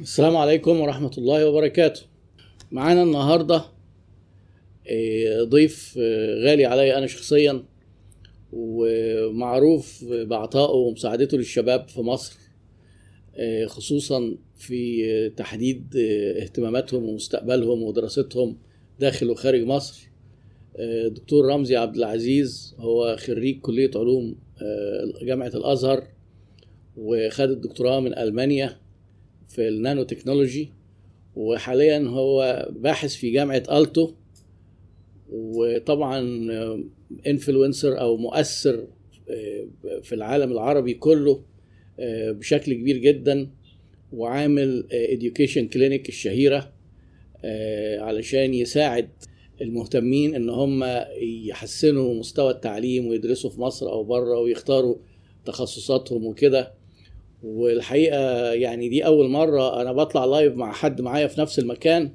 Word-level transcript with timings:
السلام 0.00 0.36
عليكم 0.36 0.80
ورحمة 0.80 1.10
الله 1.18 1.48
وبركاته. 1.48 2.02
معانا 2.70 3.02
النهاردة 3.02 3.64
آه، 4.90 5.42
ضيف 5.42 5.98
آه، 6.00 6.44
غالي 6.44 6.64
علي 6.64 6.98
أنا 6.98 7.06
شخصيا 7.06 7.64
ومعروف 8.52 10.04
بعطائه 10.04 10.74
ومساعدته 10.74 11.38
للشباب 11.38 11.88
في 11.88 12.00
مصر 12.00 12.36
آه، 13.36 13.66
خصوصا 13.66 14.36
في 14.56 15.30
تحديد 15.36 15.96
اهتماماتهم 16.42 17.04
ومستقبلهم 17.04 17.82
ودراستهم 17.82 18.58
داخل 19.00 19.30
وخارج 19.30 19.62
مصر. 19.62 20.10
دكتور 21.06 21.44
رمزي 21.44 21.76
عبد 21.76 21.96
العزيز 21.96 22.74
هو 22.78 23.16
خريج 23.16 23.60
كلية 23.60 23.90
علوم 23.96 24.36
جامعة 25.22 25.48
الأزهر 25.54 26.06
وخد 26.96 27.50
الدكتوراه 27.50 28.00
من 28.00 28.18
ألمانيا. 28.18 28.79
في 29.50 29.68
النانو 29.68 30.02
تكنولوجي 30.02 30.72
وحاليا 31.36 31.98
هو 31.98 32.68
باحث 32.70 33.14
في 33.14 33.30
جامعة 33.30 33.62
ألتو 33.70 34.12
وطبعا 35.32 36.20
influencer 37.26 38.00
أو 38.00 38.16
مؤثر 38.16 38.86
آه، 39.30 39.66
في 40.02 40.14
العالم 40.14 40.52
العربي 40.52 40.94
كله 40.94 41.42
آه، 42.00 42.32
بشكل 42.32 42.74
كبير 42.74 42.96
جدا 42.96 43.50
وعامل 44.12 44.86
education 44.90 45.58
clinic 45.58 46.08
الشهيرة 46.08 46.72
آه، 47.44 48.00
علشان 48.00 48.54
يساعد 48.54 49.08
المهتمين 49.60 50.34
إن 50.34 50.48
هم 50.48 50.84
يحسنوا 51.46 52.14
مستوى 52.14 52.50
التعليم 52.50 53.06
ويدرسوا 53.06 53.50
في 53.50 53.60
مصر 53.60 53.88
أو 53.88 54.04
بره 54.04 54.38
ويختاروا 54.38 54.96
تخصصاتهم 55.44 56.26
وكده. 56.26 56.79
والحقيقة 57.44 58.52
يعني 58.52 58.88
دي 58.88 59.06
أول 59.06 59.28
مرة 59.30 59.82
أنا 59.82 59.92
بطلع 59.92 60.24
لايف 60.24 60.56
مع 60.56 60.72
حد 60.72 61.00
معايا 61.00 61.26
في 61.26 61.40
نفس 61.40 61.58
المكان 61.58 62.10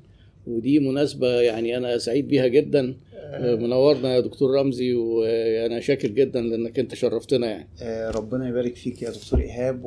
ودي 0.47 0.79
مناسبة 0.79 1.27
يعني 1.27 1.77
أنا 1.77 1.97
سعيد 1.97 2.27
بيها 2.27 2.47
جدا. 2.47 2.95
منورنا 3.33 4.15
يا 4.15 4.19
دكتور 4.19 4.51
رمزي 4.59 4.93
وأنا 4.93 5.79
شاكر 5.79 6.07
جدا 6.07 6.41
لأنك 6.41 6.79
أنت 6.79 6.95
شرفتنا 6.95 7.47
يعني. 7.47 7.69
آه، 7.81 8.11
ربنا 8.11 8.49
يبارك 8.49 8.75
فيك 8.75 9.01
يا 9.01 9.09
دكتور 9.09 9.39
إيهاب 9.39 9.85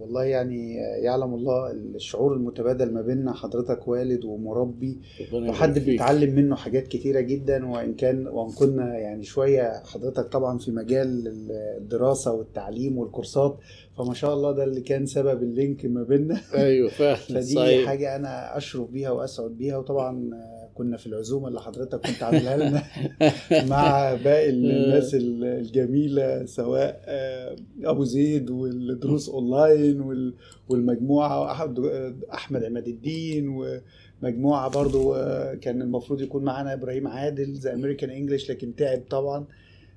والله 0.00 0.24
يعني 0.24 0.74
يعلم 0.74 1.34
الله 1.34 1.70
الشعور 1.72 2.34
المتبادل 2.34 2.92
ما 2.92 3.02
بيننا 3.02 3.32
حضرتك 3.32 3.88
والد 3.88 4.24
ومربي. 4.24 4.98
ربنا 5.32 5.50
وحد. 5.50 5.78
بيتعلم 5.78 6.34
منه 6.34 6.56
حاجات 6.56 6.88
كتيرة 6.88 7.20
جدا 7.20 7.66
وإن 7.66 7.94
كان 7.94 8.26
وإن 8.28 8.52
كنا 8.52 8.98
يعني 8.98 9.22
شوية 9.24 9.82
حضرتك 9.84 10.24
طبعا 10.32 10.58
في 10.58 10.70
مجال 10.70 11.28
الدراسة 11.78 12.32
والتعليم 12.32 12.98
والكورسات 12.98 13.58
فما 13.98 14.14
شاء 14.14 14.34
الله 14.34 14.52
ده 14.52 14.64
اللي 14.64 14.80
كان 14.80 15.06
سبب 15.06 15.42
ال 15.42 15.51
link 15.51 15.86
ما 15.86 16.02
بيننا. 16.02 16.40
أيوه 16.54 16.88
فعلا 16.90 17.14
فدي 17.34 17.42
صحيح. 17.54 17.86
حاجة 17.86 18.16
أنا 18.16 18.56
أشرف 18.56 18.90
بيها 18.90 19.10
وأسعد 19.10 19.50
بيها 19.50 19.76
وطبعا 19.76 20.30
كنا 20.74 20.96
في 20.96 21.06
العزومة 21.06 21.48
اللي 21.48 21.60
حضرتك 21.60 22.00
كنت 22.06 22.22
عاملها 22.22 22.56
لنا 22.56 22.82
مع 23.70 24.14
باقي 24.14 24.50
الناس 24.50 25.16
الجميلة 25.20 26.44
سواء 26.46 27.02
آه، 27.06 27.56
أبو 27.84 28.04
زيد 28.04 28.50
والدروس 28.50 29.28
أونلاين 29.28 30.00
وال- 30.00 30.34
والمجموعة 30.68 31.46
وأحمد- 31.54 32.30
أحمد 32.34 32.64
عماد 32.64 32.88
الدين 32.88 33.48
ومجموعة 34.22 34.68
برضو 34.70 35.14
آه، 35.14 35.54
كان 35.54 35.82
المفروض 35.82 36.20
يكون 36.20 36.44
معانا 36.44 36.72
إبراهيم 36.72 37.08
عادل 37.08 37.54
زي 37.54 37.72
أمريكان 37.72 38.10
إنجلش 38.10 38.50
لكن 38.50 38.76
تعب 38.76 39.02
طبعا. 39.10 39.44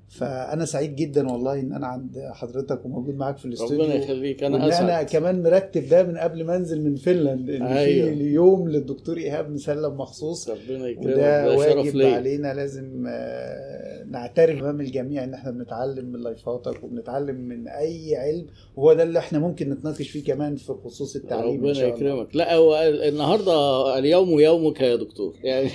فأنا 0.09 0.65
سعيد 0.65 0.95
جدا 0.95 1.31
والله 1.31 1.59
إن 1.59 1.73
أنا 1.73 1.87
عند 1.87 2.19
حضرتك 2.31 2.85
وموجود 2.85 3.15
معاك 3.15 3.37
في 3.37 3.45
الاستوديو. 3.45 3.81
ربنا 3.83 3.95
يخليك 3.95 4.43
أنا 4.43 4.57
أنا 4.57 4.69
أسعد. 4.69 5.05
كمان 5.05 5.43
مرتب 5.43 5.89
ده 5.89 6.03
من 6.03 6.17
قبل 6.17 6.43
ما 6.45 6.55
أنزل 6.55 6.81
من 6.83 6.95
فنلند 6.95 7.49
إن 7.49 7.61
أيوة. 7.63 8.09
في 8.15 8.23
يوم 8.23 8.69
للدكتور 8.69 9.17
إيهاب 9.17 9.51
مسلم 9.51 9.97
مخصوص. 9.97 10.49
ربنا 10.49 10.87
يكرمك 10.87 11.05
وده 11.07 11.57
واجب 11.57 12.01
علينا 12.01 12.53
لازم 12.53 13.05
آه، 13.07 13.84
نعترف 14.11 14.59
امام 14.59 14.81
الجميع 14.81 15.23
إن 15.23 15.33
إحنا 15.33 15.51
بنتعلم 15.51 16.05
من 16.05 16.19
لايفاتك 16.21 16.83
وبنتعلم 16.83 17.35
من 17.35 17.67
أي 17.67 18.15
علم 18.15 18.45
وهو 18.75 18.93
ده 18.93 19.03
اللي 19.03 19.19
إحنا 19.19 19.39
ممكن 19.39 19.69
نتناقش 19.69 20.09
فيه 20.09 20.23
كمان 20.23 20.55
في 20.55 20.73
خصوص 20.73 21.15
التعليم 21.15 21.65
ربنا 21.65 21.83
يكرمك. 21.83 22.35
لا 22.35 22.55
هو 22.55 22.75
النهارده 23.07 23.97
اليوم 23.97 24.39
يومك 24.39 24.81
يا 24.81 24.95
دكتور. 24.95 25.35
يعني 25.43 25.69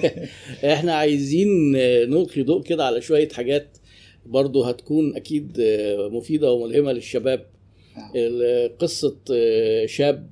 إحنا 0.74 0.94
عايزين 0.94 1.72
نلقي 2.10 2.42
ضوء 2.42 2.62
كده 2.62 2.84
على 2.84 3.00
شوية 3.00 3.28
حاجات 3.28 3.78
برضو 4.26 4.62
هتكون 4.62 5.16
أكيد 5.16 5.56
مفيدة 6.12 6.52
وملهمة 6.52 6.92
للشباب. 6.92 7.46
نعم. 7.96 8.12
قصة 8.78 9.16
شاب 9.86 10.28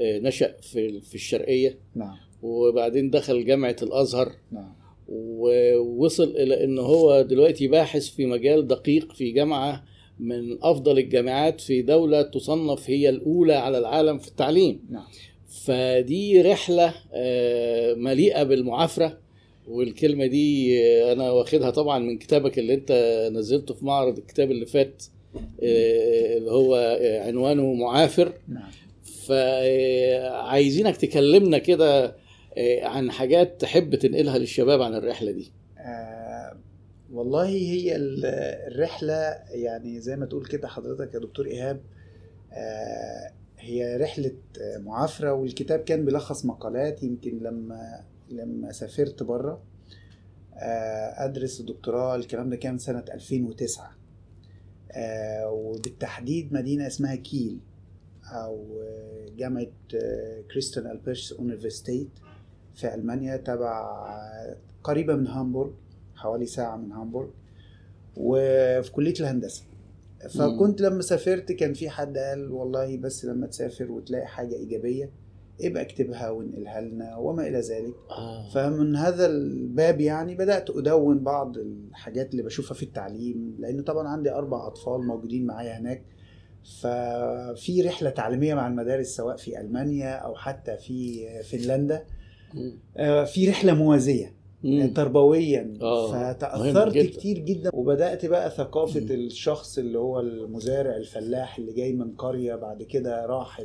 نشأ 0.00 0.54
في 0.60 1.00
في 1.00 1.14
الشرقية. 1.14 1.78
نعم. 1.94 2.16
وبعدين 2.42 3.10
دخل 3.10 3.44
جامعة 3.44 3.76
الأزهر. 3.82 4.32
نعم. 4.52 4.81
ووصل 5.12 6.36
إلى 6.36 6.64
إن 6.64 6.78
هو 6.78 7.22
دلوقتي 7.22 7.68
باحث 7.68 8.08
في 8.08 8.26
مجال 8.26 8.66
دقيق 8.66 9.12
في 9.12 9.30
جامعة 9.30 9.84
من 10.20 10.58
أفضل 10.62 10.98
الجامعات 10.98 11.60
في 11.60 11.82
دولة 11.82 12.22
تصنف 12.22 12.90
هي 12.90 13.08
الأولى 13.08 13.54
على 13.54 13.78
العالم 13.78 14.18
في 14.18 14.28
التعليم. 14.28 14.80
نعم. 14.90 15.04
فدي 15.64 16.42
رحلة 16.42 16.94
آه، 17.12 17.94
مليئة 17.94 18.42
بالمعافرة 18.42 19.18
والكلمة 19.68 20.26
دي 20.26 20.78
آه، 20.84 21.12
أنا 21.12 21.30
واخدها 21.30 21.70
طبعا 21.70 21.98
من 21.98 22.18
كتابك 22.18 22.58
اللي 22.58 22.74
أنت 22.74 22.92
نزلته 23.32 23.74
في 23.74 23.84
معرض 23.84 24.18
الكتاب 24.18 24.50
اللي 24.50 24.66
فات 24.66 25.04
آه، 25.62 26.36
اللي 26.36 26.50
هو 26.50 26.98
عنوانه 27.26 27.72
معافر. 27.74 28.32
نعم. 28.48 28.70
فعايزينك 29.26 30.96
تكلمنا 30.96 31.58
كده 31.58 32.16
عن 32.82 33.10
حاجات 33.10 33.60
تحب 33.60 33.94
تنقلها 33.94 34.38
للشباب 34.38 34.82
عن 34.82 34.94
الرحلة 34.94 35.30
دي. 35.32 35.52
آه 35.78 36.56
والله 37.12 37.44
هي 37.48 37.96
ال- 37.96 38.24
الرحلة 38.72 39.14
يعني 39.50 40.00
زي 40.00 40.16
ما 40.16 40.26
تقول 40.26 40.46
كده 40.46 40.68
حضرتك 40.68 41.14
يا 41.14 41.18
دكتور 41.18 41.46
إيهاب 41.46 41.80
آه 42.52 43.32
هي 43.58 43.96
رحلة 43.96 44.32
آه، 44.60 44.78
معافرة 44.78 45.32
والكتاب 45.32 45.78
كان 45.80 46.04
بيلخص 46.04 46.44
مقالات 46.44 47.02
يمكن 47.02 47.38
لما 47.38 48.04
لما 48.30 48.72
سافرت 48.72 49.22
بره 49.22 49.62
آه 50.54 51.24
أدرس 51.24 51.60
الدكتوراه 51.60 52.16
الكلام 52.16 52.50
ده 52.50 52.56
كان 52.56 52.78
سنة 52.78 53.04
2009 53.14 53.90
آه 54.92 55.50
وبالتحديد 55.50 56.52
مدينة 56.52 56.86
اسمها 56.86 57.14
كيل 57.14 57.58
أو 58.32 58.80
آه، 58.82 59.26
جامعة 59.36 59.66
آه، 59.94 60.40
كريستيان 60.52 60.86
ألبرش 60.90 61.32
أونيفرسيتيت 61.32 62.08
في 62.74 62.94
ألمانيا 62.94 63.36
تبع 63.36 63.80
آه، 64.08 64.56
قريبة 64.84 65.14
من 65.14 65.26
هامبورغ 65.26 65.70
حوالي 66.14 66.46
ساعة 66.46 66.76
من 66.76 66.92
هامبورغ 66.92 67.28
وفي 68.16 68.92
كلية 68.92 69.14
الهندسة. 69.20 69.62
فكنت 70.38 70.80
لما 70.80 71.02
سافرت 71.02 71.52
كان 71.52 71.72
في 71.74 71.90
حد 71.90 72.18
قال 72.18 72.52
والله 72.52 72.96
بس 72.96 73.24
لما 73.24 73.46
تسافر 73.46 73.92
وتلاقي 73.92 74.26
حاجة 74.26 74.54
إيجابية 74.54 75.10
ابقى 75.62 75.82
اكتبها 75.82 76.30
وانقلها 76.30 76.80
لنا 76.80 77.16
وما 77.16 77.46
إلى 77.46 77.60
ذلك. 77.60 77.94
آه. 78.10 78.50
فمن 78.50 78.96
هذا 78.96 79.26
الباب 79.26 80.00
يعني 80.00 80.34
بدأت 80.34 80.70
أدون 80.70 81.18
بعض 81.18 81.56
الحاجات 81.58 82.30
اللي 82.30 82.42
بشوفها 82.42 82.74
في 82.74 82.82
التعليم 82.82 83.56
لأن 83.58 83.82
طبعا 83.82 84.08
عندي 84.08 84.30
أربع 84.32 84.66
أطفال 84.66 85.06
موجودين 85.06 85.46
معايا 85.46 85.78
هناك. 85.78 86.02
ففي 86.80 87.82
رحلة 87.86 88.10
تعليمية 88.10 88.54
مع 88.54 88.66
المدارس 88.66 89.06
سواء 89.06 89.36
في 89.36 89.60
ألمانيا 89.60 90.14
أو 90.14 90.34
حتى 90.34 90.76
في 90.76 91.26
فنلندا. 91.42 92.04
في 93.26 93.48
رحلة 93.48 93.74
موازية 93.74 94.34
مم. 94.64 94.92
تربويا. 94.94 95.78
آه، 95.82 96.12
مهم 96.12 96.34
فتأثرت 96.34 96.92
جدا. 96.92 97.10
كتير 97.18 97.38
جدا. 97.38 97.70
وبدأت 97.74 98.26
بقى 98.26 98.50
ثقافة 98.50 99.14
الشخص 99.14 99.78
اللي 99.78 99.98
هو 99.98 100.20
المزارع 100.20 100.96
الفلاح 100.96 101.58
اللي 101.58 101.72
جاي 101.72 101.92
من 101.92 102.10
قرية 102.16 102.54
بعد 102.54 102.82
كده 102.82 103.26
راح 103.26 103.62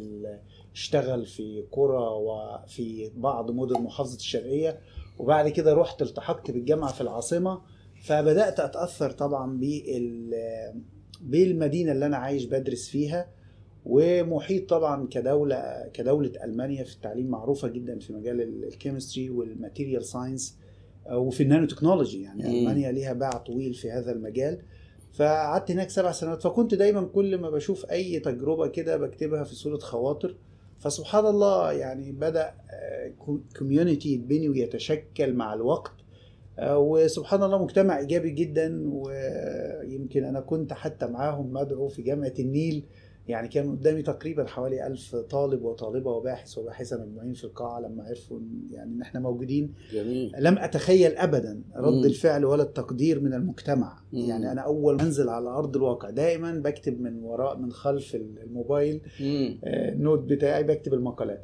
اشتغل 0.73 1.25
في 1.25 1.63
قرى 1.71 2.07
وفي 2.07 3.11
بعض 3.15 3.51
مدن 3.51 3.81
محافظة 3.81 4.15
الشرقية. 4.17 4.79
وبعد 5.19 5.49
كده 5.49 5.73
رحت 5.73 6.01
التحقت 6.01 6.51
بالجامعة 6.51 6.93
في 6.93 7.01
العاصمة. 7.01 7.61
فبدأت 8.03 8.59
أتأثر 8.59 9.11
طبعا 9.11 9.57
بال 9.57 10.33
بالمدينة 11.21 11.91
اللي 11.91 12.05
أنا 12.05 12.17
عايش 12.17 12.45
بدرس 12.45 12.89
فيها. 12.89 13.27
ومحيط 13.89 14.69
طبعا 14.69 15.07
كدولة 15.07 15.87
كدولة 15.93 16.31
ألمانيا 16.43 16.83
في 16.83 16.93
التعليم 16.95 17.27
معروفة 17.27 17.67
جدا 17.67 17.99
في 17.99 18.13
مجال 18.13 18.41
ال- 18.41 18.63
chemistry 18.67 19.29
وال 19.29 19.45
material 19.45 20.05
science 20.05 20.57
وفي 21.11 21.43
النانو 21.43 21.65
تكنولوجي 21.65 22.21
يعني 22.23 22.43
مم. 22.43 22.49
ألمانيا 22.49 22.91
ليها 22.91 23.13
باع 23.13 23.29
طويل 23.29 23.73
في 23.73 23.91
هذا 23.91 24.11
المجال. 24.11 24.59
فقعدت 25.13 25.71
هناك 25.71 25.89
سبع 25.89 26.11
سنوات 26.11 26.43
فكنت 26.43 26.73
دايما 26.75 27.01
كل 27.05 27.37
ما 27.37 27.49
بشوف 27.49 27.85
أي 27.91 28.19
تجربة 28.19 28.67
كده 28.67 28.97
بكتبها 28.97 29.43
في 29.43 29.55
صورة 29.55 29.77
خواطر. 29.77 30.35
فسبحان 30.79 31.25
الله 31.25 31.71
يعني 31.73 32.11
بدأ 32.11 32.53
community 33.59 34.13
يتبني 34.13 34.49
ويتشكل 34.49 35.33
مع 35.33 35.53
الوقت. 35.53 35.91
آه، 36.59 36.77
وسبحان 36.77 37.43
الله 37.43 37.63
مجتمع 37.63 37.99
إيجابي 37.99 38.29
جدا 38.31 38.83
ويمكن 38.91 40.23
أنا 40.23 40.39
كنت 40.39 40.73
حتى 40.73 41.07
معاهم 41.07 41.53
مدعو 41.53 41.87
في 41.87 42.01
جامعة 42.01 42.33
النيل. 42.39 42.83
يعني 43.27 43.47
كان 43.47 43.71
قدامي 43.71 44.01
تقريبا 44.01 44.45
حوالي 44.47 44.87
ألف 44.87 45.15
طالب 45.15 45.61
وطالبة 45.63 46.11
وباحث 46.11 46.57
وباحثة 46.57 46.97
مجموعين 47.05 47.33
في 47.33 47.43
القاعة 47.43 47.79
لما 47.79 48.03
عرفوا 48.03 48.39
يعني 48.71 48.91
إن 48.95 49.01
إحنا 49.01 49.19
موجودين 49.19 49.73
جميل 49.93 50.31
لم 50.39 50.57
أتخيل 50.57 51.15
أبدا 51.15 51.61
رد 51.75 51.93
مم. 51.93 52.05
الفعل 52.05 52.45
ولا 52.45 52.63
التقدير 52.63 53.19
من 53.19 53.33
المجتمع 53.33 53.99
مم. 54.13 54.19
يعني 54.19 54.51
أنا 54.51 54.61
أول 54.61 54.95
ما 54.95 55.01
أنزل 55.03 55.29
على 55.29 55.49
أرض 55.49 55.75
الواقع 55.75 56.09
دائما 56.09 56.53
بكتب 56.59 57.01
من 57.01 57.23
وراء 57.23 57.57
من 57.57 57.71
خلف 57.71 58.15
الموبايل. 58.15 59.01
آه، 59.21 59.89
ال 59.89 59.95
note 59.95 60.19
بتاعي 60.19 60.63
بكتب 60.63 60.93
المقالات 60.93 61.43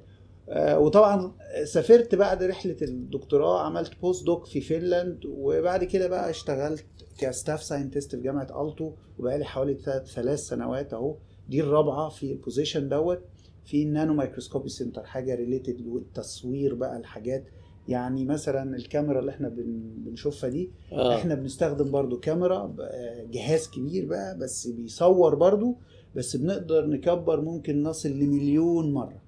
آه، 0.50 0.79
وطبعا 0.79 1.31
سافرت 1.63 2.15
بعد 2.15 2.44
رحلة 2.44 2.75
الدكتوراه 2.81 3.59
عملت 3.65 3.91
postdoc 4.01 4.45
في 4.45 4.62
فنلاند 4.62 5.19
وبعد 5.25 5.83
كده 5.83 6.07
بقى 6.07 6.29
اشتغلت 6.29 6.86
ك 7.18 7.25
staff 7.25 7.63
scientist 7.63 8.15
في 8.15 8.21
جامعة 8.21 8.68
ألتو 8.68 8.94
وبقالي 9.19 9.45
حوالي 9.45 9.77
ثلاث 10.15 10.39
سنوات 10.39 10.94
أهو 10.94 11.15
دي 11.50 11.62
الرابعة 11.62 12.10
في 12.10 12.31
ال 12.31 12.38
position 12.38 12.89
دوت 12.90 13.19
في 13.66 13.84
ال 13.83 14.13
nanomicroscopy 14.13 14.69
center 14.69 15.04
حاجة 15.04 15.36
related 15.36 15.81
للتصوير 15.81 16.74
بقى 16.75 16.98
الحاجات. 16.98 17.45
يعني 17.88 18.25
مثلا 18.25 18.75
الكاميرا 18.75 19.19
اللي 19.19 19.31
إحنا 19.31 19.50
بن- 19.50 19.94
بنشوفها 19.98 20.50
دي 20.50 20.69
آه. 20.92 21.16
إحنا 21.16 21.36
بنستخدم 21.36 21.92
برضو 21.92 22.19
كاميرا 22.19 22.75
آه، 22.81 23.24
جهاز 23.31 23.68
كبير 23.69 24.06
بقى 24.06 24.38
بس 24.38 24.68
بيصور 24.68 25.36
برضو 25.36 25.75
بس 26.16 26.36
بنقدر 26.36 26.86
نكبر 26.88 27.42
ممكن 27.42 27.84
نصل 27.84 28.10
لمليون 28.10 28.94
مرة. 28.94 29.22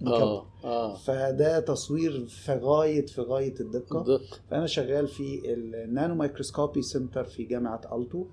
نكبر. 0.00 0.12
آه 0.22 0.46
آه. 0.64 0.94
فده 0.96 1.60
تصوير 1.60 2.26
في 2.26 2.52
غاية 2.52 3.06
في 3.06 3.20
غاية 3.20 3.54
الدقة. 3.60 4.04
دق 4.04 4.40
فأنا 4.50 4.66
شغال 4.66 5.08
في 5.08 5.40
ال 5.54 6.14
nanomicroscopy 6.14 6.82
center 6.82 7.24
في 7.24 7.44
جامعة 7.44 7.80
ألتو. 7.96 8.26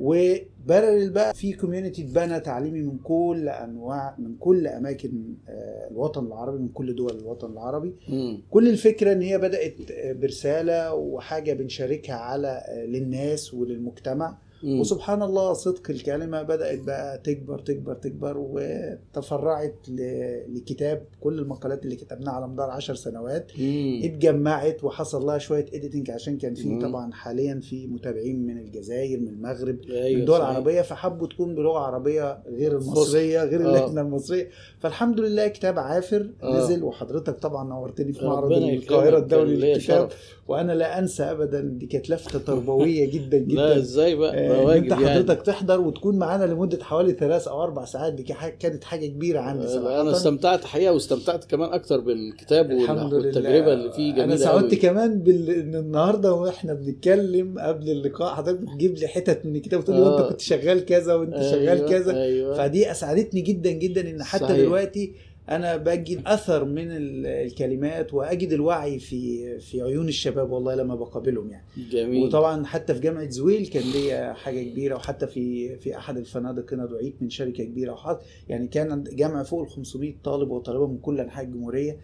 وparallel 0.00 1.10
بقى 1.10 1.34
في 1.34 1.52
community 1.52 2.02
اتبنى 2.02 2.40
تعليمي 2.40 2.82
من 2.82 2.98
كل 2.98 3.48
أنواع 3.48 4.14
من 4.18 4.36
كل 4.36 4.66
أماكن 4.66 5.34
آه، 5.48 5.88
الوطن 5.90 6.26
العربي 6.26 6.58
من 6.58 6.68
كل 6.68 6.94
دول 6.94 7.18
الوطن 7.18 7.52
العربي 7.52 7.94
مم. 8.08 8.42
كل 8.50 8.68
الفكرة 8.68 9.12
إن 9.12 9.22
هي 9.22 9.38
بدأت 9.38 9.74
برسالة 10.16 10.94
وحاجة 10.94 11.52
بنشاركها 11.52 12.14
على 12.14 12.62
للناس 12.88 13.54
وللمجتمع 13.54 14.38
مم. 14.62 14.80
وسبحان 14.80 15.22
الله 15.22 15.52
صدق 15.52 15.90
الكلمة 15.90 16.42
بدأت 16.42 16.78
بقى 16.80 17.18
تكبر 17.18 17.58
تكبر 17.58 17.94
تكبر 17.94 18.34
وتفرعت 18.38 19.74
لكتاب 20.48 21.02
كل 21.20 21.38
المقالات 21.38 21.84
اللي 21.84 21.96
كتبناها 21.96 22.34
على 22.34 22.48
مدار 22.48 22.70
عشر 22.70 22.94
سنوات 22.94 23.52
مم. 23.58 24.00
اتجمعت 24.04 24.84
وحصل 24.84 25.26
لها 25.26 25.38
شوية 25.38 25.66
اديتنج 25.74 26.10
عشان 26.10 26.38
كان 26.38 26.54
في. 26.54 26.78
طبعا 26.78 27.12
حاليا 27.12 27.60
في 27.62 27.86
متابعين 27.86 28.46
من 28.46 28.58
الجزائر 28.58 29.20
من 29.20 29.28
المغرب 29.28 29.76
أيوة 29.90 30.18
من 30.18 30.24
دول 30.24 30.38
صحيح. 30.38 30.48
عربية 30.56 30.82
فحبوا 30.82 31.26
تكون 31.26 31.54
بلغة 31.54 31.78
عربية 31.78 32.38
غير 32.46 32.72
المصرية 32.78 33.44
غير 33.44 33.60
آه. 33.66 33.78
اللجنه 33.84 34.00
المصرية 34.00 34.48
فالحمد 34.78 35.20
لله 35.20 35.48
كتاب 35.48 35.78
عافر 35.78 36.30
آه. 36.42 36.58
نزل 36.58 36.82
وحضرتك 36.82 37.38
طبعا 37.38 37.68
نورتني 37.68 38.12
في 38.12 38.24
معرض 38.24 38.52
القاهرة 38.52 39.18
الدولي 39.18 39.56
للكتاب. 39.56 40.08
وأنا 40.48 40.72
لا 40.72 40.98
أنسى 40.98 41.22
ابدا 41.22 41.60
دي 41.60 41.86
كانت 41.86 42.10
لفتة 42.10 42.38
تربوية 42.38 43.10
جدا 43.12 43.38
لا 43.38 43.44
جدا 43.44 43.76
إزاي 43.76 44.14
بقى 44.14 44.49
آه، 44.50 44.76
أنت 44.76 44.90
يعني 44.90 45.08
حضرتك 45.10 45.42
تحضر 45.42 45.80
وتكون 45.80 46.16
معانا 46.18 46.44
لمدة 46.44 46.84
حوالي 46.84 47.12
ثلاث 47.12 47.48
أو 47.48 47.62
أربع 47.62 47.84
ساعات 47.84 48.12
دي 48.12 48.22
كا- 48.22 48.48
كانت 48.48 48.84
حاجة 48.84 49.06
كبيرة 49.06 49.40
عندي 49.40 49.68
صراحة 49.68 50.00
أنا 50.00 50.10
استمتعت 50.10 50.64
حقيقة 50.64 50.92
واستمتعت 50.92 51.44
كمان 51.44 51.72
أكتر 51.72 52.00
بالكتاب 52.00 52.70
الحمد 52.70 53.14
لله 53.14 53.16
والتجربه 53.26 53.72
اللي 53.72 53.92
فيه 53.92 54.10
جميلة 54.12 54.24
أنا 54.24 54.36
سعدت. 54.36 54.74
كمان 54.74 55.18
بال... 55.18 55.50
إن 55.50 55.74
النهارده 55.74 56.32
وإحنا 56.34 56.74
بنتكلم 56.74 57.58
قبل 57.58 57.90
اللقاء 57.90 58.34
حضرتك 58.34 58.60
بتجيب 58.60 58.94
لي 58.96 59.06
حتت 59.08 59.46
من 59.46 59.56
الكتاب 59.56 59.80
وتقول 59.80 59.96
لي 59.96 60.02
آه. 60.06 60.14
وانت 60.16 60.30
كنت 60.30 60.40
شغال 60.40 60.84
كذا 60.84 61.14
وأنت 61.14 61.34
شغال 61.36 61.68
أيوة، 61.68 61.88
كذا 61.88 62.16
أيوه 62.22 62.54
فدي 62.54 62.90
أسعدتني 62.90 63.40
جدا 63.40 63.70
جدا 63.70 64.10
إن 64.10 64.22
حتى 64.22 64.44
صحيح. 64.44 64.56
دلوقتي 64.56 65.12
أنا 65.50 65.76
بجد 65.76 66.22
أثر 66.26 66.64
من 66.64 66.90
ال- 66.90 67.26
الكلمات 67.26 68.14
وأجد 68.14 68.52
الوعي 68.52 68.98
في 68.98 69.58
في 69.58 69.82
عيون 69.82 70.08
الشباب 70.08 70.50
والله 70.50 70.74
لما 70.74 70.94
بقابلهم 70.94 71.50
يعني. 71.50 71.64
جميل. 71.92 72.22
وطبعا 72.24 72.64
حتى 72.66 72.94
في 72.94 73.00
جامعة 73.00 73.28
زويل 73.28 73.66
كان 73.66 73.82
ليا 73.82 74.32
حاجة 74.32 74.62
كبيرة 74.62 74.94
وحتى 74.94 75.26
في 75.26 75.76
في 75.76 75.96
أحد 75.96 76.16
الفنادق 76.16 76.74
هنا 76.74 76.86
دعيت 76.86 77.14
من 77.20 77.30
شركة 77.30 77.64
كبيرة 77.64 77.92
وحط 77.92 78.20
يعني 78.48 78.68
كان 78.68 79.04
جامعة 79.04 79.42
فوق 79.42 79.62
ال 79.62 79.68
500 79.70 80.14
طالب 80.24 80.50
وطالبه 80.50 80.86
من 80.86 80.98
كل 80.98 81.20
أنحاء 81.20 81.44
الجمهورية. 81.44 81.96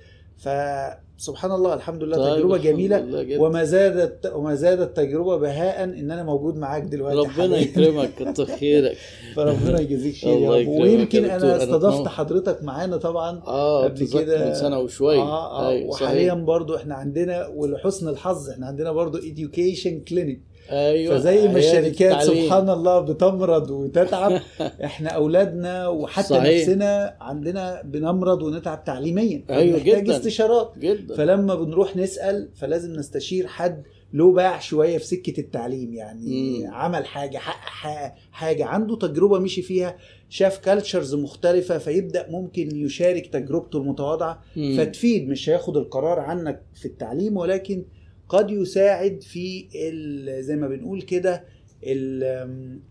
فسبحان 1.19 1.53
الله 1.53 1.75
الحمد 1.75 2.03
لله 2.03 2.17
طيب، 2.17 2.37
تجربة 2.37 2.55
الحمد 2.57 2.67
جميلة. 2.67 3.41
وما 3.43 3.65
زادت 3.65 4.33
وما 4.35 4.55
زادت 4.55 4.97
تجربة 4.97 5.37
بهاء 5.37 5.85
إن 5.85 6.11
أنا 6.11 6.23
موجود 6.23 6.57
معاك 6.57 6.83
دلوقتي 6.83 7.17
ربنا. 7.41 7.57
يكرمك 7.59 8.11
كتر 8.15 8.45
خيرك 8.61 8.97
فربنا 9.37 9.81
يجازيك 9.81 10.15
خير 10.15 10.35
الله 10.37 10.57
يا 10.59 10.63
رب 10.63 10.69
ويمكن 10.69 11.25
أنا 11.25 11.57
استضفت 11.57 11.85
اتنور. 11.95 12.09
حضرتك 12.09 12.63
معانا 12.63 12.97
طبعا 12.97 13.43
آه 13.47 13.85
قبل 13.85 14.09
كده- 14.09 14.49
من 14.49 14.55
سنة 14.55 14.79
وشوية 14.79 15.19
آه 15.21 15.61
آه 15.67 15.69
أيوة،. 15.69 15.89
وحاليا 15.91 16.35
برضو 16.35 16.77
إحنا 16.77 16.95
عندنا 16.95 17.47
ولحسن 17.47 18.09
الحظ 18.09 18.51
إحنا 18.51 18.67
عندنا 18.67 18.93
برضو 18.93 19.19
education 19.19 20.11
clinic 20.11 20.39
أيوه 20.71 21.19
فزي 21.19 21.49
ما 21.49 21.59
الشركات 21.59 22.13
التعليم. 22.13 22.45
سبحان 22.45 22.71
الله 22.71 23.01
بتمرض 23.01 23.71
وتتعب 23.71 24.41
إحنا 24.85 25.09
أولادنا 25.11 25.89
وحتى 25.89 26.29
صحيح. 26.29 26.61
نفسنا 26.69 27.17
عندنا 27.21 27.83
بنمرض 27.85 28.43
ونتعب 28.43 28.85
تعليميا 28.85 29.45
أيوة 29.51 29.79
فبنحتاج 29.79 30.05
جداً. 30.05 30.17
استشارات 30.17 30.73
جدا 30.79 31.15
فلما 31.17 31.55
بنروح 31.55 31.97
نسأل 31.97 32.49
فلازم 32.57 32.93
نستشير 32.93 33.47
حد 33.47 33.83
له 34.13 34.33
باع 34.33 34.59
شوية 34.59 34.99
في 34.99 35.05
سكة 35.07 35.41
التعليم 35.41 35.95
يعني 35.95 36.61
مم. 36.61 36.75
عمل 36.75 37.07
حاجة 37.07 37.39
حقق 37.39 38.13
حاجة, 38.33 38.65
عنده 38.65 38.97
تجربة 38.97 39.39
مشي 39.39 39.63
فيها 39.63 39.97
شاف 40.29 40.59
كالتشرز 40.59 41.15
مختلفة 41.15 41.79
فيبدأ 41.79 42.27
ممكن 42.31 42.77
يشارك 42.77 43.27
تجربته 43.27 43.77
المتواضعة. 43.79 44.43
فتفيد 44.79 45.29
مش 45.29 45.49
هياخد 45.51 45.77
القرار 45.77 46.19
عنك 46.21 46.63
في 46.75 46.87
التعليم 46.87 47.37
ولكن 47.37 47.85
قد 48.29 48.51
يساعد 48.51 49.23
في 49.23 49.67
ال- 49.75 50.45
زي 50.45 50.57
ما 50.57 50.69
بنقول 50.69 51.03
كده 51.03 51.45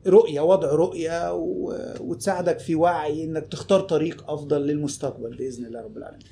الرؤية 0.07 0.41
وضع 0.41 0.71
رؤية 0.71 1.33
و- 1.33 1.93
وتساعدك 1.99 2.59
في 2.59 2.75
وعي 2.75 3.23
إنك 3.23 3.47
تختار 3.47 3.79
طريق 3.81 4.31
أفضل 4.31 4.61
للمستقبل 4.61 5.37
بإذن 5.37 5.65
الله 5.65 5.81
رب 5.81 5.97
العالمين. 5.97 6.25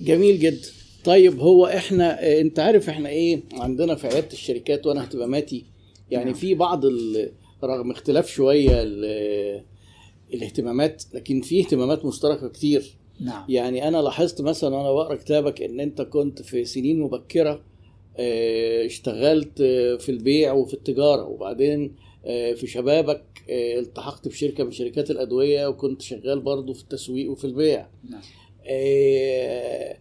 جميل 0.00 0.38
جدا 0.38 0.68
طيب 1.04 1.40
هو 1.40 1.66
إحنا 1.66 2.24
آه، 2.24 2.40
أنت 2.40 2.58
عارف 2.58 2.88
إحنا 2.88 3.08
إيه 3.08 3.40
عندنا 3.52 3.94
في 3.94 4.06
عيادة 4.06 4.32
الشركات 4.32 4.86
وأنا 4.86 5.04
هتبقى 5.04 5.28
ماتي 5.28 5.64
يعني 6.10 6.24
نعم. 6.24 6.34
في 6.34 6.54
بعض 6.54 6.84
رغم 7.64 7.90
اختلاف 7.90 8.28
شوية 8.28 8.82
ال- 8.82 9.62
الاهتمامات 10.34 11.02
لكن 11.14 11.40
في 11.40 11.60
اهتمامات 11.60 12.04
مشتركة 12.04 12.48
كتير 12.48 12.94
نعم 13.20 13.44
يعني 13.48 13.88
أنا 13.88 13.96
لاحظت 14.02 14.40
مثلا 14.40 14.76
وأنا 14.76 14.92
بقرأ 14.92 15.14
كتابك 15.16 15.62
إن 15.62 15.80
أنت 15.80 16.02
كنت 16.02 16.42
في 16.42 16.64
سنين 16.64 17.00
مبكرة 17.00 17.60
اشتغلت 18.86 19.60
آه، 19.60 19.96
في 19.96 20.08
البيع 20.08 20.52
وفي 20.52 20.74
التجارة. 20.74 21.24
وبعدين 21.26 21.94
آه، 22.26 22.52
في 22.52 22.66
شبابك 22.66 23.24
آه، 23.50 23.78
التحقت 23.78 24.28
بشركه 24.28 24.64
من 24.64 24.70
شركات 24.70 25.10
الأدوية 25.10 25.66
وكنت 25.66 26.02
شغال 26.02 26.40
برضو 26.40 26.72
في 26.74 26.82
التسويق 26.82 27.30
وفي 27.30 27.44
البيع. 27.44 27.86
نعم. 28.10 28.20
آه، 28.66 29.96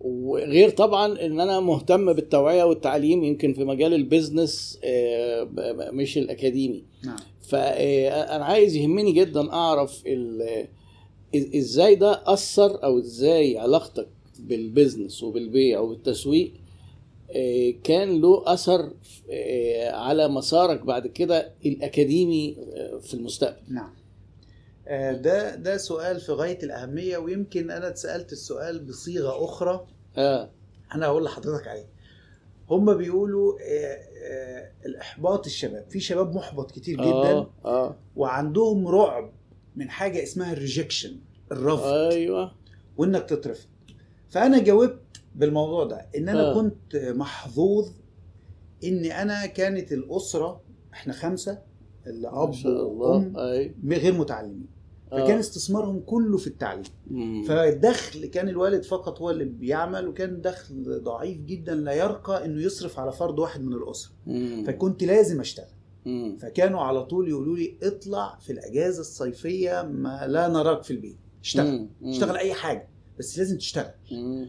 وغير 0.00 0.70
طبعا 0.70 1.26
إن 1.26 1.40
أنا 1.40 1.60
مهتم 1.60 2.12
بالتوعية 2.12 2.64
والتعليم 2.64 3.24
يمكن 3.24 3.54
في 3.54 3.64
مجال 3.64 3.94
ال 3.94 4.03
business 4.03 4.78
آه، 4.84 5.48
مش 5.92 6.18
الأكاديمي. 6.18 6.84
نعم. 7.04 7.16
فانا 7.48 8.44
عايز 8.44 8.76
يهمني 8.76 9.12
جدا 9.12 9.52
أعرف 9.52 10.02
إزاي 11.34 11.94
ده 11.94 12.22
أثر 12.26 12.84
أو 12.84 12.98
إزاي 12.98 13.58
علاقتك 13.58 14.08
بال 14.38 14.55
business 14.55 15.22
وبالبيع 15.22 15.80
وبالتسويق 15.80 16.52
آه، 16.52 16.67
كان 17.84 18.20
له 18.20 18.42
أثر 18.46 18.92
آه، 19.30 19.90
على 19.90 20.28
مسارك 20.28 20.80
بعد 20.84 21.06
كده 21.06 21.52
الأكاديمي 21.66 22.56
آه، 22.76 22.98
في 22.98 23.14
المستقبل. 23.14 23.74
نعم. 23.74 23.94
آه، 24.88 25.12
ده 25.12 25.54
ده 25.54 25.76
سؤال 25.76 26.20
في 26.20 26.32
غاية 26.32 26.58
الأهمية 26.62 27.18
ويمكن 27.18 27.70
أنا 27.70 27.88
اتسألت 27.88 28.32
السؤال 28.32 28.84
بصيغة 28.84 29.44
أخرى. 29.44 29.86
آه. 30.16 30.50
أنا 30.94 31.06
هقول 31.06 31.24
لحضرتك 31.24 31.68
عليه. 31.68 31.86
هم 32.70 32.96
بيقولوا 32.96 33.58
آه، 33.60 33.98
آه، 34.32 34.70
الإحباط 34.86 35.46
الشباب. 35.46 35.86
في 35.90 36.00
شباب 36.00 36.34
محبط 36.34 36.70
كتير 36.70 36.96
جدا 36.96 37.08
آه. 37.08 37.50
آه 37.64 37.96
وعندهم 38.16 38.88
رعب 38.88 39.32
من 39.76 39.90
حاجة 39.90 40.22
اسمها 40.22 40.52
الريجكشن 40.52 41.16
الرفض. 41.52 41.86
أيوه. 41.86 42.52
وإنك 42.96 43.22
تترفض. 43.28 43.68
فأنا 44.30 44.58
جاوبت 44.62 44.98
بالموضوع 45.38 45.84
ده 45.84 46.06
إن 46.16 46.28
أنا 46.28 46.50
آه. 46.50 46.54
كنت 46.54 46.96
محظوظ 46.96 47.88
ان 48.84 49.04
أنا 49.04 49.46
كانت 49.46 49.92
الأسرة 49.92 50.60
إحنا 50.92 51.12
خمسة 51.12 51.58
الاب 52.06 52.54
وأم 52.66 53.36
غير 53.92 54.12
متعلمين 54.18 54.66
فكان 55.10 55.38
استثمارهم 55.38 56.00
كله 56.00 56.36
في 56.38 56.46
التعليم 56.46 56.82
مم. 57.10 57.44
فالدخل 57.48 58.26
كان 58.26 58.48
الوالد 58.48 58.84
فقط 58.84 59.20
هو 59.20 59.30
اللي 59.30 59.44
بيعمل 59.44 60.08
وكان 60.08 60.40
دخل 60.40 61.00
ضعيف 61.04 61.38
جدا 61.38 61.74
لا 61.74 61.92
يرقى 61.92 62.44
إنه 62.44 62.62
يصرف 62.62 62.98
على 62.98 63.12
فرد 63.12 63.38
واحد 63.38 63.60
من 63.60 63.72
الأسرة 63.72 64.12
مم. 64.26 64.64
فكنت 64.66 65.04
لازم 65.04 65.40
أشتغل 65.40 65.66
مم. 66.06 66.36
فكانوا 66.40 66.80
على 66.80 67.04
طول 67.04 67.28
يقولوا 67.28 67.56
لي 67.56 67.76
اطلع 67.82 68.38
في 68.40 68.52
الأجازة 68.52 69.00
الصيفية 69.00 69.82
ما 69.82 70.26
لا 70.26 70.48
نراك 70.48 70.82
في 70.82 70.90
البيت 70.90 71.16
اشتغل. 71.42 71.88
اشتغل 72.04 72.36
أي 72.36 72.54
حاجة 72.54 72.88
بس 73.18 73.38
لازم 73.38 73.58
تشتغل. 73.58 73.92
آه، 74.12 74.46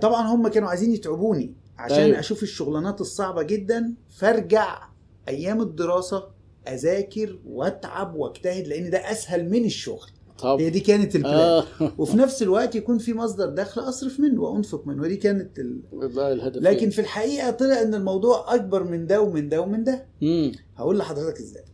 طبعا 0.00 0.22
هم 0.26 0.48
كانوا 0.48 0.68
عايزين 0.68 0.92
يتعبوني 0.94 1.54
عشان. 1.78 1.98
أيوة. 1.98 2.18
أشوف 2.18 2.42
الشغلانات 2.42 3.00
الصعبة 3.00 3.42
جدا 3.42 3.94
فأرجع 4.10 4.88
أيام 5.28 5.60
الدراسة 5.60 6.28
أذاكر 6.68 7.38
وأتعب 7.46 8.14
وأجتهد 8.14 8.66
لأن 8.66 8.90
ده 8.90 8.98
أسهل 8.98 9.50
من 9.50 9.64
الشغل 9.64 10.10
طب 10.38 10.60
هي 10.60 10.70
دي 10.70 10.80
كانت 10.80 11.16
البلان 11.16 11.34
آه 11.38 11.64
وفي 11.98 12.16
نفس 12.16 12.42
الوقت 12.42 12.74
يكون 12.74 12.98
في 12.98 13.14
مصدر 13.14 13.48
دخل 13.48 13.80
أصرف 13.80 14.20
منه 14.20 14.42
وأنفق 14.42 14.86
منه 14.86 15.02
ودي 15.02 15.16
كانت 15.16 15.58
ال... 15.58 15.80
الهدف 16.18 16.62
لكن 16.62 16.90
في 16.90 17.00
الحقيقة 17.00 17.50
طلع 17.50 17.82
إن 17.82 17.94
الموضوع 17.94 18.54
أكبر 18.54 18.84
من 18.84 19.06
ده 19.06 19.20
ومن 19.20 19.48
ده 19.48 19.60
ومن 19.60 19.84
ده 19.84 20.06
مم. 20.22 20.52
هقول 20.76 20.98
لحضرتك 20.98 21.38
إزاي 21.38 21.64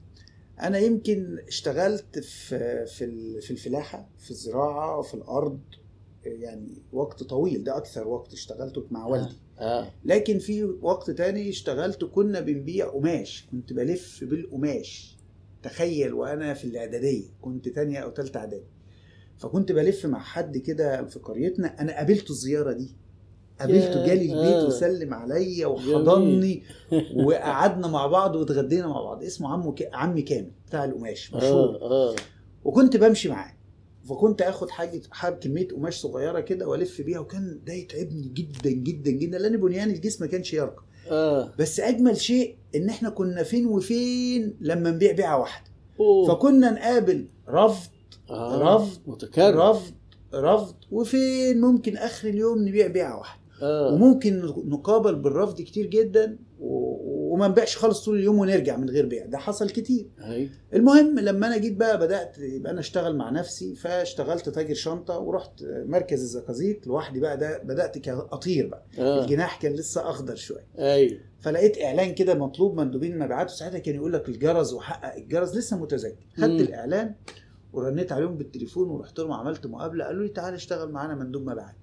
أنا 0.60 0.78
يمكن 0.78 1.38
اشتغلت 1.48 2.18
في 2.18 2.86
في 3.40 3.50
الفلاحة 3.50 4.08
في 4.18 4.30
الزراعة 4.30 5.02
في 5.02 5.14
الأرض 5.14 5.60
يعني 6.32 6.82
وقت 6.92 7.22
طويل 7.22 7.64
ده 7.64 7.76
أكثر 7.76 8.08
وقت 8.08 8.32
اشتغلته 8.32 8.84
مع 8.90 9.06
والدي. 9.06 9.36
آه. 9.58 9.86
لكن 10.04 10.38
في 10.38 10.64
وقت 10.82 11.10
تاني 11.10 11.48
اشتغلت 11.48 12.04
كنا 12.04 12.40
بنبيع 12.40 12.88
قماش 12.88 13.46
كنت 13.50 13.72
بلف 13.72 14.24
بالقماش. 14.24 15.16
تخيل 15.62 16.14
وأنا 16.14 16.54
في 16.54 16.64
الإعدادية 16.64 17.24
كنت 17.40 17.68
تانية 17.68 17.98
أو 17.98 18.10
تالتة 18.10 18.38
إعدادي. 18.38 18.64
فكنت 19.38 19.72
بلف 19.72 20.06
مع 20.06 20.20
حد 20.20 20.58
كده 20.58 21.04
في 21.04 21.18
قريتنا 21.18 21.80
أنا 21.80 21.96
قابلته 21.96 22.30
الزيارة 22.32 22.72
دي. 22.72 22.96
قابلته 23.60 24.06
جالي 24.06 24.24
البيت 24.32 24.54
آه. 24.54 24.66
وسلم 24.66 25.14
عليا 25.14 25.66
وحضني 25.66 26.62
وقعدنا 27.26 27.88
مع 27.88 28.06
بعض 28.06 28.36
واتغدينا 28.36 28.86
مع 28.86 29.02
بعض. 29.02 29.22
اسمه 29.22 29.52
عمو 29.52 29.74
ك... 29.74 29.88
عمي 29.92 30.22
كامل 30.22 30.50
بتاع 30.66 30.84
القماش 30.84 31.34
مشهور. 31.34 31.76
آه. 31.82 32.14
وكنت 32.64 32.96
بمشي 32.96 33.28
معاه. 33.28 33.52
فكنت 34.08 34.42
آخد 34.42 34.70
حاجة 34.70 35.02
حاب 35.10 35.32
كمية 35.38 35.68
قماش 35.68 35.96
صغيرة 36.00 36.40
كده 36.40 36.68
وألف 36.68 37.00
بيها 37.00 37.18
وكان 37.18 37.60
ده 37.66 37.72
يتعبني 37.72 38.28
جدا 38.34 38.70
جدا 38.70 39.10
جدا. 39.10 39.38
لأن 39.38 39.56
بنيان 39.56 39.90
الجسم 39.90 40.24
ما 40.24 40.30
كانش 40.30 40.52
يرقى. 40.54 40.82
آه. 41.10 41.52
بس 41.58 41.80
أجمل 41.80 42.16
شيء 42.16 42.56
إن 42.74 42.88
إحنا 42.88 43.10
كنا 43.10 43.42
فين 43.42 43.66
وفين 43.66 44.56
لما 44.60 44.90
نبيع 44.90 45.12
بيعة 45.12 45.38
واحدة. 45.40 45.70
أوه. 46.00 46.28
فكنا 46.28 46.70
نقابل 46.70 47.26
رفض 47.48 47.90
آه. 48.30 48.74
رفض 48.76 49.00
متكرر. 49.06 49.70
رفض 49.70 49.92
رفض 50.34 50.74
وفين 50.90 51.60
ممكن 51.60 51.96
آخر 51.96 52.28
اليوم 52.28 52.68
نبيع 52.68 52.86
بيعة 52.86 53.18
واحدة. 53.18 53.42
آه. 53.62 53.92
وممكن 53.92 54.40
نقابل 54.64 55.14
بالرفض 55.14 55.60
كتير 55.60 55.86
جدا 55.86 56.38
وما 56.60 57.48
نبيعش 57.48 57.76
خالص 57.76 58.04
طول 58.04 58.18
اليوم 58.18 58.38
ونرجع 58.38 58.76
من 58.76 58.90
غير 58.90 59.06
بيع. 59.06 59.26
ده 59.26 59.38
حصل 59.38 59.70
كتير. 59.70 60.06
هي 60.18 60.48
المهم 60.74 61.18
لما 61.18 61.46
أنا 61.46 61.58
جيت 61.58 61.76
بقى 61.76 61.98
بدأت 61.98 62.38
يبقى 62.38 62.72
أنا 62.72 62.80
أشتغل 62.80 63.16
مع 63.16 63.30
نفسي 63.30 63.74
فاشتغلت 63.74 64.48
تاجر 64.48 64.74
شنطة 64.74 65.18
ورحت 65.18 65.50
مركز 65.64 66.20
الزقازيق 66.22 66.80
لوحدي 66.86 67.20
بقى. 67.20 67.36
ده 67.36 67.58
بدأت 67.58 67.98
كأطير 67.98 68.66
بقى. 68.68 68.84
آه. 68.98 69.22
الجناح 69.24 69.60
كان 69.62 69.72
لسه 69.72 70.10
أخضر 70.10 70.34
شوية. 70.34 70.66
أيوه 70.78 71.18
فلقيت 71.40 71.82
إعلان 71.82 72.14
كده 72.14 72.34
مطلوب 72.34 72.80
مندوبين 72.80 73.18
مبيعات 73.18 73.50
وساعتها 73.50 73.78
كان 73.78 73.94
يقول 73.94 74.12
لك 74.12 74.28
الجرس 74.28 74.72
وحقق 74.72 75.14
الجرس 75.16 75.54
لسه 75.56 75.76
متذكر. 75.76 76.26
خدت 76.36 76.60
الإعلان 76.60 77.14
ورنيت 77.72 78.12
عليهم 78.12 78.36
بالتليفون 78.36 78.88
ورحت 78.90 79.18
لهم 79.18 79.32
عملت 79.32 79.66
مقابلة. 79.66 80.04
قالوا 80.04 80.22
لي 80.22 80.28
تعالى 80.28 80.56
اشتغل 80.56 80.92
معانا 80.92 81.14
مندوب 81.14 81.42
مبيعات. 81.42 81.76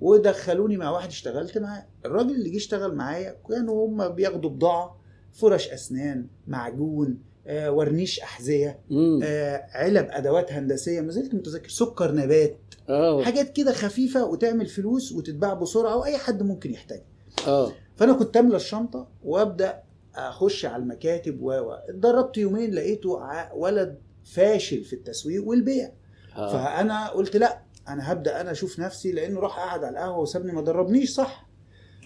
ودخلوني 0.00 0.76
مع 0.76 0.90
واحد 0.90 1.08
اشتغلت 1.08 1.58
معاه. 1.58 1.86
الراجل 2.06 2.30
اللي 2.34 2.50
جه 2.50 2.56
اشتغل 2.56 2.94
معايا 2.94 3.36
كانوا 3.48 3.86
هم 3.88 4.08
بياخدوا 4.08 4.50
بضاعة 4.50 4.98
فرش 5.32 5.68
أسنان 5.68 6.26
معجون 6.46 7.18
آه، 7.46 7.72
ورنيش 7.72 8.20
أحذية. 8.20 8.80
آه، 9.22 9.66
علب 9.72 10.08
أدوات 10.10 10.52
هندسية 10.52 11.00
ما 11.00 11.10
زلت 11.10 11.34
متذكر 11.34 11.68
سكر 11.68 12.12
نبات 12.14 12.58
آه. 12.88 13.22
حاجات 13.22 13.52
كده 13.52 13.72
خفيفة 13.72 14.24
وتعمل 14.26 14.66
فلوس 14.66 15.12
وتتباع 15.12 15.54
بسرعة 15.54 15.96
وأي 15.96 16.16
حد 16.18 16.42
ممكن 16.42 16.72
يحتاجها. 16.72 17.04
آه. 17.46 17.72
فأنا 17.96 18.12
كنت 18.12 18.36
أملى 18.36 18.56
الشنطة 18.56 19.08
وأبدأ 19.24 19.82
أخش 20.14 20.64
على 20.64 20.82
المكاتب 20.82 21.42
و 21.42 21.50
اتدربت 21.88 22.36
يومين 22.38 22.74
لقيته 22.74 23.18
ولد 23.54 23.98
فاشل 24.24 24.84
في 24.84 24.92
التسويق 24.92 25.44
والبيع. 25.48 25.92
آه. 26.36 26.52
فأنا 26.52 27.08
قلت 27.08 27.36
لأ 27.36 27.58
أنا 27.88 28.12
هبدأ 28.12 28.40
أنا 28.40 28.50
أشوف 28.50 28.78
نفسي 28.78 29.12
لأنه 29.12 29.40
راح 29.40 29.58
قعد 29.58 29.84
على 29.84 29.92
القهوة 29.98 30.18
وسابني 30.18 30.52
ما 30.52 30.62
دربنيش 30.62 31.10
صح 31.10 31.48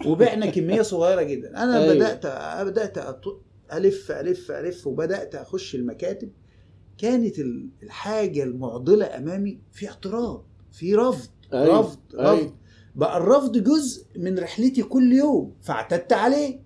وبعنا 0.07 0.47
كمية 0.47 0.83
صغيرة 0.93 1.23
جدا 1.23 1.62
أنا 1.62 1.83
أيوة. 1.83 1.95
بدأت 1.95 2.27
بدأت 2.67 2.99
ألف 3.73 4.12
ألف 4.12 4.51
ألف 4.51 4.87
وبدأت 4.87 5.35
أخش 5.35 5.75
المكاتب 5.75 6.31
كانت 6.99 7.39
ال- 7.39 7.69
الحاجة 7.83 8.43
المعضلة 8.43 9.17
أمامي 9.17 9.59
في 9.73 9.89
اعتراض 9.89 10.45
في 10.73 10.95
رفض 10.95 11.31
أيوة. 11.55 11.81
رفض 11.81 11.99
أيوة. 12.19 12.33
رفض 12.35 12.53
بقى 12.95 13.17
الرفض 13.17 13.59
جزء 13.59 14.07
من 14.17 14.39
رحلتي 14.39 14.83
كل 14.83 15.12
يوم 15.12 15.55
فاعتدت 15.62 16.12
عليه 16.12 16.61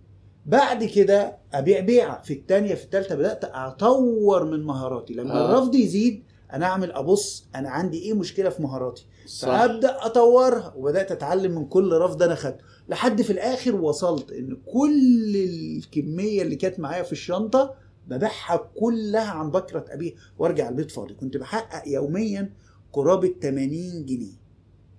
بعد 0.46 0.85
كده 0.85 1.37
أبيع 1.54 1.80
بيعة 1.80 2.23
في 2.23 2.32
الثانية 2.35 2.75
في 2.75 2.85
الثالثه 2.85 3.14
بدأت 3.14 3.44
أطور 3.44 4.44
من 4.44 4.64
مهاراتي 4.64 5.14
لما 5.14 5.32
آه. 5.35 5.50
الرفض 5.50 5.75
يزيد 5.75 6.23
أنا 6.52 6.66
اعمل 6.66 6.92
ابص 6.92 7.46
أنا 7.54 7.70
عندي 7.70 7.98
إيه 8.02 8.14
مشكلة 8.14 8.48
في 8.50 8.62
مهاراتي. 8.62 9.06
صح. 9.26 9.48
فابدأ 9.48 9.96
اطورها 10.06 10.74
وبدأت 10.76 11.12
اتعلم 11.12 11.52
من 11.54 11.64
كل 11.66 11.92
رفض 11.92 12.22
أنا 12.22 12.34
خدته. 12.34 12.64
لحد 12.88 13.22
في 13.22 13.30
الآخر 13.32 13.74
وصلت 13.76 14.32
ان 14.32 14.56
كل 14.66 15.36
الكمية 15.36 16.42
اللي 16.42 16.56
كانت 16.56 16.80
معايا 16.80 17.02
في 17.02 17.12
الشنطة 17.12 17.74
ببيعها 18.08 18.70
كلها 18.80 19.30
عن 19.30 19.50
بكرة 19.50 19.84
أبيها 19.88 20.12
وارجع 20.38 20.68
البيت 20.68 20.90
فاضي. 20.90 21.14
كنت 21.14 21.36
بحقق 21.36 21.88
يوميا 21.88 22.52
قرابة 22.92 23.34
80 23.42 24.04
جنيه 24.06 24.46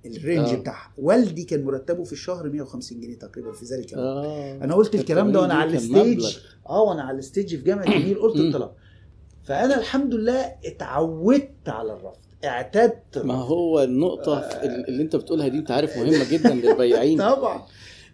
ال 0.06 0.13
range 0.13 0.48
آه. 0.50 0.56
بتاعها. 0.56 0.94
والدي 0.98 1.44
كان 1.44 1.64
مرتبه 1.66 2.04
في 2.04 2.14
الشهر 2.14 2.50
150 2.50 3.00
جنيه 3.00 3.16
تقريبا 3.20 3.52
في 3.52 3.66
ذلك 3.66 3.94
الوقت. 3.94 4.26
آه. 4.26 4.56
أنا 4.64 4.76
قلت 4.76 4.96
الكلام 4.96 5.32
ده 5.32 5.42
وأنا 5.42 5.54
على 5.54 5.78
ال 5.78 5.86
stage. 5.86 6.38
آه 6.70 6.82
وأنا 6.82 7.02
على 7.04 7.18
ال 7.18 7.24
stage 7.24 7.56
في 7.56 7.64
جامعة 7.64 7.84
النيل 7.84 8.20
قلت 8.20 8.38
مم. 8.38 8.70
فأنا 9.48 9.80
الحمد 9.80 10.14
لله 10.14 10.52
اتعودت 10.66 11.52
على 11.70 11.94
الرفض 11.94 12.18
اعتدت 12.46 13.18
ما. 13.18 13.34
هو 13.34 13.84
النقطة 13.84 14.40
ال- 14.40 14.88
اللي 14.90 15.04
انت 15.04 15.16
بتقولها 15.16 15.48
دي 15.48 15.58
انت 15.58 15.72
عارف 15.72 15.98
مهمة 15.98 16.32
جدا 16.32 16.54
للبياعين. 16.54 17.18
طبعا. 17.36 17.64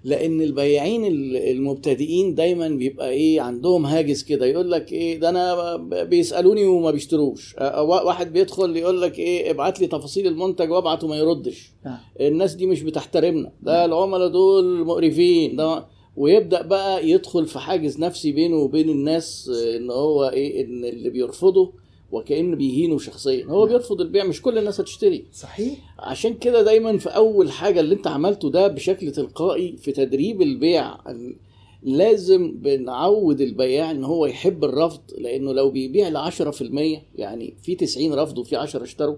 لأن 0.03 0.41
البياعين 0.41 1.05
ال- 1.05 1.37
المبتدئين 1.37 2.35
دايما 2.35 2.67
بيبقى 2.67 3.09
إيه 3.09 3.41
عندهم 3.41 3.85
هاجس 3.85 4.23
كده 4.23 4.45
يقول 4.45 4.71
لك 4.71 4.91
إيه 4.91 5.19
ده 5.19 5.29
أنا 5.29 5.75
بيسألوني 6.03 6.65
وما 6.65 6.91
بيشتروش. 6.91 7.55
واحد 7.81 8.33
بيدخل 8.33 8.77
يقول 8.77 9.01
لك 9.01 9.19
إيه 9.19 9.51
ابعت 9.51 9.79
لي 9.79 9.87
تفاصيل 9.87 10.27
المنتج 10.27 10.71
وابعت 10.71 11.03
وما 11.03 11.15
يردش. 11.15 11.71
نعم. 11.85 11.97
الناس 12.21 12.53
دي 12.53 12.65
مش 12.65 12.83
بتحترمنا. 12.83 13.51
ده 13.61 13.85
العملاء 13.85 14.27
دول 14.27 14.85
مقرفين. 14.85 15.55
ده 15.55 15.85
ويبدأ 16.17 16.61
بقى 16.61 17.09
يدخل 17.09 17.45
في 17.45 17.59
حاجز 17.59 17.99
نفسي 17.99 18.31
بينه 18.31 18.55
وبين 18.55 18.89
الناس 18.89 19.49
آه، 19.53 19.77
إن 19.77 19.91
هو 19.91 20.29
إيه 20.29 20.65
إن 20.65 20.85
اللي 20.85 21.09
بيرفضه 21.09 21.73
وكأنه 22.11 22.55
بيهينه 22.55 22.97
شخصيا. 22.97 23.45
هو 23.45 23.59
نعم. 23.65 23.69
بيرفض 23.77 24.01
البيع 24.01 24.23
مش 24.25 24.41
كل 24.41 24.57
الناس 24.57 24.79
هتشتري. 24.79 25.25
صحيح. 25.33 25.95
عشان 25.99 26.33
كده 26.33 26.61
دايما 26.61 26.97
في 26.97 27.09
أول 27.09 27.51
حاجة 27.51 27.79
اللي 27.79 27.95
أنت 27.95 28.07
عملته 28.07 28.49
ده 28.51 28.67
بشكل 28.67 29.11
تلقائي 29.11 29.77
في 29.77 29.91
تدريب 29.91 30.41
البيع 30.41 30.97
لازم 31.83 32.51
بنعود 32.51 33.41
البياع 33.41 33.91
إن 33.91 34.03
هو 34.03 34.25
يحب 34.25 34.63
الرفض 34.63 35.01
لأنه 35.17 35.53
لو 35.53 35.69
بيبيع 35.69 36.09
ل 36.09 36.31
10% 36.31 37.01
يعني 37.15 37.53
في 37.63 37.75
90 37.75 38.13
رفض 38.13 38.37
وفي 38.37 38.55
10 38.55 38.83
اشتروا 38.83 39.15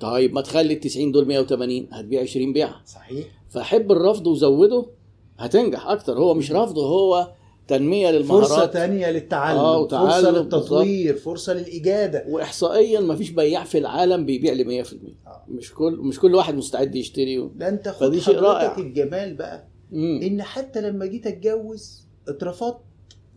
طيب 0.00 0.32
ما 0.34 0.40
تخلي 0.40 0.74
ال 0.74 0.80
90 0.80 1.12
دول 1.12 1.26
180 1.28 1.86
هتبيع 1.92 2.20
20 2.22 2.52
بيعه 2.52 2.82
صحيح. 2.86 3.26
فحب 3.50 3.92
الرفض 3.92 4.26
وزوده 4.26 4.86
هتنجح 5.38 5.86
أكتر. 5.86 6.18
هو 6.18 6.34
مش 6.34 6.52
رفض 6.52 6.78
هو 6.78 7.32
تنمية 7.68 8.06
فرصة 8.10 8.18
للمهارات 8.18 8.72
تانية 8.72 9.10
للتعلم 9.10 9.58
آه، 9.58 9.88
فرصة 9.88 10.06
وتعلم، 10.18 10.36
للتطوير 10.36 11.14
فرصة 11.16 11.52
للإجادة. 11.54 12.24
واحصائيا 12.28 13.00
ما 13.00 13.16
فيش 13.16 13.30
بياع 13.30 13.64
في 13.64 13.78
العالم 13.78 14.26
بيبيع 14.26 14.52
ل 14.52 14.64
100% 14.64 14.94
آه. 15.26 15.44
مش 15.48 15.74
كل 15.74 15.96
مش 15.96 16.20
كل 16.20 16.34
واحد 16.34 16.54
مستعد 16.54 16.94
يشتري. 16.94 17.50
ده 17.56 17.68
أنت 17.68 17.88
خد 17.88 18.16
شيء 18.18 18.38
رائع. 18.38 18.68
حضرتك 18.68 18.78
الجمال 18.86 19.34
بقى 19.34 19.64
مم. 19.92 20.20
إن 20.22 20.42
حتى 20.42 20.80
لما 20.80 21.06
جيت 21.06 21.26
أتجوز 21.26 22.06
اترفضت 22.28 22.80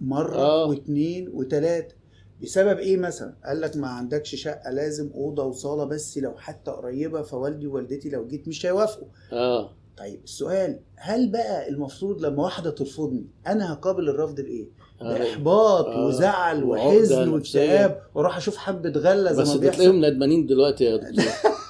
مرة 0.02 0.38
آه. 0.38 0.66
واثنين 0.66 1.30
وثلاثة 1.34 1.96
بسبب 2.42 2.78
إيه 2.78 2.98
مثلا؟ 2.98 3.34
قال 3.46 3.62
لك 3.62 3.78
ما 3.78 3.88
عندكش 3.88 4.36
شقة 4.36 4.72
لازم 4.72 5.12
أوضة 5.16 5.44
وصالة 5.44 5.84
بس 5.84 6.18
لو 6.18 6.34
حتى 6.38 6.72
قريبة 6.72 7.22
فوالدي 7.22 7.68
ووالدتي 7.68 8.10
لو 8.10 8.28
جيت 8.28 8.48
مش 8.48 8.66
هيوافقوا. 8.66 9.08
آه. 9.34 9.70
طيب 9.98 10.24
السؤال 10.24 10.80
هل 10.96 11.32
بقى 11.32 11.70
المفروض 11.70 12.22
لما 12.22 12.44
واحدة 12.44 12.72
ترفضني 12.72 13.26
أنا 13.48 13.74
هقابل 13.74 14.10
الرفض 14.10 14.36
بإيه؟ 14.42 14.66
آه. 15.02 15.18
بإحباط 15.18 15.86
آه. 15.86 16.06
وزعل 16.06 16.64
وحزن. 16.64 17.30
واكتئاب 17.30 18.02
وأروح 18.16 18.38
أشوف 18.38 18.58
حبة 18.58 18.90
غلة 18.90 19.34
زي 19.34 19.42
بس 19.42 19.50
ما 19.50 19.58
بيحصل 19.60 19.78
تلاقيهم 19.78 20.06
ندمانين 20.06 20.46
دلوقتي 20.46 20.84
يا 20.84 20.98
دكتور 20.98 21.24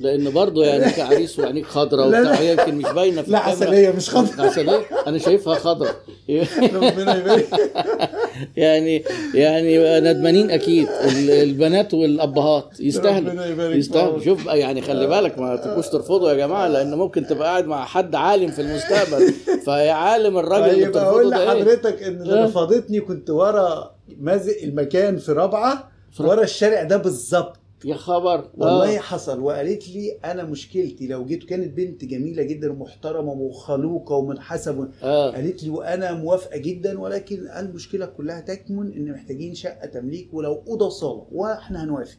لأن 0.00 0.30
برضه 0.30 0.64
يعني 0.64 0.92
كعريس 0.96 1.38
وعينيك 1.38 1.66
خضراء. 1.66 2.06
وبتاع 2.06 2.34
هي 2.34 2.52
يمكن 2.52 2.74
مش 2.74 2.84
باينة 2.94 3.22
في 3.22 3.30
لا. 3.30 3.38
عسليه 3.38 3.90
مش 3.90 4.10
خضر 4.10 4.42
عسلية 4.46 4.80
أنا 5.06 5.18
شايفها 5.18 5.54
خضراء 5.54 5.94
ربنا 6.74 7.16
يبارك. 7.16 7.46
يعني 8.56 9.04
يعني 9.34 10.00
ندمانين 10.00 10.50
أكيد. 10.50 10.88
ال- 10.88 11.30
البنات 11.30 11.94
والأبهات 11.94 12.80
يستاهلوا. 12.80 13.30
ربنا 13.30 13.46
يبارك 13.46 13.76
يستاهلوا. 13.76 14.20
شوف 14.24 14.46
يعني 14.46 14.82
خلي 14.82 15.06
بالك 15.06 15.38
ما 15.38 15.56
تبقوش 15.56 15.88
ترفضوا 15.88 16.30
يا 16.30 16.34
جماعة 16.34 16.68
لأن 16.68 16.94
ممكن 16.94 17.26
تبقى 17.26 17.48
قاعد 17.48 17.66
مع 17.66 17.84
حد 17.84 18.14
عالم 18.14 18.50
في 18.50 18.62
المستقبل. 18.62 19.32
فيا 19.64 19.92
عالم 19.92 20.38
الراجل 20.38 20.70
اللي 20.70 20.84
طيب 20.86 20.96
أقول 20.96 21.26
بترفضه 21.30 21.52
إيه؟ 21.52 21.58
لحضرتك 21.62 22.02
إن 22.02 22.22
اللي 22.22 22.40
آه. 22.40 22.44
رفضتني 22.44 23.00
كنت 23.00 23.30
ورا 23.30 23.94
مازق 24.20 24.56
المكان 24.62 25.16
في 25.18 25.32
رابعة. 25.32 25.90
ورا 26.20 26.42
الشارع 26.42 26.82
ده 26.82 26.96
بالظبط. 26.96 27.56
يا 27.84 27.94
خبر. 27.94 28.50
والله 28.56 28.96
آه. 28.96 28.98
حصل 29.00 29.40
وقالت 29.40 29.88
لي 29.88 30.18
أنا 30.24 30.44
مشكلتي 30.44 31.06
لو 31.06 31.24
جيت 31.24 31.44
كانت 31.44 31.76
بنت 31.76 32.04
جميلة 32.04 32.42
جدا 32.42 32.72
ومحترمه 32.72 33.32
وخلوقه 33.32 34.14
ومنحسبة. 34.14 34.88
آه. 35.02 35.30
قالت 35.30 35.62
لي 35.64 35.70
وأنا 35.70 36.12
موافقة 36.12 36.56
جدا 36.58 37.00
ولكن 37.00 37.48
المشكلة 37.56 38.06
كلها 38.06 38.40
تكمن 38.40 38.92
إن 38.92 39.12
محتاجين 39.12 39.54
شقة 39.54 39.86
تمليك 39.86 40.34
ولو 40.34 40.62
أوضة 40.68 40.86
وصالة 40.86 41.26
وإحنا 41.32 41.84
هنوافق. 41.84 42.18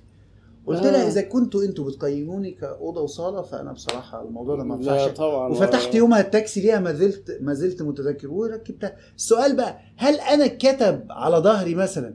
قلت 0.68 0.86
آه. 0.86 0.92
لها 0.92 1.08
إذا 1.08 1.22
كنتوا 1.22 1.64
أنتوا 1.64 1.86
بتقيموني 1.90 2.52
كأوضة 2.52 3.02
وصالة 3.02 3.42
فأنا 3.42 3.72
بصراحة 3.72 4.24
الموضوع 4.28 4.56
ده 4.56 4.64
ما 4.64 4.76
ينفعش. 4.76 5.10
طبعا 5.12 5.50
وفتحت 5.50 5.96
يومها 5.96 6.20
التاكسي 6.22 6.62
ليها 6.62 6.80
ما 6.80 6.94
زلت 6.94 7.38
ما 7.42 7.54
زلت 7.54 7.82
متذكر 7.82 8.32
وركبتها. 8.32 8.96
السؤال 9.18 9.56
بقى 9.56 9.80
هل 9.98 10.20
أنا 10.20 10.48
كتب 10.48 11.06
على 11.10 11.38
ظهري 11.38 11.76
مثلا 11.76 12.14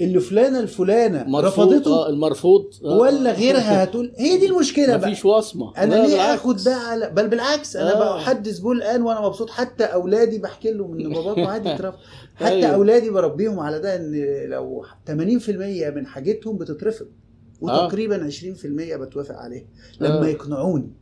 اللي 0.00 0.20
فلانة 0.20 0.60
الفلانة 0.60 1.24
مرفوض 1.24 1.72
رفضته 1.72 1.90
آه 1.94 2.08
المرفوض 2.08 2.64
آه. 2.84 2.98
ولا 2.98 3.32
غيرها 3.32 3.84
هتقول 3.84 4.12
هي 4.16 4.38
دي 4.38 4.46
المشكلة 4.46 4.96
بقى 4.96 5.10
مفيش 5.10 5.24
وصمة 5.24 5.72
أنا 5.78 5.94
ليه 5.94 6.02
بالعكس. 6.02 6.40
آخد 6.40 6.56
ده 6.56 6.74
على 6.74 7.10
بل 7.10 7.28
بالعكس 7.28 7.76
أنا 7.76 8.02
آه. 8.02 8.16
احدث 8.18 8.58
بيه 8.58 8.72
الآن 8.72 9.02
وأنا 9.02 9.20
مبسوط 9.20 9.50
حتى 9.50 9.84
أولادي 9.84 10.38
بحكي 10.38 10.72
لهم 10.72 11.00
إن 11.00 11.12
باباكم 11.12 11.44
عادي 11.50 11.68
يترفض 11.68 11.98
حتى 12.34 12.48
أيوة. 12.48 12.74
أولادي 12.74 13.10
بربيهم 13.10 13.60
على 13.60 13.78
ده 13.80 13.96
إن 13.96 14.12
لو 14.50 14.84
80% 15.08 15.12
من 15.96 16.06
حاجتهم 16.06 16.58
بتترفض 16.58 17.06
وتقريبا 17.60 18.30
20% 18.30 18.66
بتوافق 18.94 19.34
عليها 19.34 19.64
لما 20.00 20.26
آه. 20.26 20.28
يقنعوني 20.28 20.92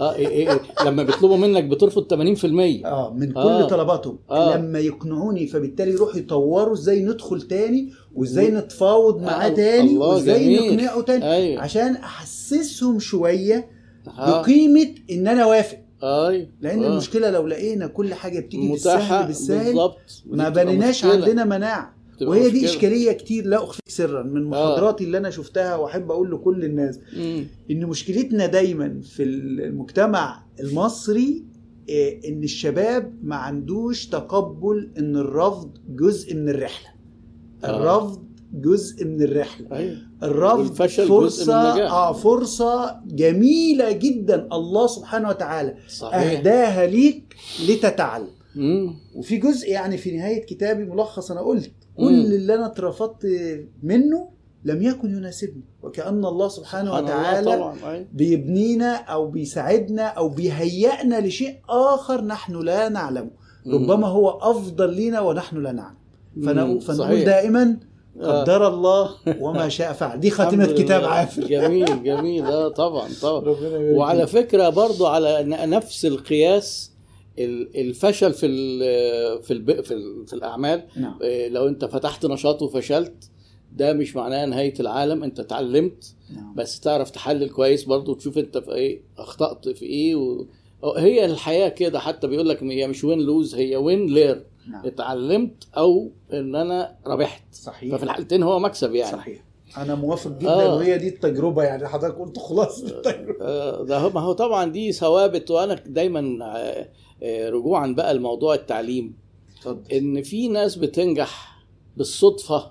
آه 0.00 0.14
إيه 0.14 0.28
إيه 0.28 0.50
إيه. 0.50 0.60
لما 0.86 1.02
بيطلبوا 1.02 1.36
منك 1.36 1.64
بترفض 1.64 2.14
80% 2.14 2.84
آه 2.84 3.12
من 3.14 3.32
كل 3.32 3.38
آه. 3.38 3.66
طلباتهم 3.68 4.18
آه. 4.30 4.56
لما 4.56 4.78
يقنعوني 4.78 5.46
فبالتالي 5.46 5.90
يروحوا 5.90 6.18
يطوروا 6.18 6.74
إزاي 6.74 7.04
ندخل 7.04 7.42
تاني 7.42 7.92
وازاي 8.18 8.50
نتفاوض 8.50 9.22
معاه 9.22 9.46
آه، 9.46 9.54
تاني 9.54 9.98
وازاي. 9.98 10.56
نقنعه 10.74 11.00
تاني 11.02 11.32
أيوه 11.32 11.62
عشان 11.62 11.96
أحسسهم 11.96 12.98
شوية 12.98 13.70
آه. 14.18 14.42
بقيمة 14.42 14.94
إن 15.10 15.28
أنا 15.28 15.46
وافق 15.46 15.78
أيوه 16.02 16.48
لأن 16.60 16.82
آه. 16.84 16.88
المشكلة 16.92 17.30
لو 17.30 17.46
لقينا 17.46 17.86
كل 17.86 18.14
حاجة 18.14 18.40
بتيجي 18.40 18.68
بالسهل 18.68 19.26
بالسهل 19.26 19.66
بالظبط 19.66 20.22
ما 20.26 20.48
بنيناش. 20.48 21.04
عندنا 21.04 21.44
مناعة 21.44 21.94
وهي 22.22 22.42
دي 22.50 22.56
مشكلة. 22.56 22.70
إشكالية 22.70 23.12
كتير 23.12 23.46
لا 23.46 23.64
أخفيك 23.64 23.82
سرا 23.88 24.22
من 24.22 24.44
محاضراتي 24.44 25.04
اللي 25.04 25.18
أنا 25.18 25.30
شفتها 25.30 25.76
وأحب 25.76 26.10
أقول 26.10 26.30
لكل 26.32 26.64
الناس 26.64 26.98
مم. 27.16 27.44
إن 27.70 27.86
مشكلتنا 27.86 28.46
دايما 28.46 29.00
في 29.02 29.22
المجتمع 29.22 30.42
المصري 30.60 31.44
إيه، 31.88 32.28
إن 32.32 32.42
الشباب 32.42 33.14
ما 33.22 33.36
عندوش 33.36 34.06
تقبل 34.06 34.90
إن 34.98 35.16
الرفض 35.16 35.70
جزء 35.88 36.34
من 36.34 36.48
الرحلة 36.48 36.88
آه. 36.88 36.97
الرفض 37.64 38.22
جزء 38.52 39.04
من 39.04 39.22
الرحلة 39.22 39.66
أيوه 39.76 39.96
الرفض 40.22 40.86
فرصة. 40.86 41.86
آه 41.86 42.12
فرصة 42.12 43.00
جميلة 43.06 43.92
جدا 43.92 44.48
الله 44.52 44.86
سبحانه 44.86 45.28
وتعالى 45.28 45.74
صحيح 45.88 46.14
أهداها 46.38 46.86
ليك 46.86 47.36
لتتعلم 47.68 48.28
مم. 48.56 48.94
وفي 49.16 49.36
جزء 49.36 49.68
يعني 49.70 49.96
في 49.96 50.16
نهاية 50.16 50.46
كتابي 50.46 50.84
ملخص 50.84 51.30
أنا 51.30 51.40
قلت. 51.40 51.72
كل 51.96 52.34
اللي 52.34 52.54
أنا 52.54 52.66
اترفضت 52.66 53.26
منه 53.82 54.28
لم 54.64 54.82
يكن 54.82 55.10
يناسبني 55.16 55.64
وكأن 55.82 56.24
الله 56.24 56.48
سبحانه 56.48 56.90
سبحان 56.90 57.04
الله 57.04 57.18
وتعالى 57.20 57.56
طبعا 57.56 57.76
أيوة. 57.92 58.06
بيبنينا 58.12 58.94
أو 58.96 59.26
بيساعدنا 59.26 60.02
أو 60.06 60.28
بيهيئنا 60.28 61.20
لشيء 61.20 61.56
آخر 61.68 62.24
نحن 62.24 62.56
لا 62.60 62.88
نعلمه. 62.88 63.30
ربما 63.66 64.06
هو 64.06 64.30
أفضل 64.30 64.94
لينا 64.94 65.20
ونحن 65.20 65.62
لا 65.62 65.72
نعلم. 65.72 65.97
فنقول, 66.46 66.80
فنقول 66.80 66.96
صحيح. 66.98 67.24
دائما 67.24 67.76
آه. 68.20 68.40
قدر 68.42 68.68
الله 68.68 69.10
وما 69.40 69.68
شاء 69.78 69.92
فعل. 69.92 70.20
دي 70.20 70.30
خاتمة 70.30 70.64
الحمد 70.64 70.78
كتاب. 70.80 71.04
عافر 71.04 71.42
جميل 71.44 72.02
جميل. 72.02 72.44
آه 72.46 72.68
طبعا 72.68 73.08
طبعا. 73.22 73.56
وعلى. 73.70 74.26
فكرة 74.26 74.68
برضو 74.68 75.06
على 75.06 75.42
نفس 75.66 76.06
القياس 76.06 76.92
ال- 77.38 77.80
الفشل 77.80 78.32
في 78.32 78.46
ال 78.46 79.42
في 79.42 79.52
ال 79.52 79.84
في, 79.84 79.94
ال 79.94 80.26
في 80.26 80.32
الأعمال. 80.32 80.82
نعم. 80.96 81.18
إيه، 81.22 81.48
لو 81.48 81.68
انت 81.68 81.84
فتحت 81.84 82.26
نشاط 82.26 82.62
وفشلت 82.62 83.30
ده 83.72 83.92
مش 83.92 84.16
معناه 84.16 84.46
نهاية 84.46 84.74
العالم 84.80 85.22
انت 85.24 85.40
اتعلمت. 85.40 86.14
نعم. 86.36 86.54
بس 86.54 86.80
تعرف 86.80 87.10
تحلل 87.10 87.48
كويس 87.50 87.84
برضو 87.84 88.12
وتشوف 88.12 88.38
انت 88.38 88.58
في 88.58 88.72
إيه 88.74 89.00
اخطأت 89.18 89.68
في 89.68 89.84
إيه 89.84 90.14
و... 90.14 90.44
هي 90.96 91.24
الحياة 91.24 91.68
كده. 91.68 91.98
حتى 91.98 92.26
بيقول 92.26 92.48
لك 92.48 92.62
هي 92.62 92.86
مش 92.88 93.04
وين 93.04 93.18
لوز 93.20 93.54
هي 93.54 93.76
وين 93.76 94.06
لير 94.06 94.44
نعم. 94.70 94.86
اتعلمت 94.86 95.64
أو 95.76 96.10
ان 96.32 96.54
أنا 96.56 96.96
ربحت. 97.06 97.42
صحيح. 97.54 97.94
ففي 97.94 98.02
الحالتين 98.04 98.42
هو 98.42 98.58
مكسب 98.58 98.94
يعني. 98.94 99.12
صحيح. 99.16 99.44
أنا 99.78 99.94
موافق 99.94 100.30
جدا 100.30 100.50
آه. 100.50 100.76
وهي 100.76 100.98
دي 100.98 101.08
التجربة 101.08 101.62
يعني. 101.62 101.88
حضرتك 101.88 102.18
قلت 102.18 102.38
خلاصه 102.38 102.86
التجربة. 102.86 103.44
آه، 103.44 103.82
ده 103.84 103.98
هو- 103.98 104.10
ما 104.10 104.20
هو 104.20 104.32
طبعا 104.32 104.64
دي 104.72 104.92
ثوابت 104.92 105.50
وأنا 105.50 105.74
دايما 105.74 106.38
آه، 106.44 106.88
آه، 107.22 107.50
رجوعا 107.50 107.86
بقى 107.86 108.14
لموضوع 108.14 108.54
التعليم. 108.54 109.14
اتفضل. 109.58 109.92
إن 109.92 110.22
في 110.22 110.48
ناس 110.48 110.76
بتنجح 110.76 111.58
بالصدفة 111.96 112.70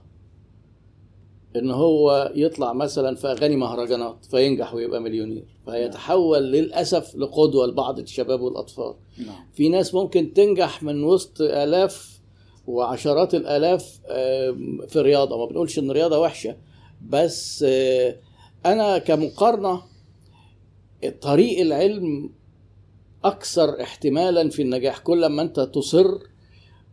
إن 1.56 1.72
هو 1.72 2.32
يطلع 2.36 2.74
مثلا 2.74 3.16
في 3.16 3.28
أغاني 3.28 3.56
مهرجانات 3.56 4.26
فينجح 4.26 4.74
ويبقى 4.74 5.02
مليونير. 5.02 5.46
فيتحول 5.66 6.44
للأسف 6.52 7.16
لقدوة 7.16 7.68
لبعض 7.68 8.00
الشباب 8.00 8.42
والأطفال. 8.42 8.94
نعم. 9.18 9.46
في 9.54 9.70
ناس 9.70 9.94
ممكن 9.96 10.34
تنجح 10.34 10.84
من 10.84 11.04
وسط 11.04 11.42
آلاف 11.42 12.20
وعشرات 12.68 13.36
الآلاف 13.36 14.00
في 14.88 15.02
رياضة. 15.02 15.38
ما 15.38 15.46
بنقولش 15.46 15.80
إن 15.80 15.90
الرياضه 15.92 16.20
وحشة 16.20 16.56
بس 17.10 17.66
آه، 17.68 18.16
أنا 18.66 18.98
كمقارنة 18.98 19.82
طريق 21.22 21.60
العلم 21.60 22.30
أكثر 23.24 23.82
احتمالا 23.82 24.50
في 24.50 24.62
النجاح. 24.62 25.00
كل 25.00 25.26
ما 25.26 25.42
أنت 25.42 25.60
تصر 25.60 26.18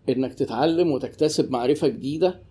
إنك 0.09 0.35
تتعلم 0.35 0.93
وتكتسب 0.93 1.51
معرفة 1.51 1.89
جديدة 1.89 2.43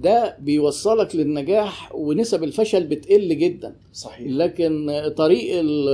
ده 0.00 0.36
بيوصلك 0.40 1.16
للنجاح 1.16 1.94
ونسب 1.94 2.44
الفشل 2.44 2.84
بتقل 2.86 3.38
جدا. 3.38 3.76
صحيح. 3.92 4.26
لكن 4.30 5.02
طريق 5.16 5.58
ال- 5.60 5.88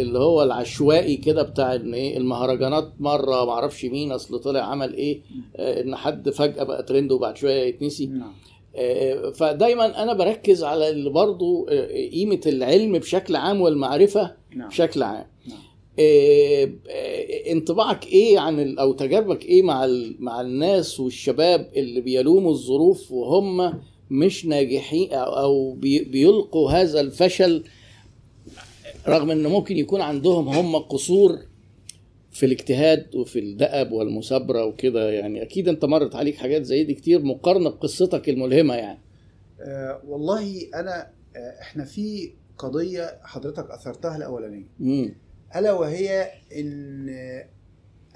اللي 0.00 0.18
هو 0.18 0.42
العشوائي 0.42 1.16
كده 1.16 1.42
بتاع 1.42 1.74
إن 1.74 1.94
إيه 1.94 2.16
المهرجانات 2.16 2.88
مرة 3.00 3.44
معرفش 3.44 3.84
مين 3.84 4.12
أصل 4.12 4.38
طلع 4.40 4.60
عمل 4.60 4.94
إيه 4.94 5.20
آه، 5.56 5.80
إن 5.82 5.96
حد 5.96 6.30
فجأة 6.30 6.62
بقى 6.64 6.82
ترند 6.82 7.12
وبعد 7.12 7.36
شوية 7.36 7.62
يتنسي. 7.62 8.06
نعم. 8.06 8.32
آه، 8.76 9.30
فدايما 9.30 10.02
أنا 10.02 10.12
بركز 10.12 10.64
على 10.64 10.88
اللي 10.88 11.10
برضو 11.10 11.66
آه، 11.68 12.08
قيمة 12.10 12.40
العلم 12.46 12.98
بشكل 12.98 13.36
عام 13.36 13.60
والمعرفة 13.60 14.34
نعم. 14.56 14.68
بشكل 14.68 15.02
عام. 15.02 15.26
انطباعك 17.52 18.06
إيه 18.06 18.38
عن 18.38 18.78
أو 18.78 18.92
تجاربك 18.92 19.44
إيه 19.44 19.62
مع 19.62 19.86
مع 20.18 20.40
الناس 20.40 21.00
والشباب 21.00 21.70
اللي 21.76 22.00
بيلوموا 22.00 22.50
الظروف 22.50 23.12
وهم 23.12 23.80
مش 24.10 24.46
ناجحين 24.46 25.12
أو 25.12 25.72
بيلقوا 25.82 26.70
هذا 26.70 27.00
الفشل 27.00 27.64
رغم 29.08 29.30
ان 29.30 29.46
ممكن 29.46 29.76
يكون 29.76 30.00
عندهم 30.00 30.48
هم 30.48 30.76
قصور 30.76 31.38
في 32.32 32.46
الاجتهاد 32.46 33.14
وفي 33.14 33.38
الدأب 33.38 33.92
والمثابرة 33.92 34.64
وكده. 34.64 35.10
يعني 35.10 35.42
أكيد 35.42 35.68
أنت 35.68 35.84
مرت 35.84 36.14
عليك 36.14 36.36
حاجات 36.36 36.62
زي 36.62 36.84
دي 36.84 36.94
كتير 36.94 37.22
مقارنة 37.22 37.70
بقصتك 37.70 38.28
الملهمة 38.28 38.74
يعني. 38.74 38.98
آه 39.60 40.00
والله 40.08 40.68
أنا 40.74 41.10
آه 41.36 41.60
إحنا 41.60 41.84
في 41.84 42.30
قضية 42.58 43.18
حضرتك 43.22 43.70
أثرتها 43.70 44.16
الأولانية. 44.16 44.66
ألا 45.56 45.72
وهي 45.72 46.30
إن 46.56 47.08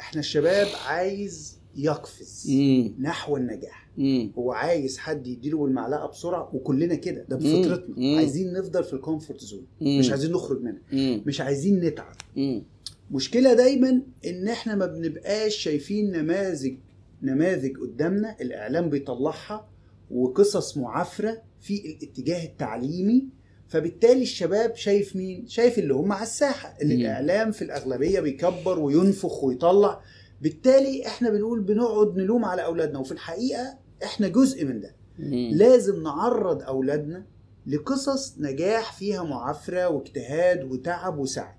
إحنا 0.00 0.20
الشباب 0.20 0.66
عايز 0.86 1.58
يقفز 1.76 2.46
مم. 2.50 2.94
نحو 3.00 3.36
النجاح 3.36 3.88
مم. 3.98 4.32
هو 4.38 4.52
عايز 4.52 4.98
حد 4.98 5.26
يديله 5.26 5.58
بالمعلقه 5.58 6.06
بسرعة 6.08 6.50
وكلنا 6.54 6.94
كده 6.94 7.26
ده. 7.28 7.36
بفطرتنا 7.36 7.94
مم. 7.98 8.16
عايزين 8.16 8.52
نفضل 8.52 8.84
في 8.84 8.92
ال 8.92 8.98
comfort 8.98 9.40
zone. 9.40 9.66
مش 9.80 10.10
عايزين 10.10 10.32
نخرج 10.32 10.60
منها. 10.62 10.82
مش 11.26 11.40
عايزين 11.40 11.80
نتعب 11.80 12.16
مم. 12.36 12.62
مشكلة 13.10 13.52
دايما 13.54 14.02
إن 14.26 14.48
إحنا 14.48 14.74
ما 14.74 14.86
بنبقاش 14.86 15.56
شايفين 15.56 16.10
نماذج 16.12 16.74
نماذج 17.22 17.76
قدامنا 17.78 18.36
الإعلام 18.40 18.88
بيطلعها 18.90 19.68
وقصص 20.10 20.76
معافرة 20.76 21.42
في 21.60 21.74
الاتجاه 21.86 22.44
التعليمي 22.46 23.28
فبالتالي 23.68 24.22
الشباب 24.22 24.76
شايف 24.76 25.16
مين 25.16 25.46
شايف 25.46 25.78
اللي 25.78 25.94
هم 25.94 26.12
على 26.12 26.22
الساحة 26.22 26.76
اللي 26.82 26.94
مم. 26.94 27.00
الإعلام 27.00 27.50
في 27.52 27.62
الأغلبية 27.62 28.20
بيكبر 28.20 28.78
وينفخ 28.78 29.44
ويطلع 29.44 30.00
بالتالي 30.42 31.06
إحنا 31.06 31.30
بنقول 31.30 31.60
بنقعد 31.60 32.16
نلوم 32.16 32.44
على 32.44 32.64
أولادنا 32.64 32.98
وفي 32.98 33.12
الحقيقة 33.12 33.78
إحنا 34.04 34.28
جزء 34.28 34.64
من 34.64 34.80
ده 34.80 34.96
مم. 35.18 35.50
لازم 35.52 36.02
نعرض 36.02 36.62
أولادنا 36.62 37.26
لقصص 37.66 38.38
نجاح 38.38 38.92
فيها 38.92 39.22
معافرة 39.22 39.88
واجتهاد 39.88 40.64
وتعب 40.64 41.18
وسعي 41.18 41.54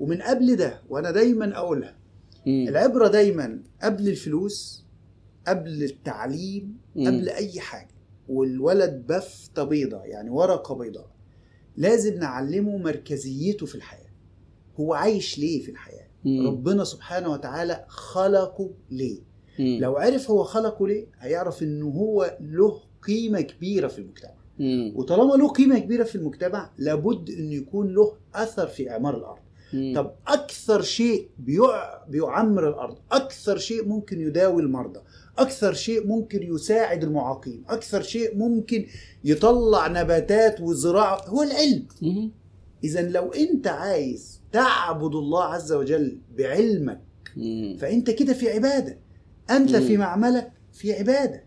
ومن 0.00 0.22
قبل 0.22 0.56
ده 0.56 0.82
وأنا 0.88 1.10
دايما 1.10 1.56
أقولها 1.56 1.96
مم. 2.46 2.66
العبرة 2.68 3.08
دايما 3.08 3.62
قبل 3.82 4.08
الفلوس 4.08 4.84
قبل 5.46 5.82
التعليم 5.82 6.78
مم. 6.96 7.06
قبل 7.06 7.28
أي 7.28 7.60
حاجة 7.60 7.88
والولد 8.28 9.06
بفتة 9.08 9.64
بيضة 9.64 10.04
يعني 10.04 10.30
ورقة 10.30 10.74
بيضاء 10.74 11.10
لازم 11.80 12.14
نعلمه 12.18 12.76
مركزيته 12.78 13.66
في 13.66 13.74
الحياة 13.74 14.10
هو 14.80 14.94
عايش 14.94 15.38
ليه 15.38 15.62
في 15.62 15.70
الحياة 15.70 16.06
مم. 16.24 16.46
ربنا 16.46 16.84
سبحانه 16.84 17.32
وتعالى 17.32 17.84
خلقه 17.88 18.70
ليه 18.90 19.20
مم. 19.58 19.78
لو 19.80 19.96
عرف 19.96 20.30
هو 20.30 20.44
خلقه 20.44 20.88
ليه 20.88 21.06
هيعرف 21.18 21.62
إنه 21.62 21.86
هو 21.88 22.38
له 22.40 22.80
قيمة 23.06 23.40
كبيرة 23.40 23.88
في 23.88 23.98
المجتمع 23.98 24.34
مم. 24.58 24.92
وطالما 24.96 25.34
له 25.34 25.48
قيمة 25.48 25.78
كبيرة 25.78 26.04
في 26.04 26.14
المجتمع 26.16 26.70
لابد 26.78 27.30
انه 27.30 27.54
يكون 27.54 27.94
له 27.94 28.12
أثر 28.34 28.66
في 28.66 28.90
أعمار 28.90 29.16
الأرض 29.16 29.38
مم. 29.72 29.92
طب 29.96 30.12
أكثر 30.26 30.82
شيء 30.82 31.28
بيع... 31.38 32.04
بيعمر 32.08 32.68
الأرض 32.68 32.98
أكثر 33.12 33.58
شيء 33.58 33.88
ممكن 33.88 34.20
يداوي 34.20 34.62
المرضى 34.62 35.00
أكثر 35.40 35.72
شيء 35.74 36.06
ممكن 36.06 36.54
يساعد 36.54 37.04
المعاقين 37.04 37.64
أكثر 37.68 38.02
شيء 38.02 38.36
ممكن 38.36 38.86
يطلع 39.24 39.88
نباتات 39.88 40.60
وزراعة 40.60 41.28
هو 41.28 41.42
العلم. 41.42 41.86
اذا 42.84 43.02
لو 43.02 43.32
أنت 43.32 43.66
عايز 43.66 44.40
تعبد 44.52 45.14
الله 45.14 45.44
عز 45.44 45.72
وجل 45.72 46.18
بعلمك. 46.38 47.00
فأنت 47.78 48.10
كده 48.10 48.32
في 48.32 48.50
عبادة 48.50 48.98
أنت. 49.50 49.76
في 49.76 49.96
معملك 49.96 50.52
في 50.72 50.92
عبادة. 50.92 51.44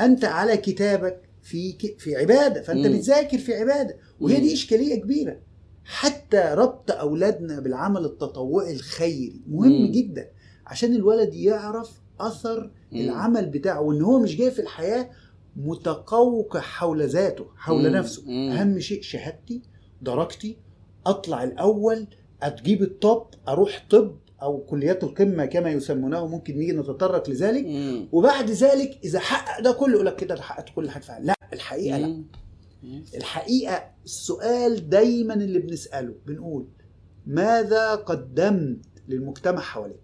أنت 0.00 0.24
على 0.24 0.56
كتابك 0.56 1.20
في 1.42 1.72
ك... 1.72 2.00
في 2.00 2.16
عبادة 2.16 2.62
فأنت. 2.62 2.86
بتذاكر 2.96 3.38
في 3.38 3.54
عبادة 3.54 3.96
وهي. 4.20 4.40
دي 4.40 4.52
إشكالية 4.52 5.00
كبيرة 5.00 5.40
حتى 5.84 6.52
ربط 6.54 6.90
أولادنا 6.90 7.60
بالعمل 7.60 8.04
التطوعي 8.04 8.72
الخيري 8.72 9.42
مهم. 9.48 9.90
جدا 9.92 10.28
عشان 10.66 10.94
الولد 10.94 11.34
يعرف 11.34 11.90
أثر 12.20 12.70
مم. 12.92 13.00
العمل 13.00 13.46
بتاعه 13.46 13.80
وإن 13.80 14.02
هو 14.02 14.18
مش 14.18 14.36
جاي 14.36 14.50
في 14.50 14.58
الحياة 14.62 15.10
متقوق 15.56 16.56
حول 16.58 17.02
ذاته 17.08 17.46
حول 17.56 17.90
مم. 17.90 17.96
نفسه 17.96 18.22
مم. 18.26 18.50
أهم 18.50 18.78
شيء 18.80 19.02
شهادتي 19.02 19.62
درجتي 20.02 20.56
أطلع 21.06 21.42
الأول 21.44 22.06
أجيب 22.42 22.82
التوب 22.82 23.26
أروح 23.48 23.86
طب 23.90 24.16
أو 24.42 24.58
كليات 24.58 25.04
القمة 25.04 25.46
كما 25.46 25.70
يسمونه 25.70 26.26
ممكن 26.26 26.56
نيجي 26.58 26.72
نتطرق 26.72 27.30
لذلك 27.30 27.64
مم. 27.66 28.08
وبعد 28.12 28.50
ذلك 28.50 28.98
إذا 29.04 29.18
حقق 29.18 29.60
ده 29.62 29.72
كله 29.72 29.92
يقول 29.92 30.06
لك 30.06 30.16
كده 30.16 30.36
حققت 30.42 30.68
كل 30.76 30.90
حاجة 30.90 31.02
فعلا 31.02 31.24
لا 31.24 31.34
الحقيقة 31.52 31.98
لا 31.98 32.06
مم. 32.06 32.24
مم. 32.82 33.04
الحقيقة 33.14 33.84
السؤال 34.04 34.88
دايما 34.88 35.34
اللي 35.34 35.58
بنسأله 35.58 36.14
بنقول 36.26 36.66
ماذا 37.26 37.94
قدمت 37.94 38.78
للمجتمع 39.08 39.60
حواليك 39.60 40.00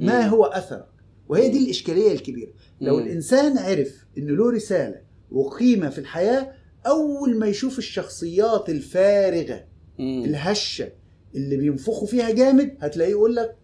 ما 0.00 0.26
هو 0.26 0.44
أثرك 0.44 0.88
وهي 1.28 1.48
دي 1.48 1.64
الإشكالية 1.64 2.12
الكبيرة 2.12 2.50
لو. 2.80 2.98
الإنسان 2.98 3.58
عرف 3.58 4.04
إن 4.18 4.26
له 4.26 4.50
رسالة 4.50 5.00
وقيمة 5.32 5.88
في 5.90 5.98
الحياة 5.98 6.52
أول 6.86 7.38
ما 7.38 7.46
يشوف 7.46 7.78
الشخصيات 7.78 8.68
الفارغة. 8.70 9.64
الهشة 10.00 10.88
اللي 11.34 11.56
بينفخوا 11.56 12.06
فيها 12.06 12.30
جامد 12.30 12.74
هتلاقيه 12.80 13.10
يقول 13.10 13.36
لك 13.36 13.56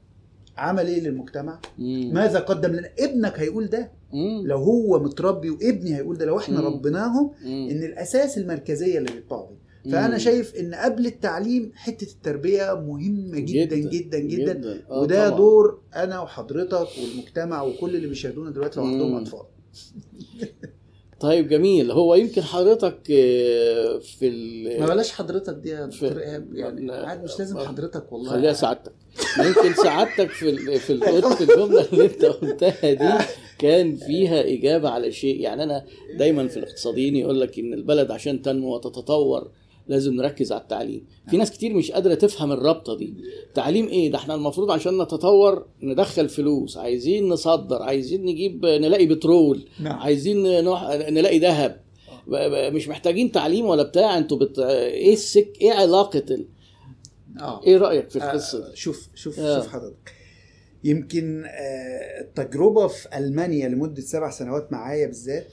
عمل 0.56 0.86
إيه 0.86 1.00
للمجتمع 1.00 1.60
مم. 1.78 2.10
ماذا 2.14 2.38
قدم 2.38 2.72
لنا 2.72 2.90
ابنك 2.98 3.38
هيقول 3.38 3.66
ده 3.66 3.92
مم. 4.12 4.46
لو 4.46 4.56
هو 4.58 5.02
متربي 5.02 5.50
وابني 5.50 5.96
هيقول 5.96 6.18
ده 6.18 6.24
لو 6.26 6.38
إحنا 6.38 6.60
مم. 6.60 6.66
ربيناهم 6.66 7.30
مم. 7.44 7.68
إن 7.70 7.82
الأساس 7.82 8.38
المركزية 8.38 8.98
اللي 8.98 9.12
بيطبعوا. 9.12 9.56
فأنا 9.84 10.08
مم. 10.12 10.18
شايف 10.18 10.54
إن 10.54 10.74
قبل 10.74 11.06
التعليم 11.06 11.72
حتة 11.74 12.12
التربية 12.12 12.74
مهمة 12.74 13.38
جدا 13.38 13.76
جداً، 13.76 13.76
جدا 13.76 14.18
جدا, 14.18 14.52
جداً 14.52 14.82
آه 14.90 15.00
وده 15.00 15.26
طبعاً. 15.28 15.38
دور 15.38 15.80
أنا 15.96 16.20
وحضرتك 16.20 16.88
والمجتمع 17.02 17.62
وكل 17.62 17.96
اللي 17.96 18.06
بيشاهدونا 18.08 18.50
دلوقتي 18.50 18.80
لو 18.80 18.86
عندهم. 18.86 19.14
أطفال 19.16 19.42
طيب 21.20 21.48
جميل 21.48 21.90
هو 21.90 22.14
يمكن 22.14 22.42
حضرتك 22.42 22.98
آه، 23.10 23.98
في 23.98 24.28
ال 24.28 24.80
ما 24.80 24.86
بلاش 24.86 25.12
حضرتك 25.12 25.54
دي 25.54 25.68
يا 25.68 25.86
دكتور 25.86 26.12
في- 26.14 26.20
إيهاب 26.20 26.54
يعني 26.54 26.86
لا. 26.86 27.06
عاد 27.08 27.24
مش 27.24 27.38
لازم 27.38 27.58
حضرتك 27.58 28.12
والله 28.12 28.30
خليها 28.30 28.52
سعادتك 28.52 28.92
يمكن 29.38 29.74
سعادتك 29.82 30.30
في 30.30 30.50
ال- 30.50 30.78
في 30.80 30.92
ال- 30.92 31.00
في 31.36 31.40
الجملة 31.40 31.88
اللي 31.92 32.04
أنت 32.04 32.24
قلتها 32.24 32.92
دي 32.92 33.24
كان 33.58 33.96
فيها 33.96 34.40
إجابة 34.52 34.88
على 34.88 35.12
شيء 35.12 35.40
يعني 35.40 35.62
أنا 35.62 35.84
دايما 36.18 36.48
في 36.48 36.56
الاقتصاديين 36.56 37.16
يقول 37.16 37.40
لك 37.40 37.58
إن 37.58 37.72
البلد 37.74 38.10
عشان 38.10 38.42
تنمو 38.42 38.74
وتتطور 38.74 39.50
لازم 39.88 40.14
نركز 40.14 40.52
على 40.52 40.60
التعليم. 40.62 41.06
في 41.30 41.36
ناس 41.36 41.50
كتير 41.50 41.74
مش 41.74 41.90
قادرة 41.90 42.14
تفهم 42.14 42.52
الرابطة 42.52 42.96
دي. 42.96 43.14
تعليم 43.54 43.86
إيه؟ 43.88 44.10
ده 44.10 44.18
إحنا 44.18 44.34
المفروض 44.34 44.70
عشان 44.70 45.02
نتطور 45.02 45.66
ندخل 45.82 46.28
فلوس. 46.28 46.76
عايزين 46.76 47.28
نصدر. 47.28 47.82
عايزين 47.82 48.24
نجيب 48.24 48.66
نلاقي 48.66 49.06
بترول. 49.06 49.64
نعم. 49.80 49.98
عايزين 49.98 50.42
نروح 50.42 50.82
نلاقي 51.10 51.38
ذهب. 51.38 51.80
ب- 52.26 52.72
مش 52.74 52.88
محتاجين 52.88 53.32
تعليم 53.32 53.66
ولا 53.66 53.82
بتاع. 53.82 54.18
أنتوا 54.18 54.38
بت... 54.38 54.58
إيه 54.58 55.12
السك 55.12 55.52
إيه 55.60 55.72
علاقة 55.72 56.24
ال... 56.30 56.46
آه. 57.40 57.64
إيه 57.66 57.76
رأيك 57.76 58.10
في 58.10 58.16
القصة 58.16 58.66
آه، 58.66 58.70
دي 58.70 58.76
شوف 58.76 59.08
شوف 59.14 59.40
آه. 59.40 59.56
شوف 59.62 59.72
حضرتك. 59.72 60.12
يمكن 60.84 61.44
آه، 61.44 62.20
التجربة 62.20 62.86
في 62.86 63.18
ألمانيا 63.18 63.68
لمدة 63.68 64.02
سبع 64.02 64.30
سنوات 64.30 64.72
معايا 64.72 65.06
بالذات 65.06 65.46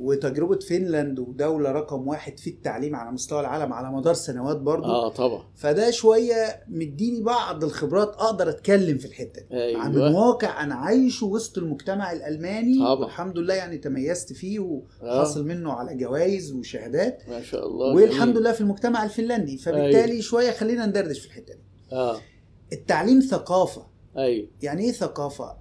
وتجربة 0.00 0.58
فنلند 0.58 1.18
ودولة 1.18 1.72
رقم 1.72 2.08
واحد 2.08 2.38
في 2.38 2.50
التعليم 2.50 2.96
على 2.96 3.12
مستوى 3.12 3.40
العالم 3.40 3.72
على 3.72 3.90
مدار 3.90 4.14
سنوات 4.14 4.56
برضو. 4.56 4.86
آه 4.86 5.08
طبعا. 5.08 5.44
فده 5.56 5.90
شوية 5.90 6.64
مديني 6.68 7.22
بعض 7.22 7.64
الخبرات 7.64 8.08
أقدر 8.08 8.48
أتكلم 8.48 8.98
في 8.98 9.04
الحتة 9.06 9.42
دي. 9.42 9.56
أيوه. 9.56 9.80
عن 9.80 9.96
واقع 9.96 10.62
أنا 10.64 10.74
عايشه 10.74 11.26
وسط 11.26 11.58
المجتمع 11.58 12.12
الألماني. 12.12 12.78
طبعا. 12.78 12.94
والحمد 12.94 13.38
لله 13.38 13.54
يعني 13.54 13.78
تميزت 13.78 14.32
فيه 14.32 14.60
آه. 15.02 15.20
وحصل 15.20 15.46
منه 15.46 15.72
على 15.72 15.96
جوائز 15.96 16.52
وشهادات. 16.52 17.22
ما 17.28 17.42
شاء 17.42 17.66
الله. 17.66 17.94
والحمد. 17.94 18.38
لله 18.38 18.52
في 18.52 18.60
المجتمع 18.60 19.04
الفنلندي. 19.04 19.56
فبالتالي 19.56 20.22
شوية 20.22 20.50
خلينا 20.50 20.86
ندردش 20.86 21.20
في 21.20 21.26
الحتة 21.26 21.54
دي. 21.54 21.62
آه. 21.92 22.20
التعليم 22.72 23.20
ثقافة. 23.20 23.86
أيوه. 24.16 24.48
يعني 24.62 24.84
إيه 24.84 24.92
ثقافة؟ 24.92 25.56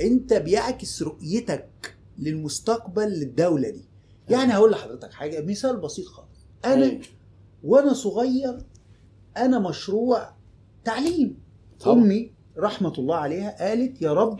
أنت 0.00 0.32
بيعكس 0.32 1.02
رؤيتك 1.02 1.93
للمستقبل 2.18 3.08
للدولة 3.08 3.70
دي. 3.70 3.84
يعني 4.28 4.52
هقول 4.54 4.70
لحضرتك 4.70 5.12
حاجة 5.12 5.40
مثال 5.44 5.76
بسيط 5.76 6.06
خالص. 6.06 6.46
أنا 6.64 6.84
أيوة. 6.84 7.00
وأنا 7.64 7.92
صغير 7.92 8.58
أنا 9.36 9.58
مشروع 9.58 10.30
تعليم. 10.84 11.38
طبعا. 11.80 11.94
أمي 11.94 12.30
رحمة 12.58 12.92
الله 12.98 13.16
عليها 13.16 13.68
قالت 13.68 14.02
يا 14.02 14.12
رب 14.12 14.38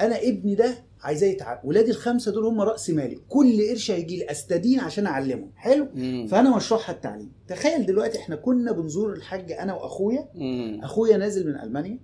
أنا 0.00 0.22
ابني 0.22 0.54
ده 0.54 0.84
عايزاه 1.00 1.28
يتعلم. 1.28 1.58
ولادي 1.64 1.90
الخمسة 1.90 2.32
دول 2.32 2.46
هم 2.46 2.60
رأس 2.60 2.90
مالي. 2.90 3.18
كل 3.28 3.68
قرش 3.68 3.90
هيجي 3.90 4.16
لي 4.16 4.30
أستدين 4.30 4.80
عشان 4.80 5.06
أعلمهم. 5.06 5.50
حلو؟ 5.56 5.88
مم. 5.94 6.26
فأنا 6.30 6.56
مشروعي 6.56 6.90
التعليم. 6.92 7.32
تخيل 7.48 7.86
دلوقتي 7.86 8.18
إحنا 8.18 8.36
كنا 8.36 8.72
بنزور 8.72 9.12
الحاج 9.12 9.52
أنا 9.52 9.74
وأخويا. 9.74 10.28
مم. 10.34 10.80
أخويا 10.82 11.16
نازل 11.16 11.46
من 11.48 11.60
ألمانيا. 11.60 11.98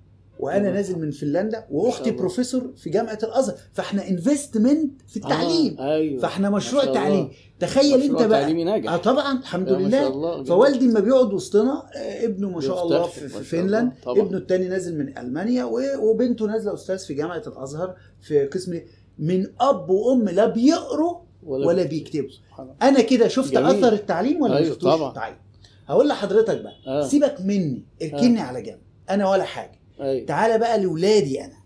وأنا. 0.44 0.70
نازل 0.70 0.98
من 0.98 1.10
فنلندا 1.10 1.66
وأختي. 1.70 2.10
بروفيسور 2.10 2.72
في 2.76 2.90
جامعة 2.90 3.18
الأزهر 3.22 3.54
فإحنا 3.72 4.08
investment 4.08 5.02
في 5.08 5.16
التعليم 5.16 5.76
آه. 5.80 5.94
أيوه 5.94 6.20
فإحنا 6.20 6.50
مشروع. 6.50 6.84
تعليم 6.84 7.28
تخيل 7.60 8.02
أنت 8.02 8.22
بقى 8.22 8.40
تعليمي 8.40 8.64
ناجح 8.64 8.92
آه 8.92 8.96
طبعا 8.96 9.38
الحمد 9.38 9.68
آه، 9.68 9.78
لله 9.78 10.06
الله 10.06 10.44
فوالدي 10.44 10.86
لما 10.86 11.00
بيقعد 11.00 11.32
وسطنا 11.34 11.82
آه، 11.96 12.24
ابنه 12.24 12.50
ما 12.50 12.60
شاء 12.60 12.82
الله 12.84 13.06
في. 13.06 13.28
فنلندا. 13.28 13.92
ابنه 14.06 14.38
التاني 14.38 14.68
نازل 14.68 14.98
من 14.98 15.18
ألمانيا 15.18 15.64
وبنته 16.00 16.46
نازلة 16.46 16.74
أستاذ 16.74 16.98
في 16.98 17.14
جامعة 17.14 17.42
الأزهر 17.46 17.94
في 18.20 18.46
قسم 18.46 18.80
من 19.18 19.46
أب 19.60 19.90
وأم 19.90 20.28
لا 20.28 20.46
بيقروا 20.46 21.16
ولا 21.42 21.82
بيكتبوا 21.82 22.30
سبحان 22.30 22.66
الله. 22.66 22.76
أنا 22.88 23.00
كده 23.00 23.28
شفت 23.28 23.52
جميل. 23.52 23.66
أثر 23.66 23.92
التعليم 23.92 24.42
ولا 24.42 24.52
ما 24.52 24.58
أيوة، 24.58 24.68
شفتوش 24.70 24.92
طبعا. 24.94 25.12
طيب 25.12 25.36
هقول 25.86 26.08
لحضرتك 26.08 26.60
بقى 26.60 26.72
آه. 26.86 27.06
سيبك 27.08 27.40
مني 27.40 27.84
اركني 28.02 28.40
على 28.40 28.62
جنب 28.62 28.78
أنا 29.10 29.30
ولا 29.30 29.44
حاجة 29.44 29.79
أيوه. 30.00 30.26
تعالى 30.26 30.58
بقى 30.58 30.80
لاولادي 30.80 31.44
أنا 31.44 31.60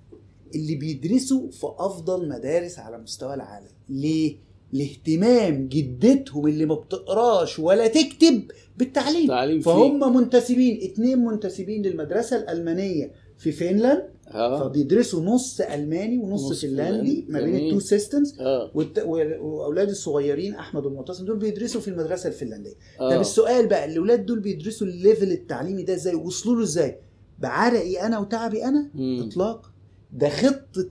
اللي 0.54 0.74
بيدرسوا 0.74 1.50
في 1.50 1.66
أفضل 1.78 2.28
مدارس 2.28 2.78
على 2.78 2.98
مستوى 2.98 3.34
العالم. 3.34 3.68
ليه؟ 3.88 4.36
لاهتمام 4.72 5.68
جدتهم 5.68 6.46
اللي 6.46 6.66
ما 6.66 6.74
بتقراش 6.74 7.58
ولا 7.58 7.86
تكتب 7.86 8.42
بالتعليم. 8.78 9.28
تعليم 9.28 9.60
فهم 9.60 10.16
منتسبين 10.16 10.78
اتنين 10.82 11.18
منتسبين 11.18 11.82
للمدرسة 11.82 12.36
الألمانية 12.36 13.12
في 13.38 13.52
فنلندا. 13.52 14.14
آه. 14.28 14.60
فبيدرسوا 14.68 15.22
نص 15.22 15.60
ألماني 15.60 16.18
ونص 16.18 16.50
نص 16.50 16.64
فنلندي. 16.64 17.26
ما 17.28 17.40
بين. 17.40 17.56
ال 17.56 17.62
two 17.62 17.80
systems 17.80 18.40
آه. 18.40 18.70
وأولاد 19.04 19.88
الصغيرين 19.88 20.54
أحمد 20.54 20.84
والمعتصم 20.86 21.24
دول 21.24 21.36
بيدرسوا 21.36 21.80
في 21.80 21.88
المدرسة 21.88 22.28
الفنلندية. 22.28 22.74
طب 22.98 23.04
آه 23.04 23.20
السؤال 23.20 23.66
بقى 23.66 23.84
الأولاد 23.84 24.26
دول 24.26 24.40
بيدرسوا 24.40 24.86
ال 24.86 24.94
level 24.94 25.32
التعليمي 25.32 25.82
ده 25.82 25.94
إزاي؟ 25.94 26.14
وصلوا 26.14 26.56
له 26.56 26.62
إزاي؟ 26.62 26.98
بعرقي 27.38 28.06
أنا 28.06 28.18
وتعبي 28.18 28.64
أنا 28.64 28.90
مم. 28.94 29.24
إطلاق 29.28 29.70
ده 30.12 30.28
خطة 30.28 30.88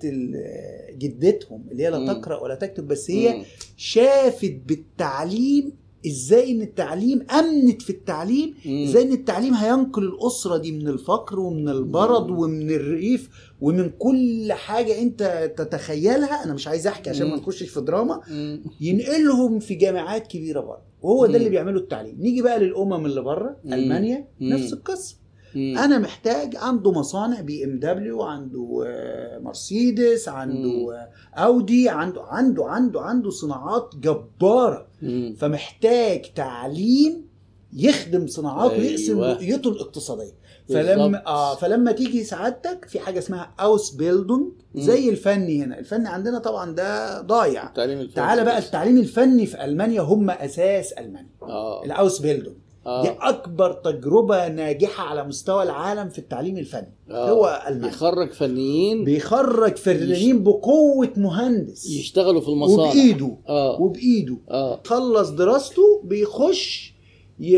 جدتهم 0.98 1.64
اللي 1.72 1.84
هي 1.84 1.90
لا. 1.90 2.14
تقرأ 2.14 2.40
ولا 2.40 2.56
تكتب 2.56 2.88
بس 2.88 3.12
هي 3.12 3.38
مم. 3.38 3.44
شافت 3.78 4.60
بالتعليم 4.68 5.72
إزاي 6.08 6.52
إن 6.52 6.62
التعليم 6.62 7.26
أمنت 7.32 7.82
في 7.82 7.90
التعليم 7.90 8.54
مم. 8.66 8.84
إزاي 8.84 9.04
إن 9.04 9.12
التعليم 9.12 9.54
هينقل 9.54 10.04
الأسرة 10.04 10.58
دي 10.58 10.72
من 10.72 10.88
الفقر 10.88 11.40
ومن 11.40 11.70
البرد 11.70 12.28
مم. 12.28 12.40
ومن 12.40 12.70
الريف 12.72 13.30
ومن 13.62 13.90
كل 13.90 14.54
حاجة 14.54 15.02
أنت 15.02 15.52
تتخيلها 15.58 16.44
أنا 16.44 16.54
مش 16.54 16.68
عايز 16.68 16.88
أحكي 16.88 17.10
عشان 17.10 17.28
ما. 17.30 17.36
نخشش 17.36 17.70
في 17.70 17.82
دراما 17.82 18.22
مم. 18.32 18.64
ينقلهم 18.82 19.60
في 19.60 19.76
جامعات 19.76 20.28
كبيرة 20.28 20.60
بره 20.60 20.82
وهو 21.02 21.26
ده. 21.26 21.38
اللي 21.38 21.50
بيعمله 21.50 21.80
التعليم 21.80 22.16
نيجي 22.20 22.42
بقى 22.42 22.60
للأمم 22.60 23.06
اللي 23.06 23.22
بره. 23.22 23.58
ألمانيا 23.66 24.28
مم. 24.40 24.54
نفس 24.54 24.74
القصة 24.74 25.16
مم. 25.56 25.78
أنا 25.78 25.98
محتاج 25.98 26.56
عنده 26.56 26.92
مصانع 26.92 27.42
BMW 27.42 28.22
عنده 28.24 28.84
آه، 28.88 29.40
مرسيدس 29.40 30.30
عنده 30.30 30.70
مم. 30.70 30.90
آه، 30.90 31.10
أودي 31.44 31.90
عنده 31.90 32.22
عنده 32.24 32.66
عنده 32.66 33.02
عنده 33.02 33.30
صناعات 33.30 33.90
جبارة 33.96 34.88
مم. 35.02 35.36
فمحتاج 35.40 36.34
تعليم 36.36 37.34
يخدم 37.74 38.28
صناعاته 38.28 38.74
أيوة. 38.74 38.84
ويقسم 38.86 39.20
رؤيته 39.20 39.70
الاقتصادية. 39.70 40.44
فلما 40.70 41.28
آه 41.28 41.56
فلما 41.56 41.92
تيجي 41.92 42.24
سعادتك 42.24 42.86
في 42.86 43.00
حاجة 43.00 43.20
اسمها 43.20 43.54
Ausbildung. 43.60 44.52
زي 44.76 45.10
الفني 45.10 45.64
هنا 45.64 45.80
الفني 45.80 46.08
عندنا 46.10 46.40
طبعا 46.40 46.72
ده 46.76 47.22
ضايع 47.22 47.68
التعليم 47.68 48.00
الفني 48.00 48.16
تعالى 48.16 48.44
بقى 48.44 48.58
التعليم 48.58 48.98
الفني 48.98 49.46
في 49.46 49.66
ألمانيا 49.66 50.02
هم 50.02 50.30
أساس 50.30 50.92
ألمانيا 50.92 51.30
آه 51.44 51.84
ال 51.86 52.20
Ausbildung 52.22 52.58
دي 52.86 52.90
آه 52.90 53.30
أكبر 53.30 53.74
تجربة 53.74 54.48
ناجحة 54.48 55.04
على 55.04 55.24
مستوى 55.24 55.64
العالم 55.64 56.10
في 56.10 56.20
التعليم 56.20 56.58
الفني. 56.58 56.94
آه. 57.10 57.30
هو 57.30 57.64
ألمانيا. 57.68 57.88
بيخرج 57.90 58.32
فنيين. 58.32 59.04
بيخرج 59.04 59.78
فنانين 59.78 60.44
بقوة 60.44 61.14
مهندس. 61.18 61.90
يشتغلوا 61.90 62.42
في 62.42 62.48
المصانع. 62.48 62.90
وبإيده. 62.90 63.38
آه. 63.50 63.82
وبإيده. 63.82 64.38
آه. 64.50 64.82
خلص 64.86 65.30
دراسته 65.30 66.02
بيخش 66.04 66.94
ي... 67.40 67.58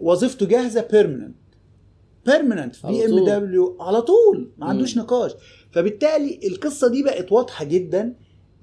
وظيفته 0.00 0.46
جاهزة 0.46 0.88
permanent 0.92 1.36
permanent 2.26 2.76
في 2.76 2.86
BMW 2.86 3.76
على 3.80 4.02
طول 4.02 4.50
ما 4.58 4.66
عندوش 4.66 4.96
مم. 4.96 5.02
نقاش. 5.02 5.32
فبالتالي 5.72 6.40
القصة 6.46 6.88
دي 6.88 7.02
بقت 7.02 7.32
واضحة 7.32 7.64
جدا 7.64 8.14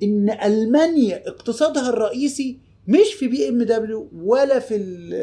إن 0.04 0.30
ألمانيا 0.30 1.28
اقتصادها 1.28 1.90
الرئيسي 1.90 2.67
مش 2.88 3.14
في 3.14 3.28
BMW 3.28 4.10
ولا 4.16 4.60
في. 4.60 4.76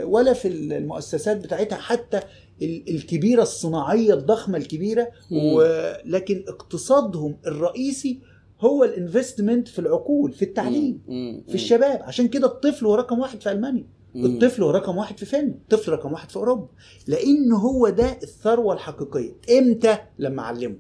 ولا 0.05 0.33
في 0.33 0.49
المؤسسات 0.49 1.37
بتاعتها 1.37 1.77
حتى 1.77 2.21
ال- 2.63 2.91
الكبيرة 2.95 3.43
الصناعية 3.43 4.15
الضخمة 4.15 4.59
الكبيرة. 4.59 5.09
ولكن 5.57 6.45
اقتصادهم 6.49 7.37
الرئيسي 7.47 8.21
هو 8.61 8.85
ال 8.85 8.92
investment 8.92 9.69
في 9.69 9.79
العقول 9.79 10.33
في 10.33 10.43
التعليم. 10.45 11.01
في 11.49 11.55
الشباب 11.55 12.01
عشان 12.03 12.29
كده 12.29 12.47
الطفل 12.47 12.87
هو 12.87 12.95
رقم 12.95 13.19
واحد 13.19 13.41
في 13.41 13.53
ألمانيا. 13.53 13.87
الطفل 14.17 14.63
هو 14.63 14.71
رقم 14.71 14.97
واحد 14.97 15.19
في 15.19 15.27
فنلند 15.27 15.55
الطفل 15.55 15.93
رقم 15.93 16.13
واحد 16.13 16.31
في 16.31 16.37
أوروبا 16.37 16.69
لأن 17.07 17.53
هو 17.53 17.89
ده 17.89 18.19
الثروة 18.23 18.75
الحقيقية 18.75 19.33
إمتى 19.59 19.99
لما 20.19 20.43
أعلمه. 20.43 20.77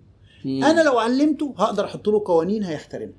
أنا 0.47 0.83
لو 0.83 0.99
علمته 0.99 1.55
هقدر 1.59 1.85
أحط 1.85 2.09
له 2.09 2.23
قوانين 2.27 2.63
هيحترمها 2.65 3.15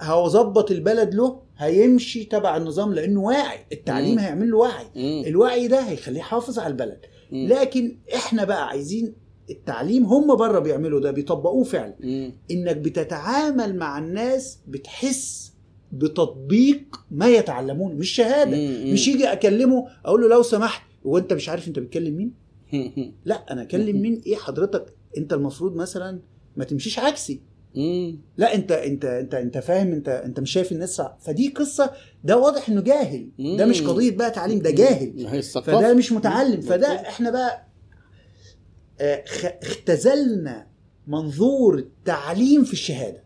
هظبط 0.00 0.70
البلد 0.70 1.14
له 1.14 1.40
هيمشي 1.58 2.24
تبع 2.24 2.56
النظام 2.56 2.94
لأنه 2.94 3.20
واعي 3.20 3.58
التعليم 3.72 4.12
مم. 4.12 4.18
هيعمل 4.18 4.50
له 4.50 4.56
وعي 4.56 4.84
مم. 4.96 5.22
الوعي 5.26 5.68
ده 5.68 5.80
هيخليه 5.80 6.18
يحافظ 6.18 6.58
على 6.58 6.70
البلد 6.72 7.00
مم. 7.32 7.46
لكن 7.48 7.98
إحنا 8.14 8.44
بقى 8.44 8.68
عايزين 8.68 9.14
التعليم 9.50 10.04
هم 10.04 10.36
بره 10.36 10.58
بيعملوا 10.58 11.00
ده 11.00 11.10
بيطبقوه 11.10 11.64
فعلا 11.64 11.94
مم. 12.00 12.32
إنك 12.50 12.76
بتتعامل 12.76 13.76
مع 13.76 13.98
الناس 13.98 14.58
بتحس 14.68 15.52
بتطبيق 15.92 17.00
ما 17.10 17.28
يتعلمون 17.28 17.94
مش 17.94 18.10
شهادة 18.10 18.56
مم. 18.56 18.92
مش 18.92 19.08
يجي 19.08 19.32
أكلمه 19.32 19.86
أقول 20.04 20.20
له 20.22 20.28
لو 20.28 20.42
سمحت 20.42 20.82
هو 21.06 21.18
انت 21.18 21.32
مش 21.32 21.48
عارف 21.48 21.68
أنت 21.68 21.78
بتكلم 21.78 22.14
مين. 22.16 22.32
لا 23.24 23.52
أنا 23.52 23.62
أكلم 23.62 24.02
مين 24.02 24.22
إيه 24.26 24.36
حضرتك 24.36 24.94
أنت 25.18 25.32
المفروض 25.32 25.76
مثلا 25.76 26.20
ما 26.56 26.64
تمشيش 26.64 26.98
عكسي 26.98 27.40
مم. 27.78 28.18
لا 28.36 28.54
انت 28.54 28.72
انت 28.72 29.04
انت 29.04 29.34
انت 29.34 29.58
فاهم 29.58 29.92
انت 29.92 30.08
انت 30.08 30.40
مش 30.40 30.52
شايف 30.52 30.72
الناس. 30.72 31.02
فدي 31.20 31.48
قصة 31.48 31.90
ده 32.24 32.36
واضح 32.38 32.68
انه 32.68 32.80
جاهل 32.80 33.28
ده 33.38 33.66
مش 33.66 33.80
مم. 33.82 33.88
قضية 33.88 34.10
بقى 34.16 34.30
تعليم 34.30 34.58
ده 34.58 34.70
جاهل 34.70 35.12
فده 35.62 35.94
مش 35.94 36.12
متعلم 36.12 36.60
فده. 36.60 36.86
إحنا 37.08 37.30
بقى 37.30 37.68
آه، 39.00 39.24
اختزلنا 39.62 40.66
منظور 41.06 41.78
التعليم 41.78 42.64
في 42.64 42.72
الشهادة 42.72 43.22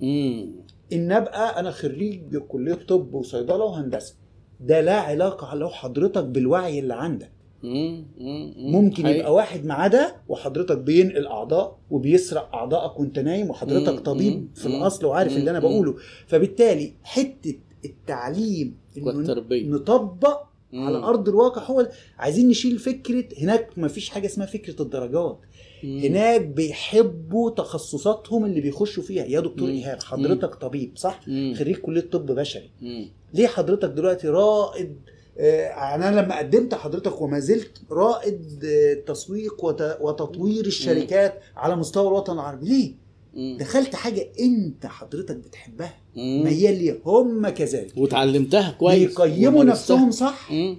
مم. 0.00 0.50
إن 0.92 1.12
أبقى 1.12 1.60
أنا 1.60 1.70
خريج 1.70 2.36
كلية 2.36 2.74
طب 2.74 3.14
وصيدلة 3.14 3.64
وهندسة 3.64 4.14
ده 4.60 4.80
لا 4.80 5.00
علاقة 5.00 5.54
له 5.54 5.68
حضرتك 5.68 6.24
بالوعي 6.24 6.78
اللي 6.78 6.94
عندك 6.94 7.30
مم. 7.30 7.30
مم. 7.30 7.37
ممكن. 7.62 9.06
يبقى 9.06 9.34
واحد 9.34 9.64
معاه 9.64 9.88
ده 9.88 10.16
وحضرتك 10.28 10.78
بينقل 10.78 11.26
اعضاء 11.26 11.78
وبيسرق 11.90 12.54
أعضائك 12.54 13.00
وأنت 13.00 13.18
نايم. 13.18 13.50
وحضرتك 13.50 14.00
طبيب. 14.00 14.48
في. 14.54 14.66
الأصل 14.66 15.06
وعارف 15.06 15.36
اللي 15.36 15.50
أنا. 15.50 15.58
بقوله 15.58 15.94
فبالتالي 16.26 16.92
حتة 17.02 17.54
التعليم 17.84 18.76
إنه 18.96 19.06
والتربية 19.06 19.66
نطبق. 19.68 20.48
على 20.74 20.96
أرض 20.98 21.28
الواقع 21.28 21.62
هو 21.62 21.88
عايزين 22.18 22.48
نشيل 22.48 22.78
فكرة 22.78 23.24
هناك 23.40 23.68
ما 23.78 23.88
فيش 23.88 24.08
حاجة 24.08 24.26
اسمها 24.26 24.46
فكرة 24.46 24.82
الدرجات. 24.82 25.38
هناك 25.84 26.40
بيحبوا 26.40 27.50
تخصصاتهم 27.50 28.44
اللي 28.44 28.60
بيخشوا 28.60 29.02
فيها 29.02 29.24
يا 29.24 29.40
دكتور. 29.40 29.68
إيهاب 29.68 30.02
حضرتك 30.02 30.54
طبيب 30.54 30.92
صح. 30.96 31.20
خريج 31.58 31.76
كلية 31.76 32.00
طب 32.00 32.26
بشري. 32.26 32.70
ليه 33.34 33.46
حضرتك 33.46 33.88
دلوقتي 33.88 34.28
رائد 34.28 34.96
أنا 35.40 36.20
لما 36.20 36.38
قدمت 36.38 36.74
حضرتك 36.74 37.20
وما 37.22 37.38
زلت 37.38 37.70
رائد 37.90 38.64
آه، 38.64 38.94
تسويق 38.94 39.64
وت- 39.64 39.96
وتطوير 40.00 40.66
الشركات 40.66 41.40
على 41.56 41.76
مستوى 41.76 42.08
الوطن 42.08 42.32
العربي. 42.32 42.66
ليه. 42.68 42.94
دخلت 43.58 43.94
حاجة 43.94 44.28
أنت 44.40 44.86
حضرتك 44.86 45.36
بتحبها 45.36 45.94
مم. 46.16 46.44
ميال 46.44 46.78
ليها 46.78 46.96
هم 47.06 47.48
كذلك. 47.48 47.92
وتعلمتها 47.96 48.70
كويس. 48.70 49.08
بيقيموا 49.08 49.60
ومارستها. 49.62 49.96
نفسهم 49.96 50.10
صح؟ 50.10 50.52
مم. 50.52 50.76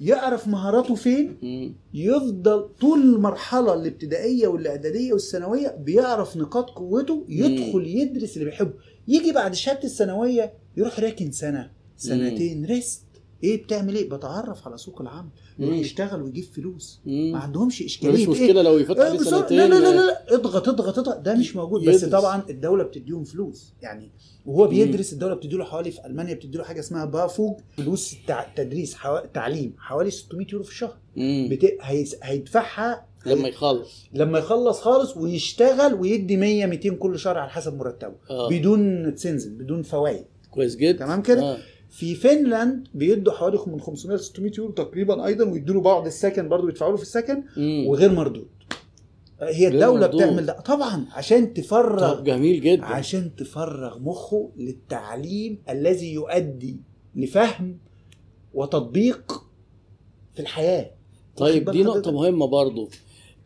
يعرف 0.00 0.48
مهاراته 0.48 0.94
فين؟ 0.94 1.36
مم. 1.42 1.74
يفضل 1.94 2.68
طول 2.80 3.00
المرحلة 3.00 3.74
الابتدائية 3.74 4.48
والإعدادية 4.48 5.12
والثانوية 5.12 5.68
بيعرف 5.78 6.36
نقاط 6.36 6.70
قوته 6.70 7.24
يدخل 7.28 7.86
يدرس 7.86 8.36
اللي 8.36 8.44
بيحبه. 8.44 8.72
يجي 9.08 9.32
بعد 9.32 9.54
شهادة 9.54 9.84
الثانوية 9.84 10.52
يروح 10.76 11.00
راكن 11.00 11.32
سنة 11.32 11.70
سنتين 11.96 12.64
ريست 12.66 13.02
إيه 13.44 13.62
بتعمل 13.64 13.94
إيه 13.96 14.08
بتعرف 14.10 14.66
على 14.66 14.78
سوق 14.78 15.00
العمل 15.00 15.28
يروح 15.58 15.74
مم. 15.74 15.80
يشتغل 15.80 16.22
ويجيب 16.22 16.44
فلوس 16.44 17.00
مم. 17.06 17.32
ما 17.32 17.38
عندهمش 17.38 17.82
إشكالية 17.82 18.30
مشكلة 18.30 18.62
لو 18.62 18.78
يفتح 18.78 19.00
إيه؟ 19.00 19.08
عليه 19.08 19.18
بس- 19.18 19.26
لا 19.26 19.40
سنتين 19.40 19.58
لا 19.58 19.66
لا 19.68 19.74
لا 19.74 19.96
لا 20.06 20.34
اضغط 20.34 20.68
اضغط 20.68 20.98
اضغط 20.98 21.18
ده 21.18 21.34
مش 21.34 21.56
موجود 21.56 21.80
بس 21.88 22.02
يدرس. 22.02 22.12
طبعا 22.12 22.42
الدولة 22.50 22.84
بتديهم 22.84 23.24
فلوس 23.24 23.72
يعني 23.82 24.10
وهو 24.46 24.66
بيدرس 24.66 25.12
الدولة 25.12 25.34
بتديله 25.34 25.64
حوالي 25.64 25.90
في 25.90 26.06
ألمانيا 26.06 26.34
بتديله 26.34 26.64
حاجة 26.64 26.80
اسمها 26.80 27.04
بافوج 27.04 27.56
فلوس 27.76 28.12
التع- 28.14 28.54
تدريس 28.56 28.94
حو... 28.94 29.18
تعليم 29.34 29.74
حوالي 29.78 30.10
600 30.10 30.46
يورو 30.52 30.64
في 30.64 30.70
الشهر 30.70 30.96
مم. 31.16 31.48
بت... 31.50 31.76
هيس... 31.80 32.16
هيدفعها 32.22 33.06
لما 33.26 33.48
يخلص 33.48 34.04
لما 34.12 34.38
يخلص 34.38 34.80
خالص 34.80 35.16
ويشتغل 35.16 35.94
ويدي 35.94 36.36
100 36.36 36.66
200 36.66 36.90
كل 36.90 37.18
شهر 37.18 37.38
على 37.38 37.50
حسب 37.50 37.76
مرتبه 37.78 38.14
آه. 38.30 38.48
بدون 38.50 39.14
تسنزل 39.14 39.50
بدون 39.54 39.82
فوائد 39.82 40.24
كويس 40.50 40.76
جدا 40.76 40.98
تمام 40.98 41.22
كده؟ 41.22 41.42
آه. 41.42 41.58
في 41.96 42.14
فنلند 42.14 42.88
بيدوا 42.94 43.32
حوالي 43.32 43.58
من 43.66 43.80
500 43.80 44.16
ل 44.16 44.20
600 44.20 44.52
يورو 44.58 44.72
تقريبا 44.72 45.26
أيضا 45.26 45.44
ويدوا 45.44 45.74
له 45.74 45.80
بعض 45.80 46.06
السكن 46.06 46.48
برضه 46.48 46.66
بيدفعوا 46.66 46.90
له 46.90 46.96
في 46.96 47.02
السكن. 47.02 47.42
وغير 47.86 48.12
مردود. 48.12 48.48
هي 49.40 49.68
غير 49.68 49.74
الدولة 49.74 50.00
مردود. 50.00 50.22
بتعمل 50.22 50.46
ده. 50.46 50.60
طبعا 50.60 51.06
عشان 51.12 51.54
تفرغ 51.54 52.14
طب 52.14 52.24
جميل 52.24 52.60
جدا. 52.60 52.84
عشان 52.84 53.36
تفرغ 53.36 53.98
مخه 53.98 54.50
للتعليم 54.56 55.58
الذي 55.68 56.12
يؤدي 56.12 56.76
لفهم 57.14 57.78
وتطبيق 58.54 59.44
في 60.34 60.40
الحياة. 60.40 60.90
طيب 61.36 61.70
دي 61.70 61.82
نقطة؟ 61.82 62.12
مهمة 62.12 62.46
برضو 62.46 62.88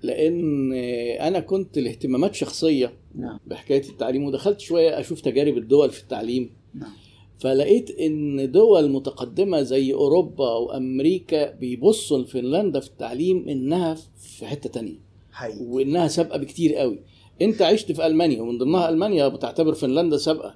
لأن 0.02 0.72
أنا 1.20 1.40
كنت 1.40 1.78
لاهتمامات 1.78 2.34
شخصية 2.34 2.92
نعم. 3.14 3.38
بحكاية 3.46 3.88
التعليم 3.88 4.24
ودخلت 4.24 4.60
شوية 4.60 5.00
أشوف 5.00 5.20
تجارب 5.20 5.58
الدول 5.58 5.90
في 5.90 6.02
التعليم. 6.02 6.50
نعم. 6.74 6.92
فلقيت 7.40 7.90
إن 8.00 8.50
دول 8.50 8.90
متقدمة 8.90 9.62
زي 9.62 9.94
أوروبا 9.94 10.48
وأمريكا 10.54 11.50
بيبصوا 11.50 12.18
لفنلندا 12.18 12.80
في 12.80 12.86
التعليم 12.88 13.48
إنها 13.48 13.94
في 14.20 14.46
حتة 14.46 14.70
تانية. 14.70 14.98
حقيقي. 15.32 15.58
وإنها 15.66 16.08
سابقة 16.08 16.38
بكتير 16.38 16.74
قوي. 16.74 16.98
أنت 17.42 17.62
عشت 17.62 17.92
في 17.92 18.06
ألمانيا 18.06 18.42
ومن 18.42 18.58
ضمنها 18.58 18.88
ألمانيا 18.88 19.28
بتعتبر 19.28 19.74
فنلندا 19.74 20.16
سابقة. 20.16 20.54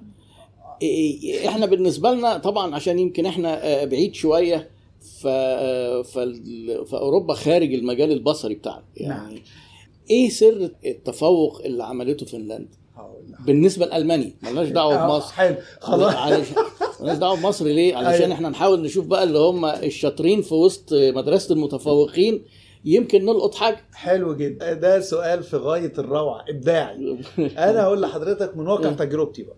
إحنا 1.45 1.65
بالنسبة 1.65 2.11
لنا 2.11 2.37
طبعا 2.37 2.75
عشان 2.75 2.99
يمكن 2.99 3.25
إحنا 3.25 3.65
آه، 3.65 3.85
بعيد 3.85 4.13
شوية 4.15 4.69
ف... 5.21 5.27
آه، 5.27 6.01
فال- 6.01 6.85
فأوروبا 6.87 7.33
خارج 7.33 7.73
المجال 7.73 8.11
البصري 8.11 8.55
بتاعنا. 8.55 8.83
يعني 8.97 9.41
إيه 10.09 10.29
سر 10.29 10.69
التفوق 10.85 11.61
اللي 11.65 11.83
عملته 11.83 12.25
فنلندا. 12.25 12.67
بالنسبة 13.45 13.85
لألمانيا 13.85 14.33
ملناش 14.43 14.67
دعوة 14.67 14.95
آه، 14.95 15.07
بمصر. 15.07 15.33
حلو. 15.33 15.55
خلاص. 15.81 16.13
مالناش 17.05 17.19
دعوة 17.21 17.41
بمصر 17.41 17.65
ليه؟ 17.65 17.95
علشان 17.95 18.21
أيوة. 18.21 18.33
إحنا 18.33 18.49
نحاول 18.49 18.81
نشوف 18.81 19.05
بقى 19.07 19.23
اللي 19.23 19.39
هم 19.39 19.65
الشاطرين 19.65 20.41
في 20.41 20.53
وسط 20.53 20.93
مدرسة 20.93 21.53
المتفوقين. 21.53 22.43
يمكن 22.85 23.25
نلقط 23.25 23.55
حاجة. 23.55 23.77
حلو 23.93 24.35
جدا. 24.35 24.73
ده 24.73 24.99
سؤال 24.99 25.43
في 25.43 25.57
غاية 25.57 25.93
الروعة. 25.97 26.45
ابداعي. 26.49 27.17
أنا 27.69 27.83
هقول 27.83 28.01
لحضرتك 28.01 28.57
من 28.57 28.67
واقع 28.67 28.89
إيه. 28.89 28.95
تجربتي 28.95 29.43
بقى. 29.43 29.55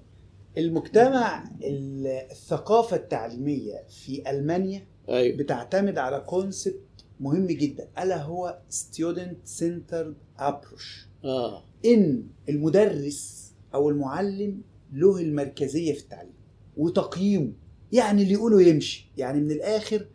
المجتمع 0.57 1.43
ال- 1.63 2.07
الثقافة 2.31 2.95
التعليمية 2.95 3.73
في 3.89 4.29
ألمانيا 4.29 4.87
أيوه. 5.09 5.37
بتعتمد 5.37 5.97
على 5.97 6.19
كونسبت 6.27 6.81
مهم 7.19 7.47
جدا. 7.47 7.87
ألا 8.03 8.23
هو 8.23 8.57
centered 9.59 10.39
approach. 10.41 11.07
آه. 11.25 11.63
إن 11.85 12.23
المدرس 12.49 13.51
أو 13.73 13.89
المعلم 13.89 14.61
له 14.93 15.17
المركزية 15.17 15.93
في 15.93 15.99
التعليم. 15.99 16.36
وتقييمه 16.77 17.51
يعني 17.91 18.21
اللي 18.23 18.33
يقوله 18.33 18.61
يمشي. 18.61 19.11
يعني 19.17 19.39
من 19.39 19.51
الآخر 19.51 20.07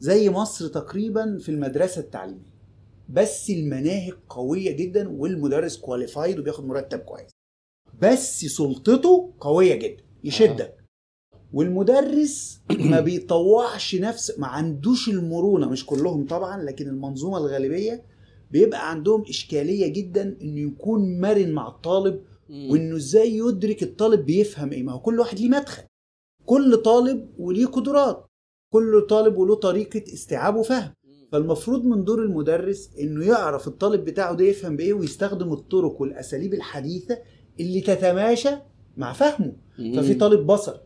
زي 0.00 0.30
مصر 0.30 0.68
تقريبا 0.68 1.38
في 1.38 1.48
المدرسة 1.48 2.00
التعليمية. 2.00 2.50
بس 3.08 3.50
المناهج 3.50 4.12
قوية 4.28 4.70
جدا 4.72 5.08
والمدرس 5.08 5.76
كواليفايد 5.76 6.38
وبياخد 6.38 6.64
مرتب 6.64 6.98
كويس. 6.98 7.30
بس 8.02 8.44
سلطته 8.44 9.32
قوية 9.40 9.74
جدا. 9.74 10.02
يشدك. 10.24 10.76
والمدرس 11.52 12.60
ما 12.70 13.00
بيطوعش 13.10 13.94
نفس 13.94 14.38
ما 14.38 14.46
عندوش 14.46 15.08
المرونة. 15.08 15.68
مش 15.68 15.86
كلهم 15.86 16.26
طبعا 16.26 16.62
لكن 16.62 16.88
المنظومة 16.88 17.38
الغالبية 17.38 18.02
بيبقى 18.50 18.90
عندهم 18.90 19.24
إشكالية 19.28 19.86
جدا 19.88 20.36
إنه 20.42 20.60
يكون 20.60 21.20
مرن 21.20 21.52
مع 21.52 21.68
الطالب. 21.68 22.20
وإنه 22.50 22.96
إزاي 22.96 23.36
يدرك 23.36 23.82
الطالب 23.82 24.26
بيفهم 24.26 24.72
إيه. 24.72 24.82
ما 24.82 24.92
هو 24.92 24.98
كل 24.98 25.20
واحد 25.20 25.38
ليه 25.40 25.48
مدخل. 25.48 25.82
كل 26.46 26.76
طالب 26.76 27.28
وليه 27.38 27.66
قدرات 27.66 28.26
كل 28.72 29.06
طالب 29.10 29.36
وله 29.36 29.54
طريقة 29.54 30.02
استيعاب 30.14 30.56
وفهم 30.56 30.94
فالمفروض 31.32 31.84
من 31.84 32.04
دور 32.04 32.22
المدرس 32.22 32.90
إنه 33.00 33.24
يعرف 33.26 33.68
الطالب 33.68 34.04
بتاعه 34.04 34.34
ده 34.34 34.44
يفهم 34.44 34.76
بإيه 34.76 34.92
ويستخدم 34.92 35.52
الطرق 35.52 36.00
والأساليب 36.00 36.54
الحديثة 36.54 37.18
اللي 37.60 37.80
تتماشى 37.80 38.50
مع 38.96 39.12
فهمه. 39.12 39.52
ففي 39.96 40.14
طالب 40.14 40.46
بصر 40.46 40.76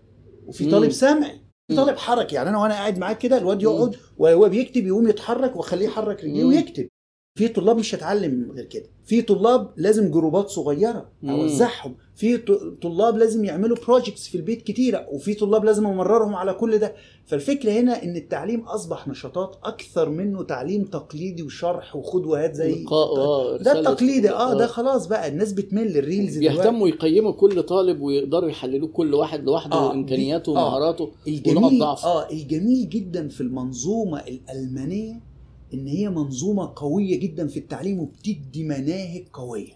وفي. 0.46 0.70
طالب 0.70 0.90
سمعي 0.90 1.40
في. 1.68 1.76
طالب 1.76 1.96
حركي 1.96 2.34
يعني 2.34 2.48
أنا 2.48 2.58
وأنا 2.58 2.74
قاعد 2.74 2.98
معاك 2.98 3.18
كده 3.18 3.38
الواد. 3.38 3.62
يقعد 3.62 3.96
وهو 4.18 4.48
بيكتب 4.48 4.86
يقوم 4.86 5.08
يتحرك 5.08 5.56
وأخليه 5.56 5.86
يحرك 5.86 6.24
رجليه. 6.24 6.44
ويكتب 6.44 6.88
في 7.36 7.48
طلاب 7.48 7.76
مش 7.78 7.94
هتعلم 7.94 8.52
غير 8.56 8.64
كده. 8.64 8.84
في 9.04 9.22
طلاب 9.22 9.70
لازم 9.76 10.10
جروبات 10.10 10.48
صغيرة. 10.48 11.08
أوزعهم. 11.28 11.94
في 12.16 12.36
طلاب 12.82 13.16
لازم 13.18 13.44
يعملوا 13.44 13.76
projects 13.86 14.28
في 14.28 14.34
البيت 14.34 14.62
كتيرة 14.62 15.06
وفي 15.12 15.34
طلاب 15.34 15.64
لازم 15.64 15.86
أمررهم 15.86 16.34
على 16.34 16.54
كل 16.54 16.78
ده. 16.78 16.94
فالفكرة 17.26 17.72
هنا 17.72 18.02
إن 18.02 18.16
التعليم 18.16 18.60
أصبح 18.60 19.08
نشاطات 19.08 19.56
أكثر 19.64 20.08
منه 20.08 20.42
تعليم 20.42 20.84
تقليدي 20.84 21.42
وشرح 21.42 21.96
وخد 21.96 22.26
وهات 22.26 22.54
زي 22.54 22.82
لقاء 22.84 23.56
ده. 23.56 23.72
التقليدي 23.80 24.30
آه 24.30 24.54
ده 24.58 24.66
خلاص 24.66 25.06
بقى 25.06 25.28
الناس 25.28 25.52
بتمل 25.52 25.96
ال 25.98 26.05
reels 26.05 26.38
بيهتموا 26.38 26.88
يقيموا 26.88 27.32
كل 27.32 27.62
طالب 27.62 28.00
ويقدروا 28.00 28.48
يحللوه 28.50 28.88
كل 28.88 29.14
واحد 29.14 29.44
لوحده 29.44 29.76
آه، 29.76 29.88
وإمكانياته 29.88 30.50
آه. 30.58 30.66
ومهاراته. 30.66 31.04
ونقط 31.04 31.28
الجميل 31.28 31.82
آه 31.82 32.30
الجميل 32.30 32.88
جدا 32.88 33.28
في 33.28 33.40
المنظومة 33.40 34.20
الألمانية 34.20 35.33
إن 35.74 35.86
هي 35.86 36.10
منظومة 36.10 36.72
قوية 36.76 37.20
جدا 37.20 37.46
في 37.46 37.58
التعليم 37.58 37.98
وبتدي 38.00 38.64
مناهج 38.64 39.24
قوية. 39.32 39.72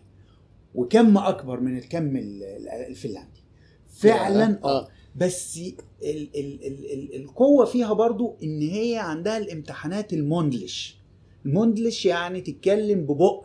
وكم 0.75 1.19
أكبر 1.19 1.61
من 1.61 1.79
الكم 1.79 2.17
ال- 2.17 2.43
ال- 2.43 2.69
الفنلندي. 2.69 3.43
فعلا 3.89 4.59
آه. 4.65 4.79
آه. 4.81 4.89
بس 5.17 5.57
ال 5.59 5.75
ال 6.03 6.67
ال 6.67 6.93
ال 6.93 7.15
القوة 7.23 7.65
فيها 7.65 7.93
برضو 7.93 8.37
إن 8.43 8.63
هي 8.63 8.97
عندها 8.99 9.39
الامتحانات 9.39 10.13
الموندلش 10.13 10.99
الموندلش 11.47 12.07
يعني 12.07 12.41
تتكلم 12.41 13.01
ببقك. 13.01 13.45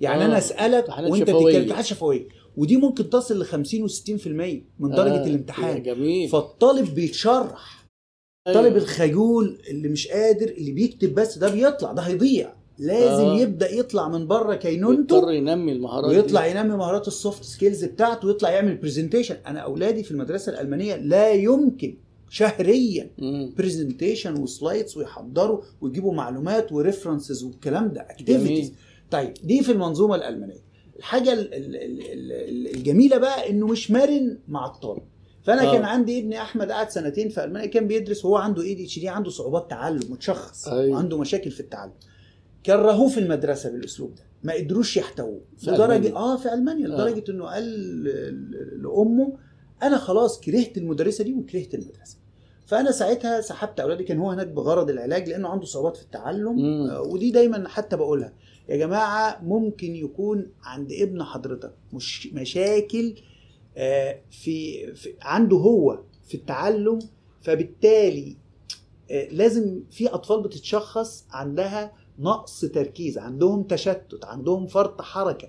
يعني 0.00 0.22
آه، 0.22 0.26
أنا 0.26 0.38
أسألك 0.38 0.74
امتحانات 0.84 1.10
وأنت 1.12 1.28
شفوية. 1.28 1.44
تتكلم 1.44 1.62
امتحانات 1.62 1.84
شفوية. 1.86 2.28
ودي 2.56 2.76
ممكن 2.76 3.10
تصل 3.10 3.40
ل 3.40 3.44
50 3.44 3.88
و60% 3.88 4.26
من 4.78 4.90
درجة 4.90 5.22
آه، 5.22 5.26
الامتحان. 5.26 5.82
جميل. 5.82 6.28
فالطالب 6.28 6.94
بيتشرح. 6.94 7.83
الطالب 8.48 8.76
الخجول 8.76 9.58
اللي 9.70 9.88
مش 9.88 10.08
قادر 10.08 10.48
اللي 10.48 10.72
بيكتب 10.72 11.14
بس 11.14 11.38
ده 11.38 11.50
بيطلع 11.52 11.92
ده 11.92 12.02
هيضيع 12.02 12.52
لازم 12.78 13.24
آه. 13.24 13.38
يبدأ 13.38 13.70
يطلع 13.74 14.08
من 14.08 14.26
بره 14.26 14.54
كينونته 14.54 15.16
يضطر 15.16 15.32
ينمي 15.32 15.72
المهارات 15.72 16.10
دي. 16.10 16.16
ويطلع 16.16 16.46
ينمي 16.46 16.76
مهارات 16.76 17.08
ال 17.08 17.15
soft 17.15 17.44
skills 17.44 17.84
بتاعته 17.84 18.28
ويطلع 18.28 18.50
يعمل 18.50 18.76
presentation 18.76 19.36
أنا 19.46 19.60
أولادي 19.60 20.02
في 20.02 20.10
المدرسة 20.10 20.52
الألمانية 20.52 20.96
لا 20.96 21.30
يمكن 21.32 21.96
شهريا. 22.30 23.10
presentation 23.58 24.40
و 24.42 24.50
slides 24.50 24.96
ويحضروا 24.98 25.60
ويجيبوا 25.80 26.14
معلومات 26.14 26.72
و 26.72 26.79
references 26.79 27.44
والكلام 27.44 27.88
ده 27.88 28.00
activities. 28.00 28.72
طيب 29.10 29.34
دي 29.44 29.62
في 29.62 29.72
المنظومة 29.72 30.14
الألمانية 30.14 30.64
الحاجة 30.98 31.32
ال- 31.32 31.54
ال- 31.54 31.76
ال- 31.76 32.32
ال- 32.32 32.74
الجميلة 32.76 33.18
بقى 33.18 33.50
إنه 33.50 33.66
مش 33.66 33.90
مرن 33.90 34.38
مع 34.48 34.66
الطالب 34.66 35.02
فأنا 35.44 35.62
آه. 35.62 35.68
آه. 35.68 35.72
كان 35.72 35.84
عندي 35.84 36.18
ابني 36.18 36.42
أحمد 36.42 36.72
قعد 36.72 36.90
سنتين 36.90 37.28
في 37.28 37.44
ألمانيا 37.44 37.66
كان 37.66 37.86
بيدرس 37.86 38.24
وهو 38.24 38.36
عنده 38.36 38.62
اي 38.62 38.74
دي 38.74 38.84
اتش 38.84 38.98
دي 38.98 39.08
عنده 39.08 39.30
صعوبات 39.30 39.70
تعلم 39.70 40.00
متشخص. 40.10 40.68
أيوه. 40.68 40.94
وعنده 40.96 41.18
مشاكل 41.18 41.50
في 41.50 41.60
التعلم 41.60 41.92
كرهوه 42.66 43.08
في 43.08 43.20
المدرسة 43.20 43.70
بالأسلوب 43.70 44.14
ده 44.14 44.22
ما 44.42 44.52
قدروش 44.52 44.96
يحتووه 44.96 45.40
لدرجه. 45.66 46.16
آه 46.16 46.36
في 46.36 46.54
ألمانيا 46.54 46.86
آه. 46.86 46.90
لدرجة 46.90 47.30
إنه 47.30 47.44
قال 47.44 48.04
لأمه 48.82 49.32
أنا 49.82 49.96
خلاص 49.98 50.40
كرهت 50.40 50.78
المدرسة 50.78 51.24
دي 51.24 51.34
وكرهت 51.34 51.74
المدرسة 51.74 52.16
فأنا 52.66 52.90
ساعتها 52.90 53.40
سحبت 53.40 53.80
أولادي 53.80 54.04
كان 54.04 54.18
هو 54.18 54.30
هناك 54.30 54.46
بغرض 54.46 54.90
العلاج 54.90 55.28
لأنه 55.28 55.48
عنده 55.48 55.66
صعوبات 55.66 55.96
في 55.96 56.02
التعلم 56.02 56.56
مم. 56.56 56.90
آه، 56.90 57.00
ودي 57.02 57.30
دايما 57.30 57.68
حتى 57.68 57.96
بقولها 57.96 58.32
يا 58.68 58.76
جماعة 58.76 59.40
ممكن 59.42 59.96
يكون 59.96 60.46
عند 60.62 60.92
ابن 60.92 61.22
حضرتك 61.22 61.72
مش 61.92 62.26
مشاكل 62.32 63.14
آه، 63.18 63.33
في, 64.30 64.86
في 64.94 65.14
عنده 65.22 65.56
هو 65.56 65.98
في 66.28 66.34
التعلم 66.34 66.98
فبالتالي 67.42 68.36
آه، 69.10 69.28
لازم 69.28 69.80
في 69.90 70.08
أطفال 70.08 70.42
بتتشخص 70.42 71.26
عندها 71.30 71.92
نقص 72.18 72.60
تركيز 72.60 73.18
عندهم 73.18 73.62
تشتت 73.62 74.24
عندهم 74.24 74.66
فرط 74.66 75.02
حركة 75.02 75.48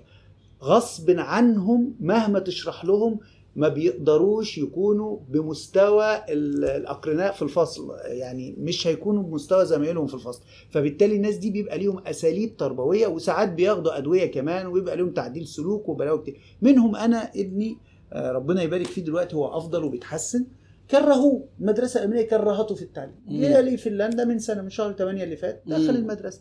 غصب 0.62 1.10
عنهم 1.10 1.94
مهما 2.00 2.38
تشرح 2.38 2.84
لهم 2.84 3.18
ما 3.56 3.68
بيقدروش 3.68 4.58
يكونوا 4.58 5.18
بمستوى 5.28 6.16
ال- 6.28 6.64
الأقرناء 6.64 7.32
في 7.32 7.42
الفصل 7.42 7.96
يعني 8.04 8.54
مش 8.58 8.86
هيكونوا 8.86 9.22
بمستوى 9.22 9.64
زمايلهم 9.64 10.06
في 10.06 10.14
الفصل. 10.14 10.42
فبالتالي 10.70 11.16
الناس 11.16 11.36
دي 11.36 11.50
بيبقى 11.50 11.78
ليهم 11.78 11.98
أساليب 12.06 12.56
تربوية 12.56 13.06
وساعات 13.06 13.52
بياخدوا 13.52 13.98
أدوية 13.98 14.26
كمان 14.30 14.66
ويبقى 14.66 14.96
لهم 14.96 15.10
تعديل 15.10 15.46
سلوك 15.46 15.88
وبلاوي 15.88 16.22
كتير. 16.22 16.40
منهم 16.62 16.96
أنا 16.96 17.30
ابني 17.36 17.70
آه، 17.72 17.76
ربنا 18.12 18.62
يبارك 18.62 18.86
فيه 18.86 19.04
دلوقتي 19.04 19.36
هو 19.36 19.56
أفضل 19.58 19.84
وبيتحسن 19.84 20.46
كرهوه 20.90 21.48
المدرسة 21.60 22.00
الامريكيه 22.00 22.28
كرهته 22.36 22.74
في 22.74 22.82
التعليم. 22.82 23.14
جه 23.28 23.60
لي 23.60 23.76
فنلندا 23.76 24.24
من 24.24 24.38
سنة 24.38 24.62
من 24.62 24.70
شهر 24.70 24.92
8 24.92 25.24
اللي 25.24 25.36
فات 25.36 25.62
دخل 25.66 25.82
مم. 25.92 25.96
المدرسة 25.96 26.40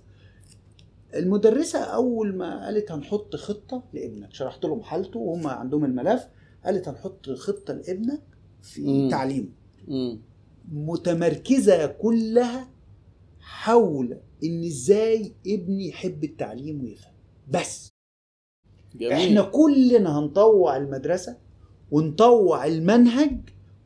المدرسة 1.15 1.79
أول 1.79 2.35
ما 2.35 2.65
قالت 2.65 2.91
هنحط 2.91 3.35
خطة 3.35 3.83
لابنك 3.93 4.33
شرحت 4.33 4.65
لهم 4.65 4.81
حالته 4.83 5.19
وهم 5.19 5.47
عندهم 5.47 5.85
الملف 5.85 6.27
قالت 6.65 6.87
هنحط 6.87 7.29
خطة 7.29 7.73
لابنك 7.73 8.21
في 8.61 8.81
مم. 8.81 9.09
تعليمه 9.11 9.49
مم. 9.87 10.21
متمركزة 10.71 11.85
كلها 11.85 12.69
حول 13.39 14.17
إن 14.43 14.63
إزاي 14.63 15.33
ابني 15.47 15.87
يحب 15.89 16.23
التعليم 16.23 16.83
ويفهم 16.83 17.13
بس 17.47 17.89
جميل 18.95 19.11
إحنا 19.13 19.41
كلنا 19.41 20.19
هنطوع 20.19 20.77
المدرسة 20.77 21.37
ونطوع 21.91 22.65
المنهج 22.65 23.37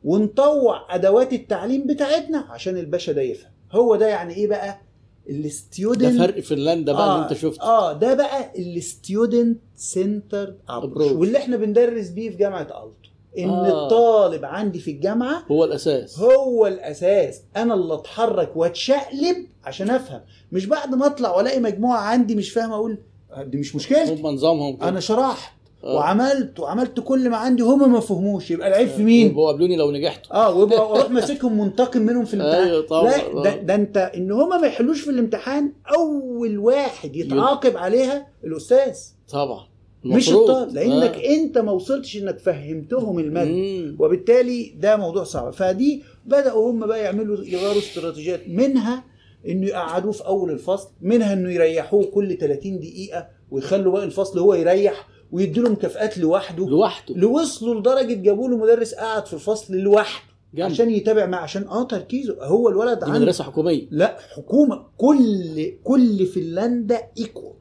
ونطوع 0.04 0.94
أدوات 0.94 1.32
التعليم 1.32 1.86
بتاعتنا 1.86 2.38
عشان 2.38 2.76
الباشا 2.76 3.12
ده 3.12 3.22
يفهم. 3.22 3.50
هو 3.72 3.96
ده 3.96 4.06
يعني 4.08 4.34
إيه 4.34 4.46
بقى؟ 4.46 4.80
ده 5.28 5.36
ال 5.36 5.46
student 5.46 6.18
فرق 6.18 6.40
فنلندا 6.40 6.92
بقى 6.92 7.14
اللي 7.14 7.24
أنت 7.24 7.32
شفته. 7.32 7.62
آه 7.62 7.92
ده 7.92 8.14
بقى 8.14 8.52
ال 8.58 8.71
student 8.71 9.58
center 9.76 10.54
approach. 10.68 11.12
واللي 11.12 11.38
إحنا 11.38 11.56
بندرس 11.56 12.08
بيه 12.08 12.30
في 12.30 12.36
جامعة 12.36 12.62
ألتو. 12.62 13.10
إن 13.38 13.48
آه. 13.48 13.66
آه. 13.66 13.84
الطالب 13.84 14.44
عندي 14.44 14.78
في 14.78 14.90
الجامعة 14.90 15.42
هو 15.50 15.64
الأساس. 15.64 16.18
هو 16.18 16.66
الأساس. 16.66 17.42
أنا 17.56 17.74
اللي 17.74 17.94
أتحرك 17.94 18.56
وأتشقلب 18.56 19.36
عشان 19.64 19.90
أفهم. 19.90 20.20
مش 20.52 20.66
بعد 20.66 20.94
ما 20.94 21.06
أطلع 21.06 21.36
وألاقي 21.36 21.60
مجموعة 21.60 21.98
عندي 22.00 22.34
مش 22.34 22.50
فاهمة 22.50 22.74
أقول 22.74 22.98
دي 23.44 23.58
مش 23.58 23.76
مشكلتي. 23.76 24.14
هم 24.14 24.26
نظامهم. 24.26 24.82
أنا 24.82 25.00
شرحت. 25.00 25.52
آه. 25.84 25.94
وعملت 25.94 26.60
وعملت 26.60 27.00
كل 27.00 27.28
ما 27.30 27.36
عندي. 27.36 27.62
هم 27.62 27.92
ما 27.92 28.00
فهموش. 28.00 28.50
يبقى 28.50 28.68
العيب 28.68 28.88
في 28.88 29.02
مين؟ 29.02 29.26
يبقوا 29.26 29.46
قابلوني 29.46 29.76
لو 29.76 29.90
نجحت. 29.90 30.20
آه 30.32 30.54
ويبقى 30.56 30.78
أروح 30.78 31.10
ماسكهم 31.10 31.60
منتقم 31.60 32.02
منهم 32.02 32.24
في 32.24 32.34
الامتحان. 32.34 32.64
أيوه 32.68 32.86
طبعا. 32.86 33.10
لا 33.10 33.42
ده, 33.42 33.56
ده 33.56 33.74
انت 33.74 33.96
إن 34.16 34.32
هما 34.32 34.58
ما 34.58 34.66
يحلوش 34.66 35.00
في 35.00 35.10
الامتحان 35.10 35.72
أول 35.96 36.58
واحد 36.58 37.16
يتعاقب 37.16 37.76
عليها 37.76 38.26
الأستاذ. 38.44 38.96
طبعا. 39.32 39.66
مش. 40.04 40.28
الطالب. 40.32 40.74
لأنك 40.74 41.14
آه. 41.14 41.34
أنت 41.36 41.58
ما 41.58 41.72
وصلتش 41.72 42.16
إنك 42.16 42.38
فهمتهم 42.38 43.18
المادة. 43.18 43.94
وبالتالي 43.98 44.74
ده 44.78 44.96
موضوع 44.96 45.24
صعب. 45.24 45.52
فدي 45.52 46.02
بدأوا 46.26 46.70
هم 46.70 46.86
بقى 46.86 47.00
يعملوا 47.02 47.36
يغيروا 47.44 47.78
استراتيجيات. 47.78 48.40
منها 48.48 49.04
إنه 49.48 49.66
يقعدوه 49.66 50.12
في 50.12 50.26
أول 50.26 50.50
الفصل 50.50 50.88
منها 51.02 51.32
إنه 51.32 51.50
يريحوه 51.52 52.04
كل 52.04 52.36
30 52.38 52.78
دقيقة 52.80 53.26
ويخلوا 53.50 53.92
باقي 53.92 54.04
الفصل 54.04 54.38
هو 54.38 54.54
يريح 54.54 55.08
ويدوا 55.32 55.64
له 55.64 55.70
مكافآت 55.70 56.18
لوحده. 56.18 56.66
لوحده. 56.68 57.14
اللي 57.14 57.26
وصلوا 57.26 57.80
لدرجة 57.80 58.14
جابوا 58.14 58.48
له 58.48 58.56
مدرس 58.56 58.94
قاعد 58.94 59.26
في 59.26 59.32
الفصل 59.32 59.76
لوحده. 59.76 60.30
جنب. 60.54 60.70
عشان 60.70 60.90
يتابع 60.90 61.26
معاه 61.26 61.40
عشان 61.42 61.62
آه 61.68 61.82
تركيزه. 61.84 62.36
هو 62.44 62.68
الولد 62.68 62.98
دي 62.98 63.04
عنده. 63.04 63.18
مدرسة 63.18 63.44
حكومية. 63.44 63.86
لا 63.90 64.16
حكومة. 64.36 64.86
كل 64.96 65.72
كل 65.84 66.26
فنلندا 66.26 67.00
equal 67.18 67.52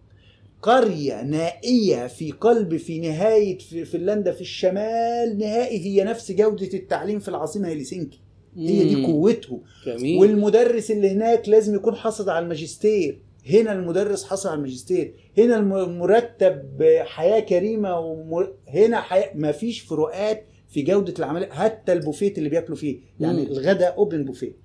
قرية 0.61 1.22
نائية 1.24 2.07
في 2.07 2.32
قلب 2.32 2.78
في 2.78 2.99
نهاية 2.99 3.57
في 3.57 3.86
فنلندا 3.86 4.32
في 4.32 4.41
الشمال 4.41 5.38
نهائي 5.38 5.86
هي 5.86 6.03
نفس 6.03 6.32
جودة 6.32 6.70
التعليم 6.74 7.20
في 7.20 7.28
العاصمة 7.28 7.67
هيلسنكي 7.67 8.20
هي 8.57 8.84
دي. 8.95 9.05
قوته 9.05 9.61
جميل. 9.86 10.20
والمدرس 10.20 10.91
اللي 10.91 11.09
هناك 11.09 11.49
لازم 11.49 11.76
يكون 11.76 11.95
حصل 11.95 12.30
على 12.30 12.43
الماجستير. 12.43 13.22
هنا 13.49 13.71
المدرس 13.73 14.23
حصل 14.23 14.49
على 14.49 14.57
الماجستير 14.57 15.15
هنا 15.37 15.55
الم- 15.57 15.99
مرتب 15.99 16.83
حياة 17.01 17.39
كريمة 17.39 17.99
ومر... 17.99 18.53
هنا 18.67 19.01
حياة 19.01 19.31
ما 19.37 19.51
فيش 19.51 19.79
فروقات 19.81 20.45
في 20.67 20.81
جودة 20.81 21.13
العمل 21.19 21.51
حتى 21.53 21.93
البوفيت 21.93 22.37
اللي 22.37 22.49
بياكلوا 22.49 22.77
فيه. 22.77 22.99
يعني. 23.19 23.43
الغداء 23.43 23.97
open 23.97 24.25
buffet 24.25 24.57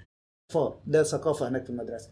فار. 0.52 0.80
ده 0.86 1.02
ثقافة 1.02 1.48
هناك 1.48 1.64
في 1.64 1.70
المدرسة. 1.70 2.08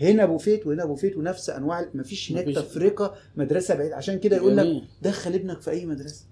هنا 0.00 0.26
بوفيت 0.26 0.66
وهنا 0.66 0.84
بوفيت 0.84 1.16
ونفس 1.16 1.50
أنواع 1.50 1.90
ما 1.94 2.02
فيش 2.02 2.32
هناك 2.32 2.44
مفيش. 2.48 2.56
تفرقة 2.56 3.14
مدرسة 3.36 3.74
بعيد. 3.74 3.92
عشان 3.92 4.18
كده 4.18 4.36
يقول 4.36 4.56
لك. 4.56 4.82
دخل 5.02 5.34
ابنك 5.34 5.60
في 5.60 5.70
أي 5.70 5.86
مدرسة. 5.86 6.24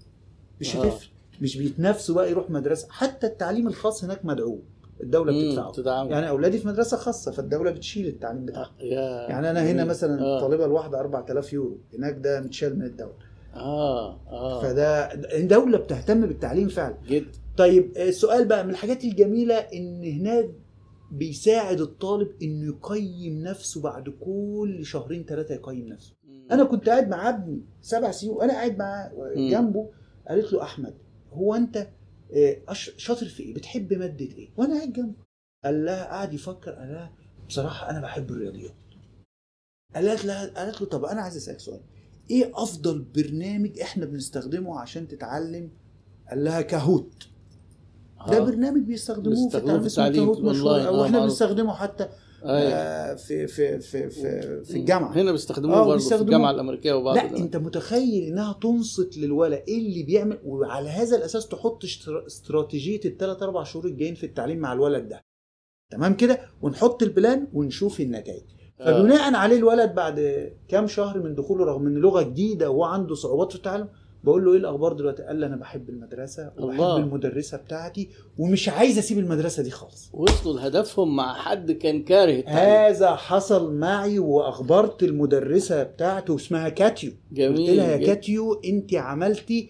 مش 0.60 0.76
آه. 0.76 0.80
هتفرق. 0.84 1.10
مش 1.40 1.56
بيتنافسوا 1.56 2.14
بقى 2.14 2.30
يروح 2.30 2.50
مدرسة. 2.50 2.88
حتى 2.90 3.26
التعليم 3.26 3.68
الخاص 3.68 4.04
هناك 4.04 4.24
مدعوم. 4.24 4.62
الدولة 5.00 5.32
مم. 5.32 5.48
بتدفعه. 5.48 5.72
تدعم 5.72 6.08
يعني 6.10 6.28
أولادي 6.28 6.58
في 6.58 6.68
مدرسة 6.68 6.96
خاصة 6.96 7.32
فالدولة 7.32 7.70
بتشيل 7.70 8.06
التعليم 8.06 8.44
بتاعهم. 8.44 8.72
يا. 8.80 9.00
يعني 9.30 9.50
أنا 9.50 9.70
هنا. 9.70 9.84
مثلا 9.84 10.22
آه. 10.22 10.36
الطالبه 10.36 10.64
الواحده 10.64 11.00
4000 11.00 11.52
يورو 11.52 11.78
هناك 11.98 12.16
ده 12.18 12.40
متشال 12.40 12.78
من 12.78 12.84
الدولة. 12.84 13.14
آه 13.54 14.20
آه. 14.30 14.62
فده 14.62 15.12
الدولة 15.12 15.78
بتهتم 15.78 16.26
بالتعليم 16.26 16.68
فعلا. 16.68 16.94
جد. 17.08 17.26
طيب 17.56 17.92
السؤال 17.96 18.44
بقى 18.48 18.64
من 18.64 18.70
الحاجات 18.70 19.04
الجميلة 19.04 19.54
إن 19.54 20.04
هناك 20.04 20.50
بيساعد 21.12 21.80
الطالب 21.80 22.28
إنه 22.42 22.66
يقيم 22.66 23.42
نفسه 23.42 23.82
بعد 23.82 24.08
كل 24.08 24.80
شهرين 24.84 25.24
ثلاثة 25.28 25.54
يقيم 25.54 25.88
نفسه. 25.88 26.12
أنا 26.52 26.64
كنت 26.64 26.88
قاعد 26.88 27.08
مع 27.08 27.28
ابني 27.28 27.60
سبع 27.82 28.10
سنين 28.10 28.32
وأنا 28.32 28.52
قاعد 28.52 28.78
معاه 28.78 29.10
مم. 29.36 29.50
جنبه 29.50 29.88
قالت 30.28 30.52
له 30.52 30.62
أحمد 30.62 30.94
هو 31.32 31.54
أنت 31.54 31.76
آه، 31.76 31.86
شاطر 32.96 33.26
في 33.26 33.42
إيه؟ 33.42 33.54
بتحب 33.54 33.92
مادة 33.92 34.24
إيه؟ 34.24 34.48
وأنا 34.56 34.74
قاعد 34.74 34.92
جنبه. 34.92 35.14
قال 35.64 35.84
لها 35.84 36.04
قعد 36.04 36.34
يفكر. 36.34 36.70
قال 36.72 36.88
لها 36.92 37.12
بصراحة 37.48 37.90
أنا 37.90 38.00
بحب 38.00 38.30
الرياضيات. 38.30 38.74
قالت 39.94 40.24
لها 40.24 40.46
قالت 40.46 40.80
له 40.80 40.86
طب 40.86 41.04
أنا 41.04 41.20
عايز 41.20 41.36
أسألك 41.36 41.60
سؤال. 41.60 41.80
إيه 42.30 42.52
أفضل 42.54 43.02
برنامج 43.02 43.78
إحنا 43.80 44.06
بنستخدمه 44.06 44.80
عشان 44.80 45.08
تتعلم؟ 45.08 45.70
قال 46.30 46.44
لها 46.44 46.62
كاهوت. 46.62 47.28
ده 48.28 48.36
آه. 48.36 48.44
برنامج 48.44 48.82
بيستخدموه 48.82 49.48
في 49.48 49.56
التعليم 49.56 49.84
اسمه 49.84 50.10
كاهوت 50.12 50.38
مشهور. 50.38 50.86
أو 50.86 51.02
آه، 51.02 51.06
إحنا. 51.06 51.20
بنستخدمه 51.20 51.74
حتى 51.74 52.08
أيوة. 52.44 52.72
آه، 52.72 53.14
في 53.14 53.46
في 53.46 53.80
في 53.80 54.10
في, 54.10 54.64
في 54.64 54.76
الجامعة 54.76 55.12
هنا 55.12 55.32
بيستخدموه 55.32 55.76
آه، 55.76 55.84
برضه 55.86 56.08
في. 56.08 56.14
الجامعة 56.14 56.50
الأمريكية 56.50 56.92
وبعض 56.92 57.16
لا 57.16 57.36
أنت 57.36 57.56
متخيل 57.56 58.24
إنها 58.24 58.58
تنصت 58.62 59.16
للولد 59.16 59.62
إيه 59.68 59.78
اللي 59.78 60.02
بيعمل 60.02 60.38
وعلى 60.44 60.88
هذا 60.88 61.16
الأساس 61.16 61.48
تحط 61.48 61.84
استراتيجية 62.26 63.00
الثلاث 63.04 63.42
أربع 63.42 63.62
شهور 63.62 63.86
الجايين 63.86 64.14
في 64.14 64.26
التعليم 64.26 64.58
مع 64.58 64.72
الولد 64.72 65.08
ده 65.08 65.20
تمام 65.92 66.14
كده 66.14 66.40
ونحط 66.62 67.02
البلان 67.02 67.48
ونشوف 67.52 68.00
النتائج 68.00 68.42
آه. 68.80 68.84
فبناء 69.02 69.34
عليه 69.34 69.56
الولد 69.56 69.94
بعد 69.94 70.48
كام 70.68 70.86
شهر 70.86 71.22
من 71.22 71.34
دخوله 71.34 71.64
رغم 71.64 71.86
إن 71.86 71.94
لغة 71.94 72.22
جديدة 72.22 72.70
وهو 72.70 72.84
عنده 72.84 73.14
صعوبات 73.14 73.50
في 73.50 73.56
التعلم 73.56 73.88
بقول 74.24 74.44
له 74.44 74.52
إيه 74.52 74.58
الأخبار 74.58 74.92
دلوقتي 74.92 75.22
قال 75.22 75.36
لي 75.36 75.46
أنا 75.46 75.56
بحب 75.56 75.88
المدرسة 75.90 76.52
وبحب 76.58 76.80
الله. 76.80 76.96
المدرسة 76.96 77.56
بتاعتي 77.58 78.08
ومش 78.38 78.68
عايز 78.68 78.98
أسيب 78.98 79.18
المدرسة 79.18 79.62
دي 79.62 79.70
خالص 79.70 80.10
وصلوا 80.12 80.54
لهدفهم 80.54 81.16
مع 81.16 81.34
حد 81.34 81.72
كان 81.72 82.02
كاره 82.02 82.38
التعليم 82.38 82.58
هذا 82.94 83.14
حصل 83.14 83.74
معي 83.74 84.18
وأخبرت 84.18 85.02
المدرسة 85.02 85.82
بتاعته 85.82 86.36
اسمها 86.36 86.68
كاتيو 86.68 87.12
جميل 87.32 87.56
قلت 87.58 87.70
لها 87.70 87.96
يا. 87.96 88.06
كاتيو 88.06 88.52
أنت 88.64 88.94
عملتي 88.94 89.68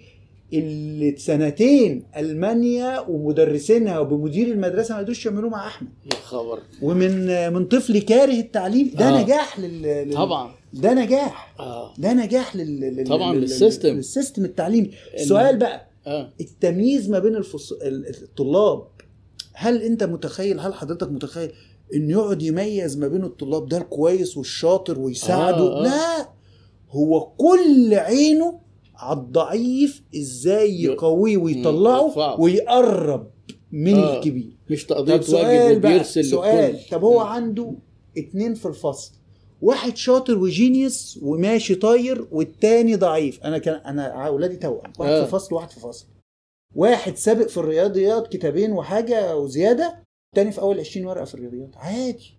اللي 0.55 1.17
سنتين 1.17 2.05
ألمانيا 2.17 3.01
ومدرسينها 3.01 3.99
وبمدير 3.99 4.47
المدرسة 4.49 4.95
ما 4.95 5.01
قدروش 5.01 5.27
يعملوه 5.27 5.51
مع 5.51 5.67
أحمد. 5.67 5.89
يا 6.07 6.17
خبر. 6.25 6.59
ومن 6.83 7.27
من 7.53 7.65
طفل 7.67 7.99
كاره 7.99 8.41
التعليم 8.41 8.91
ده 8.99 9.09
آه. 9.09 9.23
نجاح 9.23 9.59
لل... 9.61 9.83
لل... 9.83 10.15
طبعا. 10.15 10.51
ده 10.73 10.95
نجاح. 10.95 11.55
آه. 11.61 11.95
ده 11.99 12.13
نجاح 12.13 12.57
لل... 12.57 12.81
لل... 12.81 13.05
طبعاً 13.07 13.35
لل- 13.35 13.41
لل 13.41 13.51
system. 13.51 13.89
لل 13.89 14.03
system 14.03 14.45
التعليمي. 14.45 14.91
السؤال 15.15 15.57
بقى 15.57 15.87
آه. 16.07 16.33
التمييز 16.41 17.11
ما 17.11 17.19
بين 17.19 17.37
الفص... 17.37 17.73
ال- 17.73 18.09
الطلاب 18.23 18.87
هل 19.55 19.83
أنت 19.83 20.05
متخيل 20.05 20.61
هل 20.61 20.75
حضرتك 20.75 21.11
متخيل 21.11 21.51
انه 21.95 22.11
يقعد 22.13 22.43
يميز 22.43 22.99
ما 22.99 23.09
بين 23.09 23.25
الطلاب 23.25 23.69
ده 23.69 23.79
الكويس 23.79 24.37
والشاطر 24.37 25.01
ويساعده؟ 25.01 25.57
آه، 25.73 25.81
آه. 25.81 25.83
لا. 25.83 26.29
هو 26.91 27.21
كل 27.37 27.95
عينه 27.95 28.64
على 28.97 29.19
الضعيف 29.19 30.03
إزاي 30.17 30.83
يقويه 30.83 31.37
ويطلعه. 31.37 32.41
ويقرب 32.41 33.31
من 33.73 33.95
آه. 33.95 34.17
الكبير 34.17 34.57
مش 34.71 34.85
تقضيه 34.85 35.35
واجب 35.37 35.77
وبيرسل 35.77 36.25
سؤال 36.25 36.73
للكل. 36.75 36.91
طب 36.91 37.05
هو. 37.05 37.21
عنده 37.21 37.75
اتنين 38.19 38.55
في 38.55 38.67
الفصل 38.67 39.13
واحد 39.63 39.97
شاطر 39.97 40.39
وجينيوس 40.39 41.19
وماشي 41.23 41.75
طاير 41.75 42.29
والتاني 42.31 42.95
ضعيف 42.97 43.41
أنا 43.45 43.59
كان 43.59 43.75
أنا 43.75 44.27
اولادي 44.27 44.57
توأم 44.57 44.93
واحد 44.99 45.13
آه. 45.13 45.25
في 45.25 45.31
فصل 45.31 45.55
وواحد 45.55 45.71
في 45.71 45.81
فصل 45.81 46.07
واحد 46.75 47.17
سابق 47.17 47.47
في 47.47 47.57
الرياضيات 47.57 48.33
كتابين 48.33 48.73
وحاجة 48.73 49.37
وزيادة 49.37 50.05
التاني 50.35 50.53
في 50.53 50.61
أول 50.61 50.81
20 50.81 51.07
ورقة 51.07 51.25
في 51.25 51.35
الرياضيات 51.35 51.77
عادي 51.77 52.39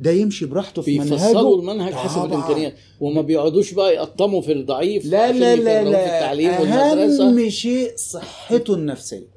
ده 0.00 0.10
يمشي 0.10 0.46
براحته 0.46 0.82
في 0.82 0.98
بيفصلوا 0.98 1.62
منهجه 1.62 1.72
المنهج 1.72 1.92
حسب. 1.94 2.24
الإمكانيات. 2.24 2.74
وما 3.00 3.22
بيقعدوش 3.22 3.72
بقى 3.72 3.94
يقطموا 3.94 4.40
في 4.40 4.52
الضعيف 4.52 5.04
لا 5.04 5.32
لا 5.32 5.56
لا 5.56 5.80
يكرهوه 5.80 5.84
في 5.84 5.90
لا. 5.90 6.16
التعليم 6.16 6.50
والمدرسة. 6.60 7.28
اهم 7.28 7.48
شيء 7.50 7.92
صحته 7.96 8.74
النفسية. 8.74 9.36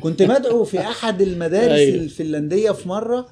كنت 0.00 0.22
مدعو 0.22 0.64
في 0.64 0.80
أحد 0.80 1.22
المدارس 1.22 1.72
أيوة. 1.72 1.94
الفنلندية 1.96 2.70
في 2.70 2.88
مرة 2.88 3.26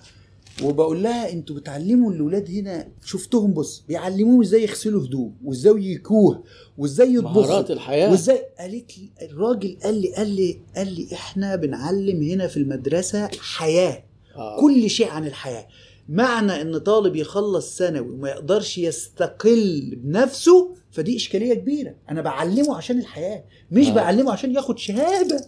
وبقول 0.62 1.02
لها 1.02 1.32
أنتوا 1.32 1.56
بتعلموا 1.56 2.12
الأولاد 2.12 2.50
هنا؟ 2.50 2.88
شفتهم 3.04 3.52
بص 3.52 3.84
بيعلموهم 3.88 4.40
إزاي 4.40 4.62
يغسلوا 4.62 5.04
هدوم 5.06 5.34
وإزاي 5.44 5.84
يكوه 5.92 6.42
وإزاي 6.78 7.14
يطبخوا. 7.14 7.42
مهارات 7.42 7.70
الحياة. 7.70 8.10
وإزاي 8.10 8.42
قالت 8.58 8.98
لي 8.98 9.08
الراجل 9.22 9.76
قال 9.82 10.00
لي 10.02 10.14
قال 10.14 10.28
لي 10.36 10.58
قال 10.76 10.92
لي 10.94 11.06
إحنا 11.12 11.56
بنعلم 11.56 12.22
هنا 12.22 12.46
في 12.46 12.56
المدرسة 12.56 13.28
حياة. 13.40 14.04
آه. 14.36 14.60
كل 14.60 14.90
شيء 14.90 15.08
عن 15.08 15.26
الحياة. 15.26 15.66
معنى 16.11 16.62
إن 16.62 16.78
طالب 16.78 17.16
يخلص 17.16 17.78
ثانوي 17.78 18.08
وما 18.11 18.28
يقدرش 18.28 18.78
يستقل 18.78 19.94
بنفسه 19.96 20.68
فدي 20.90 21.16
إشكالية 21.16 21.54
كبيرة 21.54 21.94
أنا 22.11 22.22
بعلمه 22.22 22.76
عشان 22.76 22.98
الحياة 22.98 23.44
مش 23.70 23.86
آه. 23.88 23.92
بعلمه 23.94 24.32
عشان 24.32 24.54
ياخد 24.54 24.78
شهادة 24.78 25.46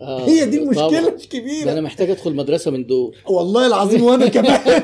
آه. 0.00 0.26
هي 0.28 0.44
دي 0.46 0.58
المشكلة 0.58 0.88
طبعاً. 0.88 1.00
ده 1.00 1.08
الكبيره 1.16 1.72
أنا 1.72 1.80
محتاج 1.80 2.10
أدخل 2.10 2.34
مدرسة 2.34 2.70
من 2.70 2.86
دول 2.86 3.14
والله 3.28 3.66
العظيم 3.66 4.02
وأنا 4.04 4.28
كمان 4.36 4.82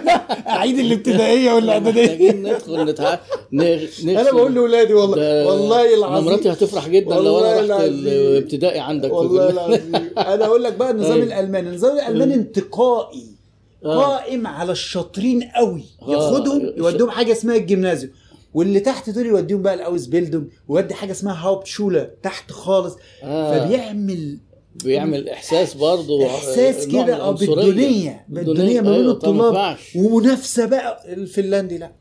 أعيد 0.48 0.78
الابتدائية 0.78 1.52
والاعداديه 1.52 2.02
محتاجين 2.02 2.42
ندخل 2.42 2.84
نتع... 2.84 3.18
نغ... 3.52 3.84
أنا 4.08 4.30
بقول 4.32 4.54
لأولادي 4.54 4.94
والله 4.94 5.16
ده- 5.16 5.46
والله 5.46 5.94
العظيم 5.94 6.26
مراتي 6.26 6.52
هتفرح 6.52 6.88
جدا 6.88 7.14
لو 7.14 7.38
أنا 7.38 7.74
رحت. 7.76 7.84
الابتدائي 7.84 8.78
عندك 8.80 9.12
والله 9.12 9.50
العظيم 9.50 9.94
أنا 10.18 10.44
أقول 10.46 10.62
لك 10.64 10.72
بقى 10.72 10.90
النظام 10.90 11.12
أيوة. 11.20 11.24
الألماني 11.24 11.68
النظام 11.68 11.96
الألماني 11.98 12.34
انتقائي. 12.34 13.37
قائم 13.84 14.46
على 14.46 14.72
الشاطرين 14.72 15.42
قوي. 15.42 15.84
آه. 16.02 16.10
ياخدهم 16.12 16.72
يوديهم 16.76 17.10
حاجة 17.10 17.32
اسمها 17.32 17.56
الجيمنازيوم. 17.56 18.12
واللي 18.54 18.80
تحت 18.80 19.10
دول 19.10 19.26
يوديهم 19.26 19.62
بقى 19.62 19.74
الأوس 19.74 20.06
بيلدونج 20.06 20.46
ويودي 20.68 20.94
حاجة 20.94 21.10
اسمها 21.12 21.46
هاوبت 21.46 21.66
شوله 21.66 22.10
تحت 22.22 22.52
خالص. 22.52 22.96
آه. 23.22 23.66
فبيعمل 23.66 24.38
بيعمل 24.84 25.28
إحساس 25.28 25.74
برضه 25.74 26.26
إحساس 26.26 26.86
كده 26.86 27.16
آه. 27.16 27.30
بالدنيا 27.30 28.24
بالدنيا 28.28 28.80
ما 28.80 28.90
بين 28.90 29.00
أيوة، 29.00 29.06
ما 29.06 29.10
الطلاب. 29.12 29.46
ينفعش. 29.46 29.96
ومنافسة 29.96 30.66
بقى 30.66 31.12
الفنلندي 31.12 31.78
لا. 31.78 31.92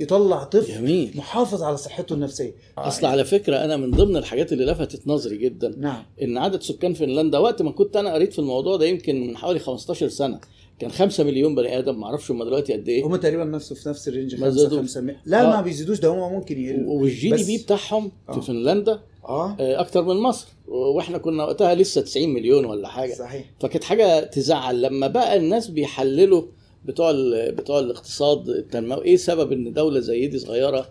يطلع 0.00 0.44
طفل 0.44 0.72
جميل. 0.72 1.12
محافظ 1.14 1.62
على 1.62 1.76
صحته 1.76 2.12
النفسية. 2.12 2.54
أصل 2.78 3.06
على 3.06 3.24
فكرة 3.24 3.56
أنا 3.56 3.76
من 3.76 3.90
ضمن 3.90 4.16
الحاجات 4.16 4.52
اللي 4.52 4.64
لفتت 4.64 5.08
نظري 5.08 5.36
جدا 5.36 5.74
نعم. 5.78 6.02
إن 6.22 6.38
عدد 6.38 6.62
سكان 6.62 6.94
فنلندا 6.94 7.38
وقت 7.38 7.62
ما 7.62 7.70
كنت 7.70 7.96
أنا 7.96 8.14
قريت 8.14 8.32
في 8.32 8.38
الموضوع 8.38 8.76
ده 8.76 8.86
يمكن 8.86 9.26
من 9.26 9.36
حوالي 9.36 9.58
15 9.58 10.08
سنة 10.08 10.40
كان 10.78 10.90
5 10.90 11.24
مليون 11.24 11.54
بني 11.54 11.78
آدم 11.78 12.00
ما 12.00 12.06
أعرفش 12.06 12.30
هم 12.30 12.44
دلوقتي 12.44 12.72
قد 12.72 12.88
إيه. 12.88 13.06
هم 13.06 13.16
تقريبا 13.16 13.44
نفسه 13.44 13.74
في 13.74 13.88
نفس 13.88 14.08
ال 14.08 14.12
range 14.12 14.34
ما 14.34 14.46
5 14.46 14.56
زادوش. 14.56 14.78
5 14.78 15.16
لا 15.26 15.42
آه. 15.42 15.56
ما 15.56 15.62
بيزيدوش 15.62 16.00
ده 16.00 16.08
هم 16.08 16.32
ممكن 16.32 16.60
يقلوا 16.60 17.00
وال 17.00 17.30
GDP 17.30 17.58
بتاعهم 17.58 18.12
آه. 18.28 18.32
في 18.32 18.46
فنلندا 18.46 19.00
آه. 19.24 19.56
آه، 19.60 19.80
أكتر 19.80 20.02
من 20.02 20.16
مصر. 20.16 20.48
وإحنا 20.66 21.18
كنا 21.18 21.44
وقتها 21.44 21.74
لسه 21.74 22.00
90 22.00 22.28
مليون 22.28 22.64
ولا 22.64 22.88
حاجة. 22.88 23.12
صحيح. 23.14 23.50
فكانت 23.60 23.84
حاجة 23.84 24.24
تزعل. 24.24 24.82
لما 24.82 25.06
بقى 25.06 25.36
الناس 25.36 25.68
بيحللوا 25.68 26.42
بتوع 26.84 27.12
بتوع 27.50 27.78
الاقتصاد 27.78 28.48
التنموي 28.48 29.04
إيه 29.04 29.16
سبب 29.16 29.52
إن 29.52 29.72
دولة 29.72 30.00
زي 30.00 30.26
دي 30.26 30.38
صغيرة 30.38 30.90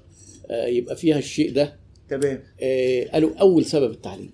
آه، 0.50 0.66
يبقى 0.68 0.96
فيها 0.96 1.18
الشيء 1.18 1.54
ده؟ 1.54 1.80
تمام. 2.10 2.44
آه، 2.62 3.08
قالوا 3.14 3.36
أول 3.36 3.66
سبب 3.66 3.92
التعليم. 3.92 4.32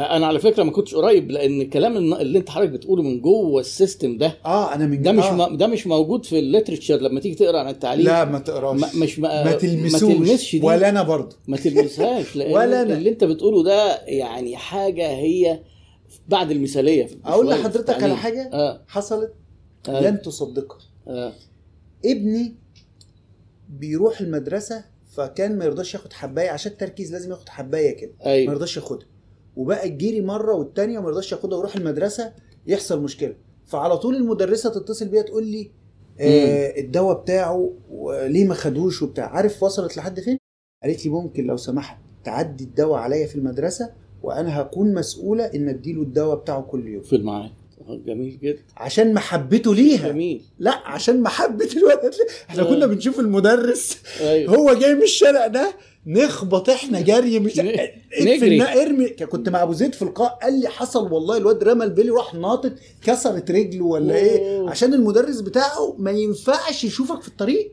أنا 0.00 0.26
على 0.26 0.38
فكرة 0.38 0.62
ما 0.62 0.70
كنتش 0.70 0.94
قريب 0.94 1.30
لأن 1.30 1.60
الكلام 1.60 1.96
اللي 2.14 2.38
أنت 2.38 2.50
حضرتك 2.50 2.70
بتقوله 2.70 3.02
من 3.02 3.20
جوه 3.20 3.60
ال 3.60 3.68
system 3.68 4.18
ده 4.18 4.38
آه 4.44 4.74
أنا 4.74 4.86
من 4.86 5.02
ده 5.02 5.12
مش 5.12 5.24
آه. 5.24 5.56
ده 5.56 5.66
مش 5.66 5.86
موجود 5.86 6.24
في 6.26 6.38
ال 6.38 6.43
literature 6.43 6.96
لما 6.96 7.20
تيجي 7.20 7.34
تقرأ 7.34 7.58
عن 7.58 7.68
التعليم 7.68 8.06
لا 8.06 8.24
ما 8.24 8.38
تقراش. 8.38 8.80
ما 8.80 8.88
مش 9.04 9.18
ما, 9.18 9.28
ما 9.28 9.50
ما 9.50 9.52
تلمسوش 9.56 10.00
تلمسش 10.00 10.56
دي. 10.56 10.66
ولا 10.66 10.88
أنا 10.88 11.02
برضه 11.02 11.36
ما 11.48 11.56
تلمسهاش 11.56 12.36
لأن 12.36 12.52
ولا 12.52 12.82
أنا. 12.82 12.94
اللي 12.94 13.10
أنت 13.10 13.24
بتقوله 13.24 13.62
ده 13.64 14.02
يعني 14.06 14.56
حاجة 14.56 15.08
هي 15.10 15.60
بعد 16.28 16.50
المثالية 16.50 17.08
أقول 17.24 17.48
لحضرتك 17.50 18.02
على. 18.02 18.16
حاجة 18.16 18.50
آه. 18.52 18.84
حصلت 18.86 19.32
آه. 19.88 20.00
لن 20.00 20.22
تصدقها. 20.22 20.78
آه. 21.08 21.32
ابني 22.04 22.54
بيروح 23.68 24.20
المدرسة 24.20 24.84
فكان 25.16 25.58
ما 25.58 25.64
يرضاش 25.64 25.94
ياخد 25.94 26.12
حباية 26.12 26.50
عشان 26.50 26.72
التركيز 26.72 27.12
لازم 27.12 27.30
ياخد 27.30 27.48
حباية 27.48 27.96
كده. 27.96 28.12
ما 28.20 28.30
أيوه 28.30 28.52
يرضاش 28.52 28.76
ياخدها. 28.76 29.06
وبقى 29.56 29.88
تجيلي 29.88 30.20
مرة 30.20 30.54
والتانية 30.54 30.98
وما 30.98 31.08
يرضاش 31.08 31.32
ياخدها 31.32 31.56
ويروح 31.58 31.76
المدرسة 31.76 32.32
يحصل 32.66 33.02
مشكلة. 33.02 33.34
فعلى 33.66 33.96
طول 33.96 34.16
المدرسة 34.16 34.70
تتصل 34.70 35.08
بيا 35.08 35.22
تقول 35.22 35.46
لي 35.46 35.70
آه 36.20 36.80
الدواء 36.80 37.20
بتاعه 37.22 37.72
ليه 38.26 38.44
ما 38.44 38.54
خدوش 38.54 39.02
وبتاع. 39.02 39.26
عارف 39.26 39.62
وصلت 39.62 39.96
لحد 39.96 40.20
فين؟ 40.20 40.38
قالت 40.84 41.04
لي 41.06 41.10
ممكن 41.12 41.46
لو 41.46 41.56
سمحت 41.56 41.98
تعدي 42.24 42.64
الدواء 42.64 42.98
عليا 43.00 43.26
في 43.26 43.36
المدرسة 43.36 43.92
وأنا 44.22 44.60
هكون 44.60 44.94
مسؤولة 44.94 45.44
إن 45.44 45.68
أديله 45.68 46.02
الدواء 46.02 46.36
بتاعه 46.36 46.62
كل 46.62 46.88
يوم. 46.88 47.02
في 47.02 47.16
المعاد. 47.16 47.50
آه، 47.88 48.00
جميل 48.06 48.38
جدا. 48.42 48.58
عشان 48.76 49.14
محبته 49.14 49.74
ليها. 49.74 50.08
جميل. 50.08 50.42
لا 50.58 50.72
عشان 50.88 51.22
محبه 51.22 51.68
الولد. 51.76 52.14
إحنا 52.50 52.62
آه. 52.62 52.74
كنا 52.74 52.86
بنشوف 52.86 53.20
المدرس 53.20 53.98
أيوه. 54.20 54.54
هو 54.56 54.74
جاي 54.74 54.94
من 54.94 55.02
الشارع 55.02 55.46
ده 55.46 55.72
نخبط 56.06 56.70
إحنا 56.70 57.00
جري 57.10 57.38
مش 57.38 57.58
نجري. 57.58 58.62
ارمي 58.82 59.08
كنت 59.08 59.48
مع 59.48 59.62
أبو 59.62 59.72
زيد 59.72 59.94
في 59.94 60.02
القاع 60.02 60.28
قال 60.28 60.60
لي 60.60 60.68
حصل 60.68 61.12
والله 61.12 61.36
الواد 61.36 61.64
رمى 61.64 61.84
البلي 61.84 62.10
راح 62.10 62.34
ناطط 62.34 62.72
كسرت 63.02 63.50
رجله 63.50 63.84
ولا 63.84 64.14
إيه 64.16 64.58
أوه. 64.60 64.70
عشان 64.70 64.94
المدرس 64.94 65.40
بتاعه 65.40 65.94
ما 65.98 66.10
ينفعش 66.10 66.84
يشوفك 66.84 67.22
في 67.22 67.28
الطريق 67.28 67.72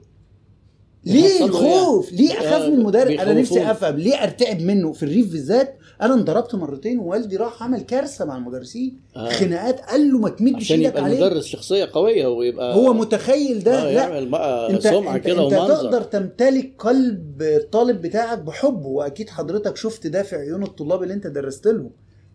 ليه 1.05 1.29
يعني. 1.33 1.45
الخوف 1.45 2.11
ليه 2.11 2.31
أخاف 2.33 2.61
آه، 2.61 2.69
من 2.69 2.73
المدرس 2.73 3.19
أنا 3.19 3.33
نفسي. 3.33 3.71
أفهم 3.71 3.95
ليه 3.95 4.23
أرتعب 4.23 4.61
منه 4.61 4.93
في 4.93 5.03
الريف 5.03 5.31
بالذات 5.31 5.77
أنا 6.01 6.13
انضربت 6.13 6.55
مرتين 6.55 6.99
ووالدي 6.99 7.35
راح 7.37 7.63
عمل 7.63 7.81
كارثة 7.81 8.25
مع 8.25 8.37
المدرسين. 8.37 8.99
آه. 9.15 9.29
خناقات 9.29 9.79
قال 9.79 10.11
له 10.11 10.17
ما 10.19 10.29
تمدش 10.29 10.55
عشان 10.55 10.77
إيدك 10.79 10.89
يبقى 10.91 11.03
عليه. 11.03 11.25
المدرس 11.25 11.45
شخصية 11.45 11.89
قوية 11.93 12.27
ويبقى 12.27 12.75
هو 12.75 12.93
متخيل 12.93 13.63
ده؟ 13.63 13.81
آه 13.81 13.83
لا. 13.83 13.91
يعمل 13.91 14.29
بقى 14.29 14.69
انت 14.73 14.81
سمعة 14.87 15.15
انت, 15.15 15.25
كده 15.25 15.33
انت 15.47 15.53
ومنظر. 15.53 15.75
تقدر 15.75 16.01
تمتلك 16.01 16.73
قلب 16.79 17.41
الطالب 17.41 18.01
بتاعك 18.01 18.39
بحبه 18.39 18.87
واكيد 18.87 19.29
حضرتك 19.29 19.77
شفت 19.77 20.07
ده 20.07 20.23
في 20.23 20.35
عيون 20.35 20.63
الطلاب 20.63 21.03
اللي 21.03 21.13
انت 21.13 21.27
درست 21.27 21.67
لهم. 21.67 21.89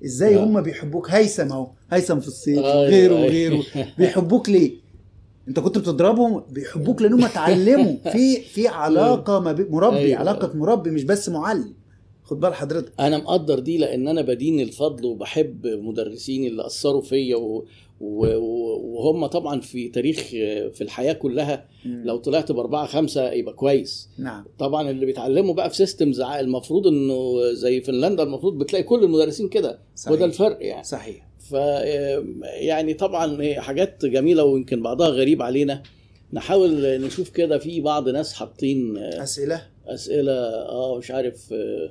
إزاي 0.04 0.36
آه. 0.36 0.44
هم 0.44 0.60
بيحبوك؟ 0.60 1.10
هيثم 1.10 1.52
اهو 1.52 1.70
هيثم 1.90 2.20
في 2.20 2.28
الصيف 2.28 2.58
آه، 2.58 2.84
غيره 2.84 3.14
أيوة. 3.16 3.24
وغيره. 3.26 3.62
بيحبوك 3.98 4.48
ليه؟ 4.48 4.82
انت 5.48 5.60
كنت 5.60 5.78
بتضربهم 5.78 6.42
بيحبوك 6.50 7.02
لأنهم 7.02 7.24
اتعلموا. 7.24 7.94
في 8.12 8.40
في 8.40 8.68
علاقة 8.68 9.40
ما 9.40 9.52
بين 9.52 9.66
مربي 9.70 9.96
أيوة. 9.98 10.18
علاقة 10.18 10.50
مربي 10.54 10.90
مش 10.90 11.04
بس 11.04 11.28
معلم. 11.28 11.72
خد 12.32 12.40
بال 12.40 12.54
حضرتك. 12.54 12.92
أنا 13.00 13.18
مقدر 13.18 13.58
دي 13.58 13.78
لأن 13.78 14.08
أنا 14.08 14.22
بدين 14.22 14.60
الفضل 14.60 15.06
وبحب 15.06 15.66
مدرسين 15.66 16.44
اللي 16.44 16.66
أثروا 16.66 17.00
فيا 17.00 17.36
و... 17.36 17.64
و... 18.00 18.26
وهم 18.96 19.26
طبعا 19.26 19.60
في 19.60 19.88
تاريخ 19.88 20.18
في 20.72 20.80
الحياة 20.80 21.12
كلها 21.12 21.68
لو 21.84 22.16
طلعت 22.16 22.52
بأربعة 22.52 22.86
خمسة 22.86 23.32
يبقى 23.32 23.54
كويس. 23.54 24.08
نعم. 24.18 24.44
طبعا 24.58 24.90
اللي 24.90 25.06
بيتعلموا 25.06 25.54
بقى 25.54 25.70
في 25.70 25.76
سيستمز 25.76 26.20
المفروض 26.20 26.86
إنه 26.86 27.52
زي 27.52 27.80
فنلندا 27.80 28.22
المفروض 28.22 28.58
بتلاقي 28.58 28.82
كل 28.82 29.04
المدرسين 29.04 29.48
كده. 29.48 29.78
وده 30.10 30.24
الفرق 30.24 30.58
يعني. 30.60 30.84
صحيح. 30.84 31.28
ف 31.38 31.52
يعني 32.60 32.94
طبعا 32.94 33.54
حاجات 33.60 34.06
جميلة 34.06 34.44
ويمكن 34.44 34.82
بعضها 34.82 35.08
غريب 35.08 35.42
علينا. 35.42 35.82
نحاول 36.32 37.00
نشوف 37.00 37.30
كده 37.30 37.58
في 37.58 37.80
بعض 37.80 38.08
ناس 38.08 38.32
حاطين 38.32 38.98
أسئلة؟ 38.98 39.62
أسئلة 39.86 40.32
آه 40.68 40.98
مش 40.98 41.10
عارف 41.10 41.52
آه، 41.52 41.90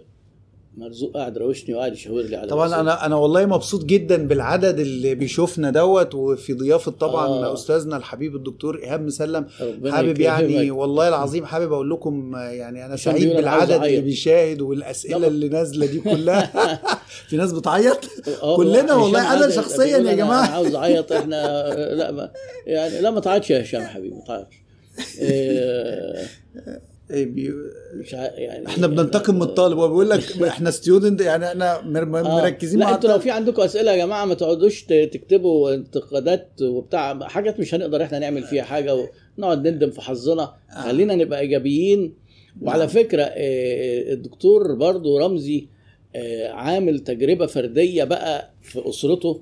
مرزوق 0.78 1.14
قاعد 1.14 1.38
راوشني 1.38 1.76
وقاعد 1.76 1.94
يشاور 1.94 2.22
لي 2.22 2.36
على 2.36 2.48
طبعا. 2.48 2.80
أنا 2.82 3.06
أنا 3.06 3.16
والله 3.16 3.46
مبسوط 3.46 3.86
جدا 3.86 4.28
بالعدد 4.28 4.80
اللي 4.80 5.16
بيشوفنا 5.16 5.70
دوت 5.72 6.16
وفي 6.16 6.54
ضيافة 6.54 6.92
طبعا 6.92 7.28
آه. 7.28 7.54
أستاذنا 7.54 7.98
الحبيب 7.98 8.36
الدكتور 8.36 8.80
إيهاب 8.84 9.02
مسلم 9.02 9.46
حابب 9.92 10.20
يعني 10.20 10.54
يكرمك. 10.54 10.80
والله 10.80 11.08
العظيم 11.08 11.46
حابب 11.46 11.74
أقول 11.74 11.90
لكم 11.90 12.36
آه، 12.36 12.40
يعني 12.50 12.86
أنا 12.86 12.96
سعيد 12.96 13.24
أنا 13.30 13.36
بالعدد 13.36 13.72
اللي. 13.72 14.02
بيشاهد 14.02 14.62
والأسئلة 14.62 15.18
لا. 15.18 15.28
اللي 15.28 15.50
نازلة 15.50 15.86
دي 15.86 16.00
كلها 16.00 16.52
في 17.30 17.38
ناس 17.38 17.52
بتعيط 17.52 18.00
آه، 18.44 18.56
كلنا 18.58 18.86
هشام 18.86 19.02
والله 19.02 19.20
أنا 19.22 19.28
عادل 19.28 19.54
شخصياً 19.54 19.86
يا 19.86 19.98
أنا 19.98 20.14
جماعة. 20.14 20.48
عاوز 20.52 20.76
أعيط 20.76 21.12
إحنا 21.12 21.68
لا 21.96 22.12
ما 22.12 22.32
يعني 22.68 23.02
لا 23.02 23.12
ما 23.12 23.20
تعيطش 23.20 23.50
يا 23.50 23.62
هشام 23.62 23.82
حبيبي 23.82 24.16
ما 24.16 24.24
تعيطش 24.28 24.56
آه، 25.22 25.24
إيه 25.26 26.91
بي- 27.12 27.54
مش 27.94 28.14
ع- 28.16 28.32
يعني 28.40 28.68
إحنا 28.68 28.88
بننتقم 28.88 29.36
من 29.36 29.42
الطالب. 29.42 29.78
هو 29.78 29.88
بيقول 29.88 30.10
لك 30.10 30.42
إحنا 30.44 30.72
ستودنت 30.72 31.22
يعني 31.22 31.46
إحنا 31.46 31.80
آه. 31.80 31.82
مركزين 32.42 32.80
لا 32.80 32.86
مع 32.86 32.96
أنتوا 32.96 33.10
لو 33.10 33.20
في 33.20 33.32
عندكم 33.32 33.62
أسئلة 33.62 33.92
يا 33.92 33.98
جماعة 34.06 34.26
ما 34.26 34.34
تقعدوش 34.34 34.84
تكتبوا 34.84 35.74
انتقادات 35.74 36.50
وبتاع. 36.62 37.20
حاجات 37.28 37.60
مش 37.60 37.76
هنقدر 37.76 38.04
إحنا 38.04 38.20
نعمل 38.20 38.44
فيها 38.44 38.64
حاجة 38.64 39.08
ونقعد 39.38 39.68
نندم 39.68 39.90
في 39.92 40.02
حظنا. 40.02 40.44
آه. 40.44 40.82
خلينا 40.82 41.16
نبقى 41.16 41.40
إيجابيين. 41.40 42.14
وعلى 42.62 42.80
نعم. 42.80 42.88
فكرة 42.88 43.24
آه، 43.24 44.14
الدكتور 44.14 44.76
برضو 44.76 45.18
رمزي 45.18 45.68
آه، 46.16 46.50
عامل 46.52 47.00
تجربة 47.00 47.46
فردية 47.46 48.04
بقى 48.04 48.52
في 48.62 48.90
أسرته. 48.90 49.42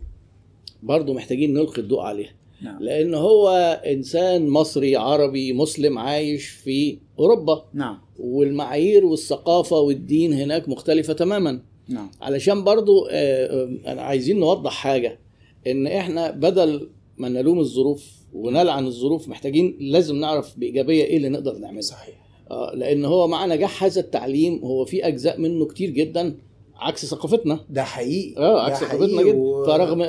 برضو 0.84 1.14
محتاجين 1.14 1.54
نلقي 1.54 1.82
الضوء 1.82 2.00
عليها. 2.02 2.32
نعم. 2.62 2.84
لأن 2.84 3.14
هو 3.14 3.50
إنسان 3.86 4.48
مصري 4.48 4.96
عربي 4.96 5.54
مسلم 5.54 5.98
عايش 5.98 6.48
في 6.48 6.98
أوروبا. 7.20 7.66
نعم. 7.74 7.98
والمعايير 8.20 9.06
والثقافة 9.06 9.80
والدين 9.80 10.34
هناك 10.34 10.70
مختلفة 10.70 11.14
تماما. 11.14 11.62
نعم. 11.88 12.12
علشان 12.22 12.64
برضو 12.64 13.06
آه، 13.12 13.70
آه، 13.86 14.00
عايزين 14.02 14.40
نوضح 14.40 14.72
حاجة 14.72 15.20
إن 15.68 15.88
إحنا 15.88 16.32
بدل 16.32 16.90
ما 17.18 17.30
نلوم 17.30 17.60
الظروف 17.60 18.06
ونلعن 18.34 18.86
الظروف 18.86 19.28
محتاجين 19.28 19.78
لازم 19.80 20.16
نعرف 20.16 20.60
بإيجابية 20.60 21.04
إيه 21.04 21.18
اللي 21.18 21.30
نقدر 21.30 21.58
نعملها 21.58 21.82
صحيح. 21.82 22.16
آه، 22.52 22.72
لأن 22.76 23.06
هو 23.06 23.28
مع 23.28 23.46
نجاح 23.46 23.84
هذا 23.84 24.02
التعليم 24.02 24.60
هو 24.64 24.86
في 24.86 25.08
أجزاء 25.08 25.42
منه 25.42 25.66
كتير 25.66 25.90
جدا 25.90 26.36
عكس 26.80 27.06
ثقافتنا 27.06 27.60
ده 27.70 27.84
حقيقي 27.84 28.38
آه 28.38 28.62
عكس 28.62 28.80
ثقافتنا 28.80 29.22
جدا 29.24 29.38
و- 29.38 29.66
فرغم 29.66 30.02
آه، 30.02 30.08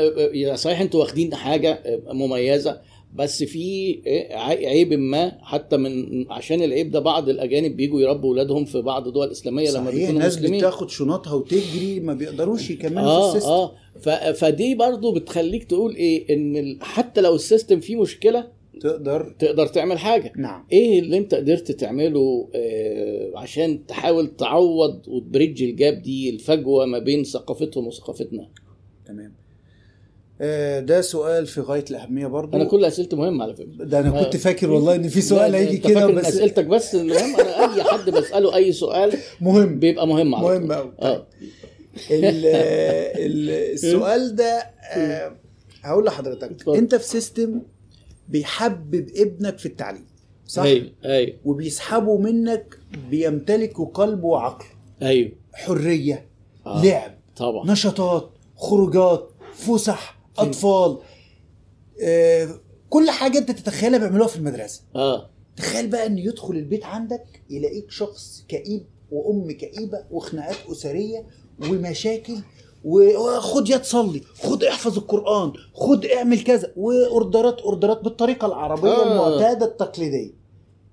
آه، 0.53 0.55
صحيح 0.55 0.81
أنتوا 0.81 1.01
واخدين 1.01 1.35
حاجة 1.35 1.71
آه، 1.73 2.13
مميزة 2.13 2.81
بس 3.15 3.43
في 3.45 3.95
آه، 4.07 4.37
عي- 4.37 4.67
عيب 4.67 4.93
ما 4.93 5.33
حتى 5.43 5.77
من 5.77 6.07
عشان 6.33 6.63
العيب 6.63 6.91
ده 6.91 7.01
بعض 7.01 7.29
الأجانب 7.29 7.77
بيجوا 7.77 8.01
يربوا 8.01 8.29
اولادهم 8.31 8.65
في 8.65 8.83
بعض 8.83 9.07
الدول 9.07 9.27
الاسلاميه 9.27 9.71
لما 9.71 9.73
صحيح 9.85 9.91
بيكونوا 9.95 10.11
الناس 10.11 10.39
مسلمين 10.39 10.61
بتاخد 10.61 10.91
شنطها 10.91 11.33
وتجري 11.35 12.01
ما 12.01 12.15
بيقدروش 12.15 12.71
يكملوا 12.71 13.03
في 13.03 13.09
آه 13.09 13.29
system 13.29 13.51
آه. 13.51 14.33
فدي 14.33 14.75
برضو 14.75 15.13
بتخليك 15.13 15.65
تقول 15.65 15.95
إيه 15.97 16.35
إن. 16.35 16.79
حتى 16.83 17.21
لو 17.21 17.35
system 17.35 17.81
فيه 17.81 17.97
مشكلة 18.01 18.60
تقدر 18.81 19.35
تقدر 19.39 19.67
تعمل 19.67 19.99
حاجة. 19.99 20.33
نعم. 20.37 20.67
إيه 20.73 21.01
اللي 21.01 21.19
أنت 21.19 21.35
قدرت 21.35 21.73
تعمله 21.73 22.49
آه 22.55 23.31
عشان 23.37 23.87
تحاول 23.87 24.37
تعوض 24.37 25.09
وت 25.09 25.22
bridge 25.22 25.63
ال 25.63 25.73
gap 25.73 26.03
دي 26.03 26.31
الفجوة 26.31 26.87
ما 26.87 26.99
بين 26.99 27.25
ثقافتهم 27.25 27.87
وثقافتنا؟ 27.87 28.49
تمام. 29.07 29.33
آه، 30.43 30.81
ده 30.81 31.01
سؤال 31.01 31.47
في 31.47 31.61
غاية 31.61 31.85
الأهمية 31.91 32.27
برضو. 32.27 32.57
أنا 32.57 32.65
كل 32.65 32.85
أسئلتي 32.85 33.17
مهمة 33.17 33.45
على 33.45 33.55
فكرة. 33.57 33.85
ده 33.85 34.01
أنا 34.01 34.11
كنت 34.25 34.35
آه. 34.35 34.39
فاكر 34.39 34.71
والله 34.71 34.95
إن 34.95 35.09
في 35.09 35.21
سؤال 35.21 35.55
هيجي 35.55 35.77
كده 35.79 36.07
بس 36.07 36.25
أسئلتك 36.27 36.65
بس 36.67 36.95
المهم 36.95 37.41
أنا 37.41 37.75
أي 37.75 37.83
حد 37.83 38.11
بسأله 38.11 38.57
أي 38.57 38.73
سؤال 38.73 39.13
مهم. 39.41 39.79
بيبقى 39.79 40.07
مهم 40.09 40.35
على 40.35 40.59
مهم. 40.59 40.73
قوي 40.73 40.93
آه. 41.03 41.27
ال- 42.11 42.47
ال- 43.27 43.51
السؤال 43.51 44.35
ده 44.37 44.63
آه، 44.97 45.37
هقول 45.83 46.05
لحضرتك. 46.05 46.69
أنت 46.69 46.95
في 46.95 47.05
سيستم 47.09 47.61
بيحبب 48.31 49.11
ابنك 49.17 49.59
في 49.59 49.67
التعليم 49.67 50.07
صح؟ 50.47 50.63
أيوه 50.63 50.93
أيوه. 51.05 51.37
وبيسحبوا 51.45 52.19
منك 52.19 52.79
بيمتلكوا 53.11 53.87
قلب 53.87 54.25
وعقل 54.25 54.65
أيوه. 55.03 55.33
حرية 55.53 56.29
آه. 56.67 56.85
لعب 56.85 57.19
طبعا. 57.37 57.71
نشاطات 57.73 58.31
خروجات 58.57 59.31
فسح 59.55 60.19
أطفال 60.39 60.99
آه 62.03 62.61
كل 62.89 63.11
حاجة 63.11 63.39
أنت 63.39 63.51
تتخيلها 63.51 63.99
بيعملوها 63.99 64.29
في 64.29 64.37
المدرسة. 64.37 64.83
آه. 64.95 65.31
تخيل 65.57 65.89
بقى 65.89 66.07
إن 66.07 66.19
يدخل 66.19 66.55
البيت 66.55 66.85
عندك 66.85 67.43
يلاقيك 67.51 67.91
شخص 67.91 68.45
كئيب 68.49 68.87
وأم 69.11 69.51
كئيبة 69.53 70.05
وخناقات 70.11 70.57
أسرية 70.71 71.27
ومشاكل 71.63 72.37
وخد 72.85 73.69
يا 73.69 73.77
تصلي 73.77 74.21
خد 74.43 74.65
احفظ 74.65 74.99
القرآن 74.99 75.53
خد 75.75 76.05
اعمل 76.07 76.41
كذا. 76.45 76.73
وأوردرات 76.77 77.61
أوردرات 77.61 78.05
بالطريقة 78.05 78.47
العربية 78.47 78.91
آه. 78.91 79.13
المعتادة 79.13 79.67
التقليدية. 79.67 80.33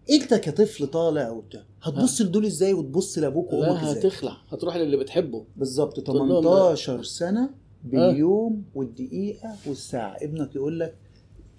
أنت 0.09 0.33
كطفل 0.33 0.88
طالع 0.88 1.29
وبتاع 1.29 1.61
هتبص 1.81 2.21
لدول 2.21 2.45
إزاي 2.45 2.73
وتبص 2.73 3.17
لأبوك 3.17 3.53
وأمك 3.53 3.83
إزاي؟ 3.83 3.99
هتخلع 3.99 4.38
هتروح 4.49 4.75
للي 4.75 4.97
بتحبه. 4.97 5.45
بالظبط 5.55 5.99
تقول 5.99 6.17
لهم 6.29 6.41
18 6.41 7.03
سنة 7.03 7.49
باليوم 7.83 8.63
والدقيقة 8.75 9.55
والساعة. 9.67 10.15
ابنك 10.21 10.55
يقول 10.55 10.79
لك 10.79 10.95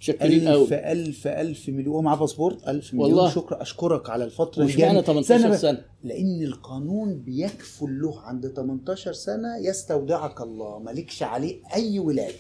شكرين 0.00 0.48
ألف 0.48 0.72
قوي 0.72 0.92
ألف 0.92 1.26
ألف 1.26 1.68
مليون. 1.68 1.86
هو 1.94 2.02
معاه 2.02 2.16
باسبورت 2.16 2.68
ألف 2.68 2.94
مليون. 2.94 3.12
والله. 3.12 3.30
شكرا. 3.30 3.62
أشكرك 3.62 4.10
على 4.10 4.24
الفترة 4.24 4.64
مش 4.64 4.78
معنى 4.78 4.98
الجامدة. 4.98 5.06
18 5.22 5.48
بقى. 5.48 5.58
سنة؟ 5.58 5.84
لأن 6.04 6.42
القانون 6.42 7.18
بيكفل 7.18 8.00
له 8.00 8.20
عند 8.20 8.48
18 8.48 9.12
سنة 9.12 9.56
يستودعك 9.56 10.40
الله. 10.40 10.78
مالكش 10.78 11.22
عليه 11.22 11.56
أي 11.74 11.98
ولاية. 11.98 12.34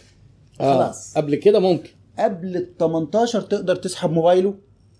آه. 0.60 0.74
خلاص. 0.84 1.14
قبل 1.16 1.34
كده 1.34 1.58
ممكن. 1.58 1.90
قبل 2.18 2.56
ال 2.56 2.76
18 2.76 3.40
تقدر 3.40 3.76
تسحب 3.76 4.10
موبايله. 4.10 4.54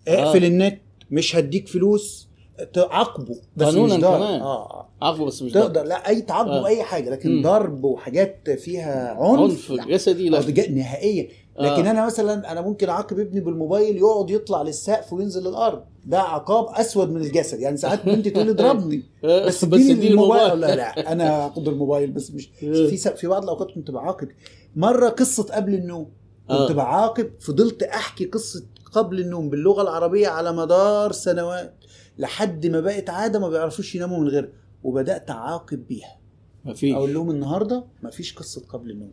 اقفل 0.09 0.43
آه. 0.45 0.49
النت. 0.49 0.79
مش 1.11 1.37
هديك 1.37 1.69
فلوس. 1.69 2.28
تعاقبه 2.73 3.37
بس 3.57 3.67
قانوناً 3.67 3.97
مش 3.97 4.03
ضرب 4.03 4.17
كمان. 4.17 4.41
آه 4.41 4.71
آه. 4.71 4.89
عاقبه 5.03 5.25
بس 5.27 5.43
مش 5.43 5.53
ضرب. 5.53 5.63
تقدر 5.63 5.83
لا 5.83 6.09
أي 6.09 6.21
تعاقبه 6.21 6.59
آه. 6.59 6.63
باي 6.63 6.83
حاجة 6.83 7.11
لكن 7.11 7.37
مم. 7.37 7.43
ضرب 7.43 7.85
وحاجات 7.85 8.51
فيها 8.51 9.17
عنف, 9.21 9.73
عنف. 9.73 9.87
جسدي 9.89 10.29
لا 10.29 10.39
آه، 10.39 10.71
نهائيا 10.71 11.29
لكن 11.61 11.87
آه. 11.87 11.91
أنا 11.91 12.07
مثلا 12.07 12.53
أنا 12.53 12.61
ممكن 12.61 12.89
أعاقب 12.89 13.21
ابني 13.21 13.41
بالموبايل 13.41 13.97
يقعد 13.97 14.31
يطلع 14.31 14.63
للسقف 14.63 15.13
وينزل 15.13 15.41
للأرض 15.49 15.83
ده 16.07 16.21
عقاب 16.21 16.67
أسود 16.75 17.11
من 17.11 17.21
الجسد 17.21 17.61
يعني 17.61 17.77
ساعات 17.77 18.05
بنتي 18.07 18.31
تقول 18.31 18.47
لي 18.47 18.53
اضربني 18.53 19.03
آه، 19.25 19.47
بس 19.47 19.65
بس 19.65 19.81
اديني 19.81 20.09
الموبايل 20.09 20.43
الموبايل. 20.53 20.77
لا 20.77 20.77
لا 20.77 21.13
أنا 21.13 21.47
هاخد 21.47 21.69
الموبايل 21.69 22.11
بس 22.11 22.31
مش 22.31 22.49
آه. 22.63 22.87
في 22.87 22.97
في 22.97 23.27
بعض 23.27 23.43
الأوقات 23.43 23.71
كنت 23.75 23.91
بعاقب 23.91 24.29
مرة 24.77 25.09
قصة 25.09 25.43
قبل 25.43 25.75
النوم 25.75 26.07
كنت 26.49 26.71
آه. 26.71 26.73
بعاقب 26.73 27.31
فضلت 27.41 27.83
أحكي 27.83 28.25
قصة 28.25 28.63
قبل 28.93 29.21
النوم 29.21 29.49
باللغة 29.51 29.83
العربية 29.83 30.29
على 30.29 30.53
مدار 30.53 31.13
سنوات 31.13 31.78
لحد 32.19 32.66
ما 32.66 32.81
بقت 32.81 33.11
عادة 33.11 33.39
ما 33.39 33.49
بيعرفوش 33.49 33.95
يناموا 33.95 34.19
من 34.19 34.29
غيرها 34.29 34.49
وبدأت 34.85 35.31
أعاقب 35.31 35.87
بيها. 35.89 36.19
مفيش 36.64 36.95
أقول 36.95 37.14
لهم 37.14 37.31
النهارده 37.31 37.85
مفيش 38.03 38.35
قصة 38.35 38.66
قبل 38.69 38.91
النوم. 38.91 39.12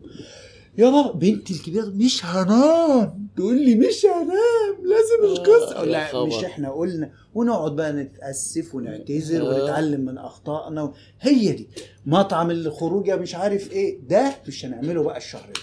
يا 0.77 0.89
بابا 0.89 1.11
بنتي 1.11 1.53
الكبيرة 1.53 1.85
مش 1.85 2.25
هنام. 2.25 3.27
تقول 3.35 3.61
لي 3.65 3.75
مش 3.75 4.05
هنام 4.05 4.75
لازم 4.83 5.23
آه، 5.23 5.33
القصة. 5.33 5.83
لا 5.83 6.07
خبر. 6.07 6.25
مش 6.27 6.43
إحنا 6.43 6.71
قلنا. 6.71 7.11
ونقعد 7.33 7.75
بقى 7.75 7.93
نتأسف 7.93 8.75
ونعتذر 8.75 9.41
آه. 9.41 9.49
ونتعلم 9.61 10.01
من 10.01 10.17
أخطائنا. 10.17 10.93
هي 11.21 11.51
دي. 11.51 11.67
مطعم 12.05 12.51
الخروج 12.51 13.07
يا 13.07 13.15
مش 13.15 13.35
عارف 13.35 13.71
إيه. 13.71 13.99
ده 14.07 14.35
مش 14.47 14.65
هنعمله 14.65 15.03
بقى 15.03 15.17
الشهر 15.17 15.53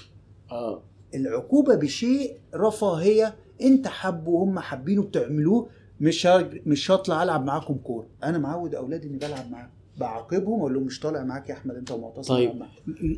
آه. 0.50 0.82
العقوبة 1.14 1.74
بشيء 1.74 2.36
رفاهية 2.54 3.34
انت 3.62 3.88
حبه 3.88 4.30
وهم 4.30 4.58
حابينه 4.58 5.02
بتعملوه 5.02 5.68
مش 6.02 6.26
مش 6.66 6.90
هطلع 6.90 7.22
ألعب 7.22 7.44
معاكم 7.44 7.74
كورة 7.74 8.06
أنا 8.24 8.38
معود 8.38 8.74
أولادي 8.74 9.08
إني 9.08 9.16
بلعب 9.18 9.50
معاهم 9.50 9.70
بعاقبهم 9.98 10.60
أقول 10.60 10.74
لهم 10.74 10.82
مش 10.82 11.00
طالع 11.00 11.24
معاك 11.24 11.48
يا 11.48 11.54
أحمد 11.54 11.74
أنت 11.76 11.90
ومعتصم 11.90 12.34
طيب. 12.34 12.56
معاك. 12.56 12.70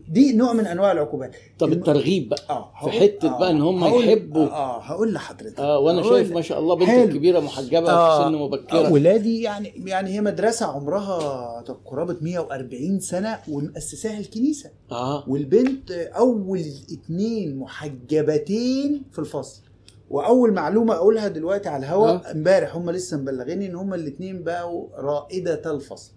دي 0.09 0.33
نوع 0.33 0.53
من 0.53 0.67
أنواع 0.67 0.93
العقوبات 0.93 1.37
طب 1.59 1.69
الم- 1.69 1.79
الترغيب 1.79 2.29
بقى 2.29 2.43
آه 2.51 2.85
في 2.85 2.91
حتة 2.91 3.39
بقى 3.39 3.51
إن 3.51 3.61
هم 3.63 3.85
هقول- 3.85 4.05
يحبوا. 4.09 4.47
آه 4.47 4.81
هقول 4.83 5.13
لحضرتك 5.13 5.61
آه 5.61 5.79
وأنا 5.79 6.03
شايف. 6.03 6.33
ما 6.33 6.41
شاء 6.41 6.59
الله 6.59 6.75
بنت 6.75 6.89
حلو. 6.89 7.05
الكبيره 7.05 7.41
محجبة 7.41 7.91
آه، 7.91 8.19
في 8.19 8.29
سن 8.29 8.35
مبكرة 8.39 8.87
آه، 8.87 8.93
ولادي 8.93 9.43
يعني 9.43 9.73
يعني 9.87 10.11
هي 10.11 10.21
مدرسة 10.21 10.67
عمرها 10.67 11.61
قرابة 11.85 12.17
140 12.21 13.01
سنة 13.01 13.39
ومؤسساها 13.49 14.19
الكنيسة 14.19 14.71
آه 14.93 15.25
والبنت 15.29 15.91
أول 15.91 16.63
اتنين 16.93 17.57
محجبتين 17.57 19.03
في 19.13 19.19
الفصل 19.19 19.63
وأول 20.11 20.53
معلومة 20.53 20.95
أقولها 20.95 21.29
دلوقتي 21.29 21.69
على 21.69 21.87
الهواء 21.87 22.15
آه. 22.15 22.31
امبارح 22.33 22.77
هم 22.77 22.91
لسه 22.91 23.17
مبلغيني 23.17 23.67
إن 23.67 23.75
هم 23.75 23.95
الاتنين 23.95 24.43
بقوا 24.45 24.89
رائدة 24.97 25.73
الفصل 25.75 26.13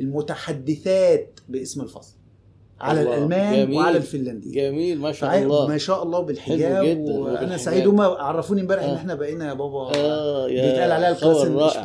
المتحدثات 0.00 1.40
باسم 1.48 1.80
الفصل 1.80 2.14
على 2.80 3.00
الله، 3.00 3.14
الألمان 3.14 3.66
جميل. 3.66 3.76
وعلى 3.78 3.96
الفنلنديه 3.96 4.52
جميل 4.70 5.00
ما 5.00 5.12
شاء 5.12 5.38
الله 5.38 5.68
ما 5.68 5.78
شاء 5.78 6.02
الله 6.02 6.20
بالحجاب 6.20 6.98
وأنا. 6.98 7.56
سعيد 7.56 7.86
هم 7.86 8.00
عرفوني 8.00 8.60
امبارح 8.60 8.82
إن 8.84 8.90
آه. 8.90 8.96
إحنا 8.96 9.14
بقينا 9.14 9.48
يا 9.48 9.54
بابا 9.54 9.96
آه 9.96 10.48
يا 10.48 10.66
بيتقال 10.66 10.92
عليها 10.92 11.10
الكلاس 11.10 11.36
خبر 11.36 11.82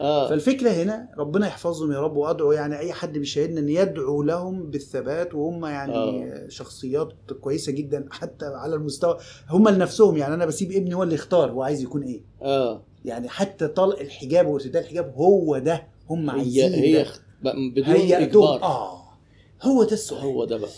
آه. 0.00 0.28
فالفكرة 0.28 0.70
هنا 0.70 1.08
ربنا 1.18 1.46
يحفظهم 1.46 1.92
يا 1.92 2.00
رب 2.00 2.16
وأدعو 2.16 2.52
يعني 2.52 2.78
أي 2.78 2.92
حد 2.92 3.18
بيشاهدنا 3.18 3.60
إن 3.60 3.68
يدعو 3.68 4.22
لهم 4.22 4.70
بالثبات 4.70 5.34
وهم 5.34 5.66
يعني 5.66 5.94
آه. 5.94 6.48
شخصيات 6.48 7.12
كويسة 7.40 7.72
جدا 7.72 8.06
حتى 8.10 8.46
على 8.46 8.74
المستوى 8.74 9.18
هم 9.50 9.68
لنفسهم 9.68 10.16
يعني 10.16 10.34
أنا 10.34 10.46
بسيب 10.46 10.72
ابني 10.72 10.94
هو 10.94 11.02
اللي 11.02 11.14
يختار 11.14 11.50
هو 11.50 11.62
عايز 11.62 11.82
يكون 11.82 12.02
إيه. 12.02 12.20
آه. 12.42 12.82
يعني 13.04 13.28
حتى 13.28 13.68
طلق 13.68 14.00
الحجاب 14.00 14.46
وارتداء 14.46 14.82
الحجاب 14.82 15.12
هو 15.16 15.58
ده 15.58 15.86
هم 16.10 16.30
عايزين 16.30 16.72
هي 16.72 17.00
هي 17.00 17.06
بدون 17.44 17.84
هيأتوه. 17.84 18.54
إجبار. 18.54 18.62
آه. 18.62 19.00
هو 19.62 19.84
ده 19.84 19.92
السؤال. 19.92 20.22
هو 20.22 20.44
ده 20.44 20.56
بقى. 20.56 20.70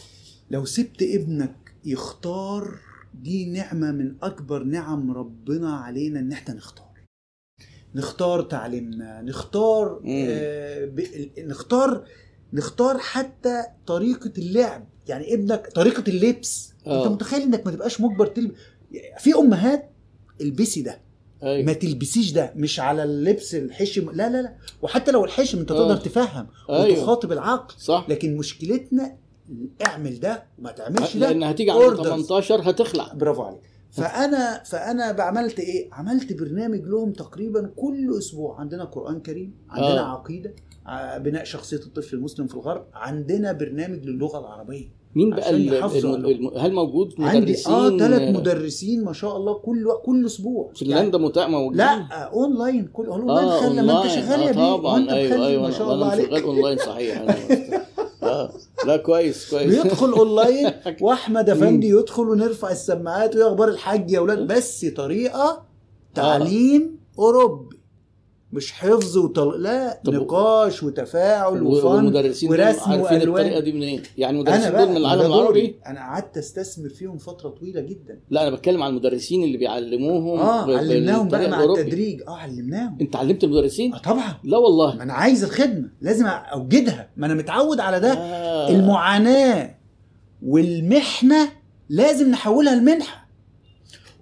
لو 0.51 0.65
سبت 0.65 1.03
ابنك 1.03 1.55
يختار 1.85 2.79
دي 3.23 3.45
نعمة 3.51 3.93
من 3.93 4.15
أكبر 4.23 4.63
نعم 4.63 5.11
ربنا 5.13 5.77
علينا 5.77 6.21
إن 6.21 6.33
إحنا 6.33 6.55
نختار. 6.55 6.87
نختار 7.95 8.43
تعليمنا 8.43 9.23
نختار. 9.23 10.01
آه 10.09 10.85
ب... 10.85 11.03
نختار 11.39 12.05
نختار 12.53 12.99
حتى 12.99 13.63
طريقة 13.87 14.33
اللعب. 14.39 14.89
يعني 15.09 15.35
ابنك 15.35 15.67
طريقة 15.75 16.05
اللبس. 16.09 16.73
آه. 16.87 17.03
انت 17.05 17.13
متخيل 17.13 17.43
انك 17.43 17.67
ما 17.67 17.73
تبقاش 17.73 18.01
مجبر 18.01 18.27
تلبس 18.27 18.55
في 19.19 19.35
امهات 19.35 19.91
البسي 20.41 20.83
ده. 20.83 21.01
ما 21.43 21.49
أيوه 21.49 21.73
تلبسيش 21.73 22.33
ده 22.33 22.53
مش 22.57 22.81
على 22.81 23.03
اللبس 23.05 23.55
الحشم. 23.55 24.11
لا 24.11 24.29
لا 24.29 24.43
لا. 24.43 24.55
وحتى 24.83 25.11
لو 25.11 25.25
الحشم 25.25 25.59
انت 25.59 25.73
آه. 25.73 25.75
تقدر 25.79 25.97
تفهم 25.97 26.47
أيوة. 26.71 26.99
وتخاطب 26.99 27.33
العقل. 27.33 27.75
صح. 27.79 28.07
لكن 28.09 28.37
مشكلتنا 28.37 29.17
اعمل 29.87 30.21
ده 30.21 30.45
وما 30.59 30.73
تعملش 30.73 31.17
ده. 31.17 31.29
لأن 31.29 31.43
هتيجي 31.43 31.71
عند 31.71 31.97
Orders. 31.99 32.03
18 32.03 32.71
هتخلع. 32.71 33.13
برافو 33.13 33.43
عليك. 33.43 33.61
فانا 33.93 34.63
فأنا 34.67 35.05
عملت 35.19 35.61
إيه؟ 35.61 35.89
عملت 35.93 36.33
برنامج 36.33 36.81
لهم 36.87 37.13
تقريبا 37.13 37.71
كل 37.77 38.19
أسبوع. 38.19 38.61
عندنا 38.61 38.85
قرآن 38.85 39.21
كريم 39.21 39.55
عندنا 39.71 40.01
آه. 40.01 40.05
آه. 40.05 40.19
عقيدة 40.19 40.55
ع- 40.87 41.19
بناء 41.19 41.45
شخصية 41.45 41.77
الطفل 41.77 42.17
المسلم 42.17 42.47
في 42.47 42.55
الغرب. 42.55 42.85
عندنا 42.95 43.53
برنامج 43.53 44.05
للغة 44.07 44.39
العربية. 44.39 45.03
مين 45.15 45.31
بقى 45.31 45.41
عشان 45.45 45.55
ال- 45.55 45.73
يحافظوا 45.75 46.17
الم... 46.17 46.23
على- 46.27 46.29
الم... 46.29 46.59
هل 46.59 46.73
موجود 46.75 47.15
عندي 47.19 47.41
مدرسين؟ 47.41 47.73
آه 47.73 47.99
ثلاث 47.99 48.37
مدرسين 48.37 49.05
ما 49.05 49.13
شاء 49.13 49.37
الله 49.37 49.55
كل 49.55 49.87
كل 50.05 50.27
أسبوع. 50.27 50.73
فنلندا 50.81 51.19
متاع 51.19 51.49
موجودين؟ 51.49 51.77
لا 51.79 51.95
أونلاين. 52.33 52.87
كل 52.93 53.07
أونلاين 53.07 53.49
آه 53.49 53.61
خلى 53.61 53.83
ما 53.83 54.03
أنت. 54.05 54.11
شغال 54.13 54.41
يا 54.43 54.51
آه 54.57 54.77
طبعا. 54.77 55.11
أيوه 55.11 55.47
أيوه. 55.47 55.63
ما 55.63 55.71
شاء 55.71 55.93
الله 55.95 56.07
أنا 56.07 56.13
عليك. 56.13 56.27
شغال 56.31 56.43
أونلاين 56.43 56.79
صحيح. 56.79 57.19
آه 57.21 57.83
لا 58.87 58.97
كويس 58.97 59.51
كويس. 59.51 59.83
بيدخل 59.83 60.13
أونلاين 60.13 60.71
وأحمد 61.01 61.51
أفندي 61.51 61.89
يدخل 61.89 62.29
ونرفع 62.29 62.71
السماعات 62.71 63.37
ويا 63.37 63.47
أخبار 63.49 63.69
الحاج 63.69 64.11
يا 64.11 64.19
أولاد 64.19 64.47
بس 64.47 64.85
طريقة 64.85 65.63
تعليم 66.15 66.99
أوروبي. 67.19 67.72
مش 68.53 68.73
حفظ 68.73 69.19
وطل... 69.19 69.63
لا 69.63 70.01
نقاش 70.09 70.83
وتفاعل 70.83 71.63
وفن 71.63 71.87
والمدرسين 71.87 72.51
ورسم 72.51 72.81
عارفين 72.91 73.01
وألوان. 73.01 73.29
الطريقة 73.47 73.61
دي 73.61 73.73
منين؟ 73.73 74.03
يعني 74.19 74.37
المدرسين 74.37 74.73
دول 74.73 74.89
من 74.89 74.97
العالم. 74.97 75.21
العربي 75.33 75.77
أنا 75.87 76.01
قعدت 76.01 76.39
أستثمر 76.39 76.89
فيهم 76.89 77.19
فترة 77.19 77.49
طويلة 77.49 77.81
جدا 77.81 78.21
لا 78.31 78.49
أنا 78.49 78.57
بتكلم 78.57 78.83
عن 78.83 78.91
المدرسين 78.91 79.45
اللي 79.45 79.59
بيعلموهم 79.59 80.39
آه 80.41 80.79
علمناهم 80.79 81.29
بقى 81.29 81.49
مع 81.51 81.57
الأوروبي. 81.57 81.81
التدريج 81.81 82.23
آه 82.29 82.37
علمناهم 82.37 82.97
أنت 83.01 83.17
علمت 83.17 83.45
المدرسين؟ 83.45 83.95
آه 83.95 83.99
طبعا 83.99 84.35
لا 84.45 84.59
والله 84.59 84.97
ما 84.97 85.03
أنا 85.03 85.13
عايز 85.13 85.45
الخدمة 85.45 85.89
لازم 86.01 86.27
أوجدها 86.27 87.11
ما 87.17 87.27
أنا 87.27 87.35
متعود 87.35 87.81
على 87.81 88.01
ده 88.01 88.13
آه. 88.13 88.71
المعاناة 88.71 89.75
والمحنة 90.47 91.49
لازم 91.89 92.31
نحولها 92.31 92.75
لمنحة 92.75 93.29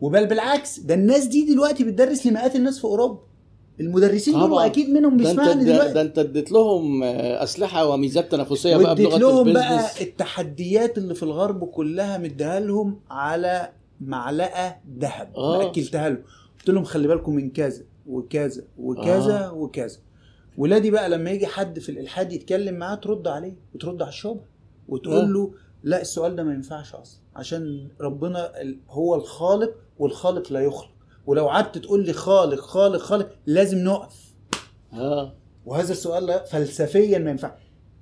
وبل 0.01 0.27
بالعكس 0.27 0.81
ده 0.81 0.95
الناس 0.95 1.25
دي 1.27 1.45
دلوقتي 1.53 1.85
بتدرس 1.85 2.27
لمئات 2.27 2.57
الناس 2.57 2.79
في 2.79 2.85
أوروبا 2.85 3.21
المدرسين 3.81 4.35
دول. 4.35 4.63
أكيد 4.63 4.91
منهم 4.91 5.17
بيسمعني 5.17 5.65
دلوقتي 5.65 5.93
ده 5.93 6.01
أنت 6.01 6.19
اديت 6.19 6.53
لهم 6.53 7.03
آه، 7.03 7.43
أسلحة 7.43 7.87
وميزات 7.87 8.33
تنافسية 8.33 8.77
بقى 8.77 8.95
بلغة 8.95 9.19
لهم 9.19 9.53
بقى 9.53 9.81
التحديات 10.01 10.99
اللي 10.99 11.15
في 11.15 11.23
الغرب 11.23 11.65
كلها 11.65 12.19
مديها 12.19 12.61
لهم 12.61 13.01
على 13.11 13.73
معلقة 14.01 14.77
ذهب 14.99 15.33
آه. 15.37 15.71
أكلتها 15.71 16.09
لهم 16.09 16.23
قلت 16.59 16.71
لهم 16.71 16.85
خلي 16.85 17.09
بالكم 17.09 17.35
من 17.35 17.51
كذا 17.51 17.83
وكذا 18.07 18.63
وكذا 18.79 19.45
آه. 19.47 19.53
وكذا 19.53 19.99
ولادي 20.59 20.91
بقى 20.91 21.09
لما 21.09 21.31
يجي 21.31 21.47
حد 21.47 21.79
في 21.79 21.89
الإلحاد 21.89 22.33
يتكلم 22.33 22.75
معاه 22.75 22.95
ترد 22.95 23.29
عليه 23.29 23.57
وترد 23.75 24.03
على 24.03 24.09
الشبهه 24.09 24.45
وتقول 24.89 25.15
آه. 25.25 25.27
له 25.29 25.53
لا 25.83 26.01
السؤال 26.01 26.37
ده 26.37 26.43
ما 26.45 26.55
ينفعش 26.55 26.95
أصلا 26.95 27.21
عشان 27.37 27.89
ربنا 28.01 28.53
هو 28.91 29.15
الخالق 29.15 29.75
والخالق 29.99 30.53
لا 30.53 30.61
يخلق 30.61 30.91
ولو 31.27 31.49
قعدت 31.49 31.79
تقول 31.79 32.07
لي 32.07 32.13
خالق 32.13 32.61
خالق 32.61 33.01
خالق 33.01 33.31
لازم 33.47 33.79
نقف. 33.79 34.17
آه. 34.93 35.33
وهذا 35.67 35.93
السؤال 35.93 36.41
فلسفيا 36.51 37.19
ما 37.19 37.31
ينفع. 37.31 37.55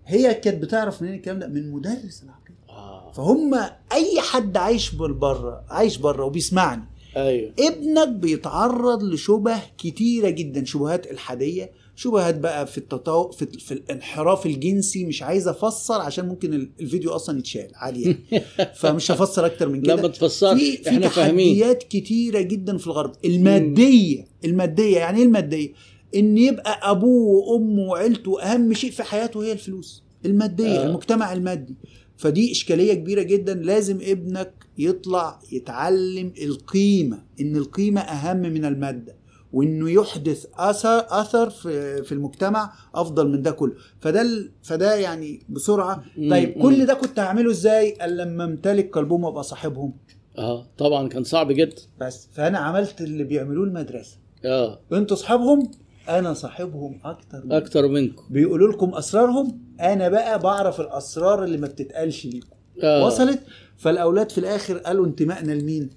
هي 0.07 0.35
كانت 0.35 0.63
بتعرف 0.63 1.03
منين 1.03 1.15
الكلام 1.15 1.39
ده؟ 1.39 1.47
من 1.47 1.71
مدرس 1.71 2.23
العقيدة. 2.23 2.59
آه. 2.69 3.13
فهم 3.13 3.55
أي 3.93 4.21
حد 4.21 4.57
عايش 4.57 4.95
بره 4.95 5.65
عايش 5.71 5.97
بره 5.97 6.25
وبيسمعني 6.25 6.85
أيوه. 7.17 7.53
ابنك 7.59 8.09
بيتعرض 8.09 9.03
لشبه 9.03 9.61
كتيرة 9.79 10.29
جدا 10.29 10.65
شبهات 10.65 11.11
إلحادية 11.11 11.71
شبهات 11.99 12.39
بقى 12.39 12.67
في 12.67 12.79
التطو... 12.79 13.31
في, 13.31 13.47
في 13.47 13.75
الانحراف 13.75 14.47
الجنسي؟ 14.47 15.05
مش 15.05 15.23
عايز 15.23 15.49
أفسر 15.49 15.95
عشان 16.01 16.29
ممكن 16.29 16.55
ال- 16.55 16.71
الفيديو 16.81 17.11
أصلا 17.11 17.39
يتشال 17.39 17.69
عادي 17.75 18.03
يعني. 18.03 18.45
فمش 18.81 19.11
هفسر 19.11 19.47
أكتر 19.47 19.69
من 19.69 19.81
لا 19.83 19.95
كده. 19.95 20.03
ما 20.03 20.09
تفسرش. 20.09 20.61
في 20.61 20.77
في 20.77 20.89
إحنا 20.89 21.09
فاهمين. 21.09 21.47
تحديات 21.59 21.83
كتيرة 21.83 22.41
جدا 22.41 22.77
في 22.79 22.87
الغرب. 22.87 23.13
المادية. 23.25 24.25
المادية. 24.45 24.97
يعني 24.99 25.19
إيه 25.19 25.25
المادية؟ 25.25 25.73
إن 26.15 26.39
يبقى 26.39 26.91
أبوه 26.91 27.49
وأمه 27.49 27.83
وعيلته 27.83 28.43
أهم 28.43 28.75
شيء 28.75 28.91
في 28.91 29.03
حياته 29.03 29.45
هي 29.45 29.53
الفلوس. 29.53 30.03
المادية 30.27 30.83
آه. 30.83 30.87
المجتمع 30.87 31.33
المادي. 31.33 31.75
فدي 32.17 32.53
إشكالية 32.53 32.95
كبيرة 32.95 33.23
جدا. 33.23 33.55
لازم 33.55 33.99
ابنك 34.03 34.53
يطلع 34.79 35.41
يتعلم 35.53 36.33
القيمة. 36.43 37.23
إن 37.41 37.57
القيمة 37.57 38.01
أهم 38.01 38.37
من 38.41 38.65
المادة. 38.65 39.18
وإنه 39.53 39.91
يحدث 39.91 40.47
اثر 40.55 41.07
اثر 41.21 41.51
في 41.51 42.03
في 42.03 42.13
المجتمع 42.13 42.73
أفضل 42.95 43.29
من 43.29 43.43
ده 43.43 43.51
كله. 43.51 43.73
فده 44.01 44.23
ال- 44.23 44.51
فده 44.63 44.95
يعني 44.95 45.43
بسرعة. 45.49 46.05
طيب. 46.31 46.63
كل 46.63 46.87
ده 46.87 46.95
كنت 46.95 47.19
هعمله 47.19 47.51
إزاي؟ 47.51 47.97
لما 48.07 48.45
امتلك 48.45 48.95
قلبهم 48.95 49.25
وابقى 49.25 49.43
صاحبهم. 49.43 49.93
آه 50.39 50.67
طبعا 50.79 51.09
كان 51.09 51.25
صعب 51.25 51.53
جدا. 51.53 51.77
بس 52.01 52.29
فأنا 52.33 52.59
عملت 52.59 53.01
اللي 53.01 53.25
بيعملوه 53.25 53.65
المدرسة. 53.65 54.17
آه. 54.45 54.81
أنتوا 54.93 55.17
اصحابهم 55.17 55.71
أنا 56.09 56.35
صاحبهم 56.35 57.01
أكتر 57.05 57.39
منكم. 57.39 57.53
أكتر 57.53 57.89
منكم. 57.89 58.25
بيقولوا 58.31 58.73
لكم 58.73 58.95
أسرارهم 58.95 59.59
أنا 59.81 60.09
بقى 60.09 60.39
بعرف 60.39 60.81
الأسرار 60.81 61.45
اللي 61.45 61.59
ما 61.59 61.67
بتتقالش 61.67 62.27
ليكم. 62.27 62.49
آه. 62.83 63.07
وصلت؟ 63.07 63.41
فالأولاد 63.77 64.31
في 64.33 64.39
الآخر 64.39 64.79
قالوا 64.79 65.07
انتمائنا 65.07 65.53
لمين؟ 65.53 65.91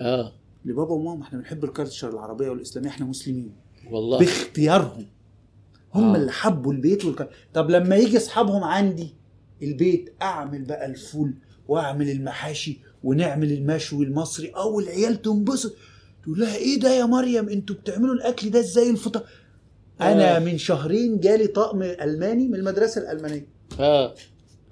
آه. 0.00 0.32
لبابا 0.66 0.92
وماما 0.92 1.22
إحنا 1.22 1.38
بنحب 1.38 1.64
الكالتشر 1.64 2.10
العربية 2.10 2.50
والإسلامية 2.50 2.88
إحنا 2.88 3.06
مسلمين. 3.06 3.52
والله. 3.90 4.18
باختيارهم. 4.18 5.06
هم 5.94 6.04
آه. 6.04 6.16
اللي 6.16 6.32
حبوا 6.32 6.72
البيت 6.72 7.04
والك... 7.04 7.30
طب 7.54 7.70
لما 7.70 7.96
يجي 7.96 8.16
أصحابهم 8.16 8.64
عندي 8.64 9.14
البيت 9.62 10.14
أعمل 10.22 10.64
بقى 10.64 10.86
الفول 10.86 11.34
وأعمل 11.68 12.10
المحاشي 12.10 12.78
ونعمل 13.04 13.52
المشوي 13.52 14.04
المصري 14.06 14.48
أو 14.48 14.80
العيال 14.80 15.22
تنبسط. 15.22 15.74
تقول 16.22 16.40
لها 16.40 16.56
إيه 16.56 16.80
ده 16.80 16.90
يا 16.94 17.04
مريم؟ 17.04 17.48
أنتوا 17.48 17.76
بتعملوا 17.76 18.14
الأكل 18.14 18.50
ده 18.50 18.60
إزاي؟ 18.60 18.90
الفطار 18.90 19.22
أنا 20.00 20.36
آه. 20.36 20.38
من 20.38 20.58
شهرين 20.58 21.20
جالي 21.20 21.46
طقم 21.46 21.82
ألماني 21.82 22.48
من 22.48 22.54
المدرسة 22.54 23.00
الألمانية. 23.00 23.46
آه. 23.80 24.14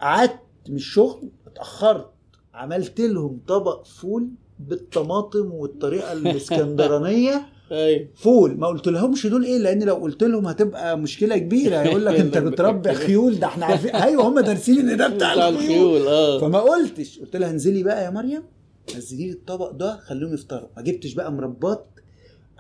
قعدت 0.01 0.41
من 0.69 0.77
الشغل 0.77 1.31
اتأخرت 1.47 2.11
عملت 2.55 3.01
لهم 3.01 3.41
طبق 3.47 3.87
فول 3.87 4.29
بالطماطم 4.59 5.53
والطريقة 5.53 6.13
الإسكندرانية. 6.13 7.43
أيوه. 7.73 8.09
فول. 8.15 8.57
ما 8.59 8.67
قلت 8.67 8.89
لهمش 8.89 9.27
دول 9.27 9.45
إيه؟ 9.45 9.59
لأن 9.59 9.83
لو 9.83 9.95
قلت 9.95 10.23
لهم 10.23 10.47
هتبقى 10.47 10.99
مشكلة 10.99 11.39
كبيرة. 11.39 11.77
هيقول 11.77 12.07
لك 12.07 12.15
أنت 12.21 12.39
بتربي 12.49 12.93
خيول. 12.95 13.39
ده 13.39 13.47
إحنا 13.47 13.67
عارفين. 13.67 13.91
أيوه 13.91 14.29
هم 14.29 14.41
دارسين 14.41 14.89
إن 14.89 14.97
ده 14.97 15.09
بتاع 15.09 15.33
الخيول. 15.33 15.55
الخيول 15.55 16.07
آه. 16.09 16.39
فما 16.41 16.59
قلتش. 16.61 17.19
قلت 17.19 17.37
لها 17.37 17.51
انزلي 17.51 17.83
بقى 17.83 18.05
يا 18.05 18.11
مريم. 18.11 18.43
نزلي 18.97 19.27
لي 19.27 19.33
الطبق 19.33 19.71
ده 19.71 19.97
خليهم 19.97 20.35
يفطروا. 20.35 20.69
ما 20.77 20.83
جبتش 20.83 21.15
بقى 21.15 21.33
مربات. 21.33 21.87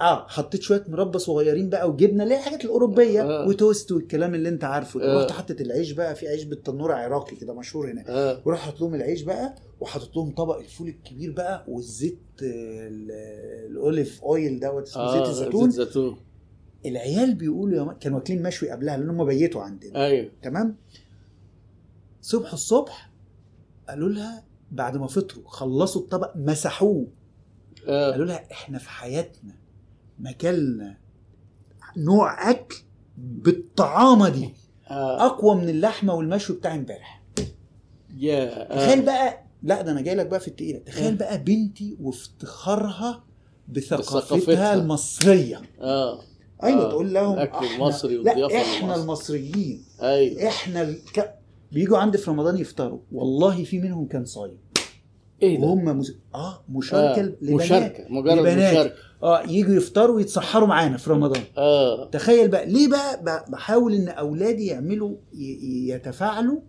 آه 0.00 0.26
حطيت 0.28 0.62
شوية 0.62 0.84
مربى 0.88 1.18
صغيرين 1.18 1.70
بقى 1.70 1.90
وجبنة 1.90 2.22
اللي 2.22 2.34
هي 2.34 2.38
الحاجات 2.38 2.64
الأوروبية 2.64 3.22
آه. 3.22 3.48
وتوست 3.48 3.92
والكلام 3.92 4.34
اللي 4.34 4.48
انت 4.48 4.64
عارفه 4.64 5.02
آه. 5.02 5.22
رحت 5.22 5.32
حطيت 5.32 5.60
العيش 5.60 5.90
بقى 5.90 6.14
في 6.14 6.28
عيش 6.28 6.44
بالتنور 6.44 6.92
عراقي 6.92 7.36
كده 7.36 7.54
مشهور 7.54 7.90
هناك 7.90 8.04
آه. 8.08 8.42
وراح 8.44 8.58
حاطط 8.60 8.80
لهم 8.80 8.94
العيش 8.94 9.22
بقى 9.22 9.54
وحاطط 9.80 10.16
لهم 10.16 10.34
طبق 10.34 10.58
الفول 10.58 10.88
الكبير 10.88 11.32
بقى 11.32 11.64
والزيت 11.68 12.18
آه، 12.42 12.88
ال- 12.88 13.10
الاوليف 13.70 14.22
اويل 14.22 14.60
دوت 14.60 14.82
اسمه 14.88 15.12
زيت 15.12 15.22
آه 15.22 15.30
الزيتون. 15.30 15.70
زيت 15.70 15.86
زيتون. 15.88 16.16
العيال 16.86 17.34
بيقولوا 17.34 17.78
يا 17.78 17.82
م... 17.82 17.92
كانوا 17.92 18.18
واكلين 18.18 18.42
مشوي 18.42 18.70
قبلها 18.70 18.96
لأن 18.96 19.10
هم 19.10 19.24
بيتوا 19.24 19.62
عندنا. 19.62 20.04
أيوه. 20.06 20.30
تمام؟ 20.42 20.76
صبح 22.22 22.52
الصبح 22.52 23.10
قالوا 23.88 24.08
لها 24.08 24.44
بعد 24.70 24.96
ما 24.96 25.06
فطروا 25.06 25.44
خلصوا 25.48 26.02
الطبق 26.02 26.36
مسحوه. 26.36 27.06
آه. 27.88 28.10
قالوا 28.10 28.26
لها 28.26 28.46
إحنا 28.52 28.78
في 28.78 28.88
حياتنا 28.90 29.52
ما 30.18 30.32
كلنا 30.32 30.96
نوع 31.96 32.50
أكل 32.50 32.76
بالطعامه 33.18 34.28
دي 34.28 34.54
آه 34.90 35.26
أقوى 35.26 35.54
من 35.54 35.68
اللحمة 35.68 36.14
والمشوي 36.14 36.56
بتاع 36.56 36.74
امبارح 36.74 37.22
يا 38.16 38.64
تخيل 38.64 38.98
آه. 38.98 39.04
بقى 39.04 39.44
لا 39.62 39.82
ده 39.82 39.92
أنا 39.92 40.00
جاي 40.00 40.14
لك 40.14 40.26
بقى 40.26 40.40
في 40.40 40.48
التقيلة 40.48 40.78
آه. 40.78 40.82
تخيل 40.82 41.14
بقى 41.16 41.38
بنتي 41.44 41.96
وافتخارها 42.00 43.24
بثقافتها. 43.68 44.74
المصرية 44.74 45.62
آه 45.80 46.20
أيوه 46.62 46.86
آه. 46.86 46.90
تقول 46.90 47.14
لهم 47.14 47.46
إحنا- 47.46 47.62
المصري 47.74 48.16
لا 48.16 48.32
والضيافة 48.38 48.56
إحنا 48.62 48.94
المصري. 48.94 49.02
المصريين 49.38 49.84
أيوه 50.02 50.48
إحنا 50.48 50.82
الك... 50.82 51.38
بيجوا 51.72 51.98
عندي 51.98 52.18
في 52.18 52.30
رمضان 52.30 52.56
يفطروا 52.58 52.98
والله 53.12 53.64
في 53.64 53.78
منهم 53.80 54.06
كان 54.06 54.24
صايم 54.24 54.58
إيه 55.42 55.58
ده؟ 55.60 55.66
وهم 55.66 55.84
مز... 55.98 56.16
آه 56.34 56.64
مشاركة 56.68 57.20
آه. 57.20 57.24
لبنات 57.24 57.54
مشاركة 57.60 58.04
مجرد 58.10 58.38
لبنات. 58.38 58.72
مشاركة 58.72 58.94
آه 59.22 59.42
يجوا 59.42 59.74
يفطروا 59.74 60.16
ويتسحروا 60.16 60.68
معانا 60.68 60.96
في 60.96 61.10
رمضان 61.10 61.42
آه 61.58 62.10
تخيل 62.10 62.48
بقى 62.48 62.66
ليه 62.66 62.88
بقى 62.88 63.44
بحاول 63.48 63.94
إن 63.94 64.08
أولادي 64.08 64.66
يعملوا 64.66 65.16
يتفاعلوا 65.88 66.60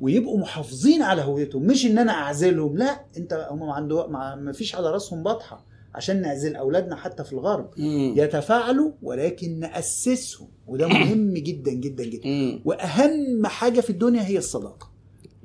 ويبقوا 0.00 0.38
محافظين 0.38 1.02
على 1.02 1.22
هويتهم 1.22 1.62
مش 1.66 1.86
إن 1.86 1.98
أنا 1.98 2.12
أعزلهم 2.12 2.76
لا 2.76 3.00
أنت 3.16 3.46
هم 3.50 3.58
ما 3.66 3.74
عنده 3.74 4.06
ما 4.06 4.34
ما 4.34 4.52
فيش 4.52 4.74
على 4.74 4.90
راسهم 4.90 5.22
بطحة 5.22 5.66
عشان 5.94 6.20
نعزل 6.22 6.56
أولادنا 6.56 6.96
حتى 6.96 7.24
في 7.24 7.32
الغرب 7.32 7.70
مم. 7.78 8.14
يتفاعلوا 8.16 8.90
ولكن 9.02 9.58
نأسسهم 9.58 10.48
وده 10.66 10.88
مهم 10.88 11.34
جدا 11.34 11.70
جدا 11.72 12.04
جدا 12.04 12.28
مم. 12.28 12.60
وأهم 12.64 13.46
حاجة 13.46 13.80
في 13.80 13.90
الدنيا 13.90 14.22
هي 14.22 14.38
الصداقة 14.38 14.90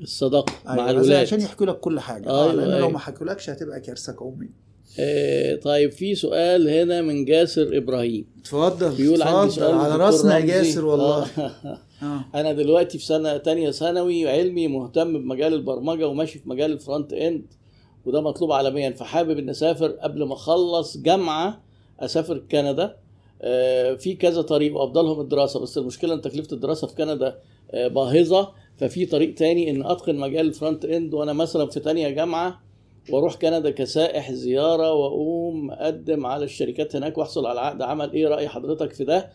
الصداقه 0.04 0.54
مع 0.66 0.74
أيوة، 0.74 0.90
الولاد. 0.90 1.22
عشان 1.22 1.42
يحكوا 1.42 1.66
لك 1.66 1.80
كل 1.80 2.00
حاجة. 2.00 2.30
أيوة، 2.30 2.50
آه 2.52 2.54
لأن 2.54 2.68
لو 2.70 2.76
أيوة. 2.76 2.90
ما 2.90 3.00
حكولكش 3.00 3.50
هتبقى 3.50 3.80
كارثة 3.80 4.16
قومية. 4.18 4.50
آه 5.00 5.56
طيب 5.56 5.92
في 5.92 6.16
سؤال 6.16 6.70
هنا 6.70 7.02
من 7.02 7.26
جاسر 7.26 7.78
إبراهيم. 7.78 8.26
اتفضل. 8.42 8.96
بيقول 8.96 9.22
عندي 9.22 9.38
اتفضل 9.38 9.52
سؤال 9.52 9.76
على 9.76 9.96
راسنا 9.96 10.38
يا. 10.38 10.46
جاسر 10.46 10.86
والله. 10.86 11.24
آه. 11.24 11.52
آه. 12.04 12.26
أنا 12.36 12.54
دلوقتي 12.54 12.98
في 12.98 13.06
سنة 13.06 13.38
تانية 13.38 13.72
ثانوي 13.72 14.30
علمي 14.30 14.68
مهتم 14.68 15.14
بمجال 15.14 15.54
البرمجة 15.54 16.08
وماشي 16.08 16.40
في 16.40 16.50
مجال 16.50 16.72
ال 16.72 16.79
front 16.79 17.14
end 17.14 17.46
وده 18.06 18.22
مطلوب 18.22 18.52
عالميا. 18.52 18.92
فحابب 18.92 19.38
ان 19.38 19.50
أسافر 19.50 19.88
قبل 19.92 20.24
ما 20.24 20.34
أخلص 20.34 20.98
جامعة 20.98 21.62
أسافر 22.00 22.44
كندا. 22.52 22.96
آه، 23.42 23.94
في 23.94 24.14
كذا 24.14 24.42
طريق 24.42 24.76
وأفضلهم 24.78 25.22
الدراسة. 25.22 25.60
بس 25.60 25.78
المشكلة 25.78 26.14
إن 26.14 26.22
تكلفة 26.22 26.54
الدراسة 26.54 26.88
في 26.88 26.96
كندا 26.96 27.40
آه، 27.72 27.88
باهظة. 27.88 28.52
ففي 28.78 29.06
طريق 29.06 29.34
تاني 29.34 29.70
إن 29.70 29.86
أتقن 29.86 30.16
مجال 30.16 30.46
ال 30.48 30.54
front 30.54 30.86
end 30.86 31.14
وأنا 31.14 31.34
مثلا 31.34 31.66
في 31.70 31.80
تانية 31.80 32.10
جامعة 32.10 32.62
وأروح 33.10 33.36
كندا 33.36 33.70
كسائح 33.70 34.32
زيارة 34.32 34.94
وأقوم 34.94 35.72
أقدم 35.72 36.26
على 36.26 36.46
الشركات 36.46 36.96
هناك 36.96 37.18
وأحصل 37.18 37.46
على 37.46 37.60
عقد 37.60 37.82
عمل. 37.82 38.12
إيه 38.14 38.28
رأي 38.28 38.48
حضرتك 38.48 38.94
في 38.94 39.04
ده؟ 39.04 39.30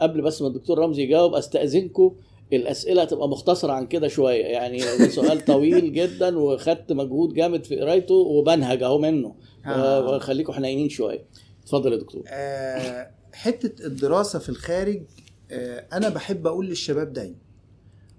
قبل 0.00 0.22
بس 0.22 0.42
ما 0.42 0.48
الدكتور 0.48 0.78
رمزي 0.78 1.02
يجاوب 1.02 1.34
أستأذنكم 1.34 2.14
الأسئلة 2.52 3.04
تبقى 3.04 3.28
مختصرة 3.28 3.72
عن 3.72 3.86
كده 3.86 4.08
شوية. 4.08 4.44
يعني 4.44 4.78
سؤال 5.08 5.44
طويل 5.54 5.92
جدا 5.92 6.38
وخدت 6.38 6.92
مجهود 6.92 7.34
جامد 7.34 7.64
في 7.64 7.80
قرايته 7.80 8.14
وبنهج 8.14 8.82
أهو 8.82 8.98
منه. 8.98 9.34
آه. 9.66 10.18
خليكم 10.18 10.52
حنينين 10.52 10.88
شوية. 10.88 11.24
اتفضل 11.62 11.92
يا 11.92 11.96
دكتور. 11.98 12.22
آه، 12.28 13.10
حتة 13.32 13.86
الدراسة 13.86 14.38
في 14.38 14.48
الخارج 14.48 15.02
آه، 15.50 15.86
أنا 15.92 16.08
بحب 16.08 16.46
أقول 16.46 16.66
للشباب 16.66 17.12
دايما 17.12 17.36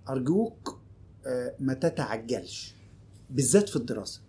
أرجوك 0.09 0.79
آه، 1.25 1.53
ما 1.59 1.73
تتعجلش 1.73 2.75
بالذات 3.29 3.69
في 3.69 3.75
الدراسة. 3.75 4.21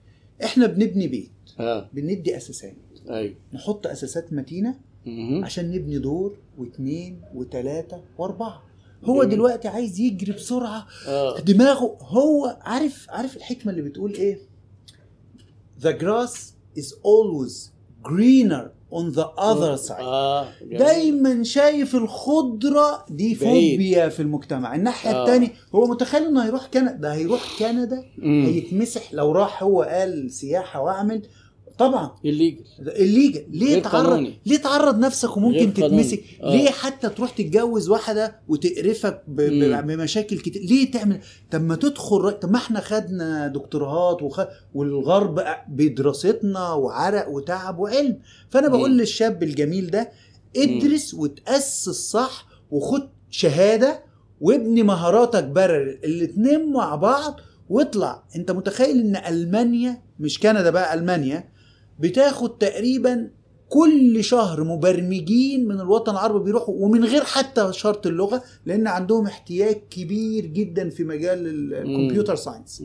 إحنا 0.44 0.66
بنبني 0.66 1.08
بيت 1.08 1.30
آه. 1.60 1.90
بندي 1.92 2.36
أساسات. 2.36 2.76
أيوه 3.10 3.34
نحط 3.52 3.86
أساسات 3.86 4.32
متينة. 4.32 4.80
عشان 5.44 5.70
نبني 5.70 5.98
دور 5.98 6.36
واثنين 6.58 7.20
وثلاثه 7.34 8.02
وأربعة. 8.18 8.62
هو 9.04 9.22
جميل. 9.22 9.34
دلوقتي 9.34 9.68
عايز 9.68 10.00
يجري 10.00 10.32
بسرعة. 10.32 10.86
آه. 11.06 11.40
دماغه 11.40 11.98
هو 12.00 12.58
عارف 12.60 13.06
عارف 13.10 13.36
الحكمة 13.36 13.72
اللي 13.72 13.82
بتقول 13.82 14.14
إيه؟ 14.14 14.38
The 15.80 15.92
grass 15.92 16.36
is 16.78 16.88
always 16.92 17.73
greener 18.09 18.64
on 18.92 19.14
the 19.16 19.26
other 19.40 19.88
side 19.88 20.00
آه 20.00 20.46
جميل. 20.62 20.78
دايما 20.78 21.42
شايف 21.44 21.94
الخضرة 21.94 23.05
دي. 23.11 23.34
فوبيا 23.34 24.09
في 24.09 24.20
المجتمع 24.20 24.74
الناحية 24.74 25.11
آه. 25.11 25.22
الثانية 25.24 25.48
هو 25.74 25.86
متخيل 25.86 26.22
إنه 26.26 26.44
هيروح 26.44 26.66
كندا 26.66 26.92
ده 26.92 27.14
هيروح 27.14 27.59
كندا 27.59 28.05
مم. 28.18 28.44
هيتمسح 28.46 29.14
لو 29.14 29.32
راح 29.32 29.62
هو 29.62 29.82
قال 29.82 30.30
سياحة 30.30 30.80
وأعمل 30.80 31.22
طبعا 31.78 32.06
illegal 32.26 32.80
الليجل 32.80 33.44
ليه 33.50 33.82
تعرض 33.82 34.06
قانوني. 34.06 34.38
ليه 34.46 34.56
تعرض 34.56 34.98
نفسك 34.98 35.36
وممكن. 35.36 35.74
تتمسك 35.74 36.22
آه. 36.42 36.50
ليه 36.56 36.70
حتى 36.70 37.08
تروح 37.08 37.30
تتجوز 37.30 37.88
واحدة 37.88 38.36
وتقرفك 38.48 39.22
ب... 39.28 39.40
ب... 39.40 39.64
مم. 39.64 39.80
بمشاكل 39.80 40.38
كتير 40.38 40.62
ليه 40.62 40.90
تعمل 40.90 41.20
طب 41.50 41.62
ما 41.62 41.76
تدخل 41.76 42.32
طب 42.32 42.50
ما 42.50 42.56
إحنا 42.58 42.80
خدنا 42.80 43.48
دكتوراهات 43.48 44.22
وخ... 44.22 44.40
والغرب 44.74 45.40
بدراستنا 45.68 46.72
وعرق 46.72 47.28
وتعب 47.28 47.78
وعلم 47.78 48.18
فأنا 48.50 48.68
بقول 48.68 48.90
مم. 48.90 48.96
للشاب 48.96 49.42
الجميل 49.42 49.86
ده 49.90 50.10
ادرس 50.56 51.14
وتأسس 51.14 52.10
صح 52.10 52.46
وخد 52.70 53.08
شهادة 53.30 54.02
وابني 54.40 54.82
مهاراتك 54.82 55.44
برر 55.44 55.98
الاتنين 56.04 56.72
مع 56.72 56.94
بعض 56.94 57.40
واطلع 57.68 58.22
انت 58.36 58.50
متخيل 58.50 59.00
إن 59.00 59.16
المانيا 59.16 60.02
مش 60.20 60.40
كندا 60.40 60.70
بقى 60.70 60.94
ألمانيا 60.94 61.53
بتاخد 61.99 62.59
تقريبا 62.59 63.30
كل 63.68 64.24
شهر 64.24 64.64
مبرمجين 64.64 65.68
من 65.68 65.80
الوطن 65.80 66.12
العربي 66.12 66.45
بيروحوا 66.45 66.74
ومن 66.78 67.05
غير 67.05 67.24
حتى 67.24 67.72
شرط 67.72 68.07
اللغة 68.07 68.42
لأن 68.66 68.86
عندهم 68.86 69.26
احتياج 69.26 69.76
كبير 69.90 70.47
جدا 70.47 70.90
في 70.90 71.05
مجال 71.05 71.47
ال- 71.47 71.74
الكمبيوتر 71.74 72.34
ساينس. 72.36 72.82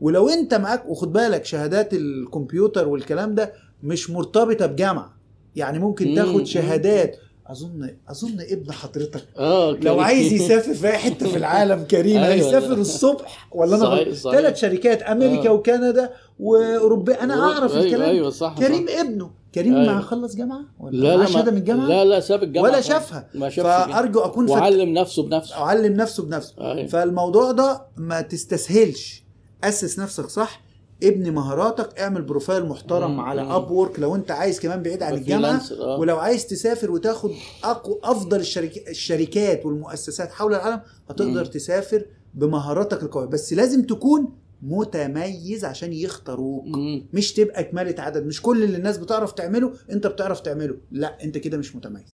ولو 0.00 0.28
أنت 0.28 0.54
معاك 0.54 0.88
وخد 0.88 1.12
بالك 1.12 1.44
شهادات 1.44 1.94
الكمبيوتر 1.94 2.88
والكلام 2.88 3.34
ده 3.34 3.52
مش 3.82 4.10
مرتبطة 4.10 4.66
بجامعة 4.66 5.16
يعني 5.56 5.78
ممكن 5.78 6.08
مم. 6.08 6.14
تاخد 6.14 6.44
شهادات 6.46 7.16
اظن 7.50 7.90
أظن 8.08 8.40
ابن 8.40 8.72
حضرتك 8.72 9.24
آه 9.38 9.70
لو. 9.72 10.00
عايز 10.00 10.32
يسافر 10.32 10.74
في 10.74 10.86
أي 10.86 10.92
حتة 10.98 11.28
في 11.28 11.36
العالم 11.36 11.82
كريم 11.84 12.16
أيوة. 12.22 12.34
هيسافر 12.34 12.72
الصبح 12.72 13.48
ولا 13.52 13.76
أنا. 14.02 14.12
ثلاث 14.14 14.56
شركات 14.60 15.02
أمريكا 15.02 15.48
آه. 15.48 15.52
وكندا 15.52 16.10
وأوروبا 16.40 17.22
أنا 17.22 17.34
أعرف 17.52 17.72
أيوة 17.72 17.84
الكلام 17.84 18.08
أيوه 18.10 18.30
صح 18.30 18.54
كريم 18.58 18.86
صح. 18.86 18.98
ابنه 19.00 19.30
كريم 19.54 19.76
أيوة. 19.76 19.94
ما 19.94 20.00
خلص 20.00 20.34
جامعة 20.36 20.60
ولا 20.80 20.96
لا 20.96 21.16
لا 21.16 21.26
شهاده 21.26 21.50
من 21.50 21.58
الجامعة 21.58 21.86
لا 21.86 22.04
لا 22.04 22.20
ساب 22.20 22.42
الجامعة 22.42 22.70
ولا. 22.70 22.80
شافها 22.80 23.28
ما 23.34 23.48
شافش 23.48 23.66
فأرجو 23.92 24.20
أكون. 24.20 24.50
وعلم 24.50 24.88
نفسه 24.94 25.22
بنفسه 25.22 25.54
علم 25.56 25.92
نفسه 25.92 26.22
بنفسه 26.22 26.54
أيوة. 26.72 26.86
فالموضوع 26.86 27.52
ده 27.52 27.82
ما 27.96 28.20
تستسهلش 28.20 29.22
أسس 29.64 29.98
نفسك 29.98 30.26
صح 30.28 30.65
ابني 31.02 31.30
مهاراتك 31.30 31.98
اعمل 32.00 32.22
بروفايل 32.22 32.66
محترم 32.66 33.10
مم. 33.10 33.20
على. 33.20 33.42
Upwork 33.42 34.00
لو 34.00 34.14
انت 34.14 34.30
عايز 34.30 34.60
كمان 34.60 34.82
بعيد 34.82 35.02
عن 35.02 35.14
الجامعة 35.14 35.62
آه. 35.80 35.98
ولو 35.98 36.16
عايز 36.18 36.46
تسافر 36.46 36.90
وتاخد 36.90 37.30
أقو 37.64 37.98
أفضل 38.04 38.40
الشركات 38.40 38.88
الشركات 38.88 39.66
والمؤسسات 39.66 40.30
حول 40.32 40.54
العالم 40.54 40.80
هتقدر 41.10 41.44
مم. 41.44 41.50
تسافر 41.50 42.06
بمهاراتك 42.34 43.02
القوية 43.02 43.26
بس 43.26 43.52
لازم 43.52 43.82
تكون 43.82 44.32
متميز 44.62 45.64
عشان 45.64 45.92
يختاروك 45.92 46.64
مم. 46.66 47.06
مش 47.12 47.32
تبقى 47.32 47.64
كمالة 47.64 48.02
عدد 48.02 48.26
مش 48.26 48.42
كل 48.42 48.64
اللي 48.64 48.76
الناس 48.76 48.98
بتعرف 48.98 49.32
تعمله 49.32 49.72
انت 49.90 50.06
بتعرف 50.06 50.40
تعمله 50.40 50.76
لا 50.90 51.24
انت 51.24 51.38
كده 51.38 51.58
مش 51.58 51.76
متميز 51.76 52.08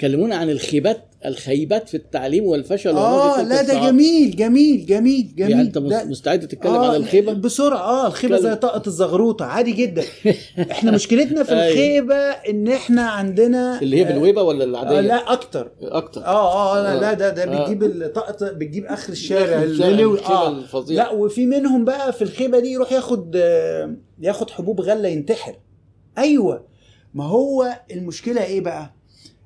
كلمونا 0.00 0.36
عن 0.36 0.50
الخيبات 0.50 1.04
الخيبات 1.26 1.88
في 1.88 1.96
التعليم 1.96 2.44
والفشل 2.44 2.96
آه 2.96 3.42
لا 3.42 3.62
ده. 3.62 3.74
جميل 3.90 4.36
جميل 4.36 4.86
جميل 4.86 5.34
جميل 5.36 5.50
يعني 5.50 5.62
أنت 5.62 5.78
مستعد 5.78 6.48
تتكلم 6.48 6.72
آه 6.72 6.90
عن 6.90 6.96
الخيبة؟ 6.96 7.32
بسرعة 7.32 7.78
آه 7.78 8.06
الخيبة. 8.06 8.36
زي 8.36 8.54
طاقة 8.54 8.82
الزغروطة 8.86 9.44
عادي 9.44 9.72
جدا. 9.72 10.02
إحنا 10.70 10.90
مشكلتنا 10.90 11.42
في. 11.42 11.52
الخيبة 11.52 12.14
إن 12.14 12.68
إحنا 12.68 13.02
عندنا 13.02 13.82
اللي 13.82 13.96
هي 14.00 14.04
بالويبة 14.04 14.42
ولا 14.42 14.64
آه 14.64 14.66
العاديه 14.68 15.00
لا 15.00 15.32
أكتر. 15.32 15.70
أكتر. 15.82 16.24
آه 16.24 16.76
آه 16.76 16.82
لا, 16.82 17.00
لا 17.00 17.12
ده 17.12 17.28
ده 17.30 17.42
آه. 17.44 17.62
بتجيب 17.62 17.82
الطاقه 17.82 18.52
بتجيب 18.52 18.84
آخر 18.84 19.12
الشارع 19.12 19.62
الخيبة 19.62 20.26
آه. 20.28 20.48
الفظيعة. 20.48 21.04
لا 21.04 21.10
وفي 21.12 21.46
منهم 21.46 21.84
بقى 21.84 22.12
في 22.12 22.22
الخيبة 22.22 22.58
دي 22.58 22.68
يروح 22.72 22.92
ياخد 22.92 23.36
آه، 23.36 23.96
ياخد 24.20 24.50
حبوب 24.50 24.80
غلة 24.80 25.08
ينتحر. 25.08 25.54
أيوه. 26.18 26.64
ما 27.14 27.24
هو 27.24 27.80
المشكلة 27.90 28.44
إيه 28.44 28.60
بقى؟ 28.60 28.97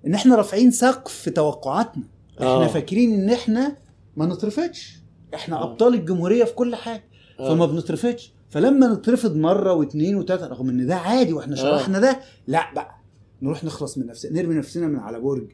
إن 0.06 0.14
إحنا 0.14 0.36
رافعين 0.36 0.70
سقف 0.70 1.12
في 1.12 1.30
توقعاتنا 1.30 2.04
إحنا 2.38 2.46
آه. 2.48 2.66
فاكرين 2.66 3.14
إن 3.14 3.30
إحنا 3.30 3.76
ما 4.16 4.26
نترفضش 4.26 4.96
إحنا 5.34 5.56
آه. 5.56 5.64
أبطال 5.64 5.94
الجمهورية 5.94 6.44
في 6.44 6.52
كل 6.54 6.74
حاجة 6.74 7.04
آه. 7.40 7.48
فما 7.48 7.66
بنترفضش 7.66 8.32
فلما 8.50 8.94
نترفض 8.94 9.36
مرة 9.36 9.72
واثنين 9.72 10.16
وثلاثه 10.16 10.46
رغم 10.46 10.68
إن 10.68 10.86
ده 10.86 10.94
عادي 10.96 11.32
وإحنا 11.32 11.52
آه. 11.56 11.58
شرحنا 11.58 12.00
ده 12.00 12.20
لا 12.46 12.74
بقى 12.74 12.94
نروح 13.42 13.64
نخلص 13.64 13.98
من 13.98 14.06
نفسنا 14.06 14.32
نرمي 14.42 14.54
نفسنا 14.54 14.86
من 14.86 14.96
على 14.98 15.20
برج 15.20 15.46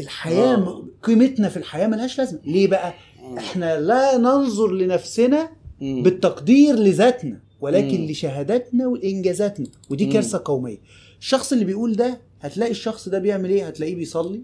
الحياة 0.00 0.54
آه. 0.56 0.84
قيمتنا 1.02 1.48
في 1.48 1.56
الحياة 1.56 1.86
ملهاش 1.86 2.18
لازمة 2.18 2.40
ليه 2.44 2.66
بقى 2.68 2.94
إحنا 3.38 3.80
لا 3.80 4.16
ننظر 4.18 4.72
لنفسنا. 4.72 5.48
بالتقدير 5.80 6.74
لذاتنا 6.74 7.40
ولكن 7.60 8.00
مم. 8.00 8.06
لشهاداتنا 8.06 8.86
وإنجازاتنا 8.86 9.66
ودي. 9.90 10.06
كارثة 10.06 10.42
قومية 10.44 10.78
الشخص 11.20 11.52
اللي 11.52 11.64
بيقول 11.64 11.92
ده 11.96 12.20
هتلاقي 12.40 12.70
الشخص 12.70 13.08
ده 13.08 13.18
بيعمل 13.18 13.50
إيه 13.50 13.66
هتلاقيه 13.66 13.94
بيصلي 13.94 14.40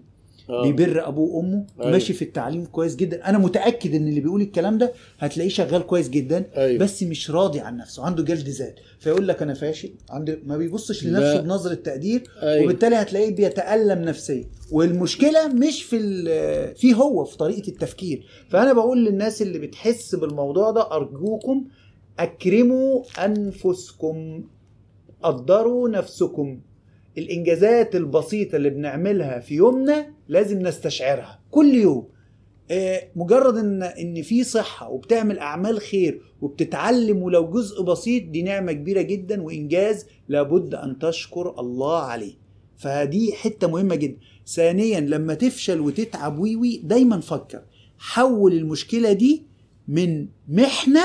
آه. 0.49 0.63
بيبر 0.71 1.07
أبوه 1.07 1.29
وأمه 1.35 1.65
أيوة. 1.79 1.91
ماشي 1.91 2.13
في 2.13 2.21
التعليم 2.21 2.65
كويس 2.65 2.95
جدا 2.95 3.29
أنا 3.29 3.37
متأكد 3.37 3.95
إن 3.95 4.07
اللي 4.07 4.19
بيقول 4.19 4.41
الكلام 4.41 4.77
ده 4.77 4.93
هتلاقيه 5.19 5.49
شغال 5.49 5.81
كويس 5.85 6.09
جدا 6.09 6.45
أيوة. 6.57 6.79
بس 6.79 7.03
مش 7.03 7.31
راضي 7.31 7.59
عن 7.59 7.77
نفسه 7.77 8.03
عنده 8.05 8.23
جلد 8.23 8.49
ذات 8.49 8.75
فيقول 8.99 9.27
لك 9.27 9.41
أنا 9.41 9.53
فاشل 9.53 9.89
عنده 10.09 10.39
ما 10.45 10.57
بيبصش 10.57 11.03
لا. 11.03 11.09
لنفسه 11.09 11.41
بنظرة 11.41 11.73
تقدير 11.73 12.23
أيوة. 12.41 12.63
وبالتالي 12.65 12.95
هتلاقيه 12.95 13.35
بيتألم 13.35 14.01
نفسيا 14.01 14.43
والمشكلة 14.71 15.47
مش 15.47 15.83
في 15.83 15.97
ال- 15.97 16.75
فيه 16.75 16.93
هو 16.93 17.23
في 17.25 17.37
طريقة 17.37 17.67
التفكير 17.69 18.25
فأنا 18.49 18.73
بقول 18.73 19.05
للناس 19.05 19.41
اللي 19.41 19.59
بتحس 19.59 20.15
بالموضوع 20.15 20.71
ده 20.71 20.91
أرجوكم 20.91 21.65
أكرموا 22.19 23.03
أنفسكم 23.25 24.43
قدروا 25.23 25.89
نفسكم. 25.89 26.59
الإنجازات 27.17 27.95
البسيطة 27.95 28.55
اللي 28.55 28.69
بنعملها 28.69 29.39
في 29.39 29.55
يومنا 29.55 30.13
لازم 30.27 30.59
نستشعرها 30.59 31.39
كل 31.51 31.73
يوم. 31.73 32.07
آه، 32.71 33.07
مجرد 33.15 33.57
ان 33.57 33.83
إن 33.83 34.21
في 34.21 34.43
صحة 34.43 34.89
وبتعمل 34.89 35.39
أعمال 35.39 35.81
خير 35.81 36.21
وبتتعلم 36.41 37.23
ولو 37.23 37.49
جزء 37.49 37.83
بسيط 37.83 38.23
دي 38.29 38.41
نعمة 38.41 38.71
كبيرة 38.71 39.01
جدا 39.01 39.41
وإنجاز 39.41 40.05
لابد 40.27 40.75
أن 40.75 40.99
تشكر 40.99 41.59
الله 41.59 41.99
عليه. 41.99 42.33
فدي 42.77 43.33
حتة 43.33 43.67
مهمة 43.67 43.95
جدا. 43.95 44.17
ثانيا 44.47 44.99
لما 44.99 45.33
تفشل 45.33 45.79
وتتعب 45.79 46.39
وي 46.39 46.55
وي 46.55 46.77
دايما 46.83 47.19
فكر. 47.19 47.61
حول 47.97 48.53
المشكلة 48.53 49.13
دي 49.13 49.43
من 49.87 50.27
محنة 50.49 51.03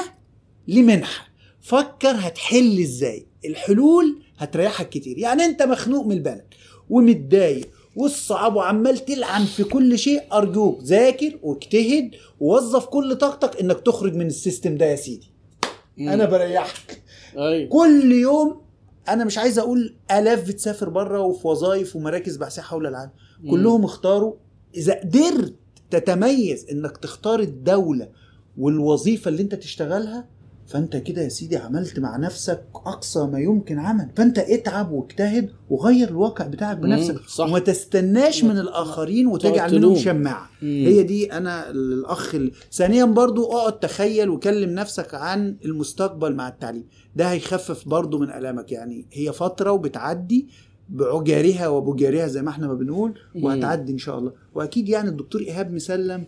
لمنحة. 0.69 1.29
فكر 1.61 2.09
هتحل 2.14 2.79
إزاي. 2.81 3.27
الحلول 3.45 4.22
هتريحك 4.39 4.89
كتير. 4.89 5.18
يعني 5.18 5.45
انت 5.45 5.62
مخنوق 5.62 6.07
من 6.07 6.12
البلد 6.12 6.45
ومتضايق 6.91 7.68
والصعب 7.97 8.57
وعمال 8.57 9.05
تلعن 9.05 9.45
في 9.45 9.64
كل 9.64 9.99
شيء 9.99 10.22
أرجوك 10.32 10.82
ذاكر 10.82 11.39
واجتهد 11.43 12.11
ووظف 12.41 12.86
كل 12.86 13.16
طاقتك 13.16 13.61
إنك 13.61 13.80
تخرج 13.80 14.14
من 14.14 14.26
ال 14.26 14.34
system 14.34 14.76
ده 14.76 14.86
يا 14.86 14.97
سيدي. 14.97 15.30
مم. 15.97 16.09
أنا 16.09 16.24
بريحك. 16.24 17.03
أيوه. 17.36 17.68
كل 17.68 18.12
يوم 18.12 18.61
أنا 19.09 19.24
مش 19.24 19.39
عايز 19.39 19.59
أقول 19.59 19.95
آلاف 20.11 20.49
بتسافر 20.49 20.89
بره 20.89 21.20
وفي 21.20 21.49
وظائف 21.49 21.97
ومراكز 21.97 22.36
بحثية 22.36 22.62
حول 22.62 22.86
العالم. 22.86 23.11
مم. 23.41 23.51
كلهم 23.51 23.84
اختاروا 23.84 24.34
إذا 24.74 24.95
قدرت 25.01 25.55
تتميز 25.91 26.66
إنك 26.70 26.97
تختار 26.97 27.41
الدولة 27.41 28.09
والوظيفة 28.59 29.28
اللي 29.28 29.43
أنت 29.43 29.55
تشتغلها 29.55 30.28
فانت 30.69 30.97
كده 30.97 31.23
يا 31.23 31.29
سيدي 31.29 31.57
عملت 31.57 31.99
مع 31.99 32.16
نفسك 32.16 32.64
أقصى 32.75 33.27
ما 33.27 33.39
يمكن 33.41 33.79
عمل 33.79 34.09
فانت 34.16 34.39
اتعب 34.39 34.93
واجتهد 34.93 35.51
وغير 35.71 36.09
الواقع 36.09 36.47
بتاعك 36.47 36.77
بنفسك 36.77 37.16
صح. 37.29 37.45
وما 37.47 37.59
تستناش 37.59 38.45
من 38.45 38.59
الآخرين 38.59 39.27
وتجعل 39.27 39.75
منهم. 39.79 39.97
شماعة. 39.97 40.51
هي 40.61 41.03
دي 41.03 41.33
أنا 41.33 41.71
الأخ 41.71 42.35
ال- 42.35 42.53
ثانيا 42.73 43.05
برضو 43.05 43.53
اقعد 43.53 43.79
تخيل 43.81 44.29
وكلم 44.29 44.71
نفسك 44.75 45.14
عن 45.14 45.57
المستقبل 45.64 46.35
مع 46.35 46.49
التعليم 46.49 46.85
ده 47.16 47.31
هيخفف 47.31 47.89
برضو 47.89 48.19
من 48.19 48.31
آلامك 48.31 48.73
يعني 48.73 49.07
هي 49.12 49.33
فترة 49.33 49.73
وبتعدي 49.73 50.49
بعجارها 50.89 51.69
وبجارها 51.69 52.27
زي 52.27 52.43
ما 52.43 52.51
إحنا 52.51 52.66
ما 52.66 52.75
بنقول. 52.75 53.14
وهتعدي 53.35 53.93
إن 53.93 53.99
شاء 53.99 54.19
الله 54.19 54.33
وأكيد 54.55 54.89
يعني 54.89 55.09
الدكتور 55.09 55.41
إيهاب 55.41 55.73
مسلم 55.73 56.25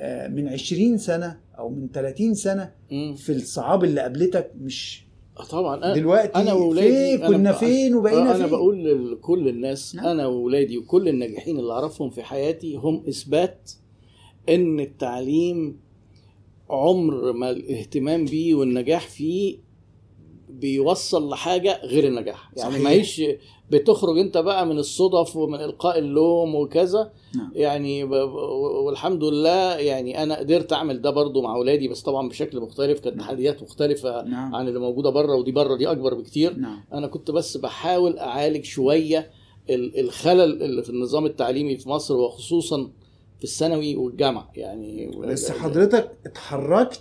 آه، 0.00 0.28
من 0.28 0.48
20 0.48 0.98
سنة 0.98 1.38
أو 1.62 1.68
من 1.70 1.88
30 1.94 2.34
سنة 2.34 2.72
مم. 2.90 3.14
في 3.14 3.32
الصعاب 3.32 3.84
اللي 3.84 4.00
قابلتك 4.00 4.52
مش 4.60 5.06
آه 5.38 5.44
طبعا 5.44 5.76
أنا 5.76 5.94
دلوقتي 5.94 6.34
أنا 6.38 6.52
واولادي 6.52 7.18
فين 7.18 7.28
كنا 7.28 7.52
فين 7.52 7.94
وبقينا 7.94 8.30
آه، 8.30 8.32
فين 8.32 8.42
أنا 8.42 8.46
بقول 8.46 9.12
لكل 9.12 9.48
الناس 9.48 9.94
نعم. 9.94 10.06
أنا 10.06 10.26
واولادي 10.26 10.78
وكل 10.78 11.08
الناجحين 11.08 11.58
اللي 11.58 11.72
أعرفهم 11.72 12.10
في 12.10 12.22
حياتي 12.22 12.76
هم 12.76 13.04
إثبات 13.08 13.70
إن 14.48 14.80
التعليم 14.80 15.80
عمر 16.70 17.32
ما 17.32 17.50
الاهتمام 17.50 18.24
بيه 18.24 18.54
والنجاح 18.54 19.08
فيه 19.08 19.58
بيوصل 20.48 21.30
لحاجة 21.30 21.80
غير 21.84 22.06
النجاح 22.06 22.52
يعني 22.56 22.70
صحيح. 22.70 22.84
ما 22.84 22.90
هيش 22.90 23.22
بتخرج 23.72 24.18
انت 24.18 24.38
بقى 24.38 24.66
من 24.66 24.78
الصدف 24.78 25.36
ومن 25.36 25.60
إلقاء 25.60 25.98
اللوم 25.98 26.54
وكذا. 26.54 27.12
نعم. 27.36 27.50
يعني 27.54 28.04
والحمد 28.84 29.24
لله 29.24 29.74
يعني 29.76 30.22
أنا 30.22 30.38
قدرت 30.38 30.72
أعمل 30.72 31.02
ده 31.02 31.10
برضو 31.10 31.42
مع 31.42 31.54
أولادي 31.56 31.88
بس 31.88 32.02
طبعا 32.02 32.28
بشكل 32.28 32.60
مختلف 32.60 33.00
كانت 33.00 33.16
نعم. 33.16 33.26
تحديات 33.26 33.62
مختلفة 33.62 34.22
نعم. 34.22 34.54
عن 34.54 34.68
اللي 34.68 34.78
موجودة 34.80 35.10
بره 35.10 35.34
ودي 35.36 35.52
بره 35.52 35.76
دي 35.76 35.90
أكبر 35.90 36.14
بكتير. 36.14 36.56
نعم. 36.58 36.84
أنا 36.92 37.06
كنت 37.06 37.30
بس 37.30 37.56
بحاول 37.56 38.18
أعالج 38.18 38.64
شوية 38.64 39.30
ال- 39.70 40.00
الخلل 40.00 40.62
اللي 40.62 40.82
في 40.82 40.90
النظام 40.90 41.26
التعليمي 41.26 41.76
في 41.76 41.88
مصر 41.88 42.16
وخصوصا 42.16 42.90
في 43.38 43.44
الثانوي 43.44 43.96
والجامعة. 43.96 44.50
يعني 44.56 45.06
بس 45.18 45.50
حضرتك 45.50 46.12
اتحركت 46.26 47.00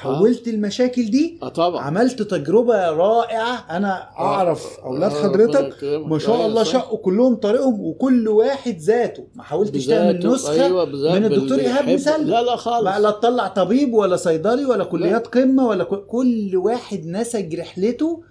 حولت 0.00 0.48
المشاكل 0.48 1.10
دي 1.10 1.38
آه 1.42 1.48
طبعا 1.48 1.80
عملت 1.82 2.22
تجربة 2.22 2.90
رائعة 2.90 3.64
أنا 3.70 4.08
أعرف 4.18 4.78
أولاد 4.84 5.12
آه، 5.12 5.22
حضرتك 5.22 5.56
ربنا 5.56 5.66
يكرمك. 5.68 6.06
ما 6.06 6.18
شاء 6.18 6.34
أيوة 6.36 6.46
الله. 6.46 6.62
شقوا 6.62 6.98
كلهم 6.98 7.34
طريقهم 7.34 7.80
وكل 7.80 8.28
واحد 8.28 8.78
ذاته 8.78 9.26
ما 9.34 9.42
حاولتش 9.42 9.86
تعمل 9.86 10.26
نسخة 10.26 10.52
أيوة 10.64 10.84
من 10.84 11.24
الدكتور 11.24 11.58
يحب. 11.58 11.88
مسلم. 11.88 12.26
لا 12.26 12.42
لا 12.42 12.56
خالص 12.56 12.86
لا 12.98 13.10
تطلع 13.10 13.48
طبيب 13.48 13.94
ولا 13.94 14.16
صيدلي 14.16 14.64
ولا 14.64 14.84
كليات 14.84 15.26
قمة 15.26 15.66
ولا 15.66 15.84
كل- 15.84 16.56
واحد 16.56 17.06
نسج 17.06 17.54
رحلته 17.60 18.22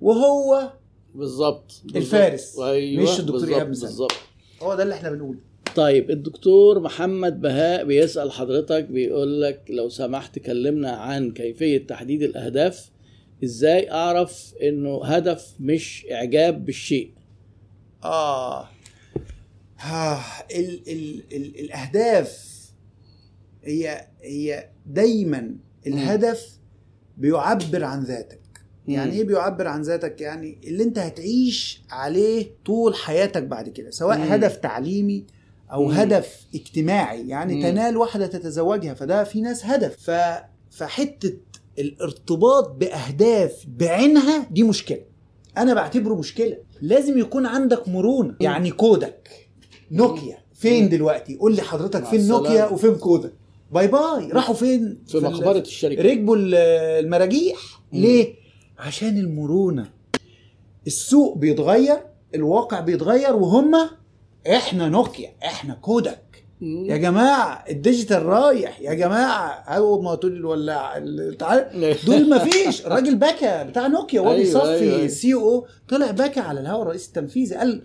وهو 0.00 0.70
بالظبط. 1.14 1.72
الفارس، 1.96 2.58
أيوة 2.58 3.02
مش 3.02 3.20
الدكتور 3.20 3.48
إيهاب 3.48 3.70
مسلم. 3.70 3.86
بالظبط 3.88 4.12
هو 4.62 4.74
ده 4.74 4.82
اللي 4.82 4.94
إحنا 4.94 5.10
بنقوله 5.10 5.38
طيب 5.76 6.10
الدكتور 6.10 6.80
محمد 6.80 7.40
بهاء 7.40 7.84
بيسأل 7.84 8.32
حضرتك 8.32 8.84
بيقول 8.84 9.42
لك 9.42 9.62
لو 9.70 9.88
سمحت 9.88 10.38
كلمنا 10.38 10.90
عن 10.90 11.30
كيفية 11.32 11.86
تحديد 11.86 12.22
الأهداف 12.22 12.90
إزاي 13.44 13.90
أعرف 13.90 14.54
إنه 14.62 15.04
هدف 15.04 15.54
مش 15.60 16.06
إعجاب 16.12 16.64
بالشيء؟ 16.64 17.10
آه. 18.04 18.68
آه 19.92 20.20
ال 20.56 20.80
ال 20.88 21.22
ال 21.32 21.60
الأهداف 21.60 22.52
هي 23.64 24.06
هي 24.22 24.68
دايما 24.86 25.56
الهدف 25.86 26.58
بيعبر 27.18 27.84
عن 27.84 28.02
ذاتك. 28.02 28.40
يعني. 28.88 29.12
إيه 29.12 29.24
بيعبر 29.24 29.66
عن 29.66 29.82
ذاتك؟ 29.82 30.20
يعني 30.20 30.58
اللي 30.64 30.82
أنت 30.84 30.98
هتعيش 30.98 31.82
عليه 31.90 32.46
طول 32.64 32.94
حياتك 32.94 33.42
بعد 33.42 33.68
كده 33.68 33.90
سواء. 33.90 34.18
هدف 34.34 34.56
تعليمي 34.56 35.24
أو 35.72 35.84
مم. 35.84 35.90
هدف 35.90 36.46
اجتماعي 36.54 37.28
يعني 37.28 37.54
مم. 37.54 37.62
تنال 37.62 37.96
واحدة 37.96 38.26
تتزوجها 38.26 38.94
فده 38.94 39.24
في 39.24 39.40
ناس 39.40 39.66
هدف. 39.66 39.96
ف 40.10 40.10
فحتة 40.70 41.32
الارتباط 41.78 42.70
بأهداف 42.70 43.64
بعينها 43.68 44.46
دي 44.50 44.62
مشكلة. 44.62 45.00
أنا 45.58 45.74
بعتبره 45.74 46.14
مشكلة. 46.14 46.56
لازم 46.80 47.18
يكون 47.18 47.46
عندك 47.46 47.88
مرونة. 47.88 48.34
يعني 48.40 48.70
كودك. 48.70 49.30
نوكيا. 49.90 50.38
فين 50.54 50.82
مم. 50.84 50.88
دلوقتي؟ 50.88 51.36
قول 51.36 51.56
لي 51.56 51.62
حضرتك 51.62 52.04
فين 52.04 52.28
نوكيا. 52.28 52.64
وفين 52.68 52.94
كودك. 52.94 53.32
bye 53.72 53.86
bye. 53.86 54.28
راحوا 54.32 54.54
فين؟ 54.54 54.98
في 55.06 55.18
ال- 55.18 55.22
مقبرة 55.24 55.58
الشركة. 55.58 56.02
ركبوا 56.02 56.36
ال- 56.36 56.54
المراجيح. 57.04 57.58
مم. 57.92 58.00
ليه؟ 58.00 58.34
عشان 58.78 59.18
المرونة. 59.18 59.90
السوق 60.86 61.38
بيتغير 61.38 61.96
الواقع 62.34 62.80
بيتغير 62.80 63.36
وهم 63.36 63.74
إحنا 64.46 64.88
نوكيا 64.88 65.30
إحنا 65.44 65.74
كودك 65.74 66.44
يا 66.62 66.96
جماعة 66.96 67.64
الديجيتال 67.70 68.26
رايح 68.26 68.80
يا 68.80 68.94
جماعة 68.94 69.48
اول 69.50 70.04
ما 70.04 70.14
تقول 70.14 70.32
الولاعه 70.32 70.98
دول 72.06 72.28
ما 72.28 72.38
فيش 72.38 72.86
الراجل 72.86 73.14
بكى 73.16 73.64
بتاع 73.64 73.86
نوكيا 73.86 74.20
وهو 74.20 74.30
أيوة، 74.30 74.42
بيصفي 74.42 74.68
أيوة، 74.68 75.08
أيوة. 75.24 75.42
أو 75.42 75.66
طلع 75.88 76.10
بكى 76.10 76.40
على 76.40 76.60
الهواء 76.60 76.82
الرئيس 76.82 77.08
التنفيذي 77.08 77.54
قال 77.54 77.82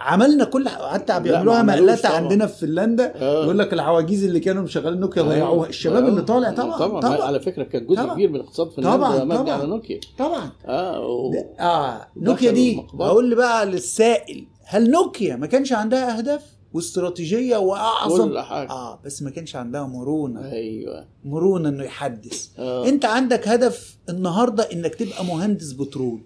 عملنا 0.00 0.44
كل 0.44 0.68
حتى 0.68 1.20
بيعملوها 1.20 1.62
مقلته. 1.62 2.08
عندنا 2.08 2.46
في 2.46 2.66
فنلندا 2.66 3.12
آه. 3.16 3.44
يقول 3.44 3.58
لك 3.58 3.72
العواجيز 3.72 4.24
اللي 4.24 4.40
كانوا 4.40 4.62
مشغلين 4.62 5.00
نوكيا 5.00 5.22
أيوة. 5.22 5.34
ضيعوها 5.34 5.68
الشباب 5.68 6.04
آه. 6.04 6.08
اللي 6.08 6.22
طالع 6.22 6.50
طبعا 6.50 6.78
طبعا, 6.78 7.00
طبعا 7.00 7.22
على 7.22 7.40
فكرة 7.40 7.62
كان 7.62 7.86
جزء 7.86 7.96
طبعا. 7.96 8.14
كبير 8.14 8.28
من 8.28 8.36
الاقتصاد 8.36 8.70
في 8.70 8.82
طبعا، 8.82 9.18
طبعا. 9.18 9.50
على 9.52 9.66
نوكيا 9.66 10.00
طبعا 10.18 10.50
آه 10.66 11.00
و... 11.06 11.32
آه 11.60 12.06
نوكيا 12.16 12.50
دي 12.50 12.82
لي 13.28 13.34
بقى 13.34 13.66
للسائل 13.66 14.46
هل 14.72 14.90
نوكيا 14.90 15.36
ما 15.36 15.46
كانش 15.46 15.72
عندها 15.72 16.18
أهداف؟ 16.18 16.42
واستراتيجية 16.72 17.56
وأعظم. 17.56 18.28
كل 18.28 18.38
حاجة. 18.40 18.70
آه 18.70 19.00
بس 19.04 19.22
ما 19.22 19.30
كانش 19.30 19.56
عندها 19.56 19.82
مرونة. 19.86 20.52
أيوه. 20.52 21.06
مرونة 21.24 21.68
إنه 21.68 21.84
يحدث. 21.84 22.48
آه. 22.58 22.88
أنت 22.88 23.04
عندك 23.04 23.48
هدف 23.48 23.96
النهارده 24.08 24.62
إنك 24.72 24.94
تبقى 24.94 25.24
مهندس 25.24 25.72
بترول. 25.72 26.20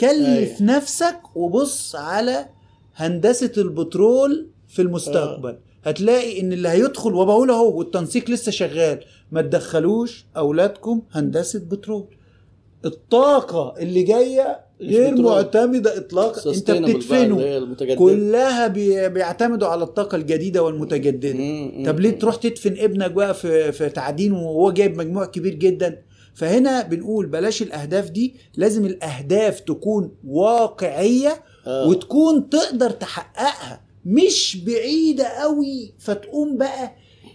كلف 0.00 0.60
أيوة. 0.60 0.62
نفسك 0.76 1.20
وبص 1.34 1.96
على 1.96 2.48
هندسة 2.94 3.52
البترول 3.58 4.50
في 4.68 4.82
المستقبل. 4.82 5.58
هتلاقي 5.84 6.40
إن 6.40 6.52
اللي 6.52 6.68
هيدخل 6.68 7.14
وبقول 7.14 7.50
أهو 7.50 7.78
والتنسيق 7.78 8.30
لسه 8.30 8.52
شغال 8.52 9.04
ما 9.32 9.42
تدخلوش 9.42 10.26
أولادكم 10.36 11.02
هندسة 11.12 11.58
بترول. 11.58 12.16
الطاقة 12.84 13.74
اللي 13.78 14.02
جاية 14.02 14.69
غير. 14.80 15.22
معتمده 15.22 15.96
اطلاقا 15.98 16.50
أنت 16.54 16.70
بتدفنه 16.70 17.74
كلها 17.94 18.66
بي- 18.66 19.08
بيعتمدوا 19.08 19.68
على 19.68 19.82
الطاقة 19.84 20.16
الجديدة 20.16 20.62
والمتجددة 20.62 21.32
مم، 21.32 21.82
طب 21.86 22.00
ليه. 22.00 22.10
تروح 22.18 22.36
تدفن 22.36 22.76
ابنك 22.78 23.10
بقى 23.10 23.34
في 23.34 23.72
في 23.72 23.88
تعدين 23.88 24.32
وهو 24.32 24.70
جايب 24.72 24.96
مجموع 24.98 25.24
كبير 25.24 25.54
جدا 25.54 26.02
فهنا 26.34 26.82
بنقول 26.82 27.26
بلاش 27.26 27.62
الأهداف 27.62 28.10
دي 28.10 28.34
لازم 28.56 28.86
الأهداف 28.86 29.60
تكون 29.60 30.10
واقعية 30.28 31.42
آه. 31.66 31.88
وتكون 31.88 32.48
تقدر 32.50 32.90
تحققها 32.90 33.80
مش 34.04 34.56
بعيدة 34.66 35.24
قوي 35.24 35.92
فتقوم 35.98 36.56
بقى 36.56 36.92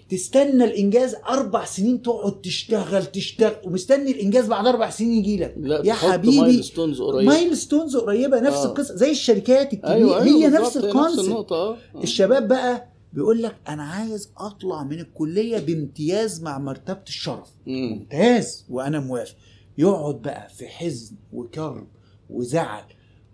تستنى 0.09 0.63
الإنجاز 0.65 1.15
أربع 1.29 1.65
سنين 1.65 2.01
تقعد 2.01 2.41
تشتغل 2.41 3.05
تشتغل 3.05 3.55
ومستني 3.63 4.11
الإنجاز 4.11 4.47
بعد 4.47 4.67
أربع 4.67 4.89
سنين 4.89 5.11
يجي 5.11 5.37
لك. 5.37 5.53
لا 5.57 5.81
يا 5.85 5.93
حبيبي 5.93 6.41
milestones 6.41 7.01
قريب. 7.01 7.27
milestones 7.27 7.97
قريبة 7.97 8.39
نفس 8.39 8.57
آه. 8.57 8.65
القصة 8.65 8.95
زي 8.95 9.11
الشركات 9.11 9.73
الكبيرة. 9.73 9.93
أيوه 9.93 10.23
أيوه 10.23 10.37
هي 10.37 10.47
نفس 10.47 10.77
ال 10.77 10.83
concept 10.83 11.25
النقطة 11.25 11.55
آه. 11.55 11.77
آه. 11.95 12.03
الشباب 12.03 12.47
بقى 12.47 12.87
بيقول 13.13 13.43
لك 13.43 13.55
أنا 13.67 13.83
عايز 13.83 14.29
أطلع 14.37 14.83
من 14.83 14.99
الكلية 14.99 15.57
بامتياز 15.59 16.41
مع 16.43 16.57
مرتبة 16.57 17.03
الشرف. 17.07 17.47
مم. 17.67 17.89
ممتاز 17.93 18.65
وأنا 18.69 18.99
موافق. 18.99 19.35
يقعد 19.77 20.21
بقى 20.21 20.49
في 20.49 20.67
حزن 20.67 21.15
وكرب 21.33 21.87
وزعل 22.29 22.83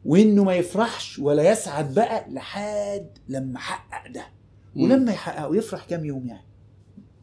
وإنه 0.06 0.44
ما 0.44 0.56
يفرحش 0.56 1.20
ولا 1.20 1.52
يسعد 1.52 1.94
بقى 1.94 2.26
لحد 2.32 3.08
لما 3.30 3.60
حقق 3.60 4.12
ده. 4.12 4.26
ولما 4.76 5.12
يحققه 5.12 5.56
يفرح 5.56 5.86
كام 5.86 6.06
يوم 6.06 6.28
يعني؟ 6.28 6.51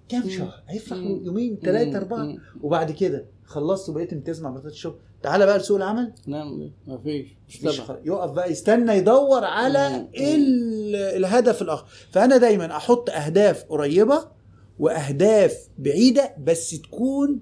كام. 0.09 0.29
شهر؟ 0.29 0.63
هيفرح. 0.69 0.99
يومين 0.99 1.59
أربعة. 1.97 2.19
مم. 2.19 2.39
وبعد 2.63 2.91
كده 2.93 3.25
خلصت 3.45 3.89
وبقيت 3.89 4.13
امتياز 4.13 4.43
مع 4.43 4.51
مرتبة 4.51 4.69
الشغل. 4.69 4.95
تعالى 5.23 5.47
بقى 5.47 5.59
لسوق 5.59 5.77
العمل. 5.77 6.13
نعم 6.27 6.71
ما 6.87 6.99
فيش 6.99 7.27
مش 7.65 7.83
يقف 8.05 8.31
بقى 8.31 8.53
يستنى 8.53 8.93
يدور 8.93 9.45
على 9.45 10.09
الهدف 11.17 11.63
الآخر. 11.63 11.87
فأنا 12.13 12.37
دايما 12.37 12.77
أحط 12.77 13.11
أهداف 13.11 13.65
قريبة 13.65 14.25
وأهداف 14.79 15.69
بعيدة 15.79 16.35
بس 16.45 16.71
تكون 16.71 17.41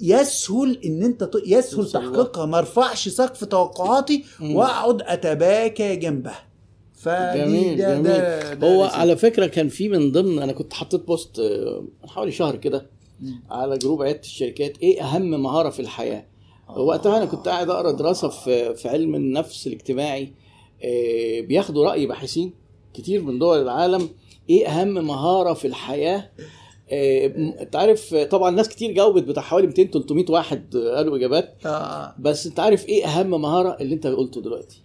يسهل 0.00 0.78
إن 0.84 1.02
أنت 1.02 1.30
يسهل. 1.46 1.90
تحقيقها. 1.90 2.46
ما 2.46 2.58
أرفعش 2.58 3.08
سقف 3.08 3.44
توقعاتي. 3.44 4.24
وأقعد 4.40 5.02
أتباكى 5.02 5.96
جنبها. 5.96 6.38
جميل 7.36 7.78
ده 7.78 7.94
جميل. 7.94 8.02
ده 8.02 8.54
ده 8.54 8.74
هو. 8.76 8.82
على 8.84 9.16
فكرة 9.16 9.46
كان 9.46 9.68
في 9.68 9.88
من 9.88 10.12
ضمن 10.12 10.38
أنا 10.38 10.52
كنت 10.52 10.72
حطيت 10.74 11.06
post 11.06 11.38
آه، 11.38 11.84
من 12.02 12.08
حوالي 12.08 12.32
شهر 12.32 12.56
كده. 12.56 12.86
على 13.50 13.78
group 13.78 14.02
عيادة 14.02 14.20
الشركات 14.20 14.78
إيه 14.82 15.02
أهم 15.02 15.42
مهارة 15.42 15.70
في 15.70 15.80
الحياة؟ 15.80 16.26
وقتها 16.76 17.16
أنا 17.16 17.24
كنت 17.24 17.48
قاعد 17.48 17.70
أقرأ 17.70 17.90
دراسة 17.90 18.28
في 18.28 18.74
في 18.74 18.88
علم 18.88 19.14
النفس 19.14 19.66
الاجتماعي 19.66 20.32
آه، 20.84 21.40
بياخدوا 21.40 21.84
رأي 21.86 22.06
باحثين 22.06 22.52
كتير 22.94 23.22
من 23.22 23.38
دول 23.38 23.62
العالم 23.62 24.08
إيه 24.50 24.66
أهم 24.66 24.94
مهارة 25.06 25.52
في 25.54 25.66
الحياة؟ 25.66 26.30
آه، 26.92 27.26
أنت 27.60 27.76
عارف 27.76 28.14
آه، 28.14 28.24
طبعا 28.24 28.50
ناس 28.50 28.68
كتير 28.68 28.92
جاوبت 28.92 29.22
بتاع 29.22 29.42
حوالي 29.42 29.66
200 29.66 29.84
300 29.84 30.24
واحد 30.28 30.76
آه، 30.76 30.96
قالوا 30.96 31.16
إجابات 31.16 31.54
بس 32.18 32.46
أنت 32.46 32.60
عارف 32.60 32.88
إيه 32.88 33.04
أهم 33.06 33.30
مهارة 33.30 33.76
اللي 33.80 33.94
أنت 33.94 34.06
قلته 34.06 34.40
دلوقتي؟ 34.42 34.82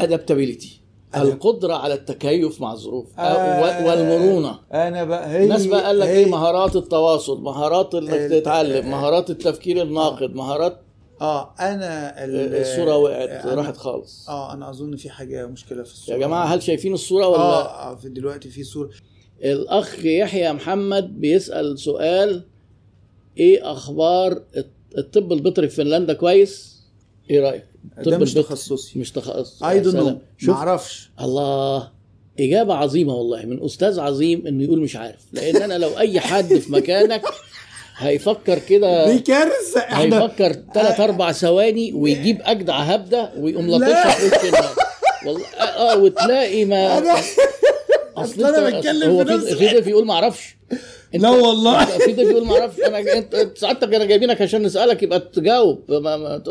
ادابتابيلتي 0.00 0.80
Adapt- 1.14 1.16
القدرة 1.18 1.74
على 1.74 1.94
التكيف 1.94 2.60
مع 2.60 2.72
الظروف. 2.72 3.18
آه. 3.18 3.60
و- 3.62 3.88
والمرونة. 3.88 4.58
أنا 4.72 5.04
بقى 5.04 5.30
هي 5.30 5.44
الناس 5.44 5.66
بقى 5.66 5.84
قال 5.84 5.98
لك 5.98 6.08
إيه؟ 6.08 6.26
مهارات 6.26 6.76
التواصل 6.76 7.42
مهارات 7.42 7.94
إنك 7.94 8.10
ال- 8.12 8.30
تتعلم 8.42 8.90
مهارات 8.90 9.30
التفكير 9.30 9.82
الناقد 9.82 10.34
مهارات 10.34 10.80
آه 11.20 11.54
أنا 11.60 12.24
ال- 12.24 12.54
الصورة 12.54 12.96
وقعت 12.96 13.42
أنا- 13.42 13.46
راحت 13.46 13.76
خالص. 13.76 14.28
آه 14.28 14.52
أنا 14.52 14.70
أظن 14.70 14.96
في 14.96 15.10
حاجة 15.10 15.46
مشكلة 15.46 15.82
في 15.82 15.92
الصورة. 15.92 16.14
يا 16.16 16.20
جماعة 16.20 16.44
هل 16.46 16.62
شايفين 16.62 16.92
الصورة 16.92 17.28
ولا 17.28 17.40
آه 17.40 17.90
آه 17.92 17.94
في 17.94 18.08
دلوقتي 18.08 18.48
في 18.50 18.64
صورة. 18.64 18.90
الأخ 19.44 20.04
يحيى 20.04 20.52
محمد 20.52 21.20
بيسأل 21.20 21.78
سؤال 21.78 22.44
إيه 23.38 23.72
أخبار 23.72 24.42
الطب 24.98 25.32
البيطري 25.32 25.68
في 25.68 25.76
فنلندا 25.76 26.12
كويس؟ 26.12 26.82
إيه 27.30 27.40
رأيك؟ 27.40 27.64
ده 27.98 28.18
مش. 28.18 28.34
تخصصي. 28.34 28.98
مش 28.98 29.10
تخصص 29.12 29.62
اي 29.62 29.84
شوف 29.84 29.94
ما 29.94 30.54
أعرفش 30.54 31.10
الله. 31.20 31.90
إجابة 32.40 32.74
عظيمة 32.74 33.14
والله 33.14 33.42
من 33.46 33.64
أستاذ 33.64 34.00
عظيم 34.00 34.46
إنه 34.46 34.64
يقول 34.64 34.80
مش 34.80 34.96
عارف. 34.96 35.20
لأن 35.32 35.56
أنا 35.62 35.74
لو 35.78 35.98
أي 35.98 36.20
حد 36.20 36.54
في 36.58 36.72
مكانك 36.72 37.22
هيفكر 37.96 38.58
كده 38.58 39.12
دي 39.12 39.18
كارثه 39.18 39.80
إحنا 39.80 40.22
هيفكر 40.24 40.52
ثلاث 40.74 41.00
أربع 41.00 41.32
ثواني 41.32 41.92
ويجيب 41.92 42.38
أجدع 42.42 42.76
هبدة 42.76 43.30
ويقوم 43.38 43.70
لطشها 43.70 44.10
في 44.10 44.26
وش 44.26 44.54
والله 45.26 45.46
آه 45.46 45.92
آه، 45.92 45.98
وتلاقي 45.98 46.64
ما 46.64 46.98
أنا 46.98 47.12
أنا 48.18 48.70
أنت- 48.70 48.76
بتكلم 48.76 49.10
هو 49.10 49.24
في 49.24 49.26
في 49.30 49.34
نفسي. 49.34 49.56
في 49.56 49.68
ضيف 49.76 49.86
يقول 49.86 50.06
ما 50.06 50.14
أعرفش 50.14 50.56
أنت- 50.72 51.20
لا 51.20 51.30
والله. 51.30 51.84
في 51.84 52.12
ضيف 52.12 52.30
يقول 52.30 52.46
ما 52.46 52.60
أعرفش 52.60 52.80
أنا 52.80 52.98
أنت 53.18 53.34
أنت 53.34 53.58
سعادتك 53.58 53.94
أنا 53.94 54.04
جايبينك 54.04 54.42
عشان 54.42 54.62
نسألك 54.62 55.02
يبقى 55.02 55.20
تجاوب. 55.20 55.80
ما 55.88 56.16
ما 56.16 56.42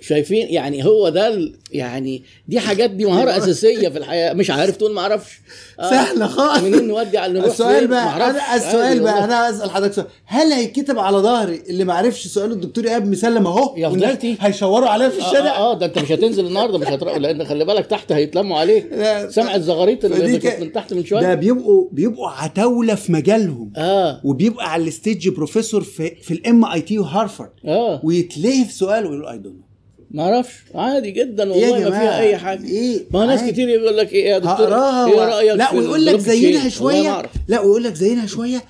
شايفين 0.00 0.46
يعني 0.50 0.84
هو 0.84 1.08
ده 1.08 1.52
يعني 1.72 2.22
دي 2.48 2.60
حاجات 2.60 2.90
دي 2.90 3.04
مهارة 3.04 3.36
أساسية 3.38 3.88
في 3.88 3.98
الحياة 3.98 4.32
مش 4.32 4.50
عارف 4.50 4.76
تقول 4.76 4.94
ما 4.94 5.00
أعرفش. 5.00 5.40
آه، 5.80 5.90
سهلة 5.90 6.26
خالص. 6.26 6.62
منين 6.62 6.88
نودي 6.88 7.18
على 7.18 7.32
نروح 7.32 7.44
السؤال؟ 7.46 7.86
بقى. 7.86 8.16
أنا 8.16 8.56
السؤال 8.56 9.00
بقى. 9.00 9.24
أنا 9.24 9.50
أسأل 9.50 9.70
حضرتك 9.70 9.92
سؤال. 9.92 10.06
هل 10.24 10.52
هيتكتب 10.52 10.98
على 10.98 11.16
ظهري 11.18 11.62
اللي 11.68 11.84
ما 11.84 11.94
عرفش 11.94 12.26
سؤال 12.26 12.52
الدكتور 12.52 12.84
إيهاب 12.84 13.06
مسلم 13.06 13.46
أهو 13.46 13.76
يا 13.76 13.88
فضيلتي. 13.88 14.36
هيشوروا 14.40 14.88
عليا 14.88 15.08
في 15.08 15.22
آه, 15.22 15.26
الشارع؟ 15.26 15.50
آه 15.50 15.72
آه 15.72 15.78
ده 15.78 15.86
أنت 15.86 15.98
مش 15.98 16.12
هتنزل 16.12 16.46
النهارده 16.46 16.78
مش 16.78 16.86
هترقوا 16.86 17.18
لأن 17.18 17.44
خلي 17.44 17.64
بالك 17.64 17.86
تحت 17.86 18.12
هيتلموا 18.12 18.58
عليك. 18.58 18.88
سمع 19.30 19.54
الزغاريط 19.54 20.04
اللي 20.04 20.38
كانت 20.38 20.62
من 20.62 20.72
تحت 20.72 20.94
من 20.94 21.00
ده 21.00 21.06
شوية 21.06 21.34
بيبقوا 21.34 21.88
بيبقوا 21.92 22.28
عتاولة 22.28 22.94
في 22.94 23.12
مجالهم. 23.12 23.72
آه. 23.76 24.20
وبيبقى 24.24 24.72
على 24.72 24.84
الستيج 24.84 25.28
بروفيسور 25.28 25.82
في 25.82 26.14
في 26.22 26.34
الام 26.34 26.64
اي 26.64 26.80
تي 26.80 26.98
وهارفارد 26.98 27.50
آه. 27.64 28.00
ويتلهي 28.04 28.64
في 28.64 28.72
سؤال 28.72 29.06
ويقول 29.06 29.26
اي 29.26 29.38
دونت 29.38 29.67
ما 30.10 30.22
أعرفش 30.22 30.54
عادي 30.74 31.10
جدا 31.10 31.50
والله 31.52 31.78
ما؟ 31.78 31.90
فيها 31.90 32.20
أي 32.20 32.36
حاجة 32.36 32.64
إيه؟ 32.66 33.04
ما 33.10 33.20
هو 33.22 33.26
ناس. 33.26 33.50
كتير 33.50 33.68
يقول 33.68 33.96
لك 33.96 34.12
إيه 34.12 34.24
يا 34.28 34.38
دكتور 34.38 34.74
إيه 34.74 35.14
و- 35.16 35.20
رأيك 35.22 35.56
لا 35.56 35.72
ويقول 35.74 36.06
لك 36.06 36.14
ما 36.28 36.68
شوية. 36.68 37.22
لا 37.48 37.60
ويقول 37.60 37.84
لك 37.84 37.94
زينا 37.94 38.26
شوية 38.26 38.62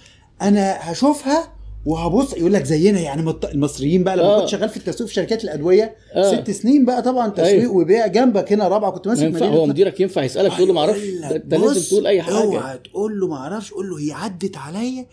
أنا 0.43 0.77
هشوفها 0.81 1.53
وهبص 1.87 2.33
يقول 2.33 2.53
لك 2.53 2.65
زينا 2.65 3.01
يعني 3.01 3.35
المصريين 3.53 4.05
بقى 4.05 4.17
لما 4.17 4.27
آه. 4.27 4.41
كنت 4.41 4.49
شغال 4.49 4.69
في 4.69 4.77
التسويق 4.77 5.09
في 5.09 5.15
شركات 5.15 5.45
الأدوية 5.45 5.95
آه. 6.15 6.35
ست 6.37 6.51
سنين 6.51 6.85
بقى 6.85 7.03
طبعا 7.03 7.29
تسويق 7.29 7.49
أيوه. 7.61 7.73
وبيع 7.77 8.07
جنبك 8.07 8.53
هنا 8.53 8.69
رابعة 8.69 8.91
كنت 8.91 9.07
ما 9.07 9.13
ماسك 9.15 9.25
ينفع 9.27 9.47
هو 9.47 9.51
مدينه 9.53 9.67
مديرك 9.67 10.01
ينفع 10.01 10.23
يسألك 10.23 10.53
تقول 10.57 10.69
له 10.69 10.75
ما 10.75 10.81
أعرفش 10.81 11.01
هيقول 11.01 11.35
لك 11.35 11.43
ده 11.47 11.57
لازم 11.57 11.89
تقول 11.91 12.07
أي 12.07 12.23
حاجة 12.23 12.43
أوعى 12.43 12.79
تقول 12.79 13.21
له 13.21 13.29
ما 13.29 13.37
أعرفش 13.37 13.71
قول 13.73 13.91
له 13.91 13.99
هي 14.01 14.13
عدت 14.13 14.57
عليا 14.57 15.07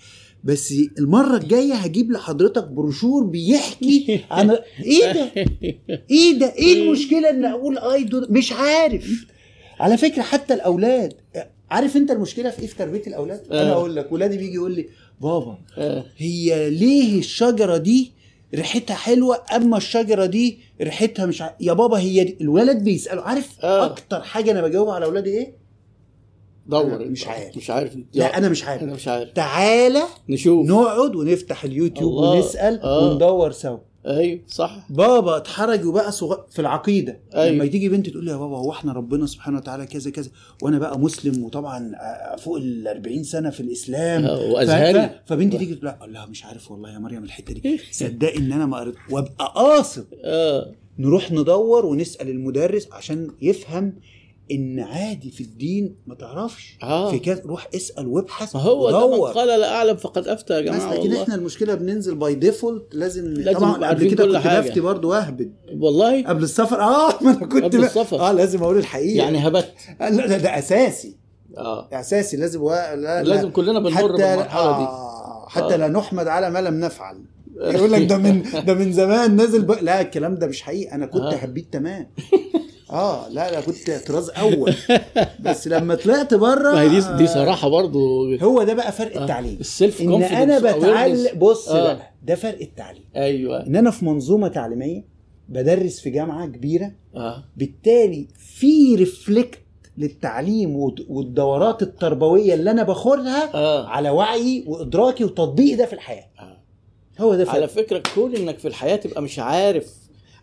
بس 0.45 0.73
المرة 0.99 1.37
الجاية 1.37 1.73
هجيب 1.73 2.11
لحضرتك 2.11 2.63
بروشور 2.67 3.23
بيحكي 3.23 4.25
عن 4.31 4.49
إيه 4.83 5.11
ده 5.11 5.31
إيه 6.11 6.39
ده 6.39 6.53
إيه 6.53 6.83
المشكلة 6.83 7.29
إن 7.29 7.45
أقول 7.45 7.77
آي 7.77 8.03
دون 8.03 8.27
مش 8.29 8.53
عارف 8.53 9.25
على 9.79 9.97
فكرة 9.97 10.21
حتى 10.21 10.53
الأولاد 10.53 11.13
عارف 11.71 11.97
أنت 11.97 12.11
المشكلة 12.11 12.49
في 12.49 12.61
إيه 12.61 12.67
في 12.67 12.75
تربية 12.75 13.01
الأولاد 13.07 13.41
أنا 13.51 13.71
آه. 13.71 13.73
أقول 13.73 13.95
لك 13.95 14.11
ولادي 14.11 14.37
بيجي 14.37 14.53
يقول 14.53 14.75
لي 14.75 14.85
بابا 15.21 15.57
آه. 15.77 16.05
هي 16.17 16.69
ليه 16.69 17.19
الشجرة 17.19 17.77
دي 17.77 18.11
ريحتها 18.55 18.95
حلوة 18.95 19.41
أما 19.55 19.77
الشجرة 19.77 20.25
دي 20.25 20.59
ريحتها 20.81 21.25
مش 21.25 21.41
ع... 21.41 21.55
يا 21.59 21.73
بابا 21.73 21.99
هي 21.99 22.23
دي 22.23 22.37
الولد 22.41 22.83
بيسالوا 22.83 23.23
عارف 23.23 23.49
آه. 23.63 23.85
أكتر 23.85 24.21
حاجة 24.21 24.51
أنا 24.51 24.61
بجاوب 24.61 24.89
على 24.89 25.05
أولادي 25.05 25.29
إيه 25.29 25.53
دور. 26.68 27.05
مش 27.05 27.28
عارف. 27.28 27.57
مش 27.57 27.70
عارف. 27.70 27.97
لا 28.13 28.38
أنا 28.38 28.49
مش 28.49 28.63
عارف. 28.63 28.84
أنا 28.84 28.93
مش 28.93 29.07
عارف. 29.07 29.30
تعالى 29.30 30.03
نشوف. 30.30 30.68
نقعد 30.68 31.16
ونفتح 31.16 31.63
اليوتيوب 31.63 32.11
الله. 32.11 32.30
ونسأل 32.30 32.82
آه. 32.82 33.11
وندور 33.11 33.51
سوا. 33.51 33.78
أيوه 34.07 34.39
صح. 34.47 34.86
بابا 34.89 35.38
اتحرج 35.38 35.86
وبقى 35.86 36.11
صغ... 36.11 36.38
في 36.49 36.59
العقيدة. 36.59 37.20
أيوة. 37.36 37.55
لما 37.55 37.66
تيجي 37.66 37.89
بنت 37.89 38.09
تقول 38.09 38.26
لي 38.26 38.32
يا 38.32 38.38
بابا 38.38 38.57
هو 38.57 38.72
إحنا 38.72 38.93
ربنا 38.93 39.26
سبحانه 39.26 39.57
وتعالى 39.57 39.86
كذا 39.86 40.11
كذا 40.11 40.30
وأنا 40.61 40.80
بقى 40.80 40.99
مسلم 40.99 41.43
وطبعا 41.43 41.91
آه، 41.95 42.36
فوق 42.36 42.57
ال 42.57 42.88
40 42.88 43.24
سنة 43.24 43.49
في 43.49 43.59
الإسلام. 43.59 44.26
آه،. 44.26 44.66
ف... 44.66 44.97
ف... 44.97 45.09
فبنتي 45.26 45.57
تيجي 45.57 45.76
تقول 45.76 46.13
لا 46.13 46.26
مش 46.26 46.45
عارف 46.45 46.72
والله 46.72 46.93
يا 46.93 46.99
مريم 46.99 47.24
الحتة 47.24 47.53
دي. 47.53 47.80
صدقي 47.91 48.38
إن 48.38 48.51
أنا 48.51 48.66
ما 48.66 48.78
قريت. 48.78 48.95
وأبقى 49.11 49.53
قاصد. 49.55 50.05
آه. 50.24 50.72
نروح 50.99 51.32
ندور 51.32 51.86
ونسأل 51.86 52.30
المدرس 52.30 52.88
عشان 52.91 53.32
يفهم 53.41 53.93
إن 54.51 54.79
عادي 54.79 55.31
في 55.31 55.41
الدين 55.41 55.95
ما 56.07 56.15
تعرفش. 56.15 56.77
آه. 56.83 57.11
في 57.11 57.19
كذا 57.19 57.41
روح 57.45 57.67
اسأل 57.75 58.07
وابحث 58.07 58.55
ما 58.55 58.61
هو 58.61 58.91
ده 58.91 59.07
من 59.07 59.13
ودور. 59.13 59.31
قال 59.31 59.47
لا 59.59 59.75
أعلم 59.75 59.95
فقد 59.95 60.27
أفتى 60.27 60.53
يا 60.53 60.59
بس 60.61 60.65
جماعة 60.67 60.93
لكن 60.93 61.01
والله. 61.01 61.23
إحنا 61.23 61.35
المشكلة 61.35 61.75
بننزل 61.75 62.15
by 62.15 62.36
default 62.36 62.83
لازم, 62.95 63.33
لازم 63.33 63.59
طبعا 63.59 63.87
قبل 63.89 64.09
كده 64.11 64.25
كنت 64.25 64.35
حاجة. 64.35 64.59
بفتي 64.59 64.79
برضه 64.79 65.07
واهبد 65.07 65.53
والله؟ 65.79 66.23
قبل 66.27 66.43
السفر؟ 66.43 66.81
آه 66.81 67.09
ما 67.23 67.31
أنا 67.31 67.45
كنت 67.45 67.63
قبل 67.63 67.83
السفر. 67.83 68.19
آه 68.19 68.31
لازم 68.31 68.63
أقول 68.63 68.77
الحقيقة. 68.77 69.17
يعني 69.23 69.47
هبت. 69.47 69.71
لا 69.99 70.09
ده, 70.27 70.37
ده 70.37 70.59
أساسي. 70.59 71.15
آه. 71.57 71.87
أساسي 71.93 72.37
لازم 72.37 72.61
و... 72.61 72.69
لا 72.71 72.95
لا. 72.95 73.23
لازم 73.23 73.49
كلنا 73.51 73.79
بنمر 73.79 73.91
حتى 73.91 74.07
بالمرحلة 74.07 74.77
دي. 74.77 74.83
آه 74.83 75.47
حتى 75.49 75.73
آه. 75.73 75.77
لا 75.77 75.87
نحمد 75.87 76.27
على 76.27 76.49
ما 76.49 76.59
لم 76.61 76.79
نفعل. 76.79 77.17
يقول 77.61 77.91
لك 77.91 78.01
ده 78.09 78.17
من 78.17 78.43
ده 78.67 78.73
من 78.73 78.93
زمان 78.93 79.35
نازل 79.35 79.61
ب... 79.61 79.71
لا 79.71 80.01
الكلام 80.01 80.35
ده 80.35 80.47
مش 80.47 80.61
حقيقي. 80.61 80.91
أنا 80.91 81.05
كنت 81.05 81.21
آه. 81.23 81.35
هبيت 81.35 81.73
تمام. 81.73 82.07
آه 82.91 83.27
لا 83.29 83.51
لا 83.51 83.61
كنت 83.61 83.91
طراز 84.07 84.29
أول. 84.29 84.73
بس 85.39 85.67
لما 85.67 85.95
طلعت 85.95 86.33
بره 86.33 86.71
ما 86.73 86.81
هي 86.81 86.89
دي 86.89 87.01
دي 87.17 87.27
صراحة 87.27 87.69
برضو 87.69 88.36
هو 88.36 88.63
ده 88.63 88.73
بقى 88.73 88.91
فرق 88.91 89.17
آه. 89.17 89.21
التعليم. 89.21 89.57
السيلف 89.59 90.01
إن 90.01 90.23
أنا 90.23 90.59
بتعلم 90.59 91.39
بص 91.39 91.69
آه. 91.69 91.83
بقى 91.93 92.11
ده 92.23 92.36
فرق 92.36 92.61
التعليم. 92.61 93.03
أيوه. 93.15 93.65
إن 93.67 93.75
أنا 93.75 93.91
في 93.91 94.05
منظومة 94.05 94.47
تعليمية 94.47 95.05
بدرس 95.49 95.99
في 95.99 96.09
جامعة 96.09 96.45
كبيرة 96.47 96.91
آه. 97.15 97.43
بالتالي 97.57 98.27
في 98.38 98.95
ريفلكت 98.95 99.59
للتعليم 99.97 100.75
والد- 100.75 101.05
والدورات 101.09 101.81
التربوية 101.81 102.53
اللي 102.53 102.71
أنا 102.71 102.83
باخدها 102.83 103.53
آه. 103.53 103.88
على 103.88 104.09
وعي 104.09 104.63
وإدراكي 104.67 105.23
وتطبيقي 105.23 105.75
ده 105.75 105.86
في 105.86 105.93
الحياة. 105.93 106.25
آه. 106.39 106.57
هو 107.19 107.36
ده 107.36 107.51
على 107.51 107.67
فرق 107.67 107.83
فكرة 107.86 108.03
كون 108.15 108.36
إنك 108.36 108.59
في 108.59 108.67
الحياة 108.67 108.95
تبقى 108.95 109.21
مش 109.21 109.39
عارف 109.39 109.93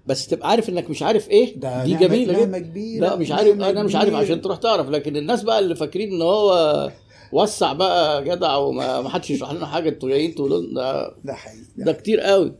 بس 0.06 0.26
تبقى 0.26 0.48
عارف 0.48 0.68
إنك 0.68 0.90
مش 0.90 1.02
عارف 1.02 1.30
إيه؟ 1.30 1.56
ده 1.56 1.84
دي 1.84 1.94
جميلة 1.94 2.32
نعمة 2.32 2.58
جدا 2.58 2.58
كبيرة 2.58 3.00
لا 3.06 3.16
مش 3.16 3.30
عارف 3.32 3.54
أنا 3.60 3.82
مش 3.82 3.94
عارف 3.94 4.08
كبيرة. 4.08 4.20
عشان 4.22 4.40
تروح 4.40 4.58
تعرف 4.58 4.88
لكن 4.90 5.16
الناس 5.16 5.42
بقى 5.42 5.58
اللي 5.58 5.74
فاكرين 5.74 6.12
إن 6.12 6.22
هو 6.22 6.90
وسع 7.32 7.72
بقى 7.72 8.24
جدع 8.24 8.56
وما 8.56 9.00
ما 9.00 9.08
حدش 9.08 9.30
يشرح 9.30 9.52
لنا 9.52 9.66
حاجة 9.66 9.88
أنتوا 9.88 10.08
جايين 10.08 10.34
تقولوا 10.34 10.62
لنا 10.62 11.14
ده 11.24 11.32
حقيقي 11.34 11.64
ده 11.76 11.92
كتير 11.92 12.20
قوي. 12.20 12.52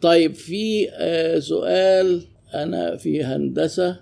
طيب 0.00 0.34
في 0.34 0.88
آه 0.92 1.38
سؤال 1.38 2.26
أنا 2.54 2.96
في 2.96 3.22
هندسة 3.24 4.00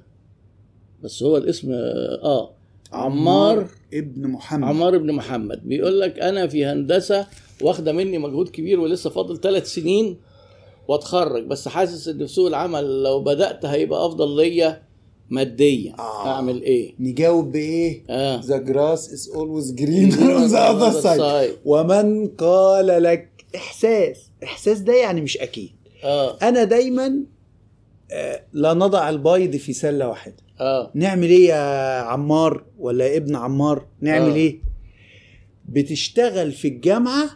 بس 1.02 1.22
هو 1.22 1.36
الاسم 1.36 1.68
آه 1.72 2.50
عمار 2.92 3.66
ابن 3.94 4.28
محمد. 4.28 4.68
عمار 4.68 4.98
بن 4.98 5.12
محمد. 5.12 5.68
بيقول 5.68 6.00
لك 6.00 6.18
أنا 6.18 6.46
في 6.46 6.64
هندسة 6.66 7.26
واخدة 7.62 7.92
مني 7.92 8.18
مجهود 8.18 8.48
كبير 8.48 8.80
ولسه 8.80 9.10
فاضل 9.10 9.40
ثلاث 9.40 9.66
سنين 9.74 10.16
واتخرج 10.92 11.44
بس 11.46 11.68
حاسس 11.68 12.08
إن 12.08 12.18
في 12.26 12.32
سوق 12.32 12.46
العمل 12.46 13.02
لو 13.02 13.20
بدأت 13.20 13.64
هيبقى 13.64 14.06
أفضل 14.06 14.36
ليا 14.36 14.82
ماديا. 15.30 15.94
آه. 15.98 16.28
أعمل 16.28 16.62
إيه؟ 16.62 16.94
نجاوب 17.00 17.52
بإيه؟ 17.52 18.02
the 18.40 18.56
grass 18.56 19.12
is 19.12 19.30
always 19.34 19.72
green. 19.74 20.12
ومن 21.64 22.26
قال 22.28 22.86
لك 23.02 23.28
إحساس 23.56 24.30
إحساس 24.44 24.78
ده 24.80 24.92
يعني 24.94 25.20
مش 25.20 25.38
أكيد. 25.38 25.70
آه. 26.04 26.38
أنا 26.42 26.64
دايما 26.64 27.24
آه، 28.12 28.40
لا 28.52 28.74
نضع 28.74 29.08
البيض 29.08 29.56
في 29.56 29.72
سلة 29.72 30.08
واحدة. 30.08 30.36
آه. 30.60 30.90
نعمل 30.94 31.28
إيه 31.28 31.48
يا 31.48 32.00
عمار 32.00 32.64
ولا 32.78 33.06
يا 33.06 33.16
ابن 33.16 33.36
عمار؟ 33.36 33.86
نعمل 34.00 34.30
آه. 34.30 34.34
إيه؟ 34.34 34.58
بتشتغل 35.68 36.52
في 36.52 36.68
الجامعة 36.68 37.30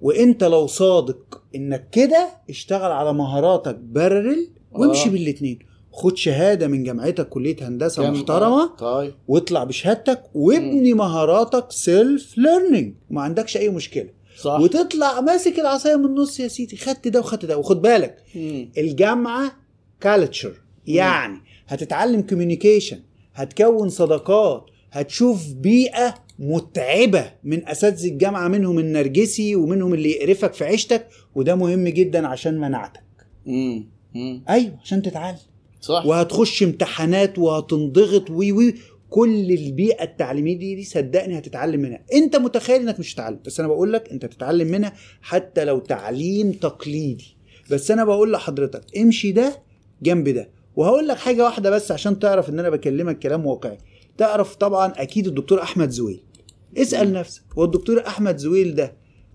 وانت 0.00 0.44
لو 0.44 0.66
صادق 0.66 1.42
انك 1.54 1.88
كده 1.92 2.28
اشتغل 2.50 2.92
على 2.92 3.12
مهاراتك 3.12 3.74
parallel 3.74 4.48
وامشي 4.72 5.08
آه. 5.08 5.12
بالاتنين. 5.12 5.58
خد 5.92 6.16
شهادة 6.16 6.66
من 6.68 6.84
جامعتك 6.84 7.28
كلية 7.28 7.68
هندسة 7.68 8.10
محترمة 8.10 8.66
طيب. 8.76 9.14
واطلع 9.28 9.64
بشهادتك 9.64 10.22
وابني 10.34 10.94
مهاراتك 10.94 11.72
self 11.72 12.38
learning 12.38 12.94
ما 13.10 13.22
عندكش 13.22 13.56
أي 13.56 13.68
مشكلة. 13.68 14.08
صح. 14.40 14.60
وتطلع 14.60 15.20
ماسك 15.20 15.58
العصاية 15.58 15.96
من 15.96 16.04
النص 16.04 16.40
يا 16.40 16.48
سيدي. 16.48 16.76
خدت 16.76 17.08
ده 17.08 17.20
وخدت 17.20 17.44
ده. 17.44 17.58
وخد 17.58 17.82
بالك 17.82 18.22
مم. 18.34 18.68
الجامعة 18.78 19.52
culture 20.00 20.52
يعني 20.86 21.38
هتتعلم 21.66 22.20
communication 22.22 23.00
هتكون 23.34 23.88
صداقات 23.88 24.64
هتشوف 24.90 25.52
بيئة 25.52 26.14
متعبة 26.38 27.32
من 27.44 27.68
أساتذة 27.68 28.08
الجامعة 28.08 28.48
منهم 28.48 28.78
النرجسي 28.78 29.56
ومنهم 29.56 29.94
اللي 29.94 30.10
يقرفك 30.10 30.52
في 30.54 30.64
عيشتك 30.64 31.08
وده 31.34 31.54
مهم 31.54 31.88
جدا 31.88 32.26
عشان 32.26 32.60
مناعتك. 32.60 33.02
مم. 33.46 33.88
مم. 34.14 34.44
أيوه 34.48 34.78
عشان 34.82 35.02
تتعلم. 35.02 35.38
صح. 35.80 36.06
وهتخش 36.06 36.62
امتحانات 36.62 37.38
وهتنضغط 37.38 38.30
و 38.30 38.52
و 38.52 38.74
كل 39.10 39.50
البيئة 39.52 40.04
التعليمية 40.04 40.58
دي, 40.58 40.74
دي 40.74 40.84
صدقني 40.84 41.38
هتتعلم 41.38 41.80
منها. 41.80 42.00
أنت 42.14 42.36
متخيل 42.36 42.80
إنك 42.80 43.00
مش 43.00 43.14
هتتعلم 43.14 43.38
بس 43.46 43.60
أنا 43.60 43.68
بقول 43.68 43.92
لك 43.92 44.10
أنت 44.10 44.26
تتعلم 44.26 44.68
منها 44.68 44.92
حتى 45.22 45.64
لو 45.64 45.78
تعليم 45.78 46.52
تقليدي. 46.52 47.36
بس 47.70 47.90
أنا 47.90 48.04
بقول 48.04 48.32
لحضرتك 48.32 48.98
امشي 48.98 49.32
ده 49.32 49.62
جنب 50.02 50.28
ده. 50.28 50.50
وهقول 50.76 51.08
لك 51.08 51.16
حاجة 51.16 51.44
واحدة 51.44 51.70
بس 51.70 51.92
عشان 51.92 52.18
تعرف 52.18 52.48
إن 52.48 52.58
أنا 52.58 52.70
بكلمك 52.70 53.18
كلام 53.18 53.46
واقعي. 53.46 53.78
تعرف 54.18 54.56
طبعا 54.56 54.92
أكيد 54.96 55.26
الدكتور 55.26 55.62
أحمد 55.62 55.90
زويل. 55.90 56.22
اسأل 56.82 57.12
نفسك 57.12 57.42
هو 57.58 57.64
الدكتور 57.64 58.06
أحمد 58.06 58.36
زويل 58.36 58.74
ده 58.74 58.92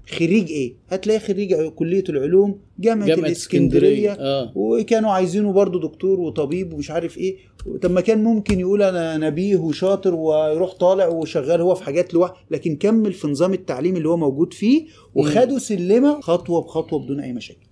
خريج 0.07 0.51
إيه؟ 0.51 0.73
هتلاقيه 0.89 1.19
خريج 1.19 1.55
كلية 1.55 2.03
العلوم 2.09 2.59
جامعة, 2.79 3.07
جامعة 3.07 3.25
الإسكندرية 3.27 4.11
آه. 4.11 4.51
وكانوا 4.55 5.11
عايزينه 5.11 5.51
برضه 5.51 5.79
دكتور 5.79 6.19
وطبيب 6.19 6.73
ومش 6.73 6.91
عارف 6.91 7.17
إيه. 7.17 7.35
طب 7.81 7.91
ما 7.91 8.01
كان 8.01 8.23
ممكن 8.23 8.59
يقول 8.59 8.83
أنا 8.83 9.17
نبيه 9.17 9.57
وشاطر 9.57 10.13
ويروح 10.15 10.73
طالع 10.73 11.07
وشغال 11.07 11.61
هو 11.61 11.75
في 11.75 11.83
حاجات 11.83 12.13
لوحده 12.13 12.35
لكن 12.51 12.75
كمل 12.75 13.13
في 13.13 13.27
نظام 13.27 13.53
التعليم 13.53 13.97
اللي 13.97 14.09
هو 14.09 14.17
موجود 14.17 14.53
فيه 14.53 14.85
وخدوا 15.15 15.59
سلمة 15.59 16.21
خطوة 16.21 16.61
بخطوة 16.61 16.99
بدون 16.99 17.19
أي 17.19 17.33
مشاكل. 17.33 17.67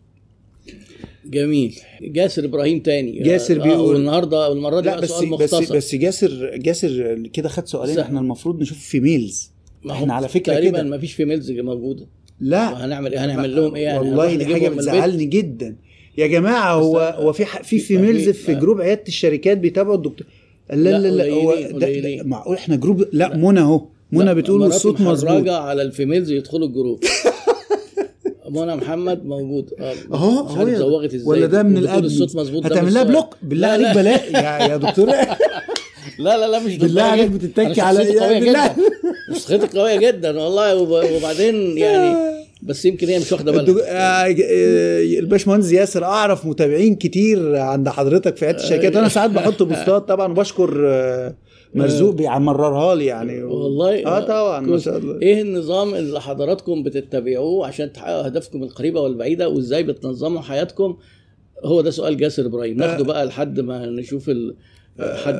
جميل. 1.25 1.75
جاسر 2.01 2.45
إبراهيم 2.45 2.79
تاني. 2.79 3.19
جاسر 3.23 3.59
آه، 3.61 3.63
بيقول- 3.63 3.95
والنهارده 3.95 4.49
والمرة 4.49 4.79
دي 4.79 4.87
لا 4.89 4.99
بس 4.99 5.09
سؤال 5.09 5.29
بس 5.37 5.53
مختصر. 5.53 5.75
بس 5.75 5.95
جاسر 5.95 6.51
جاسر 6.57 7.17
كده 7.33 7.49
خد 7.49 7.67
سؤالين. 7.67 7.99
إحنا 7.99 8.19
المفروض 8.19 8.61
نشوف 8.61 8.77
females. 8.77 9.50
إحنا 9.89 10.13
على 10.13 10.27
فكرة 10.27 10.53
تقريبا 10.53 10.77
كده. 10.79 10.87
ما 10.89 10.97
فيش 10.97 11.13
في 11.13 11.25
ميلز 11.25 11.51
موجودة. 11.51 12.07
لا. 12.39 12.85
هنعمل 12.85 13.11
إيه 13.13 13.25
هنعمل 13.25 13.55
لهم 13.55 13.75
إيه 13.75 13.83
يعني؟ 13.83 13.99
والله 13.99 14.35
دي 14.35 14.45
حاجة؟ 14.45 14.69
بتزعلني 14.69 15.25
جدا. 15.25 15.75
يا 16.17 16.27
جماعة 16.27 16.73
هو. 16.73 17.15
هو 17.19 17.33
في 17.33 17.45
في 17.63 17.79
في 17.79 17.97
ما 17.97 18.31
في- 18.33 18.53
ما- 18.53 18.59
جروب 18.59 18.81
عيادة 18.81 19.03
الشركات 19.07 19.57
بيتابعوا 19.57 19.95
الدكتور. 19.95 20.27
لا 20.69 20.99
لا 20.99 21.07
لا، 21.07 21.33
هو 21.33 21.55
ده-. 21.71 22.23
معقول 22.23 22.55
إحنا 22.55 22.75
جروب 22.75 23.05
لا 23.13 23.37
منى 23.37 23.59
أهو. 23.59 23.85
منى 24.11 24.35
بتقول 24.35 24.63
الصوت 24.63 25.01
مظبوط. 25.01 25.49
على 25.49 25.81
ال 25.81 25.87
females 25.87 26.31
يدخلوا 26.31 26.67
الجروب. 26.67 27.03
منى 28.49 28.75
محمد 28.75 29.25
موجود. 29.25 29.69
آه 29.79 29.93
أهو 30.13 30.47
أهو 30.47 30.69
زوغت 30.75 31.13
إزاي. 31.13 31.27
ولا 31.27 31.45
ده 31.45 31.63
من 31.63 31.77
ال 31.77 31.82
admin 31.82 32.05
الصوت 32.05 32.35
مظبوط؟ 32.35 32.65
هتعمل 32.65 32.93
لها. 32.93 33.03
block؟ 33.03 33.37
بالله 33.43 33.67
عليك 33.67 33.87
لا. 33.87 33.93
بلاش 33.93 34.31
يا 34.33 34.67
يا 34.67 34.77
دكتور. 34.77 35.07
لا 36.19 36.37
لا 36.37 36.47
لا 36.47 36.59
مش 36.59 36.77
بالله 36.77 37.01
عليك. 37.03 37.31
بتتكي 37.31 37.81
على- 37.81 37.95
بالله. 38.39 38.75
شخصيتي 39.33 39.79
قوية 39.79 39.95
جدا 40.11 40.39
والله. 40.39 40.75
وب- 40.75 41.11
وبعدين 41.17 41.77
يعني 41.77 42.15
بس 42.63 42.85
يمكن 42.85 43.07
هي 43.07 43.19
مش 43.19 43.33
الدك- 43.33 43.43
بالها. 43.45 43.83
آه، 43.87 44.35
آه، 44.43 45.19
الباشمهندس 45.19 45.71
ياسر 45.71 46.03
أعرف 46.03 46.45
متابعين 46.45 46.95
كتير 46.95 47.55
عند 47.55 47.89
حضرتك 47.89 48.37
في 48.37 48.45
عياده 48.45 48.63
الشركات. 48.63 48.95
وأنا 48.95 49.07
ساعات 49.09 49.29
بحط 49.31 49.63
post 49.69 50.00
ات 50.00 50.07
طبعا 50.07 50.31
وبشكر 50.31 50.83
آه، 50.87 51.35
مرزوق 51.75 52.13
بيمررها 52.15 52.95
لي 52.95 53.05
يعني. 53.05 53.43
والله. 53.53 54.05
آه 54.05 54.19
طبعا 54.19 54.59
ما. 54.59 54.77
شاء 54.77 54.97
الله. 54.97 55.21
إيه 55.21 55.41
النظام 55.41 55.95
اللي 55.95 56.21
حضراتكم 56.21 56.83
بتتبعوه 56.83 57.67
عشان 57.67 57.93
تحققوا 57.93 58.25
أهدافكم 58.25 58.63
القريبة 58.63 59.01
والبعيدة 59.01 59.49
وإزاي 59.49 59.83
بتنظموا 59.83 60.41
حياتكم؟ 60.41 60.97
هو 61.65 61.81
ده 61.81 61.91
سؤال 61.91 62.17
جاسر 62.17 62.45
إبراهيم. 62.45 62.77
ناخده 62.77 63.03
بقى 63.03 63.25
لحد 63.25 63.59
ما 63.59 63.85
نشوف 63.85 64.29
ال... 64.29 64.55
حد 64.99 65.35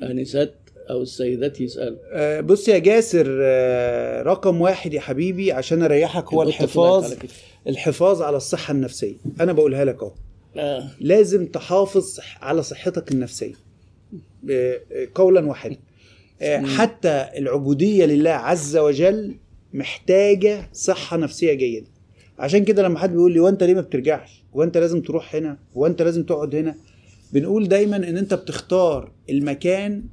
من 0.00 0.10
الانسات 0.10 0.54
أو 0.90 1.02
السيدات 1.02 1.60
يسأل. 1.60 1.98
آه، 2.12 2.40
بص 2.40 2.68
يا 2.68 2.78
جاسر 2.78 3.26
آه، 3.40 4.22
رقم 4.22 4.60
واحد 4.60 4.94
يا 4.94 5.00
حبيبي 5.00 5.52
عشان 5.52 5.82
أريحك 5.82 6.32
هو 6.32 6.42
الحفاظ. 6.42 7.14
الحفاظ 7.66 8.22
على 8.22 8.36
الصحة 8.36 8.72
النفسية. 8.72 9.14
أنا 9.40 9.52
بقولها 9.52 9.84
لك 9.84 10.02
أهو. 10.02 10.12
آه. 10.56 10.90
لازم 11.00 11.46
تحافظ 11.46 12.18
على 12.40 12.62
صحتك 12.62 13.12
النفسية. 13.12 13.54
قولا 15.14 15.46
واحدا. 15.46 15.76
حتى 16.76 17.28
العبودية 17.36 18.04
لله 18.04 18.30
عز 18.30 18.76
وجل 18.76 19.34
محتاجة 19.74 20.68
صحة 20.72 21.16
نفسية 21.16 21.52
جيدة. 21.52 21.86
عشان 22.38 22.64
كده 22.64 22.82
لما 22.82 22.98
حد 22.98 23.12
بيقول 23.12 23.32
لي 23.32 23.40
وأنت 23.40 23.62
ليه 23.62 23.74
ما 23.74 23.80
بترجعش؟ 23.80 24.44
وأنت 24.52 24.76
لازم 24.76 25.00
تروح 25.00 25.34
هنا؟ 25.34 25.58
وأنت 25.74 26.02
لازم 26.02 26.22
تقعد 26.22 26.54
هنا؟ 26.54 26.74
بنقول 27.32 27.68
دايما 27.68 27.96
إن 27.96 28.16
أنت 28.16 28.34
بتختار 28.34 29.12
المكان 29.30 30.04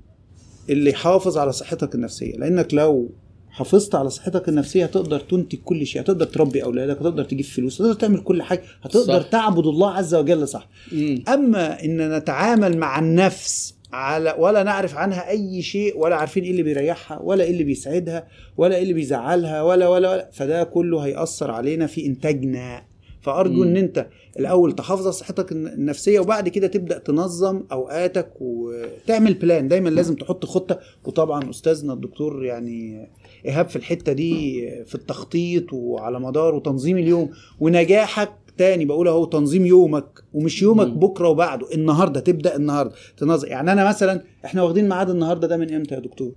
اللي 0.69 0.89
يحافظ 0.89 1.37
على 1.37 1.51
صحتك 1.51 1.95
النفسية 1.95 2.35
لأنك 2.37 2.73
لو 2.73 3.09
حافظت 3.51 3.95
على 3.95 4.09
صحتك 4.09 4.49
النفسية 4.49 4.83
هتقدر 4.85 5.19
تنتج 5.19 5.57
كل 5.65 5.85
شيء 5.85 6.01
هتقدر 6.01 6.25
تربي 6.25 6.63
أولادك 6.63 6.97
هتقدر 6.97 7.23
تجيب 7.23 7.45
فلوس 7.45 7.81
هتقدر 7.81 7.93
تعمل 7.93 8.19
كل 8.19 8.41
حاجة 8.41 8.61
هتقدر 8.81 9.21
صح. 9.21 9.27
تعبد 9.27 9.67
الله 9.67 9.91
عز 9.91 10.15
وجل 10.15 10.47
صح 10.47 10.69
مم. 10.91 11.23
أما 11.27 11.83
إن 11.85 12.17
نتعامل 12.17 12.77
مع 12.77 12.99
النفس 12.99 13.75
على 13.93 14.35
ولا 14.39 14.63
نعرف 14.63 14.95
عنها 14.95 15.29
أي 15.29 15.61
شيء 15.61 15.97
ولا 15.97 16.15
عارفين 16.15 16.43
إيه 16.43 16.51
اللي 16.51 16.63
بيريحها 16.63 17.19
ولا 17.19 17.43
إيه 17.43 17.51
اللي 17.51 17.63
بيسعدها 17.63 18.27
ولا 18.57 18.75
إيه 18.75 18.81
اللي 18.83 18.93
بيزعلها 18.93 19.61
ولا 19.61 19.87
ولا, 19.87 20.09
ولا 20.11 20.29
فده 20.33 20.63
كله 20.63 20.99
هيأثر 20.99 21.51
علينا 21.51 21.87
في 21.87 22.05
إنتاجنا 22.05 22.83
فأرجو 23.21 23.53
مم. 23.53 23.63
إن 23.63 23.77
أنت 23.77 24.07
الأول 24.39 24.75
تحافظ 24.75 25.01
على 25.03 25.11
صحتك 25.11 25.51
الن- 25.51 25.67
النفسية 25.67 26.19
وبعد 26.19 26.49
كده 26.49 26.67
تبدأ 26.67 26.97
تنظم 26.97 27.63
أوقاتك 27.71 28.29
وتعمل 28.39 29.33
بلان 29.33 29.67
دايما 29.67 29.89
لازم 29.89 30.15
تحط 30.15 30.45
خطة. 30.45 30.79
وطبعا 31.05 31.49
أستاذنا 31.49 31.93
الدكتور 31.93 32.45
يعني 32.45 33.07
إيهاب 33.45 33.69
في 33.69 33.75
الحتة 33.75 34.13
دي 34.13 34.61
في 34.85 34.95
التخطيط 34.95 35.73
وعلى 35.73 36.19
مدار 36.19 36.55
وتنظيم 36.55 36.97
اليوم. 36.97 37.29
ونجاحك 37.59 38.31
تاني 38.57 38.85
بقول 38.85 39.07
أهو 39.07 39.25
تنظيم 39.25 39.65
يومك 39.65 40.23
ومش 40.33 40.61
يومك. 40.61 40.87
بكرة 40.87 41.29
وبعده 41.29 41.73
النهارده 41.73 42.19
تبدأ 42.19 42.55
النهارده 42.55 42.93
تنظم 43.17 43.47
يعني 43.47 43.71
أنا 43.71 43.87
مثلا 43.89 44.23
إحنا 44.45 44.63
واخدين 44.63 44.89
ميعاد 44.89 45.09
النهارده 45.09 45.47
ده 45.47 45.57
من 45.57 45.73
إمتى 45.73 45.95
يا 45.95 45.99
دكتور؟ 45.99 46.31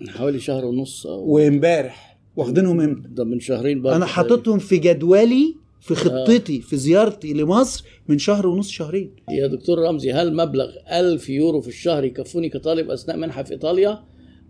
من 0.00 0.08
حوالي 0.10 0.40
شهر 0.40 0.64
ونص 0.64 1.06
أو 1.06 1.24
وإمبارح. 1.34 2.18
واخدينهم 2.36 2.80
إمتى؟ 2.80 3.08
ده 3.08 3.24
من 3.24 3.40
شهرين 3.40 3.82
برضه 3.82 3.96
أنا 3.96 4.06
حاططهم 4.06 4.58
في 4.58 4.76
جدولي 4.76 5.56
في 5.86 5.94
خطتي 5.94 6.60
في 6.60 6.76
زيارتي 6.76 7.32
لمصر 7.32 7.84
من 8.08 8.18
شهر 8.18 8.46
ونص 8.46 8.68
شهرين. 8.70 9.16
يا 9.30 9.46
دكتور 9.46 9.78
رمزي 9.78 10.12
هل 10.12 10.36
مبلغ 10.36 10.68
1000 10.92 11.28
يورو 11.30 11.60
في 11.60 11.68
الشهر 11.68 12.04
يكفوني 12.04 12.48
كطالب 12.48 12.90
أثناء 12.90 13.16
منحة 13.16 13.42
في 13.42 13.52
إيطاليا؟ 13.52 14.04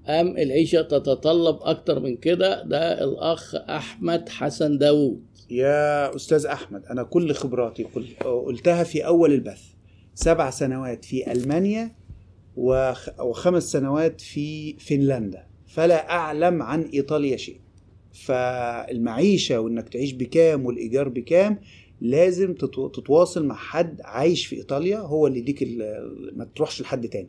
أم 0.09 0.29
العيشة 0.39 0.83
تتطلب 0.83 1.59
أكتر 1.61 2.01
من 2.01 2.17
كده؟ 2.17 2.63
ده 2.65 3.05
الأخ 3.05 3.55
أحمد 3.55 4.29
حسن 4.29 4.79
داوود. 4.79 5.23
يا 5.51 6.17
أستاذ 6.17 6.47
أحمد 6.47 6.85
أنا 6.87 7.03
كل 7.03 7.33
خبراتي 7.33 7.83
قل- 7.85 8.07
قلتها 8.47 8.85
في 8.85 9.07
أول 9.07 9.33
البث. 9.33 9.63
سبع 10.15 10.51
سنوات 10.51 11.05
في 11.05 11.33
ألمانيا 11.33 11.95
وخ- 12.57 13.21
وخمس 13.21 13.73
سنوات 13.73 14.21
في 14.21 14.77
فنلندا. 14.79 15.47
فلا 15.67 16.11
أعلم 16.11 16.63
ايطاليا 16.63 16.91
إيطاليا 16.95 17.37
شيء. 17.37 17.61
فالمعيشة 18.25 19.61
وإنك 19.61 19.89
تعيش 19.89 20.13
بكام 20.13 20.67
والإيجار 20.67 21.09
بكام 21.09 21.59
لازم 22.01 22.55
تتو- 22.55 22.89
تتواصل 22.95 23.47
مع 23.47 23.55
حد 23.55 24.01
عايش 24.05 24.47
في 24.47 24.57
إيطاليا 24.57 24.99
هو 24.99 25.27
اللي 25.27 25.39
يديك 25.39 25.63
ما 26.37 26.49
تروحش 26.57 26.83
لحد 26.83 27.09
تاني. 27.09 27.29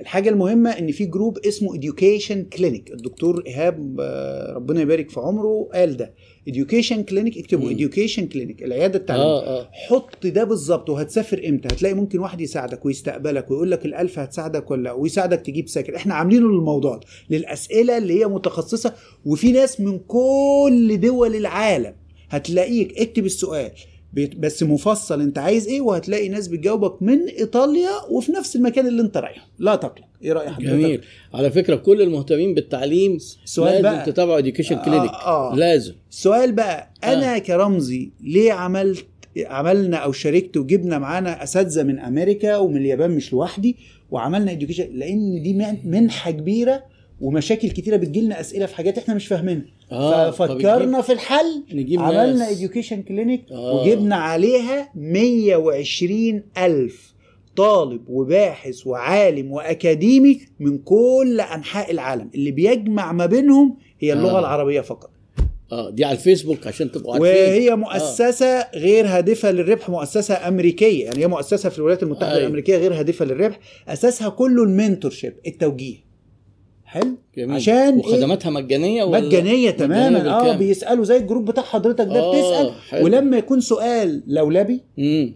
الحاجة 0.00 0.30
المهمة 0.30 0.70
إن 0.70 0.92
في 0.92 1.04
جروب 1.04 1.38
اسمه 1.38 1.74
education 1.80 2.56
clinic. 2.58 2.92
الدكتور 2.92 3.42
إيهاب 3.46 3.96
آه، 4.00 4.52
ربنا 4.52 4.80
يبارك 4.80 5.10
في 5.10 5.20
عمره 5.20 5.68
قال 5.74 5.96
ده. 5.96 6.14
Education 6.50 6.96
clinic 7.10 7.38
اكتبوا 7.38 7.70
education 7.72 8.22
clinic 8.34 8.62
العيادة 8.62 8.98
التعليميه 8.98 9.28
آه 9.28 9.60
آه. 9.60 9.68
حط 9.88 10.26
ده 10.26 10.44
بالظبط 10.44 10.90
وهتسافر 10.90 11.42
إمتى؟ 11.48 11.68
هتلاقي 11.74 11.94
ممكن 11.94 12.18
واحد 12.18 12.40
يساعدك 12.40 12.86
ويستقبلك 12.86 13.50
ويقول 13.50 13.70
لك 13.70 13.84
الألف 13.86 14.18
هتساعدك 14.18 14.70
ولا 14.70 14.82
لا 14.82 14.92
ويساعدك 14.92 15.40
تجيب 15.40 15.68
ساكن. 15.68 15.94
إحنا 15.94 16.14
عاملينه 16.14 16.48
للموضوع 16.48 16.96
ده 16.96 17.06
للأسئلة 17.30 17.98
اللي 17.98 18.20
هي 18.20 18.26
متخصصة. 18.26 18.94
وفي 19.26 19.52
ناس 19.52 19.80
من 19.80 19.98
كل 19.98 21.00
دول 21.00 21.36
العالم 21.36 21.94
هتلاقيك 22.28 22.98
اكتب 23.00 23.26
السؤال. 23.26 23.70
بس 24.12 24.62
مفصل 24.62 25.20
انت 25.20 25.38
عايز 25.38 25.68
إيه 25.68 25.80
وهتلاقي 25.80 26.28
ناس 26.28 26.48
بتجاوبك 26.48 27.02
من 27.02 27.26
إيطاليا 27.26 27.90
وفي 28.10 28.32
نفس 28.32 28.56
المكان 28.56 28.86
اللي 28.86 29.02
انت 29.02 29.16
رايحه. 29.16 29.48
لا 29.58 29.74
تقلق. 29.76 30.04
إيه 30.22 30.32
رأي 30.32 30.50
حضرتك؟ 30.50 30.70
جميل. 30.70 31.00
على 31.34 31.50
فكرة 31.50 31.76
كل 31.76 32.02
المهتمين 32.02 32.54
بالتعليم 32.54 33.18
سؤال 33.44 33.72
لازم 33.72 33.82
بقى. 33.82 34.06
تتابعوا 34.12 34.38
Education 34.38 34.76
Clinic 34.76 35.10
آه. 35.10 35.54
لازم. 35.56 35.92
السؤال 36.10 36.52
بقى. 36.52 36.90
آه. 37.04 37.06
أنا 37.12 37.38
كرمزي 37.38 38.10
ليه 38.20 38.52
عملت 38.52 39.06
عملنا 39.46 39.96
أو 39.96 40.12
شاركت 40.12 40.56
وجبنا 40.56 40.98
معانا 40.98 41.42
أساتذة 41.42 41.82
من 41.82 41.98
أمريكا 41.98 42.56
ومن 42.56 42.76
اليابان 42.76 43.10
مش 43.10 43.32
لوحدي 43.32 43.76
وعملنا 44.10 44.50
education 44.52 44.88
لأن 44.92 45.42
دي 45.42 45.54
من- 45.54 45.78
منحة 45.90 46.30
كبيرة 46.30 46.82
ومشاكل 47.20 47.70
كتيرة 47.70 47.96
بتجيلنا 47.96 48.40
أسئلة 48.40 48.66
في 48.66 48.74
حاجات 48.76 48.98
إحنا 48.98 49.14
مش 49.14 49.26
فاهمينها 49.26 49.64
آه، 49.92 50.30
ففكرنا 50.30 51.00
في 51.02 51.12
الحل 51.12 51.62
نجيب 51.72 52.00
عملنا. 52.00 52.50
Education 52.50 53.02
Clinic 53.02 53.44
آه. 53.52 53.74
وجبنا 53.82 54.16
عليها 54.16 54.88
120 54.94 56.42
ألف 56.58 57.14
طالب 57.56 58.00
وباحث 58.08 58.86
وعالم 58.86 59.52
وأكاديمي 59.52 60.40
من 60.60 60.78
كل 60.78 61.40
أنحاء 61.54 61.90
العالم 61.90 62.30
اللي 62.34 62.50
بيجمع 62.50 63.12
ما 63.12 63.26
بينهم 63.26 63.76
هي 64.00 64.12
اللغة 64.12 64.36
آه. 64.36 64.40
العربية 64.40 64.80
فقط 64.80 65.10
آه 65.72 65.90
دي 65.90 66.04
على 66.04 66.16
الفيسبوك 66.18 66.66
عشان 66.66 66.92
تبقوا 66.92 67.14
عارفين 67.14 67.30
وهي 67.30 67.76
مؤسسة 67.76 68.70
غير 68.74 69.06
هادفة 69.06 69.50
للربح 69.50 69.88
مؤسسة 69.90 70.48
أمريكية 70.48 71.04
يعني 71.04 71.18
هي 71.18 71.26
مؤسسة 71.26 71.68
في 71.68 71.78
الولايات 71.78 72.02
المتحدة 72.02 72.30
أيوة. 72.30 72.40
الأمريكية 72.42 72.76
غير 72.76 72.94
هادفة 72.94 73.24
للربح 73.24 73.58
أساسها 73.88 74.28
كله 74.28 74.62
ال 74.64 75.10
mentorship 75.10 75.34
التوجيه 75.46 76.07
حلو 76.88 77.16
جميل 77.36 77.54
عشان 77.56 77.74
إيه؟ 77.74 78.06
وخدماتها 78.06 78.50
مجانية 78.50 79.04
ولا 79.04 79.20
مجانية 79.26 79.70
تماما 79.70 80.18
آه 80.18 80.38
بالكامل؟ 80.42 80.58
بيسألوا 80.58 81.04
زي 81.04 81.16
ال 81.16 81.21
group 81.21 81.44
بتاع 81.44 81.62
حضرتك 81.62 82.04
ده 82.06 82.20
آه، 82.20 82.30
بتسأل 82.32 82.72
حلو. 82.88 83.04
ولما 83.04 83.36
يكون 83.38 83.60
سؤال 83.60 84.22
لولبي 84.26 84.80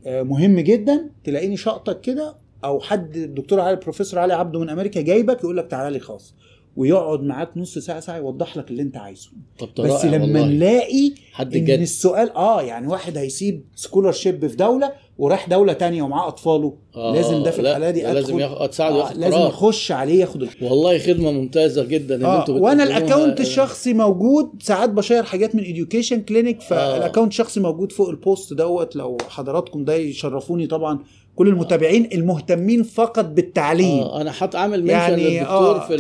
آه، 0.07 0.23
مهم 0.23 0.61
جدا 0.61 1.11
تلاقيني 1.25 1.57
شقطك 1.57 2.01
كده 2.01 2.35
أو 2.65 2.81
حد 2.81 3.17
الدكتور 3.17 3.61
علي 3.61 3.71
البروفيسور 3.71 4.21
علي 4.21 4.35
عبده 4.35 4.61
من 4.61 4.69
أمريكا 4.69 5.01
جايبك 5.01 5.39
يقول 5.41 5.57
لك 5.57 5.67
تعالى 5.67 5.93
لي 5.93 6.01
خاص 6.01 6.35
ويقعد 6.77 7.23
معاك 7.23 7.51
نص 7.57 7.79
ساعة 7.79 8.01
ساعة 8.01 8.17
يوضح 8.17 8.57
لك 8.57 8.71
اللي 8.71 8.83
انت 8.83 8.97
عايزه. 8.97 9.29
طب 9.59 9.69
بس 9.85 10.05
لما 10.05 10.25
والله. 10.41 10.47
نلاقي 10.47 11.13
حد 11.33 11.57
إن 11.57 11.65
جد. 11.65 11.81
السؤال 11.81 12.31
آه 12.37 12.63
يعني 12.63 12.87
واحد 12.87 13.17
هيسيب 13.19 13.65
scholarship 13.75 14.47
في 14.47 14.57
دولة 14.57 14.93
وراح 15.19 15.49
دولة 15.49 15.73
تانية 15.73 16.03
ومعاه 16.03 16.29
أطفاله 16.29 16.75
آه، 16.97 17.15
لازم 17.15 17.43
ده 17.43 17.51
في 17.51 17.63
لا، 17.63 17.69
الحالة 17.71 17.91
دي 17.91 18.01
ده 18.03 18.13
لازم 18.13 18.37
أدخل- 18.39 18.41
ياخد 18.41 18.69
تساعده 18.69 18.95
آه 18.97 18.99
ياخد 19.09 19.17
لازم 19.19 19.37
اخش 19.37 19.93
عليه 19.93 20.21
ياخد 20.21 20.43
ال- 20.43 20.49
والله 20.63 20.99
خدمة 20.99 21.31
ممتازة 21.33 21.85
جدا 21.85 22.15
ان 22.15 22.25
آه 22.25 22.41
أنتوا 22.41 22.59
وأنا. 22.59 22.83
ال 22.83 22.90
account 22.90 23.41
الشخصي 23.41 23.93
موجود. 23.93 24.51
ساعات 24.63 24.91
بشير 24.91 25.23
حاجات 25.23 25.55
من 25.55 25.65
Education 25.65 26.23
Clinic 26.23 26.61
فال 26.63 26.78
account 26.78 27.29
الشخصي 27.33 27.61
موجود 27.61 27.93
فوق 27.93 28.09
ال 28.09 28.18
post 28.18 28.53
دوت. 28.53 28.97
لو 28.97 29.17
حضراتكم 29.29 29.85
ده 29.85 29.95
يشرفوني 29.95 30.67
طبعا. 30.67 30.99
كل 31.37 31.49
المتابعين 31.49 32.09
المهتمين 32.15 32.83
فقط 32.83 33.25
بالتعليم 33.25 33.99
آه 33.99 34.21
أنا 34.21 34.31
حاط 34.31 34.57
عامل 34.57 34.81
mention 34.83 34.93
يعني 34.95 35.23
يعني 35.23 35.39
للدكتور 35.39 35.77
آه. 35.77 35.87
في 35.89 35.97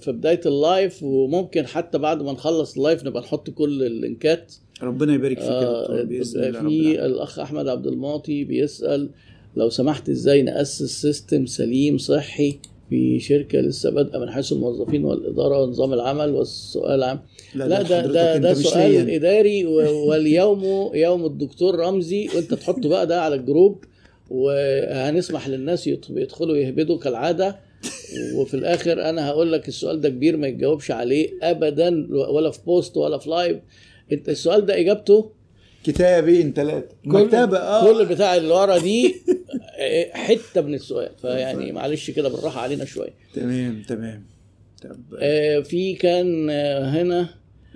في 0.00 0.12
بداية 0.12 0.40
ال 0.46 0.57
live 0.57 1.02
وممكن 1.02 1.66
حتى 1.66 1.98
بعد 1.98 2.22
ما 2.22 2.32
نخلص 2.32 2.76
ال 2.76 2.82
live 2.82 3.04
نبقى 3.04 3.22
نحط 3.22 3.50
كل 3.50 3.82
ال 3.82 3.94
link 3.94 4.40
ات 4.40 4.52
ربنا 4.82 5.14
يبارك 5.14 5.38
فيك 5.38 5.46
يا 5.48 5.52
آه 5.68 5.80
دكتور 5.82 6.04
بإذن 6.04 6.44
الله 6.44 6.60
رب 6.60 6.68
في. 6.68 7.04
الأخ 7.06 7.38
أحمد 7.38 7.68
عبد 7.68 7.86
المعطي 7.86 8.44
بيسأل 8.44 9.10
لو 9.56 9.68
سمحت 9.68 10.08
إزاي 10.08 10.42
نأسس 10.42 11.02
system 11.02 11.46
سليم 11.46 11.98
صحي 11.98 12.58
في 12.90 13.20
شركة 13.20 13.60
لسه 13.60 13.90
بادئة 13.90 14.18
من 14.18 14.30
حيث 14.30 14.52
الموظفين 14.52 15.04
والإدارة 15.04 15.62
ونظام 15.62 15.92
العمل 15.92 16.30
والسؤال 16.34 17.02
عام 17.02 17.20
لا 17.54 17.66
ده 17.68 17.76
حضرتك 17.76 18.10
ده 18.14 18.36
ده 18.36 18.50
مش 18.50 18.56
سؤال 18.56 19.06
ليا. 19.06 19.16
إداري 19.16 19.64
واليوم 19.66 20.90
يوم 20.94 21.24
الدكتور 21.26 21.74
رمزي 21.78 22.28
وأنت 22.36 22.54
تحطه 22.54 22.88
بقى 22.88 23.06
ده 23.06 23.22
على 23.22 23.34
ال 23.34 23.42
group 23.42 23.84
وهنسمح 24.30 25.48
للناس 25.48 25.86
يدخلوا 25.86 26.56
يهبدوا 26.56 26.98
كالعادة. 26.98 27.56
وفي 28.36 28.54
الآخر 28.54 29.08
أنا 29.10 29.28
هقول 29.28 29.52
لك 29.52 29.68
السؤال 29.68 30.00
ده 30.00 30.08
كبير 30.08 30.36
ما 30.36 30.48
يتجاوبش 30.48 30.90
عليه 30.90 31.30
ابدا 31.42 32.06
ولا 32.10 32.50
في 32.50 32.58
post 32.66 32.96
ولا 32.96 33.18
في 33.18 33.30
live 33.30 33.56
أنت 34.12 34.28
السؤال 34.28 34.66
ده 34.66 34.80
إجابته؟ 34.80 35.30
كتابين 35.84 36.52
ثلاثة 36.52 36.88
كل 37.04 37.10
مكتبة 37.24 37.58
آه. 37.58 37.84
كل 37.92 38.06
بتاع 38.06 38.36
اللي 38.36 38.48
ورا 38.54 38.78
دي 38.78 39.14
حتة 40.26 40.60
من 40.60 40.74
السؤال. 40.74 41.10
فيعني 41.22 41.72
معلش 41.72 42.10
كده 42.10 42.28
بالراحة 42.28 42.60
علينا 42.60 42.84
شوية. 42.84 43.14
تمام 43.34 43.82
تمام. 43.88 44.24
طب. 44.82 45.00
آه، 45.18 45.60
في 45.60 45.94
كان 45.94 46.50
آه، 46.50 46.88
هنا. 47.02 47.28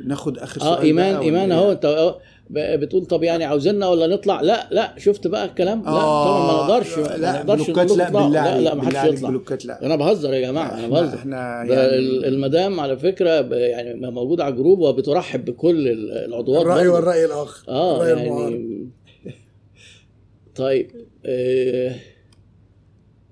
ناخد 0.05 0.39
آخر 0.39 0.61
سؤال 0.61 0.79
آه 0.79 0.83
إيمان 0.83 1.17
ايمان 1.17 1.53
أهو 1.53 1.67
إيه؟ 1.67 1.73
أنت 1.73 2.15
بتقول 2.51 3.05
طب 3.07 3.23
يعني 3.23 3.45
عاوزيننا 3.45 3.89
ولا 3.89 4.07
نطلع 4.07 4.41
لا 4.41 4.69
لا 4.71 4.95
شفت 4.99 5.27
بقى 5.27 5.45
الكلام 5.45 5.83
لا 5.83 5.89
آه، 5.89 6.25
طبعا 6.25 6.47
ما 6.47 6.63
نقدرش 6.75 6.99
ما 6.99 7.17
لا 7.17 7.33
نقدرش 7.33 7.67
بلوكات 7.71 7.97
لا. 7.97 8.11
بالله 8.11 8.29
لا 8.29 8.61
لا 8.61 8.71
عليك، 8.71 8.75
ما 8.75 9.01
حدش 9.01 9.15
يطلع 9.19 9.29
بلوكات 9.29 9.65
لا 9.67 9.87
أنا 9.87 9.97
بهزر 9.97 10.35
يا 10.35 10.41
جماعة 10.41 10.79
أنا 10.79 10.89
بهزر 10.89 11.15
إحنا 11.19 11.37
يعني 11.37 11.73
ال- 11.73 12.25
المدام 12.25 12.81
على 12.81 12.97
فكرة 12.97 13.55
يعني 13.55 14.11
موجودة 14.11 14.45
على 14.45 14.53
الجروب 14.53 14.79
وبترحب 14.79 15.45
بكل 15.45 15.89
ال- 15.89 16.13
العضوات 16.13 16.63
الرأي. 16.63 16.89
والرأي 16.89 17.25
الآخر 17.25 17.65
آه 17.69 17.97
الرأي 17.97 18.13
المعارض. 18.27 18.53
يعني 18.53 18.89
طيب 20.57 20.91
آه 21.27 21.95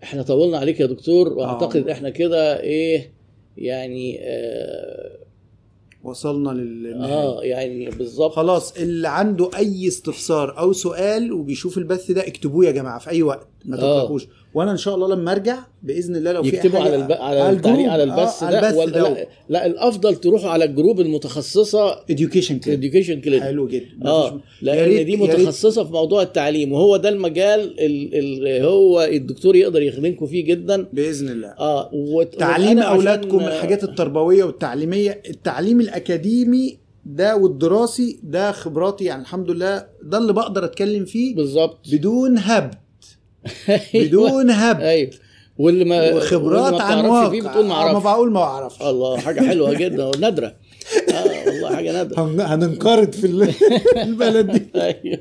إحنا 0.02 0.22
طولنا 0.22 0.58
عليك 0.58 0.80
يا 0.80 0.86
دكتور 0.86 1.28
واعتقد 1.32 1.88
آه. 1.88 1.92
إحنا 1.92 2.10
كده 2.10 2.60
إيه 2.60 3.12
يعني 3.56 4.18
آه, 4.22 5.11
وصلنا 6.04 6.50
للنهايه 6.50 7.12
آه 7.14 7.42
يعني 7.42 7.90
بالظبط. 7.90 8.32
خلاص 8.32 8.76
اللي 8.76 9.08
عنده 9.08 9.50
أي 9.56 9.88
استفسار 9.88 10.58
أو 10.58 10.72
سؤال 10.72 11.32
وبيشوف 11.32 11.78
البث 11.78 12.10
ده 12.10 12.26
اكتبوه 12.26 12.64
يا 12.66 12.70
جماعة 12.70 12.98
في 12.98 13.10
أي 13.10 13.22
وقت 13.22 13.48
ما 13.64 13.82
آه. 13.82 14.16
وأنا 14.54 14.70
ان 14.72 14.76
شاء 14.76 14.94
الله 14.94 15.08
لما 15.14 15.32
ارجع 15.32 15.58
باذن 15.82 16.16
الله 16.16 16.32
لو 16.32 16.42
في 16.42 16.48
يكتبوا 16.48 16.80
على 16.80 16.94
الب... 16.96 17.12
على 17.12 17.50
التعليق 17.50 17.90
على 17.92 18.02
البث 18.02 18.42
آه 18.42 18.50
ده 18.50 18.56
على 18.58 18.68
البث 18.68 18.78
ولا 18.78 18.90
ده. 18.90 19.08
لا, 19.14 19.26
لا 19.48 19.66
الأفضل 19.66 20.16
تروحوا 20.16 20.50
على 20.50 20.64
الجروب 20.64 21.00
المتخصصة 21.00 21.94
education 21.94 22.52
كده 22.52 22.76
education 22.90 23.24
clinic. 23.24 23.42
حلو 23.42 23.66
جدا. 23.68 23.86
آه 24.06 24.40
لأن 24.62 25.04
دي 25.06 25.16
متخصصة 25.16 25.84
في 25.84 25.92
موضوع 25.92 26.22
التعليم 26.22 26.72
وهو 26.72 26.96
ده 26.96 27.08
المجال 27.08 27.80
اللي 27.80 28.62
هو 28.66 29.02
الدكتور 29.02 29.56
يقدر 29.56 29.82
يخدمكم 29.82 30.26
فيه 30.26 30.44
جدا. 30.44 30.86
بإذن 30.92 31.28
الله. 31.28 31.48
آه 31.48 31.90
وت... 31.92 32.34
تعليم 32.34 32.68
وأنا 32.68 32.84
عشان- 32.84 32.96
أولادكم 32.96 33.40
الحاجات 33.40 33.84
التربوية 33.84 34.44
والتعليمية 34.44 35.22
التعليم 35.28 35.80
الأكاديمي 35.80 36.78
ده 37.06 37.36
والدراسي 37.36 38.20
ده 38.22 38.52
خبراتي 38.52 39.04
يعني 39.04 39.22
الحمد 39.22 39.50
لله 39.50 39.86
ده 40.02 40.18
اللي 40.18 40.32
بقدر 40.32 40.64
أتكلم 40.64 41.04
فيه 41.04 41.34
بالظبط. 41.36 41.78
بدون 41.92 42.38
هبد. 42.38 42.74
بدون 43.94 44.50
هبد. 44.50 44.82
أيوه. 44.82 45.10
واللي 45.58 45.84
ما 45.84 45.96
واللي 46.02 46.16
وخبرات 46.16 46.72
ما 46.72 46.82
عن 46.82 47.04
واقع 47.06 47.30
فيه 47.30 47.42
بتقول 47.42 47.66
ما 47.66 47.74
آه، 47.74 47.76
ما 47.78 47.88
أعرفش. 47.88 48.04
بقول 48.04 48.32
ما 48.32 48.40
أعرفش. 48.40 48.82
الله 48.82 49.18
حاجة 49.18 49.40
حلوة 49.40 49.74
جدا 49.74 50.04
ونادرة. 50.04 50.54
آه 51.12 51.46
والله 51.46 51.76
حاجة 51.76 51.92
نادرة. 51.92 52.20
هن- 52.24 52.40
هننقرض 52.40 53.12
في 53.12 53.26
ال- 53.26 53.48
البلد 54.08 54.50
دي. 54.50 54.80
أيوة. 54.80 55.18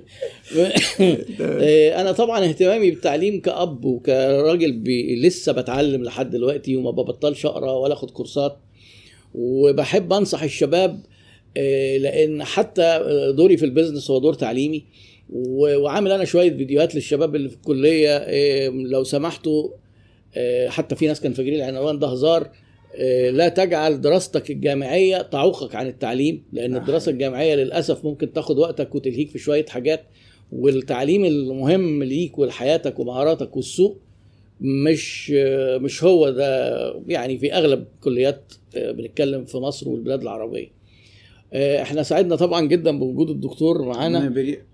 آه، 1.41 2.01
أنا 2.01 2.11
طبعا 2.11 2.45
اهتمامي 2.45 2.91
بالتعليم 2.91 3.41
كأب 3.41 3.85
وكراجل 3.85 4.71
بي 4.71 5.21
لسه 5.21 5.51
بتعلم 5.51 6.03
لحد 6.03 6.29
دلوقتي 6.31 6.75
وما 6.75 6.91
ببطلش 6.91 7.45
أقرأ 7.45 7.71
ولا 7.71 7.93
أخد 7.93 8.11
كورسات. 8.11 8.57
وبحب 9.35 10.13
أنصح 10.13 10.43
الشباب 10.43 10.99
آه، 11.57 11.97
لأن 11.97 12.43
حتى 12.43 12.99
دوري 13.37 13.57
في 13.57 13.65
البيزنس 13.65 14.11
هو 14.11 14.19
دور 14.19 14.33
تعليمي. 14.33 14.83
وعامل 15.31 16.11
أنا 16.11 16.25
شوية 16.25 16.51
فيديوهات 16.57 16.95
للشباب 16.95 17.35
اللي 17.35 17.49
في 17.49 17.55
الكلية 17.55 18.17
آه، 18.17 18.69
لو 18.69 19.03
سمحتوا 19.03 19.69
آه، 20.35 20.67
حتى 20.69 20.95
في 20.95 21.07
ناس 21.07 21.21
كان 21.21 21.33
فاكرين 21.33 21.55
العنوان 21.55 21.99
ده 21.99 22.07
هزار 22.07 22.49
آه، 22.95 23.29
لا 23.29 23.49
تجعل 23.49 24.01
دراستك 24.01 24.51
الجامعية 24.51 25.21
تعوقك 25.21 25.75
عن 25.75 25.87
التعليم 25.87 26.43
لأن 26.53 26.75
الدراسة 26.75 27.11
الجامعية 27.11 27.55
للأسف 27.55 28.05
ممكن 28.05 28.33
تاخد 28.33 28.57
وقتك 28.57 28.95
وتلهيك 28.95 29.29
في 29.29 29.39
شوية 29.39 29.65
حاجات 29.65 30.03
والتعليم 30.51 31.25
المهم 31.25 32.03
ليك 32.03 32.39
ولحياتك 32.39 32.99
ومهاراتك 32.99 33.55
والسوق 33.55 33.97
مش 34.61 35.31
مش 35.81 36.03
هو 36.03 36.29
ده 36.29 36.75
يعني 37.07 37.37
في 37.37 37.53
أغلب 37.53 37.85
كليات 38.01 38.53
بنتكلم 38.75 39.45
في 39.45 39.57
مصر 39.57 39.89
والبلاد 39.89 40.21
العربية. 40.21 40.80
إحنا 41.53 42.03
سعدنا 42.03 42.35
طبعا 42.35 42.61
جدا 42.61 42.99
بوجود 42.99 43.29
الدكتور 43.29 43.81
معانا. 43.81 44.19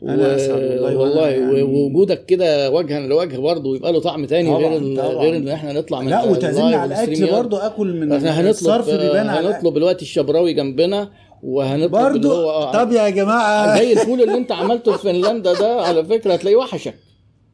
و- 0.01 0.07
والله 0.07 0.97
والله 0.97 1.27
يعني- 1.29 1.61
ووجودك 1.61 2.25
كده 2.25 2.71
وجها 2.71 2.99
لوجه 2.99 3.37
برضه 3.37 3.69
ويبقى 3.69 3.93
له 3.93 3.99
طعم 3.99 4.25
تاني 4.25 4.49
طبعاً، 4.49 4.59
غير 4.59 4.77
ال- 4.77 4.97
طبعاً. 4.97 5.13
غير 5.23 5.35
إن 5.37 5.47
إحنا 5.47 5.73
نطلع 5.73 6.01
من 6.01 6.09
لا 6.09 6.23
وتعزمني 6.23 6.75
على 6.75 7.03
الأكل 7.03 7.31
برضه 7.31 7.65
آكل 7.65 7.93
من 7.99 8.11
إحنا 8.13 8.31
هنطلب 8.39 8.49
الصرف 8.49 8.89
بيبان 8.89 9.29
هنطلب 9.29 9.73
دلوقتي 9.73 10.01
الشبراوي 10.01 10.53
جنبنا 10.53 11.09
وهنطلب 11.43 11.91
برضه 11.91 12.43
هو 12.43 12.71
طب 12.73 12.91
يا 12.91 13.09
جماعة. 13.09 13.75
زي 13.79 13.93
الفول 13.93 14.21
اللي 14.21 14.37
انت 14.37 14.51
عملته 14.51 14.91
في 14.91 15.03
فنلندا 15.03 15.53
ده 15.53 15.81
على 15.81 16.05
فكرة 16.05 16.33
هتلاقيه 16.33 16.55
وحشك. 16.57 16.95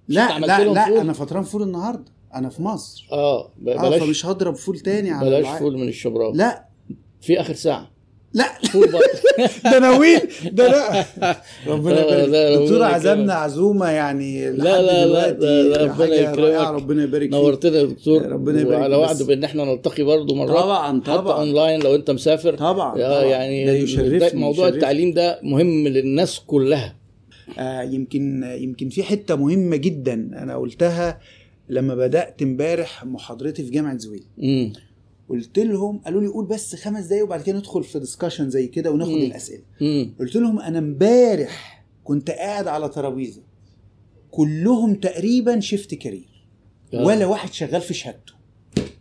لا 0.07 0.39
لا 0.39 0.63
لا 0.65 0.85
فول؟ 0.85 0.97
أنا 0.97 1.13
فطران 1.13 1.43
فول 1.43 1.61
النهارده 1.61 2.11
أنا 2.35 2.49
في 2.49 2.61
مصر. 2.61 3.07
آه 3.11 3.41
آه 3.41 3.49
بلاش 3.57 4.01
فمش 4.01 4.25
هضرب 4.25 4.55
فول 4.55 4.79
تاني 4.79 5.11
على 5.11 5.29
بلاش 5.29 5.59
فول 5.59 5.77
من 5.77 5.87
الشبراوي. 5.87 6.37
لا. 6.37 6.65
في 7.21 7.39
آخر 7.41 7.53
ساعة. 7.53 7.92
لا. 8.33 8.45
ده 9.71 9.79
ناويل 9.79 10.19
ده 10.51 10.67
لا. 10.67 11.05
ربنا 11.67 11.93
لا، 11.93 12.01
يبارك 12.01 12.29
لا، 12.29 12.55
دكتور 12.55 12.83
عزمنا. 12.83 13.33
عزومة 13.33 13.89
يعني 13.89 14.51
لا، 14.51 14.81
لا، 15.05 15.29
ده 15.29 15.85
ربنا 15.85 16.15
يكرمك. 16.15 16.67
ربنا 16.81 17.03
يبارك 17.03 17.23
فيك. 17.23 17.31
نورتنا 17.33 17.77
يا 17.77 17.83
دكتور. 17.83 18.25
ربنا 18.25 18.61
يبارك 18.61 18.79
وعلى. 18.79 18.95
وعد 18.95 19.23
بإن 19.23 19.43
إحنا 19.43 19.65
نلتقي 19.65 20.03
برضه 20.03 20.35
مرات 20.35 20.49
طبعا 20.57 21.01
حتى 21.01 21.11
طبعا. 21.11 21.39
اونلاين 21.39 21.79
لو 21.83 21.95
أنت 21.95 22.11
مسافر. 22.11 22.55
طبعا 22.57 22.93
طبعا. 22.95 23.23
يعني 23.23 23.65
ده 23.65 23.71
يشرفني 23.73 24.39
موضوع 24.39 24.65
يشرفني. 24.65 24.75
التعليم 24.75 25.13
ده 25.13 25.39
مهم 25.43 25.87
للناس 25.87 26.39
كلها. 26.47 26.95
آه 27.59 27.81
يمكن 27.81 28.43
يمكن 28.57 28.89
في 28.89 29.03
حتة 29.03 29.35
مهمة 29.35 29.75
جدا 29.75 30.13
أنا 30.13 30.55
قلتها 30.57 31.19
لما 31.69 31.95
بدأت 31.95 32.41
امبارح 32.41 33.05
محاضرتي 33.05 33.63
في 33.63 33.71
جامعة 33.71 33.97
زويل. 33.97 34.23
قلت 35.33 35.59
لهم 35.59 35.97
قالوا 35.97 36.21
لي 36.21 36.27
قول 36.27 36.45
بس 36.45 36.75
خمس 36.75 37.05
دقايق 37.05 37.23
وبعد 37.23 37.41
كده 37.41 37.57
ندخل 37.57 37.83
في 37.83 37.99
discussion 37.99 38.49
زي 38.49 38.67
كده 38.67 38.91
وناخد 38.91 39.11
مم. 39.11 39.17
الأسئلة. 39.23 39.63
امم 39.81 40.13
قلت 40.19 40.35
لهم 40.35 40.59
أنا 40.59 40.79
امبارح 40.79 41.85
كنت 42.03 42.31
قاعد 42.31 42.67
على 42.67 42.89
ترابيزة. 42.89 43.41
كلهم 44.31 44.95
تقريبا 44.95 45.59
shift 45.59 45.93
career 45.95 46.45
آه. 46.93 47.05
ولا 47.05 47.25
واحد 47.25 47.53
شغال 47.53 47.81
في 47.81 47.93
شهادته. 47.93 48.33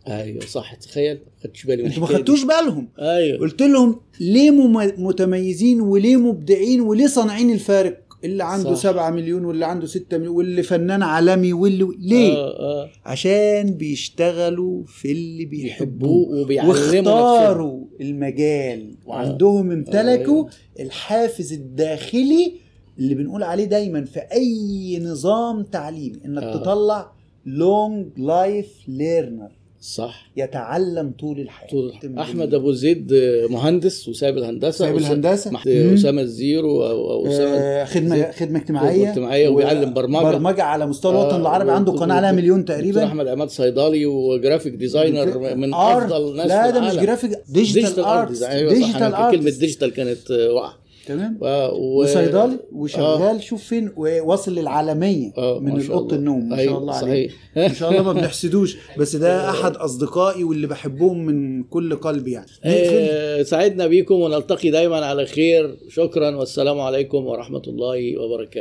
أيوه 0.09 0.41
صح 0.47 0.75
تخيل. 0.75 1.15
ما 1.15 1.43
خدتش 1.43 1.65
بالي 1.65 1.87
أنتوا 1.87 2.01
ما. 2.01 2.07
خدتوش 2.07 2.45
بالهم؟ 2.45 2.89
أيوه. 2.99 3.39
قلت 3.39 3.63
لهم 3.63 4.01
ليه 4.21 4.51
مم- 4.51 4.93
متميزين 5.07 5.81
وليه 5.81 6.17
مبدعين 6.17 6.81
وليه 6.81 7.07
صانعين 7.07 7.51
الفارق؟ 7.51 8.02
اللي 8.25 8.45
عنده 8.45 8.75
صح. 8.75 8.83
سبعة 8.83 9.11
مليون 9.11 9.45
واللي 9.45 9.65
عنده 9.67 9.87
ستة 9.87 10.19
مليون 10.19 10.37
واللي 10.37 10.63
فنان 10.63 11.03
عالمي 11.03 11.53
واللي 11.53 11.89
ليه؟ 11.99 12.33
آه 12.33 12.83
آه 12.85 12.91
عشان 13.05 13.75
بيشتغلوا 13.75 14.85
في 14.87 15.13
اللي 15.13 15.45
بيحبوه 15.45 16.41
وبيعلموا 16.41 16.75
نفسهم 16.75 17.07
واختاروا 17.07 17.85
المجال 18.01 18.95
وعندهم 19.07 19.71
امتلكوا 19.71 20.37
أيوة. 20.37 20.51
الحافز 20.81 21.53
الداخلي 21.53 22.53
اللي 22.99 23.15
بنقول 23.15 23.43
عليه 23.43 23.65
دايما 23.65 24.05
في 24.05 24.21
أي 24.21 24.99
نظام 25.05 25.63
تعليمي 25.63 26.21
إنك 26.25 26.43
آه. 26.43 26.57
تطلع 26.57 27.13
long 27.47 28.07
life 28.17 28.69
learner 28.89 29.51
صح. 29.83 30.31
يتعلم 30.37 31.13
طول 31.21 31.41
الحياة. 31.41 31.71
طول 31.71 31.93
تم 32.03 32.19
أحمد 32.19 32.55
أبو 32.55 32.73
زيد 32.73 33.13
آه، 33.13 33.47
مهندس 33.47 34.09
وسايب 34.09 34.39
الهندسة. 34.39 34.71
سايب 34.71 34.97
الهندسة. 34.97 35.51
اسامه 35.95 36.23
الزيرو 36.23 36.87
أو 36.87 37.11
أو 37.13 37.27
اسامه 37.27 37.57
آه، 37.57 37.85
خدمه. 37.85 38.31
خدمة 38.33 38.59
اجتماعية. 38.59 38.99
خدمة 38.99 39.09
اجتماعية 39.11 39.49
وبيعلم 39.49 39.95
برمجة. 39.95 40.23
برمجة 40.23 40.63
على 40.63 40.87
مستوى 40.87 41.13
الوطن 41.13 41.35
آه، 41.35 41.41
العربي 41.41 41.71
عنده 41.71 41.93
قناة 41.93 42.15
عليها 42.15 42.33
مليون 42.33 42.65
تقريبا. 42.65 43.05
أحمد 43.05 43.27
عماد 43.29 43.49
صيدلي 43.51 44.07
و 44.07 44.15
graphic 44.15 44.75
designer 44.75 45.55
من. 45.57 45.75
أفضل 45.75 46.37
ناس 46.37 46.47
لا 46.47 46.71
ده 46.71 46.81
مش. 46.81 46.95
graphic 46.95 47.31
digital 47.49 48.05
art 48.05 48.31
digital 48.31 49.03
أنا 49.03 49.31
كلمة 49.31 49.45
art 49.47 49.59
digital 49.59 49.93
كانت 49.93 50.31
آه، 50.31 50.53
واقعة. 50.53 50.82
تمام؟ 51.07 51.39
و... 51.41 51.47
و... 51.47 52.03
وصيدلي 52.03 52.59
وشغال 52.73 53.43
شوف 53.43 53.63
فين 53.63 53.93
واصل 53.97 54.55
للعالمية 54.55 55.33
آه، 55.39 55.59
من 55.59 55.81
الله. 55.81 56.09
النوم 56.13 56.49
ما 56.49 56.65
شاء 56.65 56.79
الله 56.79 56.95
عليه. 56.95 57.29
ما 57.57 57.73
شاء 57.79 57.91
الله 57.91 58.03
ما 58.03 58.13
بنحسدوش 58.13 58.77
بس 58.99 59.17
ده 59.17 59.33
أحد 59.51 59.77
أصدقائي 59.77 60.45
واللي 60.45 60.67
بحبهم 60.67 61.27
من 61.27 61.63
كل 61.63 61.97
قلبي 61.97 62.33
يعني. 62.33 62.47
آه، 62.65 63.43
سعدنا 63.43 63.87
بيكم 63.87 64.15
ونلتقي 64.15 64.71
دايما 64.71 65.07
على 65.07 65.27
خير. 65.27 65.77
شكرا 65.89 66.37
والسلام 66.37 66.81
عليكم 66.81 67.27
ورحمة 67.27 67.63
الله 67.67 68.19
وبركاته. 68.19 68.61